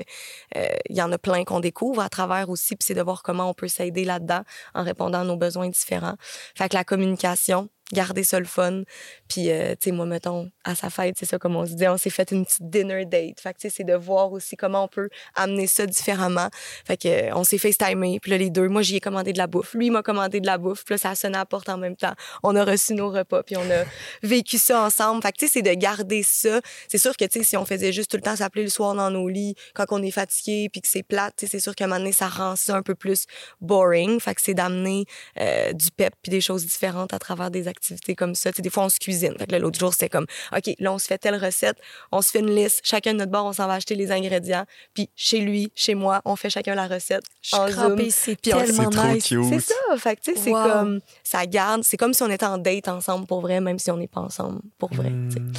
euh, 0.58 0.68
il 0.90 0.98
y 0.98 1.02
en 1.02 1.12
a 1.12 1.18
plein 1.18 1.44
qu'on 1.46 1.60
découvre 1.62 2.02
à 2.02 2.10
travers 2.10 2.50
aussi, 2.50 2.76
puis 2.76 2.86
c'est 2.86 2.94
de 2.94 3.02
voir 3.02 3.24
comment 3.24 3.50
on 3.50 3.54
peut 3.54 3.68
s'aider 3.70 4.04
là-dedans 4.04 4.42
en 4.74 4.84
répondant 4.84 5.22
à 5.22 5.24
nos 5.24 5.38
besoins 5.38 5.70
différents. 5.70 6.16
Fait 6.56 6.68
que 6.70 6.76
la 6.76 6.84
communication, 6.84 7.70
garder 7.94 8.24
ça 8.24 8.40
le 8.40 8.46
fun. 8.46 8.84
Puis, 9.28 9.50
euh, 9.50 9.72
tu 9.80 9.90
sais, 9.90 9.92
moi, 9.92 10.06
mettons, 10.06 10.52
à 10.64 10.76
sa 10.76 10.90
fête, 10.90 11.16
c'est 11.18 11.26
ça, 11.26 11.38
comme 11.38 11.56
on 11.56 11.66
se 11.66 11.74
dit, 11.74 11.88
on 11.88 11.98
s'est 11.98 12.10
fait 12.10 12.32
une 12.32 12.46
petite 12.46 12.70
dinner 12.70 13.06
date. 13.06 13.40
Fait 13.40 13.54
que, 13.54 13.60
tu 13.60 13.70
sais, 13.70 13.76
c'est 13.78 13.84
de 13.84 13.94
voir 13.94 14.32
aussi 14.32 14.56
comment 14.56 14.84
on 14.84 14.88
peut 14.88 15.10
amener 15.36 15.68
ça 15.68 15.86
différemment. 15.86 16.50
Fait 16.86 16.98
que, 16.98 17.08
euh, 17.08 17.36
on 17.36 17.44
s'est 17.44 17.58
FaceTimé. 17.58 18.20
Puis 18.22 18.32
là, 18.32 18.38
les 18.38 18.50
deux, 18.50 18.68
moi, 18.68 18.82
j'y 18.82 18.98
ai 18.98 19.00
commandé 19.00 19.34
de 19.34 19.38
la 19.38 19.48
bouffe. 19.48 19.74
Lui, 19.74 19.88
il 19.88 19.92
m'a 19.92 20.04
commandé 20.04 20.40
de 20.42 20.46
la 20.46 20.58
bouffe. 20.58 20.84
Puis 20.84 20.96
là, 20.96 20.98
ça 20.98 21.10
a 21.12 21.16
sonné 21.16 21.36
à 21.36 21.40
la 21.40 21.46
porte 21.46 21.70
en 21.70 21.78
même 21.78 21.96
temps. 21.96 22.14
On 22.42 22.56
a 22.56 22.66
reçu 22.66 22.94
nos 22.94 23.10
repas. 23.10 23.44
Puis 23.44 23.56
on 23.56 23.72
a 23.72 23.86
vécu 24.24 24.58
ça 24.58 24.84
ensemble. 24.84 25.22
Fait 25.22 25.32
que, 25.32 25.38
tu 25.38 25.48
sais, 25.48 25.54
c'est 25.54 25.62
de 25.62 25.74
garder 25.74 26.24
ça. 26.24 26.60
C'est 26.88 26.98
sûr 26.98 27.16
que, 27.16 27.26
tu 27.26 27.40
sais, 27.40 27.46
si 27.46 27.58
on 27.58 27.66
faisait 27.66 27.94
juste 27.94 28.12
tout 28.12 28.18
le 28.18 28.24
temps 28.24 28.36
s'appeler 28.36 28.64
le 28.64 28.70
soir 28.70 28.96
dans 28.96 29.12
nos 29.12 29.30
lits, 29.30 29.56
quand 29.74 29.86
on 29.92 30.02
est 30.02 30.12
fatigué, 30.12 30.70
puis 30.72 30.82
que 30.82 30.88
c'est 30.88 31.04
plate, 31.04 31.36
tu 31.38 31.46
sais, 31.46 31.52
c'est 31.52 31.60
sûr 31.60 31.76
qu'à 31.76 31.86
un 31.86 31.88
moment 31.88 32.00
donné, 32.00 32.12
ça 32.12 32.28
rend 32.28 32.56
ça 32.56 32.76
un 32.76 32.82
peu 32.82 32.96
plus 32.96 33.26
boring. 33.62 34.20
Fait 34.20 34.36
que 34.36 34.42
c'est 34.42 34.54
d'amener 34.54 35.06
euh, 35.40 35.74
du 35.74 35.92
pep 35.92 36.14
puis 36.22 36.32
des 36.32 36.42
choses 36.42 36.66
différentes 36.66 37.14
à 37.14 37.20
travers 37.20 37.52
des 37.52 37.68
activités 37.68 37.83
comme 38.18 38.36
ça. 38.36 38.52
Tu 38.52 38.58
sais, 38.58 38.62
des 38.62 38.70
fois, 38.70 38.86
on 38.86 38.90
se 38.90 39.00
cuisine. 39.00 39.34
Fait 39.38 39.48
que 39.48 39.56
l'autre 39.56 39.80
jour, 39.80 39.94
c'était 39.94 40.10
comme, 40.10 40.26
OK, 40.56 40.74
là, 40.80 40.94
on 40.94 41.00
se 41.00 41.08
fait 41.08 41.18
telle 41.18 41.36
recette, 41.44 41.78
on 42.12 42.22
se 42.22 42.32
fait 42.32 42.40
une 42.40 42.54
liste, 42.56 42.82
chacun 42.84 43.14
de 43.14 43.20
notre 43.20 43.32
bord, 43.32 43.46
on 43.46 43.54
s'en 43.54 43.68
va 43.68 43.74
acheter 43.76 43.96
les 43.96 44.12
ingrédients. 44.12 44.66
Puis 44.94 45.10
chez 45.16 45.40
lui, 45.40 45.72
chez 45.76 45.96
moi, 45.96 46.22
on 46.26 46.36
fait 46.36 46.50
chacun 46.50 46.76
la 46.76 46.88
recette. 46.88 47.24
Je 47.42 47.56
en 47.56 47.66
suis 47.68 47.76
Zoom. 47.76 48.00
c'est 48.10 48.42
tellement 48.42 48.90
nice. 49.14 49.26
C'est 49.28 49.60
ça. 49.60 49.74
Fait 49.98 50.16
que, 50.16 50.22
tu 50.22 50.34
sais, 50.34 50.40
c'est 50.40 50.52
Wow. 50.52 50.64
comme, 50.64 51.00
ça 51.24 51.46
garde, 51.46 51.84
c'est 51.84 51.98
comme 51.98 52.14
si 52.14 52.22
on 52.24 52.30
était 52.30 52.46
en 52.46 52.58
date 52.58 52.88
ensemble 52.88 53.26
pour 53.28 53.42
vrai, 53.42 53.60
même 53.62 53.80
si 53.80 53.90
on 53.92 53.98
n'est 53.98 54.08
pas 54.08 54.22
ensemble 54.22 54.62
pour 54.78 54.94
vrai. 54.94 55.10
Mm. 55.10 55.52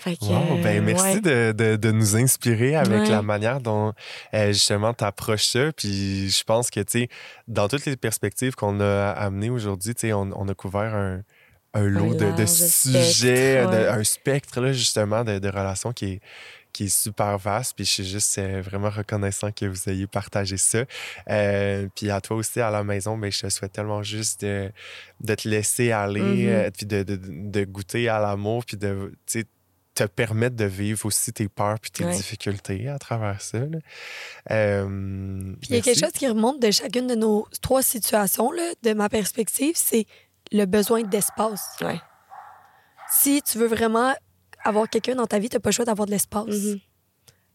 Fait 0.00 0.16
que, 0.16 0.24
Wow, 0.26 0.62
ben 0.62 0.78
euh, 0.78 0.82
merci 0.84 1.04
ouais. 1.04 1.20
de, 1.20 1.52
de, 1.52 1.76
de 1.76 1.90
nous 1.90 2.14
inspirer 2.16 2.76
avec 2.76 3.00
Ouais. 3.02 3.10
la 3.10 3.20
manière 3.22 3.60
dont 3.60 3.92
euh, 4.32 4.52
justement 4.52 4.94
tu 4.94 5.02
approches 5.04 5.46
ça. 5.48 5.72
Puis 5.76 6.30
je 6.30 6.44
pense 6.44 6.70
que, 6.70 6.78
tu 6.80 7.00
sais, 7.00 7.08
dans 7.48 7.66
toutes 7.66 7.84
les 7.84 7.96
perspectives 7.96 8.54
qu'on 8.54 8.78
a 8.80 9.10
amenées 9.10 9.50
aujourd'hui, 9.50 9.94
tu 9.96 10.02
sais, 10.02 10.12
on, 10.12 10.30
on 10.36 10.46
a 10.48 10.54
couvert 10.54 10.94
un, 10.94 11.22
un 11.74 11.82
lot 11.84 12.14
de, 12.14 12.46
sujets, 12.46 13.62
spectre, 13.62 13.70
de- 13.70 13.76
ouais. 13.76 13.88
un 13.88 14.04
spectre, 14.04 14.60
là, 14.60 14.72
justement, 14.72 15.24
de, 15.24 15.38
de 15.38 15.48
relations 15.48 15.92
qui 15.92 16.04
est, 16.14 16.20
qui 16.72 16.84
est 16.84 16.88
super 16.88 17.36
vaste. 17.38 17.74
Puis 17.76 17.84
je 17.84 17.90
suis 17.90 18.04
juste 18.08 18.38
euh, 18.38 18.62
vraiment 18.64 18.90
reconnaissant 18.90 19.50
que 19.52 19.66
vous 19.66 19.88
ayez 19.88 20.06
partagé 20.06 20.56
ça. 20.56 20.84
Euh, 21.30 21.88
puis 21.94 22.10
à 22.10 22.20
toi 22.20 22.36
aussi, 22.36 22.60
à 22.60 22.70
la 22.70 22.84
maison, 22.84 23.20
je 23.22 23.40
te 23.40 23.48
souhaite 23.48 23.72
tellement 23.72 24.02
juste 24.02 24.42
de, 24.44 24.70
de 25.20 25.34
te 25.34 25.48
laisser 25.48 25.92
aller, 25.92 26.20
Mhm. 26.20 26.48
euh, 26.48 26.70
puis 26.70 26.86
de, 26.86 27.64
goûter 27.64 28.08
à 28.08 28.18
l'amour, 28.20 28.64
puis 28.64 28.76
de, 28.76 29.12
te 29.94 30.04
permettre 30.04 30.54
de 30.54 30.64
vivre 30.64 31.04
aussi 31.06 31.32
tes 31.32 31.48
peurs 31.48 31.80
puis 31.80 31.90
tes 31.90 32.04
Ouais. 32.04 32.14
difficultés 32.16 32.88
à 32.88 33.00
travers 33.00 33.40
ça. 33.42 33.58
là. 33.58 33.78
Puis 34.46 35.68
il 35.70 35.74
y 35.74 35.78
a 35.78 35.82
quelque 35.82 35.98
chose 35.98 36.12
qui 36.12 36.28
remonte 36.28 36.60
de 36.62 36.70
chacune 36.70 37.06
de 37.08 37.14
nos 37.16 37.46
trois 37.60 37.82
situations, 37.82 38.52
là, 38.52 38.72
de 38.82 38.92
ma 38.92 39.08
perspective, 39.08 39.72
c'est 39.74 40.06
le 40.52 40.64
besoin 40.64 41.02
d'espace. 41.02 41.76
Ouais. 41.80 42.00
Si 43.10 43.42
tu 43.42 43.58
veux 43.58 43.66
vraiment 43.66 44.14
avoir 44.64 44.88
quelqu'un 44.88 45.14
dans 45.14 45.26
ta 45.26 45.38
vie, 45.38 45.48
tu 45.48 45.56
n'as 45.56 45.60
pas 45.60 45.70
le 45.70 45.74
choix 45.74 45.84
d'avoir 45.84 46.06
de 46.06 46.10
l'espace. 46.10 46.46
Mhm. 46.46 46.80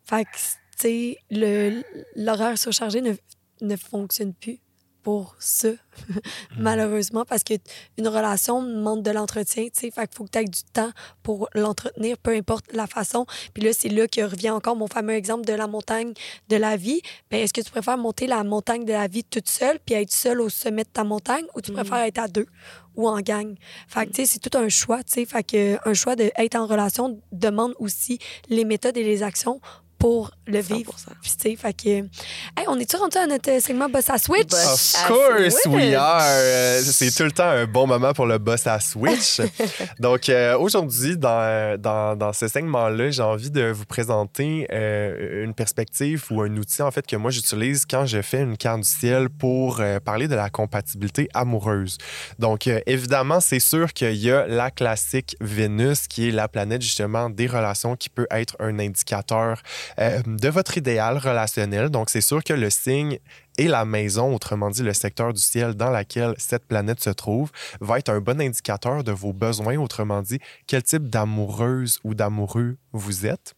Fait 0.06 0.26
que, 0.26 0.30
tu 0.78 1.18
sais, 1.30 1.98
l'horaire 2.16 2.58
surchargé 2.58 3.02
ne, 3.02 3.14
ne 3.62 3.76
fonctionne 3.76 4.34
plus 4.34 4.60
pour 5.04 5.36
ça, 5.38 5.68
malheureusement, 6.58 7.26
parce 7.26 7.44
que 7.44 7.54
une 7.98 8.08
relation 8.08 8.64
demande 8.64 9.04
de 9.04 9.12
l'entretien, 9.12 9.66
tu 9.66 9.72
sais. 9.82 9.92
Fait 9.92 10.08
qu'il 10.08 10.16
faut 10.16 10.24
que 10.26 10.32
tu 10.32 10.40
aies 10.40 10.46
du 10.46 10.64
temps 10.74 10.92
pour 11.24 11.50
l'entretenir, 11.54 12.18
peu 12.18 12.32
importe 12.32 12.72
la 12.74 12.88
façon. 12.88 13.26
Puis 13.54 13.64
là, 13.64 13.72
c'est 13.74 13.90
là 13.90 14.08
que 14.08 14.22
revient 14.22 14.50
encore 14.52 14.76
mon 14.76 14.88
fameux 14.88 15.14
exemple 15.14 15.46
de 15.46 15.54
la 15.54 15.68
montagne 15.68 16.14
de 16.50 16.56
la 16.56 16.78
vie. 16.78 17.02
Ben, 17.30 17.42
est-ce 17.42 17.54
que 17.54 17.62
tu 17.62 17.70
préfères 17.72 17.98
monter 17.98 18.28
la 18.28 18.44
montagne 18.44 18.86
de 18.86 18.94
la 18.94 19.08
vie 19.08 19.24
toute 19.24 19.50
seule, 19.50 19.80
puis 19.86 19.96
être 19.96 20.12
seule 20.12 20.42
au 20.42 20.50
sommet 20.50 20.84
de 20.84 20.90
ta 20.90 21.04
montagne, 21.04 21.46
ou 21.56 21.62
tu 21.62 21.72
Mhm. 21.72 21.78
préfères 21.78 22.06
être 22.06 22.20
à 22.20 22.28
deux 22.28 22.48
ou 22.96 23.08
en 23.10 23.20
gang? 23.22 23.56
Fait 23.88 24.06
que, 24.06 24.12
tu 24.12 24.16
sais, 24.18 24.26
c'est 24.26 24.40
tout 24.40 24.58
un 24.58 24.70
choix, 24.70 25.04
tu 25.04 25.14
sais. 25.14 25.26
Fait 25.26 25.44
que 25.44 25.78
un 25.88 25.94
choix 25.94 26.16
d'être 26.16 26.56
en 26.56 26.66
relation 26.66 27.20
demande 27.32 27.74
aussi 27.80 28.20
les 28.50 28.66
méthodes 28.66 28.98
et 28.98 29.04
les 29.04 29.24
actions 29.24 29.60
pour 30.04 30.32
le 30.48 30.60
vivre. 30.60 30.92
100%. 30.92 31.14
Puis, 31.22 31.32
tu 31.32 31.50
sais, 31.52 31.56
fait 31.56 31.72
que. 31.72 31.90
Hey, 31.90 32.68
on 32.68 32.78
est-tu 32.78 32.98
rendu 32.98 33.18
à 33.18 33.26
notre 33.26 33.50
euh, 33.50 33.62
segment 33.62 33.88
Boss 33.88 34.10
à 34.10 34.18
Switch? 34.18 34.50
Boss. 34.50 34.96
Of 34.96 35.08
course 35.08 35.62
Switch. 35.64 35.74
we 35.74 35.96
are. 35.96 36.20
Euh, 36.22 36.82
C'est 36.84 37.16
tout 37.16 37.24
le 37.24 37.32
temps 37.32 37.48
un 37.48 37.66
bon 37.66 37.88
moment 37.88 38.12
pour 38.12 38.26
le 38.26 38.38
boss 38.38 38.68
à 38.68 38.82
Switch. 38.82 39.40
Donc 40.02 40.28
euh, 40.28 40.58
aujourd'hui, 40.58 41.16
dans, 41.16 41.80
dans, 41.80 42.18
dans 42.18 42.34
ce 42.34 42.50
segment-là, 42.50 43.12
j'ai 43.12 43.22
envie 43.22 43.50
de 43.50 43.72
vous 43.72 43.86
présenter 43.86 44.68
euh, 44.74 45.46
une 45.46 45.54
perspective 45.54 46.26
ou 46.32 46.42
un 46.42 46.54
outil 46.58 46.82
en 46.82 46.92
fait 46.92 47.08
que 47.08 47.16
moi 47.16 47.32
j'utilise 47.32 47.86
quand 47.86 48.06
je 48.06 48.22
fais 48.22 48.42
une 48.42 48.58
carte 48.58 48.82
du 48.82 48.90
ciel 48.90 49.30
pour 49.30 49.80
euh, 49.80 50.02
parler 50.02 50.28
de 50.28 50.36
la 50.36 50.50
compatibilité 50.50 51.30
amoureuse. 51.34 51.98
Donc 52.40 52.68
euh, 52.68 52.82
évidemment, 52.88 53.40
c'est 53.40 53.62
sûr 53.62 53.94
qu'il 53.94 54.16
y 54.16 54.30
a 54.30 54.48
la 54.48 54.70
classique 54.70 55.38
Vénus 55.40 56.10
qui 56.10 56.28
est 56.28 56.32
la 56.32 56.50
planète 56.50 56.82
justement 56.82 57.30
des 57.30 57.48
relations 57.48 57.96
qui 57.96 58.10
peut 58.10 58.28
être 58.32 58.58
un 58.60 58.80
indicateur 58.80 59.62
euh, 60.00 60.22
de 60.26 60.50
votre 60.50 60.78
idéal 60.78 61.18
relationnel. 61.18 61.90
Donc 61.90 62.10
c'est 62.10 62.22
sûr 62.22 62.44
que 62.44 62.54
le 62.54 62.70
signe 62.70 63.20
et 63.58 63.68
la 63.68 63.86
maison, 63.86 64.34
autrement 64.34 64.70
dit 64.70 64.84
le 64.84 64.94
secteur 64.94 65.34
du 65.34 65.42
ciel 65.42 65.76
dans 65.76 65.92
laquelle 65.92 66.34
cette 66.38 66.66
planète 66.66 67.00
se 67.02 67.12
trouve, 67.12 67.52
va 67.82 68.00
être 68.00 68.10
un 68.10 68.20
bon 68.20 68.42
indicateur 68.42 69.04
de 69.04 69.12
vos 69.12 69.34
besoins, 69.34 69.78
autrement 69.78 70.22
dit, 70.22 70.40
quel 70.68 70.84
type 70.84 71.08
d'amoureuse 71.08 72.00
ou 72.04 72.16
d'amoureux 72.16 72.78
vous 72.94 73.26
êtes. 73.26 73.54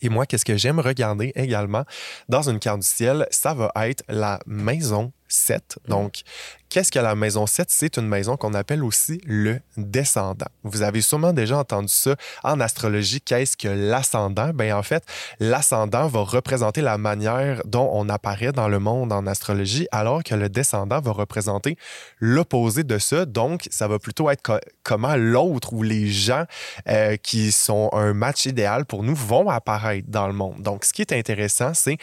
Et 0.00 0.08
moi, 0.08 0.26
qu'est-ce 0.26 0.44
que 0.44 0.56
j'aime 0.56 0.80
regarder 0.80 1.32
également 1.34 1.84
dans 2.28 2.48
une 2.48 2.58
carte 2.58 2.80
du 2.80 2.86
ciel, 2.86 3.26
ça 3.30 3.54
va 3.54 3.72
être 3.88 4.04
la 4.08 4.38
maison 4.46 5.12
7. 5.28 5.78
Donc, 5.88 6.22
qu'est-ce 6.68 6.92
que 6.92 6.98
la 6.98 7.14
maison 7.14 7.46
7? 7.46 7.68
C'est 7.70 7.96
une 7.96 8.06
maison 8.06 8.36
qu'on 8.36 8.54
appelle 8.54 8.84
aussi 8.84 9.20
le 9.24 9.60
descendant. 9.76 10.46
Vous 10.62 10.82
avez 10.82 11.00
sûrement 11.00 11.32
déjà 11.32 11.58
entendu 11.58 11.88
ça 11.88 12.14
en 12.42 12.60
astrologie. 12.60 13.20
Qu'est-ce 13.20 13.56
que 13.56 13.68
l'ascendant? 13.68 14.50
Bien, 14.54 14.76
en 14.76 14.82
fait, 14.82 15.04
l'ascendant 15.40 16.06
va 16.08 16.20
représenter 16.20 16.80
la 16.80 16.98
manière 16.98 17.62
dont 17.64 17.88
on 17.92 18.08
apparaît 18.08 18.52
dans 18.52 18.68
le 18.68 18.78
monde 18.78 19.12
en 19.12 19.26
astrologie, 19.26 19.86
alors 19.92 20.22
que 20.22 20.34
le 20.34 20.48
descendant 20.48 21.00
va 21.00 21.12
représenter 21.12 21.76
l'opposé 22.20 22.84
de 22.84 22.98
ça. 22.98 23.24
Donc, 23.24 23.66
ça 23.70 23.88
va 23.88 23.98
plutôt 23.98 24.30
être 24.30 24.42
co- 24.42 24.58
comment 24.82 25.16
l'autre 25.16 25.72
ou 25.72 25.82
les 25.82 26.08
gens 26.08 26.44
euh, 26.88 27.16
qui 27.16 27.52
sont 27.52 27.88
un 27.92 28.12
match 28.12 28.46
idéal 28.46 28.84
pour 28.84 29.02
nous 29.02 29.14
vont 29.14 29.48
apparaître 29.48 30.08
dans 30.08 30.26
le 30.26 30.32
monde. 30.32 30.62
Donc, 30.62 30.84
ce 30.84 30.92
qui 30.92 31.02
est 31.02 31.12
intéressant, 31.12 31.72
c'est 31.74 31.98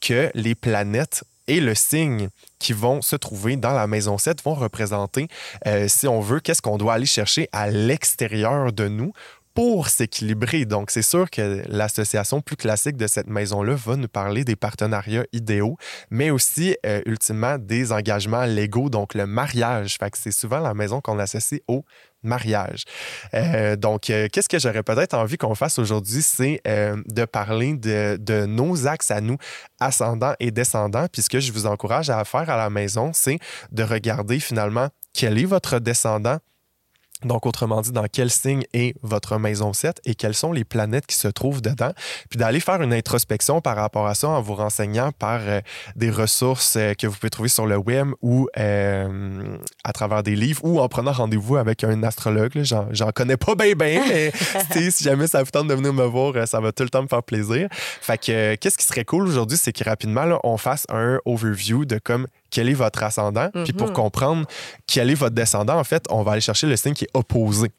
que 0.00 0.30
les 0.34 0.54
planètes 0.54 1.24
et 1.48 1.60
le 1.60 1.74
signe 1.74 2.28
qui 2.58 2.72
vont 2.72 3.02
se 3.02 3.16
trouver 3.16 3.56
dans 3.56 3.72
la 3.72 3.86
maison 3.86 4.18
7 4.18 4.42
vont 4.42 4.54
représenter, 4.54 5.28
euh, 5.66 5.86
si 5.88 6.08
on 6.08 6.20
veut, 6.20 6.40
qu'est-ce 6.40 6.62
qu'on 6.62 6.78
doit 6.78 6.94
aller 6.94 7.06
chercher 7.06 7.48
à 7.52 7.70
l'extérieur 7.70 8.72
de 8.72 8.88
nous 8.88 9.12
pour 9.56 9.88
s'équilibrer. 9.88 10.66
Donc, 10.66 10.90
c'est 10.90 11.00
sûr 11.00 11.30
que 11.30 11.62
l'association 11.68 12.42
plus 12.42 12.56
classique 12.56 12.98
de 12.98 13.06
cette 13.06 13.26
maison-là 13.26 13.74
va 13.74 13.96
nous 13.96 14.06
parler 14.06 14.44
des 14.44 14.54
partenariats 14.54 15.24
idéaux, 15.32 15.78
mais 16.10 16.28
aussi, 16.28 16.76
euh, 16.84 17.00
ultimement, 17.06 17.56
des 17.56 17.90
engagements 17.90 18.44
légaux, 18.44 18.90
donc 18.90 19.14
le 19.14 19.26
mariage. 19.26 19.96
Fait 19.98 20.14
c'est 20.14 20.30
souvent 20.30 20.60
la 20.60 20.74
maison 20.74 21.00
qu'on 21.00 21.18
associe 21.18 21.62
au 21.68 21.86
mariage. 22.26 22.84
Euh, 23.34 23.76
donc, 23.76 24.10
euh, 24.10 24.28
qu'est-ce 24.30 24.48
que 24.48 24.58
j'aurais 24.58 24.82
peut-être 24.82 25.14
envie 25.14 25.36
qu'on 25.36 25.54
fasse 25.54 25.78
aujourd'hui, 25.78 26.22
c'est 26.22 26.60
euh, 26.66 26.96
de 27.06 27.24
parler 27.24 27.74
de, 27.74 28.16
de 28.20 28.46
nos 28.46 28.86
axes 28.86 29.10
à 29.10 29.20
nous, 29.20 29.36
ascendants 29.80 30.34
et 30.40 30.50
descendants. 30.50 31.06
Puis 31.10 31.22
ce 31.22 31.30
que 31.30 31.40
je 31.40 31.52
vous 31.52 31.66
encourage 31.66 32.10
à 32.10 32.24
faire 32.24 32.48
à 32.50 32.56
la 32.56 32.70
maison, 32.70 33.10
c'est 33.14 33.38
de 33.72 33.82
regarder 33.82 34.40
finalement 34.40 34.88
quel 35.14 35.38
est 35.38 35.44
votre 35.44 35.78
descendant, 35.78 36.38
donc, 37.24 37.46
autrement 37.46 37.80
dit, 37.80 37.92
dans 37.92 38.04
quel 38.12 38.30
signe 38.30 38.64
est 38.74 38.94
votre 39.02 39.38
maison 39.38 39.72
7 39.72 40.02
et 40.04 40.14
quelles 40.14 40.34
sont 40.34 40.52
les 40.52 40.64
planètes 40.64 41.06
qui 41.06 41.16
se 41.16 41.28
trouvent 41.28 41.62
dedans? 41.62 41.92
Puis 42.28 42.38
d'aller 42.38 42.60
faire 42.60 42.82
une 42.82 42.92
introspection 42.92 43.62
par 43.62 43.74
rapport 43.76 44.06
à 44.06 44.14
ça 44.14 44.28
en 44.28 44.42
vous 44.42 44.54
renseignant 44.54 45.12
par 45.12 45.40
euh, 45.42 45.60
des 45.96 46.10
ressources 46.10 46.76
euh, 46.76 46.92
que 46.92 47.06
vous 47.06 47.16
pouvez 47.16 47.30
trouver 47.30 47.48
sur 47.48 47.64
le 47.66 47.78
web 47.78 48.08
ou 48.20 48.48
euh, 48.58 49.56
à 49.82 49.92
travers 49.94 50.22
des 50.22 50.36
livres 50.36 50.62
ou 50.62 50.78
en 50.78 50.88
prenant 50.88 51.12
rendez-vous 51.12 51.56
avec 51.56 51.84
un 51.84 52.02
astrologue. 52.02 52.52
J'en, 52.62 53.10
connais 53.12 53.38
pas 53.38 53.54
bien, 53.54 53.72
bien, 53.74 54.02
mais 54.06 54.32
si 54.90 55.02
jamais 55.02 55.26
ça 55.26 55.42
vous 55.42 55.50
tente 55.50 55.68
de 55.68 55.74
venir 55.74 55.94
me 55.94 56.04
voir, 56.04 56.46
ça 56.46 56.60
va 56.60 56.70
tout 56.72 56.82
le 56.82 56.90
temps 56.90 57.02
me 57.02 57.08
faire 57.08 57.22
plaisir. 57.22 57.68
Fait 57.72 58.18
que, 58.18 58.56
qu'est-ce 58.56 58.76
qui 58.76 58.84
serait 58.84 59.06
cool 59.06 59.26
aujourd'hui, 59.26 59.56
c'est 59.56 59.72
que 59.72 59.84
rapidement, 59.84 60.24
là, 60.24 60.38
on 60.44 60.58
fasse 60.58 60.84
un 60.90 61.18
overview 61.24 61.86
de 61.86 61.98
comme 61.98 62.26
quel 62.50 62.68
est 62.68 62.74
votre 62.74 63.02
ascendant. 63.02 63.50
Puis 63.64 63.72
pour 63.72 63.88
Mhm. 63.88 63.92
comprendre 63.94 64.46
quel 64.86 65.10
est 65.10 65.14
votre 65.14 65.34
descendant, 65.34 65.78
en 65.78 65.84
fait, 65.84 66.04
on 66.10 66.22
va 66.22 66.32
aller 66.32 66.40
chercher 66.40 66.66
le 66.66 66.76
signe 66.76 66.94
qui 66.94 67.04
est 67.04 67.10
opposé 67.14 67.70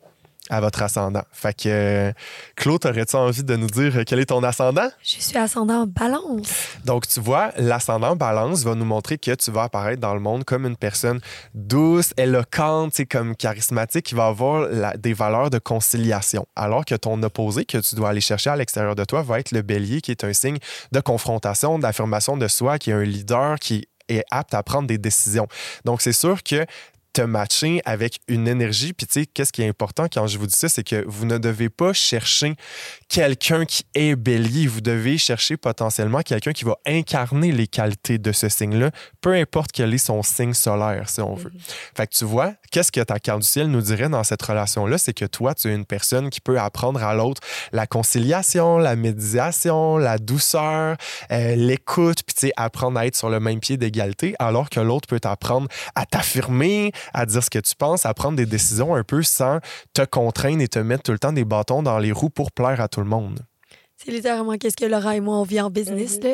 à 0.49 0.61
votre 0.61 0.81
ascendant. 0.81 1.23
Fait 1.33 1.53
que, 1.53 2.13
Claude, 2.55 2.85
aurais-tu 2.85 3.17
envie 3.17 3.43
de 3.43 3.55
nous 3.57 3.67
dire 3.67 4.03
quel 4.05 4.19
est 4.19 4.27
ton 4.27 4.41
ascendant? 4.43 4.87
Je 5.03 5.19
suis 5.19 5.37
ascendant 5.37 5.81
en 5.81 5.87
balance. 5.87 6.47
Donc, 6.85 7.05
tu 7.05 7.19
vois, 7.19 7.51
l'ascendant 7.57 8.15
balance 8.15 8.63
va 8.63 8.73
nous 8.73 8.85
montrer 8.85 9.17
que 9.17 9.35
tu 9.35 9.51
vas 9.51 9.63
apparaître 9.63 9.99
dans 9.99 10.13
le 10.13 10.21
monde 10.21 10.45
comme 10.45 10.65
une 10.65 10.77
personne 10.77 11.19
douce, 11.53 12.13
éloquente, 12.15 12.93
comme 13.11 13.35
charismatique, 13.35 14.05
qui 14.05 14.15
va 14.15 14.27
avoir 14.27 14.69
la- 14.69 14.95
des 14.95 15.11
valeurs 15.13 15.49
de 15.49 15.59
conciliation. 15.59 16.45
Alors 16.55 16.85
que 16.85 16.95
ton 16.95 17.21
opposé, 17.23 17.65
que 17.65 17.79
tu 17.79 17.95
dois 17.95 18.09
aller 18.11 18.21
chercher 18.21 18.49
à 18.49 18.55
l'extérieur 18.55 18.95
de 18.95 19.03
toi, 19.03 19.23
va 19.23 19.39
être 19.41 19.51
le 19.51 19.63
bélier, 19.63 19.99
qui 19.99 20.11
est 20.11 20.23
un 20.23 20.31
signe 20.31 20.59
de 20.93 20.99
confrontation, 21.01 21.77
d'affirmation 21.77 22.37
de 22.37 22.47
soi, 22.47 22.77
qui 22.79 22.91
est 22.91 22.93
un 22.93 23.03
leader, 23.03 23.59
qui 23.59 23.85
est 24.09 24.23
apte 24.31 24.53
à 24.53 24.63
prendre 24.63 24.87
des 24.87 24.97
décisions. 24.97 25.47
Donc, 25.85 26.01
c'est 26.01 26.13
sûr 26.13 26.43
que 26.43 26.65
te 27.17 27.21
matcher 27.23 27.81
avec 27.83 28.19
une 28.27 28.47
énergie. 28.47 28.93
Puis, 28.93 29.07
tu 29.07 29.21
sais, 29.21 29.25
qu'est-ce 29.25 29.51
qui 29.51 29.63
est 29.63 29.67
important 29.67 30.05
quand 30.11 30.27
je 30.27 30.37
vous 30.37 30.45
dis 30.45 30.55
ça, 30.55 30.69
c'est 30.69 30.83
que 30.83 31.03
vous 31.07 31.25
ne 31.25 31.39
devez 31.39 31.69
pas 31.69 31.91
chercher 31.91 32.53
quelqu'un 33.09 33.65
qui 33.65 33.85
est 33.95 34.15
bélier. 34.15 34.67
Vous 34.67 34.81
devez 34.81 35.17
chercher 35.17 35.57
potentiellement 35.57 36.21
quelqu'un 36.21 36.51
qui 36.51 36.63
va 36.63 36.77
incarner 36.85 37.51
les 37.51 37.65
qualités 37.65 38.19
de 38.19 38.31
ce 38.31 38.49
signe-là, 38.49 38.91
peu 39.19 39.33
importe 39.33 39.71
quel 39.71 39.95
est 39.95 39.97
son 39.97 40.21
signe 40.21 40.53
solaire, 40.53 41.09
si 41.09 41.21
on 41.21 41.33
veut. 41.33 41.51
Fait 41.95 42.05
que 42.05 42.13
tu 42.13 42.23
vois, 42.23 42.53
qu'est-ce 42.71 42.91
que 42.91 43.01
ta 43.01 43.17
carte 43.17 43.41
du 43.41 43.47
ciel 43.47 43.67
nous 43.67 43.81
dirait 43.81 44.09
dans 44.09 44.23
cette 44.23 44.41
relation-là? 44.43 44.99
C'est 44.99 45.13
que 45.13 45.25
toi, 45.25 45.55
tu 45.55 45.69
es 45.69 45.73
une 45.73 45.85
personne 45.85 46.29
qui 46.29 46.39
peut 46.39 46.59
apprendre 46.59 47.03
à 47.03 47.15
l'autre 47.15 47.41
la 47.71 47.87
conciliation, 47.87 48.77
la 48.77 48.95
médiation, 48.95 49.97
la 49.97 50.19
douceur, 50.19 50.97
euh, 51.31 51.55
l'écoute, 51.55 52.21
puis 52.23 52.35
tu 52.35 52.47
sais, 52.47 52.53
apprendre 52.57 52.99
à 52.99 53.07
être 53.07 53.15
sur 53.15 53.29
le 53.31 53.39
même 53.39 53.59
pied 53.59 53.77
d'égalité, 53.77 54.35
alors 54.37 54.69
que 54.69 54.79
l'autre 54.79 55.07
peut 55.07 55.19
t'apprendre 55.19 55.67
à 55.95 56.05
t'affirmer, 56.05 56.91
à 57.13 57.25
dire 57.25 57.43
ce 57.43 57.49
que 57.49 57.59
tu 57.59 57.75
penses, 57.75 58.05
à 58.05 58.13
prendre 58.13 58.37
des 58.37 58.45
décisions 58.45 58.95
un 58.95 59.03
peu 59.03 59.23
sans 59.23 59.59
te 59.93 60.03
contraindre 60.03 60.61
et 60.61 60.67
te 60.67 60.79
mettre 60.79 61.03
tout 61.03 61.11
le 61.11 61.19
temps 61.19 61.33
des 61.33 61.45
bâtons 61.45 61.83
dans 61.83 61.99
les 61.99 62.11
roues 62.11 62.29
pour 62.29 62.51
plaire 62.51 62.81
à 62.81 62.87
tout 62.87 62.99
le 63.01 63.07
monde. 63.07 63.39
C'est 63.99 64.11
littéralement 64.11 64.55
qu'est-ce 64.59 64.77
que 64.77 64.85
Laura 64.85 65.15
et 65.15 65.21
moi, 65.21 65.37
on 65.39 65.43
vit 65.43 65.59
en 65.59 65.71
business. 65.71 66.19
là. 66.21 66.29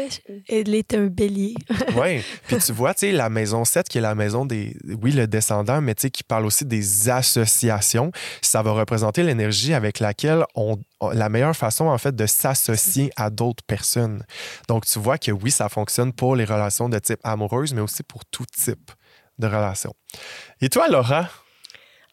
Elle 0.50 0.76
est 0.76 0.94
un 0.94 1.06
bélier. 1.06 1.56
Oui. 1.96 2.22
Puis 2.48 2.58
tu 2.58 2.74
vois, 2.74 2.94
tu 2.94 3.00
sais, 3.08 3.12
la 3.14 3.30
maison 3.30 3.64
7, 3.64 3.88
qui 3.88 4.00
est 4.00 4.02
la 4.02 4.16
maison 4.16 4.46
des. 4.46 4.76
Oui, 5.02 5.14
le 5.14 5.28
descendant, 5.28 5.80
mais 5.80 5.96
tu 5.96 6.02
sais, 6.02 6.10
qui 6.12 6.24
parle 6.24 6.46
aussi 6.46 6.66
des 6.66 7.10
associations. 7.10 8.12
Ça 8.42 8.62
va 8.64 8.72
représenter 8.72 9.24
l'énergie 9.24 9.74
avec 9.74 10.00
laquelle 10.00 10.44
on. 10.56 10.78
on- 11.00 11.10
La 11.12 11.30
meilleure 11.30 11.56
façon, 11.56 11.86
en 11.86 11.98
fait, 11.98 12.14
de 12.14 12.26
s'associer 12.26 13.12
à 13.16 13.30
d'autres 13.30 13.64
personnes. 13.66 14.26
Donc, 14.68 14.86
tu 14.86 15.00
vois 15.00 15.18
que 15.18 15.32
oui, 15.32 15.50
ça 15.50 15.70
fonctionne 15.70 16.12
pour 16.12 16.36
les 16.36 16.44
relations 16.46 16.90
de 16.90 17.00
type 17.00 17.20
amoureuse, 17.24 17.74
mais 17.74 17.82
aussi 17.82 18.04
pour 18.04 18.26
tout 18.26 18.46
type 18.46 18.92
de 19.40 19.48
relation. 19.48 19.94
Et 20.62 20.70
toi, 20.70 20.88
Laura? 20.88 21.28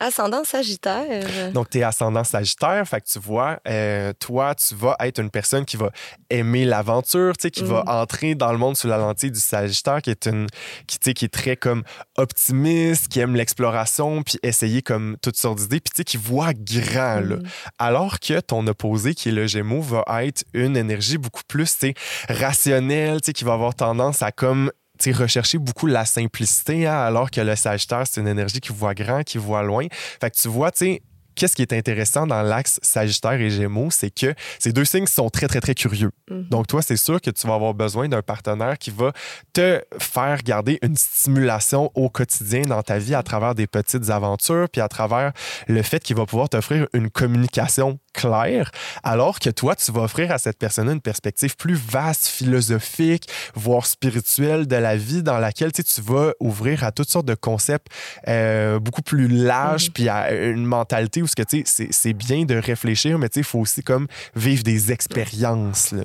Ascendant 0.02 0.44
Sagittaire. 0.44 1.52
Donc, 1.52 1.68
tu 1.68 1.76
es 1.78 1.82
ascendant 1.82 2.24
Sagittaire, 2.24 2.88
fait 2.88 3.02
que 3.02 3.06
tu 3.06 3.18
vois, 3.18 3.60
euh, 3.68 4.14
toi, 4.18 4.54
tu 4.54 4.74
vas 4.74 4.96
être 5.00 5.18
une 5.20 5.28
personne 5.28 5.66
qui 5.66 5.76
va 5.76 5.90
aimer 6.30 6.64
l'aventure, 6.64 7.36
tu 7.36 7.42
sais, 7.42 7.50
qui 7.50 7.64
va 7.64 7.80
Mhm. 7.86 7.88
entrer 8.00 8.34
dans 8.34 8.50
le 8.50 8.56
monde 8.56 8.78
sous 8.78 8.88
la 8.88 8.96
lentille 8.96 9.30
du 9.30 9.38
Sagittaire, 9.40 10.00
qui 10.00 10.08
est 10.08 10.24
une, 10.26 10.46
qui, 10.86 10.98
tu 10.98 11.10
sais, 11.10 11.12
qui 11.12 11.26
est 11.26 11.28
très 11.28 11.54
comme 11.54 11.82
optimiste, 12.16 13.08
qui 13.08 13.20
aime 13.20 13.34
l'exploration, 13.36 14.22
puis 14.22 14.38
essayer 14.42 14.80
comme 14.80 15.18
toutes 15.20 15.36
sortes 15.36 15.58
d'idées, 15.58 15.80
puis 15.80 15.90
tu 15.94 15.96
sais, 15.98 16.04
qui 16.04 16.16
voit 16.16 16.54
grand, 16.54 17.20
là. 17.20 17.36
Mhm. 17.36 17.42
Alors 17.78 18.20
que 18.20 18.40
ton 18.40 18.66
opposé, 18.68 19.14
qui 19.14 19.28
est 19.28 19.32
le 19.32 19.46
Gémeaux, 19.46 19.82
va 19.82 20.02
être 20.24 20.44
une 20.54 20.78
énergie 20.78 21.18
beaucoup 21.18 21.42
plus, 21.46 21.76
tu 21.76 21.88
sais, 21.88 21.94
rationnelle, 22.30 23.20
tu 23.20 23.26
sais, 23.26 23.32
qui 23.34 23.44
va 23.44 23.52
avoir 23.52 23.74
tendance 23.74 24.22
à 24.22 24.32
comme 24.32 24.72
rechercher 25.08 25.58
beaucoup 25.58 25.86
la 25.86 26.04
simplicité, 26.04 26.86
hein, 26.86 26.98
alors 26.98 27.30
que 27.30 27.40
le 27.40 27.56
Sagittaire, 27.56 28.04
c'est 28.06 28.20
une 28.20 28.28
énergie 28.28 28.60
qui 28.60 28.72
voit 28.72 28.94
grand, 28.94 29.22
qui 29.22 29.38
voit 29.38 29.62
loin. 29.62 29.86
Fait 30.20 30.30
que 30.30 30.36
tu 30.36 30.48
vois, 30.48 30.70
tu 30.70 30.84
sais, 30.84 31.02
qu'est-ce 31.34 31.56
qui 31.56 31.62
est 31.62 31.72
intéressant 31.72 32.26
dans 32.26 32.42
l'axe 32.42 32.78
Sagittaire 32.82 33.40
et 33.40 33.48
Gémeaux, 33.48 33.90
c'est 33.90 34.10
que 34.10 34.34
ces 34.58 34.72
deux 34.72 34.84
signes 34.84 35.06
sont 35.06 35.30
très, 35.30 35.48
très, 35.48 35.60
très 35.60 35.74
curieux. 35.74 36.10
Mhm. 36.30 36.48
Donc, 36.50 36.66
toi, 36.66 36.82
c'est 36.82 36.98
sûr 36.98 37.20
que 37.20 37.30
tu 37.30 37.46
vas 37.46 37.54
avoir 37.54 37.72
besoin 37.72 38.08
d'un 38.08 38.20
partenaire 38.20 38.76
qui 38.78 38.90
va 38.90 39.12
te 39.52 39.82
faire 39.98 40.42
garder 40.42 40.78
une 40.82 40.96
stimulation 40.96 41.90
au 41.94 42.10
quotidien 42.10 42.62
dans 42.62 42.82
ta 42.82 42.98
vie 42.98 43.14
à 43.14 43.22
travers 43.22 43.54
des 43.54 43.66
petites 43.66 44.10
aventures, 44.10 44.68
puis 44.70 44.82
à 44.82 44.88
travers 44.88 45.32
le 45.66 45.82
fait 45.82 46.02
qu'il 46.02 46.16
va 46.16 46.26
pouvoir 46.26 46.50
t'offrir 46.50 46.86
une 46.92 47.10
communication 47.10 47.98
claire, 48.12 48.70
alors 49.02 49.38
que 49.40 49.50
toi, 49.50 49.76
tu 49.76 49.92
vas 49.92 50.02
offrir 50.02 50.30
à 50.32 50.38
cette 50.38 50.58
personne 50.58 50.88
une 50.90 51.00
perspective 51.00 51.56
plus 51.56 51.74
vaste, 51.74 52.26
philosophique, 52.26 53.28
voire 53.54 53.86
spirituelle 53.86 54.66
de 54.66 54.76
la 54.76 54.96
vie, 54.96 55.22
dans 55.22 55.38
laquelle 55.38 55.72
tu 55.72 55.82
sais, 55.82 55.88
tu 55.94 56.00
vas 56.00 56.32
ouvrir 56.40 56.84
à 56.84 56.92
toutes 56.92 57.08
sortes 57.10 57.26
de 57.26 57.34
concepts 57.34 57.86
euh, 58.28 58.78
beaucoup 58.78 59.02
plus 59.02 59.28
larges, 59.28 59.86
Mhm. 59.88 59.92
puis 59.92 60.08
à 60.08 60.32
une 60.32 60.64
mentalité 60.64 61.22
où 61.22 61.26
ce 61.26 61.34
que, 61.36 61.42
tu 61.42 61.58
sais, 61.58 61.62
c'est- 61.66 61.92
c'est 61.92 62.12
bien 62.12 62.44
de 62.44 62.56
réfléchir, 62.56 63.18
mais 63.18 63.28
tu 63.28 63.34
sais, 63.34 63.40
il 63.40 63.44
faut 63.44 63.60
aussi 63.60 63.82
comme 63.82 64.06
vivre 64.34 64.62
des 64.62 64.92
expériences. 64.92 65.92
là. 65.92 66.02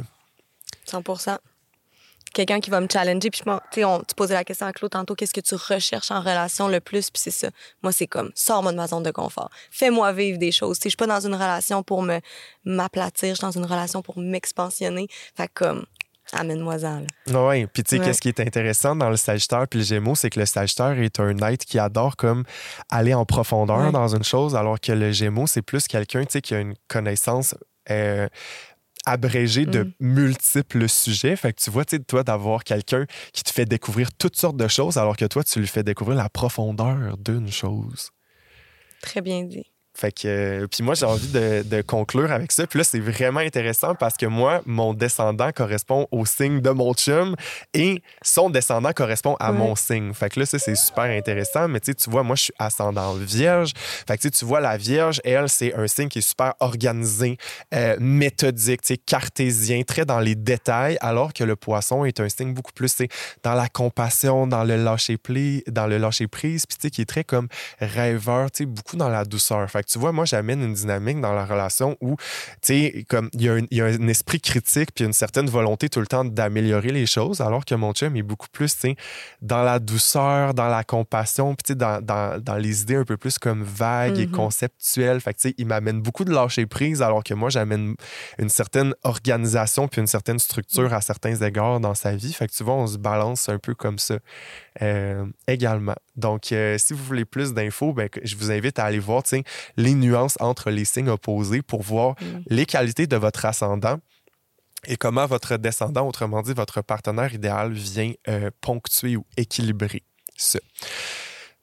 100 0.86 1.02
Quelqu'un 2.36 2.60
qui 2.60 2.70
va 2.70 2.82
me 2.82 2.88
challenger. 2.92 3.30
Puis, 3.32 3.42
sais, 3.72 3.84
on- 3.86 4.00
tu 4.02 4.14
posais 4.14 4.34
la 4.34 4.44
question 4.44 4.68
à 4.68 4.74
Claude 4.74 4.92
tantôt, 4.92 5.16
qu'est-ce 5.16 5.34
que 5.34 5.40
tu 5.42 5.56
recherches 5.56 6.12
en 6.12 6.20
relation 6.20 6.68
le 6.68 6.82
plus? 6.82 7.10
Puis 7.10 7.22
c'est 7.24 7.32
ça. 7.32 7.48
Moi, 7.82 7.92
c'est 7.94 8.08
comme, 8.08 8.30
sors-moi 8.36 8.72
de 8.74 8.78
ma 8.78 8.88
zone 8.88 9.04
de 9.04 9.12
confort. 9.12 9.50
Fais-moi 9.72 10.12
vivre 10.12 10.38
des 10.38 10.52
choses. 10.52 10.78
Tu 10.78 10.84
sais, 10.84 10.90
je 10.90 10.92
suis 10.92 10.98
pas 10.98 11.08
dans 11.08 11.26
une 11.26 11.34
relation 11.34 11.82
pour 11.82 12.02
me 12.04 12.20
m'aplatir, 12.66 13.30
je 13.30 13.36
suis 13.36 13.42
dans 13.46 13.52
une 13.52 13.66
relation 13.66 14.02
pour 14.02 14.20
m'expansionner. 14.20 15.08
Fait 15.38 15.50
comme, 15.54 15.86
amène-moi-en, 16.34 17.02
là. 17.28 17.48
Oui, 17.48 17.68
puis 17.68 17.84
tu 17.84 17.92
sais, 17.92 18.00
Ouais. 18.00 18.06
qu'est-ce 18.06 18.20
qui 18.20 18.28
est 18.30 18.40
intéressant 18.40 18.96
dans 18.96 19.10
le 19.10 19.16
Sagittaire 19.18 19.68
puis 19.70 19.80
le 19.80 19.86
Gémeaux, 19.86 20.16
c'est 20.16 20.30
que 20.30 20.40
le 20.40 20.46
Sagittaire 20.46 21.00
est 21.00 21.20
un 21.20 21.38
être 21.38 21.64
qui 21.66 21.80
adore 21.80 22.16
comme 22.18 22.44
aller 22.90 23.14
en 23.14 23.26
profondeur 23.26 23.78
Ouais. 23.78 23.92
dans 23.92 24.08
une 24.14 24.24
chose, 24.24 24.56
alors 24.56 24.80
que 24.82 24.92
le 24.92 25.12
Gémeaux, 25.12 25.48
c'est 25.48 25.62
plus 25.62 25.88
quelqu'un, 25.88 26.22
tu 26.26 26.32
sais, 26.34 26.42
qui 26.42 26.54
a 26.56 26.60
une 26.60 26.74
connaissance 26.90 27.56
euh, 27.92 28.28
abrégée 29.06 29.66
de 29.66 29.84
Mm. 29.84 29.92
multiples 30.00 30.90
sujets. 30.90 31.36
Fait 31.36 31.54
que 31.54 31.62
tu 31.62 31.70
vois, 31.70 31.86
tu 31.86 31.98
sais, 31.98 32.04
toi, 32.04 32.24
d'avoir 32.24 32.64
quelqu'un 32.64 33.06
qui 33.34 33.44
te 33.44 33.52
fait 33.52 33.66
découvrir 33.66 34.12
toutes 34.14 34.36
sortes 34.38 34.58
de 34.58 34.68
choses, 34.68 34.98
alors 34.98 35.16
que 35.18 35.26
toi, 35.26 35.44
tu 35.44 35.60
lui 35.60 35.68
fais 35.68 35.84
découvrir 35.84 36.18
la 36.18 36.30
profondeur 36.30 37.18
d'une 37.18 37.52
chose. 37.52 38.10
Très 39.02 39.22
bien 39.22 39.44
dit. 39.44 39.72
Fait 39.96 40.12
que, 40.12 40.28
euh, 40.28 40.68
puis 40.68 40.84
moi, 40.84 40.94
j'ai 40.94 41.06
envie 41.06 41.30
de, 41.30 41.64
de 41.66 41.82
conclure 41.82 42.32
avec 42.32 42.52
ça. 42.52 42.68
Puis 42.68 42.78
là, 42.80 42.84
c'est 42.84 43.00
vraiment 43.00 43.40
intéressant 43.40 43.96
parce 43.96 44.18
que 44.18 44.26
moi, 44.26 44.62
mon 44.66 44.94
descendant 44.94 45.52
correspond 45.52 46.08
au 46.12 46.26
signe 46.26 46.60
de 46.62 46.70
mon 46.70 46.94
chum 46.94 47.36
et 47.74 48.02
son 48.22 48.50
descendant 48.50 48.92
correspond 48.94 49.36
à 49.40 49.52
Ouais. 49.52 49.58
mon 49.58 49.76
signe. 49.76 50.14
Fait 50.14 50.30
que 50.30 50.40
là, 50.40 50.46
ça, 50.46 50.60
c'est 50.60 50.76
super 50.76 51.06
intéressant. 51.06 51.68
Mais 51.68 51.80
tu 51.80 51.92
sais, 51.92 51.96
tu 51.96 52.10
vois, 52.10 52.24
moi, 52.24 52.36
je 52.36 52.44
suis 52.44 52.54
ascendant 52.60 53.14
vierge. 53.14 53.72
Fait 54.08 54.18
que 54.18 54.28
tu 54.28 54.44
vois, 54.46 54.60
la 54.60 54.76
vierge, 54.78 55.22
elle, 55.24 55.48
c'est 55.50 55.74
un 55.76 55.88
signe 55.88 56.10
qui 56.10 56.20
est 56.20 56.28
super 56.28 56.54
organisé, 56.60 57.38
euh, 57.74 57.96
méthodique, 58.00 58.82
tu 58.82 58.94
sais, 58.96 58.98
cartésien, 58.98 59.84
très 59.84 60.04
dans 60.06 60.20
les 60.20 60.36
détails, 60.36 60.98
alors 61.02 61.32
que 61.34 61.44
le 61.44 61.56
poisson 61.56 62.04
est 62.06 62.20
un 62.20 62.28
signe 62.30 62.54
beaucoup 62.54 62.74
plus, 62.74 62.90
tu 62.96 63.04
sais, 63.06 63.10
dans 63.44 63.54
la 63.54 63.70
compassion, 63.70 64.48
dans 64.48 64.64
le 64.64 64.76
lâcher 64.76 65.16
pli- 65.18 65.64
dans 65.68 65.88
le 65.88 65.98
lâcher 65.98 66.28
prise, 66.28 66.66
puis 66.66 66.78
tu 66.78 66.88
sais, 66.88 66.92
qui 66.92 67.02
est 67.02 67.06
très 67.06 67.24
comme 67.24 67.48
rêveur, 67.80 68.52
tu 68.52 68.64
sais, 68.64 68.66
beaucoup 68.66 68.98
dans 68.98 69.10
la 69.10 69.24
douceur. 69.26 69.70
Fait 69.70 69.84
que 69.86 69.90
tu 69.92 70.00
vois, 70.00 70.12
moi, 70.12 70.26
j'amène 70.26 70.62
une 70.64 70.74
dynamique 70.74 71.22
dans 71.22 71.34
la 71.34 71.46
relation 71.46 71.96
où, 72.02 72.16
tu 72.18 72.24
sais, 72.62 73.06
comme 73.08 73.30
il 73.34 73.42
y, 73.44 73.50
a 73.50 73.54
un- 73.54 73.68
il 73.72 73.78
y 73.78 73.82
a 73.82 73.86
un 73.86 74.08
esprit 74.08 74.40
critique 74.42 74.90
puis 74.94 75.06
une 75.06 75.14
certaine 75.14 75.48
volonté 75.50 75.88
tout 75.90 76.00
le 76.02 76.08
temps 76.08 76.26
d'améliorer 76.26 76.90
les 76.90 77.06
choses, 77.06 77.42
alors 77.42 77.64
que 77.66 77.76
mon 77.76 77.94
chum 77.94 78.16
est 78.16 78.24
beaucoup 78.24 78.48
plus, 78.52 78.74
tu 78.74 78.80
sais, 78.82 78.96
dans 79.42 79.64
la 79.64 79.80
douceur, 79.80 80.54
dans 80.54 80.68
la 80.68 80.84
compassion, 80.84 81.56
puis 81.56 81.64
tu 81.64 81.72
sais, 81.74 81.76
dans, 81.76 82.02
dans, 82.02 82.42
dans 82.42 82.56
les 82.56 82.82
idées 82.82 82.96
un 82.98 83.04
peu 83.06 83.18
plus 83.18 83.38
comme 83.40 83.64
vagues 83.64 84.18
et 84.20 84.26
Mhm. 84.26 84.32
conceptuelles. 84.32 85.22
Fait 85.22 85.34
que, 85.34 85.40
tu 85.40 85.50
sais, 85.50 85.56
il 85.58 85.68
m'amène 85.68 86.02
beaucoup 86.02 86.26
de 86.26 86.32
lâcher 86.34 86.66
prise, 86.66 87.02
alors 87.02 87.24
que 87.24 87.34
moi, 87.34 87.50
j'amène 87.50 87.96
une 88.40 88.50
certaine 88.50 88.94
organisation 89.04 89.88
puis 89.88 90.02
une 90.02 90.08
certaine 90.08 90.40
structure 90.40 90.94
à 90.94 91.02
certains 91.02 91.36
égards 91.36 91.80
dans 91.80 91.94
sa 91.96 92.16
vie. 92.16 92.34
Fait 92.34 92.48
que 92.48 92.54
tu 92.54 92.64
vois, 92.64 92.76
on 92.76 92.88
se 92.88 92.98
balance 92.98 93.50
un 93.50 93.60
peu 93.60 93.76
comme 93.76 94.00
ça 94.00 94.16
euh, 94.82 95.26
également. 95.48 95.96
Donc, 96.16 96.52
euh, 96.52 96.78
si 96.78 96.94
vous 96.94 97.04
voulez 97.04 97.26
plus 97.26 97.54
d'infos, 97.54 97.94
ben, 97.94 98.10
je 98.24 98.36
vous 98.36 98.52
invite 98.52 98.80
à 98.80 98.86
aller 98.86 99.00
voir 99.00 99.24
les 99.78 99.94
nuances 99.94 100.38
entre 100.40 100.70
les 100.70 100.86
signes 100.86 101.10
opposés 101.10 101.62
pour 101.62 101.82
voir 101.82 102.16
Mm. 102.22 102.42
les 102.48 102.66
qualités 102.66 103.08
de 103.08 103.16
votre 103.16 103.46
ascendant 103.46 104.00
et 104.88 104.98
comment 104.98 105.26
votre 105.26 105.58
descendant, 105.58 106.08
autrement 106.08 106.42
dit, 106.42 106.54
votre 106.54 106.82
partenaire 106.82 107.34
idéal, 107.34 107.72
vient 107.74 108.14
euh, 108.28 108.52
ponctuer 108.62 109.16
ou 109.16 109.26
équilibrer 109.38 110.04
ça. 110.38 110.60